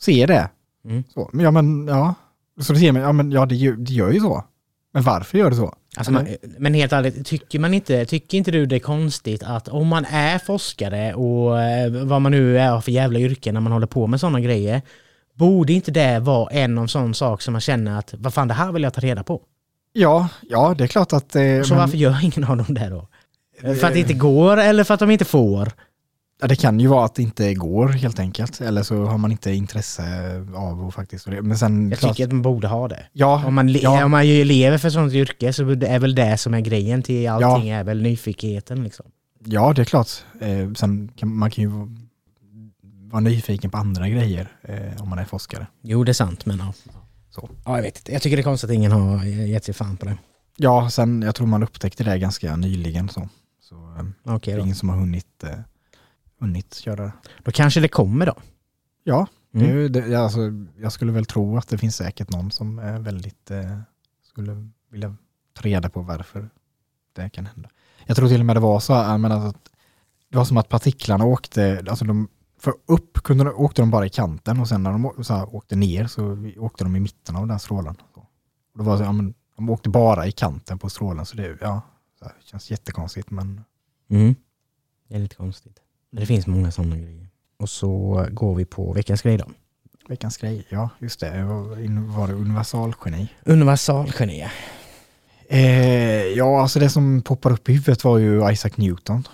Se 0.00 0.26
det. 0.26 0.50
Mm. 0.84 1.04
Så, 1.14 1.30
men 1.32 1.44
ja, 1.44 1.50
men 1.50 1.86
ja. 1.86 2.14
Så 2.60 2.72
det 2.72 2.78
ser 2.78 2.92
man, 2.92 3.02
ja, 3.02 3.12
men 3.12 3.32
ja, 3.32 3.46
det, 3.46 3.72
det 3.72 3.92
gör 3.92 4.10
ju 4.10 4.20
så. 4.20 4.44
Men 4.92 5.02
varför 5.02 5.38
gör 5.38 5.50
det 5.50 5.56
så? 5.56 5.74
Alltså 5.96 6.12
man, 6.12 6.28
men 6.58 6.74
helt 6.74 6.92
ärligt, 6.92 7.26
tycker, 7.26 7.58
man 7.58 7.74
inte, 7.74 8.04
tycker 8.06 8.38
inte 8.38 8.50
du 8.50 8.66
det 8.66 8.76
är 8.76 8.80
konstigt 8.80 9.42
att 9.42 9.68
om 9.68 9.88
man 9.88 10.04
är 10.04 10.38
forskare 10.38 11.14
och 11.14 11.60
eh, 11.62 11.90
vad 11.90 12.22
man 12.22 12.32
nu 12.32 12.58
är 12.58 12.80
för 12.80 12.92
jävla 12.92 13.18
yrke 13.18 13.52
när 13.52 13.60
man 13.60 13.72
håller 13.72 13.86
på 13.86 14.06
med 14.06 14.20
sådana 14.20 14.40
grejer, 14.40 14.82
borde 15.34 15.72
inte 15.72 15.90
det 15.90 16.18
vara 16.20 16.50
en 16.50 16.78
av 16.78 16.86
sån 16.86 17.14
sak 17.14 17.42
som 17.42 17.52
man 17.52 17.60
känner 17.60 17.98
att 17.98 18.14
vad 18.18 18.34
fan 18.34 18.48
det 18.48 18.54
här 18.54 18.72
vill 18.72 18.82
jag 18.82 18.94
ta 18.94 19.00
reda 19.00 19.22
på? 19.22 19.40
Ja, 19.92 20.28
ja, 20.48 20.74
det 20.78 20.84
är 20.84 20.88
klart 20.88 21.12
att... 21.12 21.36
Eh, 21.36 21.42
Så 21.62 21.68
men- 21.74 21.78
varför 21.78 21.96
gör 21.96 22.18
ingen 22.24 22.44
av 22.44 22.56
dem 22.56 22.66
det 22.74 22.88
då? 22.88 23.08
För 23.74 23.84
att 23.86 23.92
det 23.92 24.00
inte 24.00 24.14
går 24.14 24.56
eller 24.56 24.84
för 24.84 24.94
att 24.94 25.00
de 25.00 25.10
inte 25.10 25.24
får? 25.24 25.72
Ja, 26.40 26.46
det 26.48 26.56
kan 26.56 26.80
ju 26.80 26.86
vara 26.86 27.04
att 27.04 27.14
det 27.14 27.22
inte 27.22 27.54
går 27.54 27.88
helt 27.88 28.18
enkelt. 28.18 28.60
Eller 28.60 28.82
så 28.82 29.04
har 29.04 29.18
man 29.18 29.32
inte 29.32 29.52
intresse 29.52 30.02
av 30.54 30.86
att 30.88 30.94
faktiskt... 30.94 31.26
Men 31.26 31.58
sen... 31.58 31.90
Jag 31.90 31.98
klart- 31.98 32.12
tycker 32.16 32.24
att 32.26 32.32
man 32.32 32.42
borde 32.42 32.68
ha 32.68 32.88
det. 32.88 33.06
ja, 33.12 33.44
Om 33.46 33.54
man, 33.54 33.68
ja, 33.68 34.04
om 34.04 34.10
man 34.10 34.26
ju 34.28 34.44
lever 34.44 34.78
för 34.78 34.90
sånt 34.90 35.12
yrke 35.12 35.52
så 35.52 35.62
är 35.70 35.98
väl 35.98 36.14
det 36.14 36.36
som 36.36 36.54
är 36.54 36.60
grejen 36.60 37.02
till 37.02 37.28
allting 37.28 37.68
är 37.68 37.84
väl 37.84 38.02
nyfikenheten 38.02 38.84
liksom. 38.84 39.06
ja, 39.44 39.72
det 39.72 39.82
är 39.82 39.84
klart. 39.84 40.08
Eh, 40.40 40.72
sen 40.72 41.12
kan 41.16 41.34
man 41.36 41.50
kan 41.50 41.64
ju 41.64 41.70
vara- 43.10 43.20
nyfiken 43.20 43.70
på 43.70 43.78
andra 43.78 44.08
grejer 44.08 44.48
eh, 44.62 45.02
om 45.02 45.08
man 45.08 45.18
är 45.18 45.24
forskare. 45.24 45.66
Jo 45.82 46.04
det 46.04 46.10
är 46.10 46.14
sant 46.14 46.46
men 46.46 46.58
ja. 46.58 46.72
Så. 47.30 47.50
Ja 47.64 47.76
jag 47.76 47.82
vet 47.82 47.96
inte. 47.98 48.12
Jag 48.12 48.22
tycker 48.22 48.36
det 48.36 48.40
är 48.40 48.44
konstigt 48.44 48.70
att 48.70 48.74
ingen 48.76 48.92
har 48.92 49.24
gett 49.24 49.64
sig 49.64 49.74
fan 49.74 49.96
på 49.96 50.04
det. 50.06 50.16
Ja, 50.56 50.90
sen 50.90 51.22
jag 51.22 51.34
tror 51.34 51.46
man 51.46 51.62
upptäckte 51.62 52.04
det 52.04 52.18
ganska 52.18 52.56
nyligen. 52.56 53.08
Så, 53.08 53.28
så 53.60 53.74
eh, 54.24 54.38
då. 54.44 54.58
ingen 54.58 54.74
som 54.74 54.88
har 54.88 54.96
hunnit, 54.96 55.44
eh, 55.44 55.50
hunnit 56.40 56.82
det. 56.84 57.12
Då 57.44 57.50
kanske 57.52 57.80
det 57.80 57.88
kommer 57.88 58.26
då. 58.26 58.34
Ja, 59.04 59.26
Mm. 59.54 59.92
det, 59.92 60.00
det, 60.00 60.14
alltså, 60.14 60.40
jag 60.76 60.92
skulle 60.92 61.12
väl 61.12 61.24
tro 61.26 61.56
att 61.56 61.68
det 61.68 61.78
finns 61.78 61.96
säkert 61.96 62.30
någon 62.30 62.50
som 62.50 62.78
är 62.78 62.98
väldigt 62.98 63.50
eh, 63.50 63.78
skulle 64.22 64.68
vilja 64.90 65.16
ta 65.52 65.62
reda 65.62 65.90
på 65.90 66.02
varför 66.02 66.50
det 67.12 67.30
kan 67.30 67.46
hända. 67.46 67.68
Jag 68.06 68.16
tror 68.16 68.28
till 68.28 68.40
och 68.40 68.46
med 68.46 68.56
det 68.56 68.60
var 68.60 68.80
så 68.80 68.94
här, 68.94 69.18
men 69.18 69.32
alltså, 69.32 69.60
det 70.28 70.36
var 70.36 70.44
som 70.44 70.56
att 70.56 70.68
partiklarna 70.68 71.24
åkte, 71.24 71.84
alltså 71.90 72.04
de, 72.04 72.28
för 72.58 72.74
upp 72.86 73.22
kunde 73.22 73.44
de, 73.44 73.54
åkte 73.56 73.82
de 73.82 73.90
bara 73.90 74.06
i 74.06 74.08
kanten 74.08 74.60
och 74.60 74.68
sen 74.68 74.82
när 74.82 74.92
de 74.92 75.24
så 75.24 75.34
här, 75.34 75.54
åkte 75.54 75.76
ner 75.76 76.06
så 76.06 76.52
åkte 76.58 76.84
de 76.84 76.96
i 76.96 77.00
mitten 77.00 77.36
av 77.36 77.46
den 77.46 77.58
strålen. 77.58 77.94
Så. 78.14 78.20
Och 78.72 78.78
det 78.78 78.84
var 78.84 78.96
så, 78.96 79.02
ja, 79.02 79.12
men, 79.12 79.34
de 79.56 79.70
åkte 79.70 79.88
bara 79.88 80.26
i 80.26 80.32
kanten 80.32 80.78
på 80.78 80.90
strålen 80.90 81.26
så 81.26 81.36
det 81.36 81.58
ja, 81.60 81.82
så 82.18 82.24
här, 82.24 82.34
känns 82.44 82.70
jättekonstigt 82.70 83.30
men 83.30 83.64
Mm. 84.10 84.34
Det 85.08 85.14
är 85.14 85.18
lite 85.18 85.36
konstigt. 85.36 85.76
Men 86.12 86.20
det 86.20 86.26
finns 86.26 86.46
många 86.46 86.70
sådana 86.70 86.96
grejer. 86.96 87.26
Och 87.58 87.68
så 87.70 88.26
går 88.30 88.54
vi 88.54 88.64
på 88.64 88.92
veckans 88.92 89.22
grej 89.22 89.36
då. 89.38 89.44
veckans 90.08 90.36
grej, 90.36 90.66
ja 90.68 90.90
just 90.98 91.20
det, 91.20 91.44
var, 91.44 92.16
var 92.16 92.28
det 92.28 92.34
universalgeni? 92.34 93.28
Universalgeni. 93.44 94.46
Eh, 95.48 96.24
ja, 96.36 96.62
alltså 96.62 96.78
det 96.78 96.88
som 96.90 97.22
poppar 97.22 97.52
upp 97.52 97.68
i 97.68 97.72
huvudet 97.72 98.04
var 98.04 98.18
ju 98.18 98.52
Isaac 98.52 98.70
Newton. 98.76 99.28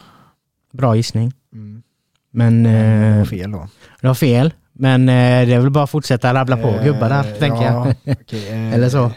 Bra 0.73 0.97
gissning. 0.97 1.33
Mm. 1.53 1.83
Men 2.31 2.63
det 2.63 2.71
eh, 2.71 3.19
var 3.19 3.25
fel 3.25 3.51
då. 3.53 3.69
du 4.01 4.07
har 4.07 4.15
fel. 4.15 4.55
Men 4.73 5.09
eh, 5.09 5.47
det 5.49 5.55
är 5.55 5.61
väl 5.61 5.71
bara 5.71 5.85
att 5.85 5.91
fortsätta 5.91 6.35
rabbla 6.35 6.57
på 6.57 6.81
gubbar 6.85 7.09
där, 7.09 7.25
Eh, 7.33 7.39
tänker 7.39 7.63
jag. 7.63 7.87
ja, 8.05 8.15
okej, 8.21 8.49
eh, 8.51 8.73
Eller 8.75 8.89
så. 8.89 9.13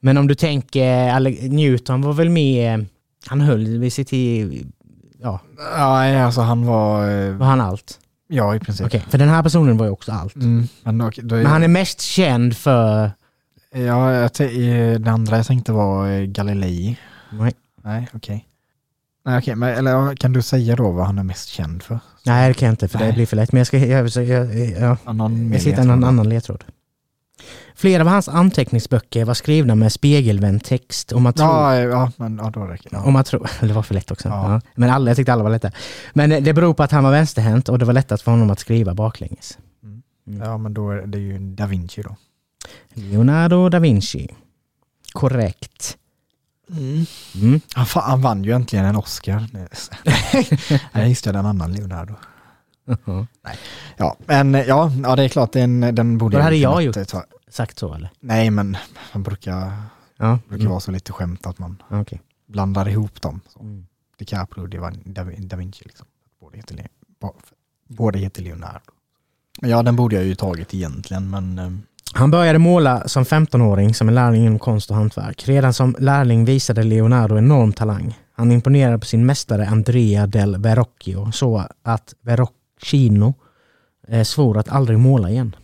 Men 0.00 0.16
om 0.18 0.26
du 0.26 0.34
tänker, 0.34 1.20
Newton 1.48 2.02
var 2.02 2.12
väl 2.12 2.30
med, 2.30 2.86
han 3.26 3.40
höll 3.40 3.78
vid 3.78 3.92
sitt 3.92 4.12
i, 4.12 4.64
ja, 5.26 5.40
Nej, 5.98 6.22
alltså 6.22 6.40
han 6.40 6.66
var, 6.66 7.10
eh, 7.10 7.32
var 7.34 7.46
han 7.46 7.60
allt? 7.60 7.98
ja 8.28 8.54
i 8.54 8.60
princip. 8.60 8.86
Okej, 8.86 9.04
för 9.10 9.18
den 9.18 9.28
här 9.28 9.42
personen 9.42 9.76
var 9.76 9.86
ju 9.86 9.92
också 9.92 10.12
allt. 10.12 10.34
Mm, 10.36 10.68
men 10.82 11.00
okej, 11.00 11.24
då 11.24 11.34
är, 11.34 11.42
Men 11.42 11.52
han 11.52 11.62
är 11.62 11.68
mest 11.68 12.00
känd 12.00 12.56
för, 12.56 13.10
ja, 13.72 14.12
jag 14.12 14.30
det 15.02 15.10
andra 15.10 15.36
jag 15.36 15.46
tänkte 15.46 15.72
var 15.72 16.08
eh, 16.10 16.22
Galilei. 16.24 16.98
nej, 17.30 17.52
Nej, 17.84 18.08
okej. 18.14 18.46
Nej, 19.24 19.38
okej, 19.38 19.54
men 19.54 19.68
eller 19.74 20.16
kan 20.16 20.32
du 20.32 20.42
säga 20.42 20.76
då 20.76 20.90
vad 20.90 21.06
han 21.06 21.18
är 21.18 21.22
mest 21.22 21.48
känd 21.48 21.82
för? 21.82 21.98
nej 22.24 22.48
det 22.48 22.54
kan 22.54 22.66
jag 22.66 22.72
inte 22.72 22.88
för 22.88 22.98
det 22.98 23.04
Nej. 23.04 23.14
blir 23.14 23.26
för 23.26 23.36
lätt. 23.36 23.52
Men 23.52 23.58
jag 23.58 23.66
ska, 23.66 23.78
jag, 23.78 24.08
jag, 24.08 24.24
jag, 24.26 24.70
ja, 24.80 24.96
Annan 25.04 25.52
jag 25.52 25.62
sitter 25.62 25.82
en 25.82 25.90
annan, 25.90 26.04
annan 26.08 26.28
ledtråd. 26.28 26.64
Flera 27.76 28.02
av 28.02 28.08
hans 28.08 28.28
anteckningsböcker 28.28 29.24
var 29.24 29.34
skrivna 29.34 29.74
med 29.74 29.92
spegelvänd 29.92 30.64
text 30.64 31.12
och 31.12 31.22
man 31.22 31.32
tror 31.32 31.48
Ja, 31.48 31.76
ja, 31.80 32.12
men 32.16 32.36
ja, 32.42 32.50
då 32.50 32.60
räcker 32.64 32.90
det. 32.90 32.96
Om 32.96 33.12
man 33.12 33.24
tror, 33.24 33.50
det 33.60 33.72
var 33.72 33.82
för 33.82 33.94
lätt 33.94 34.10
också. 34.10 34.28
Ja. 34.28 34.52
Ja. 34.52 34.60
Men 34.74 34.90
alla, 34.90 35.10
jag 35.10 35.16
tyckte 35.16 35.32
alla 35.32 35.42
var 35.42 35.50
lätta. 35.50 35.70
Men 36.14 36.44
det 36.44 36.52
beror 36.54 36.74
på 36.74 36.82
att 36.82 36.90
han 36.92 37.04
var 37.04 37.10
vänsterhänt 37.10 37.68
och 37.68 37.78
det 37.78 37.84
var 37.84 37.92
lättast 37.92 38.22
för 38.22 38.30
honom 38.30 38.50
att 38.50 38.58
skriva 38.58 38.94
baklänges. 38.94 39.58
Ja, 40.24 40.58
men 40.58 40.74
då 40.74 40.90
är 40.90 41.06
det 41.06 41.18
ju 41.18 41.38
Da 41.38 41.66
Vinci 41.66 42.02
då. 42.02 42.16
Leonardo 42.94 43.68
da 43.68 43.78
Vinci. 43.78 44.28
Korrekt. 45.12 45.96
Mm. 46.70 47.60
Han, 47.74 47.84
fa- 47.86 48.00
han 48.00 48.22
vann 48.22 48.44
ju 48.44 48.52
äntligen 48.52 48.84
en 48.84 48.96
Oscar. 48.96 49.46
Nej, 49.52 49.68
Nej, 50.92 51.08
just 51.08 51.24
det, 51.24 51.32
den 51.32 51.46
annan 51.46 51.72
Leonardo. 51.72 52.14
Ja, 53.96 54.16
men 54.26 54.54
ja, 54.54 54.92
ja 55.04 55.16
det 55.16 55.22
är 55.24 55.28
klart, 55.28 55.52
den, 55.52 55.80
den 55.94 56.18
borde 56.18 56.36
Vad 56.36 56.44
hade 56.44 56.56
jag 56.56 56.82
gjort? 56.82 57.08
Ta. 57.08 57.24
Sagt 57.50 57.78
så 57.78 57.94
eller? 57.94 58.10
Nej, 58.20 58.50
men 58.50 58.76
man 59.12 59.22
brukar, 59.22 59.72
Ja. 60.18 60.38
brukar 60.48 60.62
Mm. 60.62 60.70
vara 60.70 60.80
så 60.80 60.90
lite 60.90 61.12
skämt 61.12 61.46
att 61.46 61.58
man 61.58 61.82
Okej. 61.90 62.20
blandar 62.46 62.88
ihop 62.88 63.22
dem. 63.22 63.40
Så. 63.48 63.60
Mm. 63.60 63.86
DiCaprio 64.18 64.62
och 64.62 64.68
Da, 65.04 65.24
da, 65.24 65.56
Vinci. 65.56 65.82
Liksom. 65.84 66.06
Båda, 66.40 66.56
heter, 66.56 66.86
båda 67.88 68.18
heter 68.18 68.42
Leonardo. 68.42 68.80
Ja, 69.62 69.82
den 69.82 69.96
borde 69.96 70.16
jag 70.16 70.24
ju 70.24 70.34
tagit 70.34 70.74
egentligen, 70.74 71.30
men 71.30 71.58
eh, 71.58 71.70
Han 72.14 72.30
började 72.30 72.58
måla 72.58 73.08
som 73.08 73.24
15-åring 73.24 73.94
som 73.94 74.08
en 74.08 74.14
lärling 74.14 74.46
inom 74.46 74.58
konst 74.58 74.90
och 74.90 74.96
hantverk. 74.96 75.48
Redan 75.48 75.74
som 75.74 75.96
lärling 75.98 76.44
visade 76.44 76.82
Leonardo 76.82 77.38
enorm 77.38 77.72
talang. 77.72 78.18
Han 78.32 78.52
imponerade 78.52 78.98
på 78.98 79.06
sin 79.06 79.26
mästare 79.26 79.66
Andrea 79.66 80.26
del 80.26 80.56
Verrocchio 80.56 81.32
så 81.32 81.66
att 81.82 82.14
Verrocchino 82.20 83.34
eh, 84.08 84.22
svor 84.22 84.58
att 84.58 84.68
aldrig 84.68 84.98
måla 84.98 85.30
igen. 85.30 85.56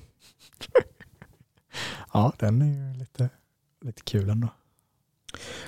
Ja, 2.13 2.33
den 2.39 2.63
är 2.63 2.67
ju 2.67 2.99
lite, 2.99 3.29
lite 3.85 4.03
kul 4.03 4.31
ändå. 4.31 4.49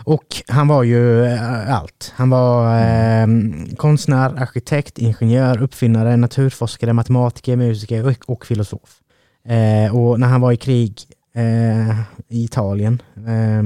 Och 0.05 0.27
han 0.49 0.69
var 0.69 0.83
ju 0.83 1.25
eh, 1.25 1.75
allt. 1.75 2.13
Han 2.17 2.31
var 2.31 2.79
eh, 2.79 3.27
konstnär, 3.77 4.43
arkitekt, 4.43 4.99
ingenjör, 4.99 5.63
uppfinnare, 5.63 6.17
naturforskare, 6.17 6.93
matematiker, 6.93 7.57
musiker 7.57 8.07
och, 8.07 8.31
och 8.31 8.47
filosof. 8.47 9.01
Eh, 9.45 9.97
och 9.97 10.21
när 10.21 10.27
han 10.27 10.41
var 10.41 10.53
i 10.53 10.57
krig 10.57 11.03
eh, 11.33 12.01
i 12.29 12.45
Italien 12.45 13.03
eh, 13.17 13.63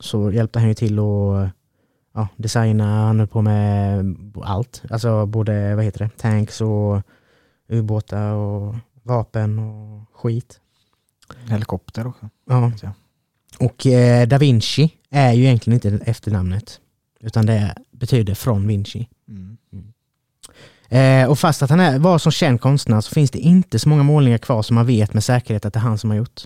så 0.00 0.30
hjälpte 0.30 0.58
han 0.58 0.68
ju 0.68 0.74
till 0.74 0.98
att 0.98 1.50
ja, 2.14 2.28
designa, 2.36 3.06
han 3.06 3.18
höll 3.18 3.28
på 3.28 3.42
med 3.42 4.16
allt. 4.42 4.82
Alltså 4.90 5.26
både 5.26 5.74
vad 5.74 5.84
heter 5.84 5.98
det, 5.98 6.10
tanks 6.16 6.60
och 6.60 7.02
ubåtar 7.68 8.32
och 8.32 8.74
vapen 9.02 9.58
och 9.58 10.04
skit. 10.12 10.60
Helikopter 11.48 12.06
också. 12.06 12.30
Ja. 12.46 12.72
Och 13.58 13.86
eh, 13.86 14.28
Da 14.28 14.38
Vinci 14.38 14.90
är 15.10 15.32
ju 15.32 15.44
egentligen 15.44 15.74
inte 15.74 16.04
efternamnet. 16.10 16.80
Utan 17.20 17.46
det 17.46 17.76
betyder 17.90 18.34
från 18.34 18.66
Vinci. 18.66 19.08
Mm. 19.28 19.56
Eh, 20.88 21.30
och 21.30 21.38
fast 21.38 21.62
att 21.62 21.70
han 21.70 21.80
är, 21.80 21.98
var 21.98 22.18
som 22.18 22.32
känd 22.32 22.60
konstnär 22.60 23.00
så 23.00 23.14
finns 23.14 23.30
det 23.30 23.38
inte 23.38 23.78
så 23.78 23.88
många 23.88 24.02
målningar 24.02 24.38
kvar 24.38 24.62
som 24.62 24.74
man 24.74 24.86
vet 24.86 25.14
med 25.14 25.24
säkerhet 25.24 25.64
att 25.64 25.72
det 25.72 25.78
är 25.78 25.82
han 25.82 25.98
som 25.98 26.10
har 26.10 26.16
gjort. 26.16 26.42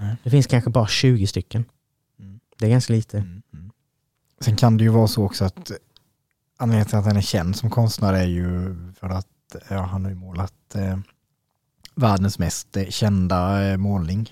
Nej. 0.00 0.16
Det 0.22 0.30
finns 0.30 0.46
kanske 0.46 0.70
bara 0.70 0.86
20 0.86 1.26
stycken. 1.26 1.64
Mm. 2.20 2.40
Det 2.58 2.66
är 2.66 2.70
ganska 2.70 2.92
lite. 2.92 3.18
Mm. 3.18 3.42
Mm. 3.54 3.70
Sen 4.40 4.56
kan 4.56 4.76
det 4.76 4.84
ju 4.84 4.90
vara 4.90 5.08
så 5.08 5.24
också 5.24 5.44
att 5.44 5.72
anledningen 6.56 6.86
till 6.86 6.96
att 6.96 7.04
han 7.04 7.16
är 7.16 7.20
känd 7.20 7.56
som 7.56 7.70
konstnär 7.70 8.14
är 8.14 8.26
ju 8.26 8.76
för 9.00 9.08
att 9.08 9.26
ja, 9.68 9.82
han 9.82 10.04
har 10.04 10.10
ju 10.10 10.16
målat 10.16 10.74
eh, 10.74 10.98
världens 11.96 12.38
mest 12.38 12.76
eh, 12.76 12.86
kända 12.88 13.64
eh, 13.70 13.76
målning. 13.76 14.30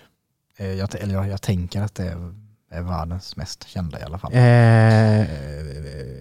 Eh, 0.57 0.67
jag, 0.73 0.95
eller 0.95 1.15
jag, 1.15 1.29
jag 1.29 1.43
tänker 1.43 1.83
att 1.83 1.95
det 1.95 2.05
är, 2.05 2.35
är 2.71 2.83
världens 2.83 3.37
mest 3.37 3.69
kända 3.69 4.01
i 4.01 4.03
alla 4.03 4.19
fall. 4.19 4.33
Eh, 4.35 5.27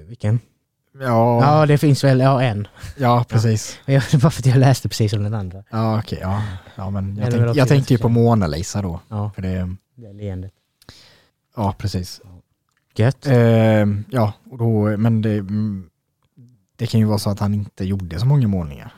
vilken? 0.07 0.39
Ja, 0.99 1.41
Ja, 1.59 1.65
det 1.65 1.77
finns 1.77 2.03
väl 2.03 2.19
ja, 2.19 2.41
en. 2.43 2.67
ja 2.97 3.25
precis. 3.29 3.79
Jag- 3.85 4.03
Bara 4.21 4.31
för 4.31 4.41
att 4.41 4.45
jag 4.45 4.57
läste 4.57 4.89
precis 4.89 5.13
om 5.13 5.23
den 5.23 5.33
andra. 5.33 5.63
Ja, 5.69 5.99
okej. 5.99 6.19
ja. 6.21 6.43
ja, 6.75 6.89
men 6.89 7.15
Det 7.15 7.21
jag, 7.21 7.31
tänk, 7.31 7.55
jag 7.57 7.67
tänkte 7.67 7.93
ju 7.93 7.97
på 7.97 8.09
Mona 8.09 8.47
Lisa 8.47 8.81
då. 8.81 8.99
Ja, 9.09 9.31
För 9.35 9.41
det, 9.41 9.75
det 9.95 10.05
är 10.07 10.13
leendet. 10.13 10.51
ja, 11.55 11.75
precis. 11.77 12.21
Gött. 12.95 13.25
Eh, 13.27 13.35
ja, 14.09 14.33
och 14.51 14.57
då, 14.57 14.97
men 14.97 15.21
det, 15.21 15.33
mm, 15.37 15.89
det 16.75 16.87
kan 16.87 16.99
ju 16.99 17.05
vara 17.05 17.17
så 17.17 17.29
att 17.29 17.39
han 17.39 17.53
inte 17.53 17.85
gjorde 17.85 18.19
så 18.19 18.25
många 18.25 18.47
målningar. 18.47 18.93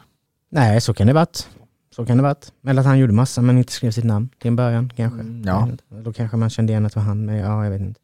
Nej, 0.50 0.82
så 0.82 0.93
kan 0.93 1.08
det 1.08 1.14
varit. 1.14 1.50
Så 1.96 2.06
kan 2.06 2.18
det 2.18 2.24
varit. 2.24 2.52
Eller 2.68 2.80
att 2.82 2.88
han 2.88 3.00
gjorde 3.00 3.14
massa 3.14 3.41
men 3.41 3.58
inte 3.58 3.74
skrev 3.74 3.91
sitt 3.91 4.04
namn 4.04 4.30
till 4.39 4.48
en 4.48 4.56
början 4.56 4.91
kanske. 4.96 5.20
Mm, 5.20 5.43
ja. 5.46 5.70
Då 6.04 6.14
kanske 6.14 6.38
man 6.38 6.50
kände 6.50 6.74
igen 6.74 6.86
att 6.86 6.93
det 6.93 7.00
var 7.00 7.06
han, 7.08 7.26
men 7.26 7.36
ja, 7.36 7.64
jag 7.64 7.72
vet 7.72 7.82
inte. 7.82 8.00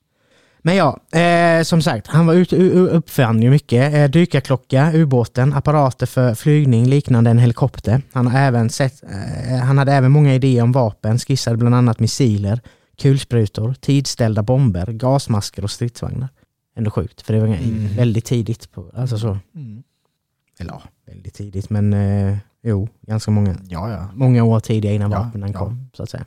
Men 0.63 0.75
ja, 0.75 0.99
eh, 1.19 1.63
som 1.63 1.81
sagt, 1.81 2.07
han 2.07 2.25
var 2.25 2.33
ute 2.33 2.55
och 2.73 2.97
uppfann 2.97 3.41
ju 3.41 3.49
mycket. 3.49 3.93
Eh, 3.93 4.05
dykarklocka, 4.05 4.91
ubåten, 4.93 5.53
apparater 5.53 6.05
för 6.05 6.33
flygning 6.35 6.85
liknande 6.87 7.29
en 7.31 7.39
helikopter. 7.39 8.01
Han, 8.11 8.27
har 8.27 8.39
även 8.39 8.69
sett, 8.69 9.03
eh, 9.03 9.57
han 9.57 9.77
hade 9.77 9.93
även 9.93 10.11
många 10.11 10.35
idéer 10.35 10.63
om 10.63 10.71
vapen, 10.71 11.19
skissade 11.19 11.57
bland 11.57 11.75
annat 11.75 11.99
missiler, 11.99 12.61
kulsprutor, 12.97 13.73
tidställda 13.73 14.43
bomber, 14.43 14.85
gasmasker 14.91 15.63
och 15.63 15.71
stridsvagnar. 15.71 16.29
Ändå 16.75 16.91
sjukt, 16.91 17.21
för 17.21 17.33
det 17.33 17.39
var 17.39 17.47
Mm. 17.47 17.95
väldigt 17.95 18.25
tidigt. 18.25 18.71
På, 18.71 18.91
alltså 18.95 19.17
så. 19.17 19.37
Eller 20.59 20.71
ja, 20.71 20.81
väldigt 21.07 21.33
tidigt, 21.33 21.69
men 21.69 21.93
eh, 21.93 22.37
jo, 22.63 22.89
ganska 23.01 23.31
många, 23.31 23.55
Ja, 23.63 23.91
ja. 23.91 24.09
många 24.13 24.43
år 24.43 24.59
tidigare 24.59 24.95
innan 24.95 25.11
Ja, 25.11 25.19
vapnen 25.19 25.53
kom, 25.53 25.89
så 25.93 26.03
att 26.03 26.09
säga. 26.09 26.25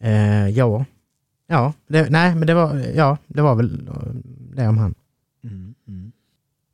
Eh, 0.00 0.48
ja, 0.48 0.84
ja 1.46 1.72
det, 1.86 2.10
nej, 2.10 2.34
men 2.34 2.46
det 2.46 2.54
var, 2.54 2.74
ja, 2.94 3.18
det 3.26 3.42
var 3.42 3.54
väl 3.54 3.88
eh, 3.88 3.94
det 4.54 4.68
om 4.68 4.78
han. 4.78 4.94
Mm, 5.44 5.74
mm. 5.88 6.12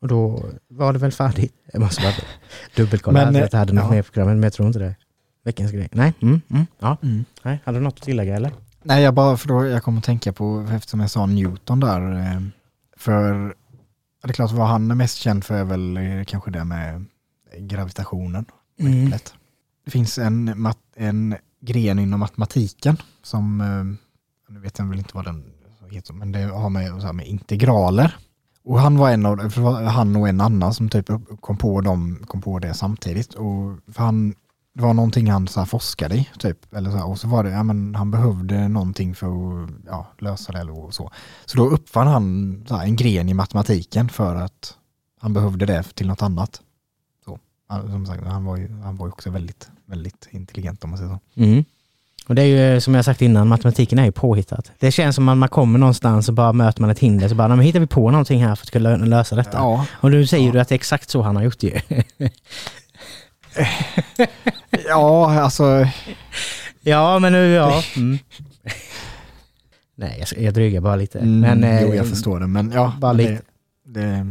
Och 0.01 0.09
då 0.09 0.45
var 0.69 0.93
det 0.93 0.99
väl 0.99 1.13
färdigt. 1.13 1.55
Jag 1.73 1.81
måste 1.83 2.03
bara 2.03 2.15
dubbelkolla 2.77 3.25
Men, 3.25 3.45
att 3.45 3.53
jag 3.53 3.59
hade 3.59 3.73
något 3.73 3.85
ja. 3.85 3.91
mer 3.91 4.03
på 4.03 4.13
programmet, 4.13 4.35
men 4.37 4.43
jag 4.43 4.53
tror 4.53 4.67
inte 4.67 4.79
det. 4.79 4.95
Veckans 5.45 5.73
grej. 5.73 5.89
Nej, 5.93 6.13
mm, 6.21 6.41
mm, 6.49 6.67
ja. 6.79 6.97
Mm. 7.03 7.25
nej, 7.43 7.61
hade 7.65 7.79
du 7.79 7.83
något 7.83 7.99
att 7.99 8.03
tillägga 8.03 8.37
eller? 8.37 8.53
Nej, 8.83 9.03
jag 9.03 9.15
bara, 9.15 9.37
för 9.37 9.49
då, 9.49 9.67
jag 9.67 9.83
kommer 9.83 9.99
att 9.99 10.05
tänka 10.05 10.33
på, 10.33 10.69
eftersom 10.73 11.01
jag 11.01 11.11
sa 11.11 11.27
Newton 11.27 11.81
där, 11.81 12.13
eh, 12.13 12.41
för 12.97 13.55
det 14.23 14.29
är 14.29 14.33
klart 14.33 14.53
vad 14.53 14.67
han 14.67 14.91
är 14.91 14.95
mest 14.95 15.19
känd 15.19 15.45
för 15.45 15.55
är 15.55 15.65
väl 15.65 15.97
eh, 15.97 16.25
kanske 16.25 16.51
det 16.51 16.65
med 16.65 17.05
gravitationen. 17.59 18.45
Mm. 18.79 19.11
Det 19.85 19.91
finns 19.91 20.19
en, 20.19 20.61
mat, 20.61 20.79
en 20.97 21.37
gren 21.61 21.99
inom 21.99 22.21
matematiken 22.21 22.97
som, 23.23 23.61
eh, 23.61 24.53
nu 24.55 24.61
vet 24.61 24.79
jag 24.79 24.87
väl 24.87 24.99
inte 24.99 25.15
vad 25.15 25.25
den 25.25 25.45
heter, 25.93 26.15
men 26.15 26.33
det 26.33 26.41
har 26.41 26.71
med, 26.71 27.01
så 27.01 27.07
här, 27.07 27.13
med 27.13 27.27
integraler. 27.27 28.17
Och 28.65 28.81
han 28.81 28.99
var 28.99 29.11
en 29.11 29.27
av, 29.27 29.53
han 29.89 30.17
och 30.17 30.29
en 30.29 30.41
annan 30.41 30.75
som 30.75 30.89
typ 30.89 31.11
kom 31.41 31.57
på, 31.57 31.81
dem, 31.81 32.19
kom 32.27 32.41
på 32.41 32.59
det 32.59 32.75
samtidigt. 32.75 33.35
Och 33.35 33.79
för 33.93 34.03
han, 34.03 34.35
det 34.75 34.83
var 34.83 34.95
någonting 34.95 35.31
han 35.31 35.49
så 35.49 35.61
här 35.61 35.67
forskade 35.67 36.15
i, 36.15 36.29
typ. 36.39 36.75
Eller 36.75 36.91
så 36.91 36.97
här, 36.97 37.07
och 37.07 37.19
så 37.19 37.29
var 37.29 37.45
det, 37.45 37.51
ja 37.51 37.63
men 37.63 37.95
han 37.95 38.11
behövde 38.11 38.69
någonting 38.69 39.15
för 39.15 39.27
att 39.27 39.71
ja, 39.87 40.07
lösa 40.19 40.53
det 40.53 40.59
eller 40.59 40.91
så. 40.91 41.11
Så 41.45 41.57
då 41.57 41.67
uppfann 41.67 42.07
han 42.07 42.65
så 42.69 42.77
här, 42.77 42.85
en 42.85 42.97
gren 42.97 43.29
i 43.29 43.35
matematiken 43.35 44.09
för 44.09 44.35
att 44.37 44.75
han 45.21 45.33
behövde 45.33 45.67
det 45.67 45.83
till 45.83 46.07
något 46.07 46.23
annat. 46.23 46.61
Han- 47.73 47.91
Som 47.91 48.07
sagt, 48.07 48.25
han 48.27 48.45
var 48.45 48.57
ju, 48.57 48.69
han 48.83 48.97
var 48.97 49.09
också 49.09 49.31
väldigt, 49.31 49.69
väldigt 49.87 50.29
intelligent 50.31 50.85
om 50.85 50.91
man 50.91 50.99
säger 50.99 51.11
så. 51.11 51.21
Mm. 51.43 51.65
Och 52.27 52.35
det 52.35 52.43
är 52.43 52.75
ju 52.75 52.81
som 52.81 52.95
jag 52.95 53.05
sagt 53.05 53.23
innan, 53.23 53.49
matematiken 53.49 53.99
är 53.99 54.05
ju 54.05 54.13
påhittat. 54.13 54.73
Det 54.79 54.91
känns 54.93 55.15
som 55.17 55.29
att 55.29 55.39
man 55.39 55.49
kommer 55.49 55.79
någonstans 55.79 56.29
och 56.29 56.35
bara 56.35 56.53
möter 56.53 56.81
man 56.81 56.91
ett 56.91 56.99
hinder 56.99 57.29
så 57.29 57.35
bara, 57.35 57.49
"Nej, 57.49 57.57
men 57.57 57.67
hittar 57.67 57.81
vi 57.81 57.87
på 57.87 58.11
någonting 58.11 58.45
här 58.45 58.55
för 58.55 58.65
att 58.67 58.71
kunna 58.71 58.89
lö- 58.97 59.07
lösa 59.07 59.37
detta. 59.37 59.59
Ja, 59.59 59.87
Och 59.93 60.11
nu 60.11 60.27
säger 60.27 60.47
Ja. 60.47 60.53
du 60.53 60.61
att 60.61 60.69
det 60.69 60.73
är 60.73 60.77
exakt 60.77 61.11
så 61.11 61.23
han 61.23 61.37
har 61.37 61.43
gjort 61.43 61.63
ju. 61.63 61.81
ja 64.89 65.41
alltså, 65.41 65.87
ja, 66.81 67.19
men 67.19 67.33
nu, 67.33 67.51
ja. 67.51 67.83
Mm. 67.97 68.19
Nej, 69.95 70.17
jag, 70.31 70.43
jag 70.45 70.55
drygar 70.55 70.81
bara 70.81 70.97
lite. 70.97 71.19
mm, 71.19 71.41
men, 71.41 71.65
eh, 71.65 71.83
jo 71.83 71.95
jag 71.95 72.09
förstår 72.09 72.41
det, 72.41 72.47
men 72.47 72.71
ja, 72.71 72.93
bara 73.01 73.13
det, 73.15 73.31
lite. 73.31 73.43
Det, 73.85 74.27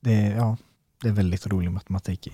det, 0.00 0.12
ja, 0.36 0.56
det 1.02 1.08
är 1.08 1.12
väldigt 1.12 1.46
rolig 1.46 1.70
matematik 1.70 2.28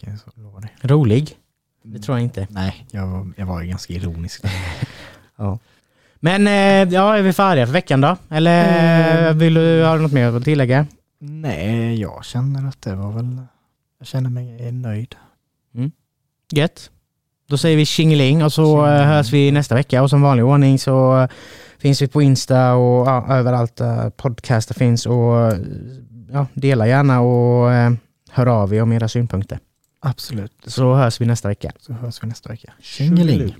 kan 0.00 0.12
jag 0.12 0.44
lova 0.44 0.60
dig. 0.60 0.70
Rolig? 0.82 1.36
Det 1.82 1.98
tror 1.98 2.16
jag 2.18 2.24
inte. 2.24 2.46
Nej, 2.50 2.86
jag, 2.90 3.06
var- 3.06 3.32
jag 3.36 3.46
var 3.46 3.62
ju 3.62 3.68
ganska 3.68 3.92
ironisk. 3.92 4.42
Ja. 5.40 5.58
Men 6.20 6.46
eh, 6.46 6.94
ja, 6.94 7.16
är 7.18 7.22
vi 7.22 7.32
färdiga 7.32 7.66
för 7.66 7.72
veckan 7.72 8.00
då? 8.00 8.16
Eller 8.30 9.28
Eh. 9.28 9.34
vill 9.34 9.54
du 9.54 9.84
ha 9.84 9.96
något 9.96 10.12
mer 10.12 10.36
att 10.36 10.44
tillägga? 10.44 10.86
Nej, 11.18 12.00
jag 12.00 12.24
känner 12.24 12.68
att 12.68 12.82
det 12.82 12.94
var 12.94 13.12
väl, 13.12 13.40
jag 13.98 14.06
känner 14.06 14.30
mig 14.30 14.72
nöjd. 14.72 15.14
Gött. 16.52 16.90
Då 17.48 17.58
säger 17.58 17.76
vi 17.76 17.84
tjingeling 17.86 18.44
och 18.44 18.52
så 18.52 18.62
eh, 18.86 18.90
Tjingeling. 18.90 19.06
hörs 19.08 19.32
vi 19.32 19.50
nästa 19.50 19.74
vecka 19.74 20.02
och 20.02 20.10
som 20.10 20.22
vanlig 20.22 20.44
ordning 20.44 20.78
så 20.78 21.28
finns 21.78 22.02
vi 22.02 22.08
på 22.08 22.22
Insta 22.22 22.74
och 22.74 23.06
ja, 23.08 23.26
överallt 23.34 23.76
där 23.76 24.10
podcaster 24.10 24.74
finns 24.74 25.06
och 25.06 25.52
ja, 26.32 26.46
dela 26.54 26.86
gärna 26.86 27.20
och 27.20 27.70
hör 28.30 28.46
av 28.46 28.74
er 28.74 28.82
om 28.82 28.92
era 28.92 29.08
synpunkter. 29.08 29.58
Absolut, 30.00 30.52
Så 30.66 30.94
hörs 30.94 31.20
vi 31.20 31.26
nästa 31.26 31.48
vecka. 31.48 31.72
så 31.80 31.92
hörs 31.92 32.22
vi 32.22 32.26
nästa 32.26 32.48
vecka. 32.48 32.72
Tjingeling! 32.80 33.54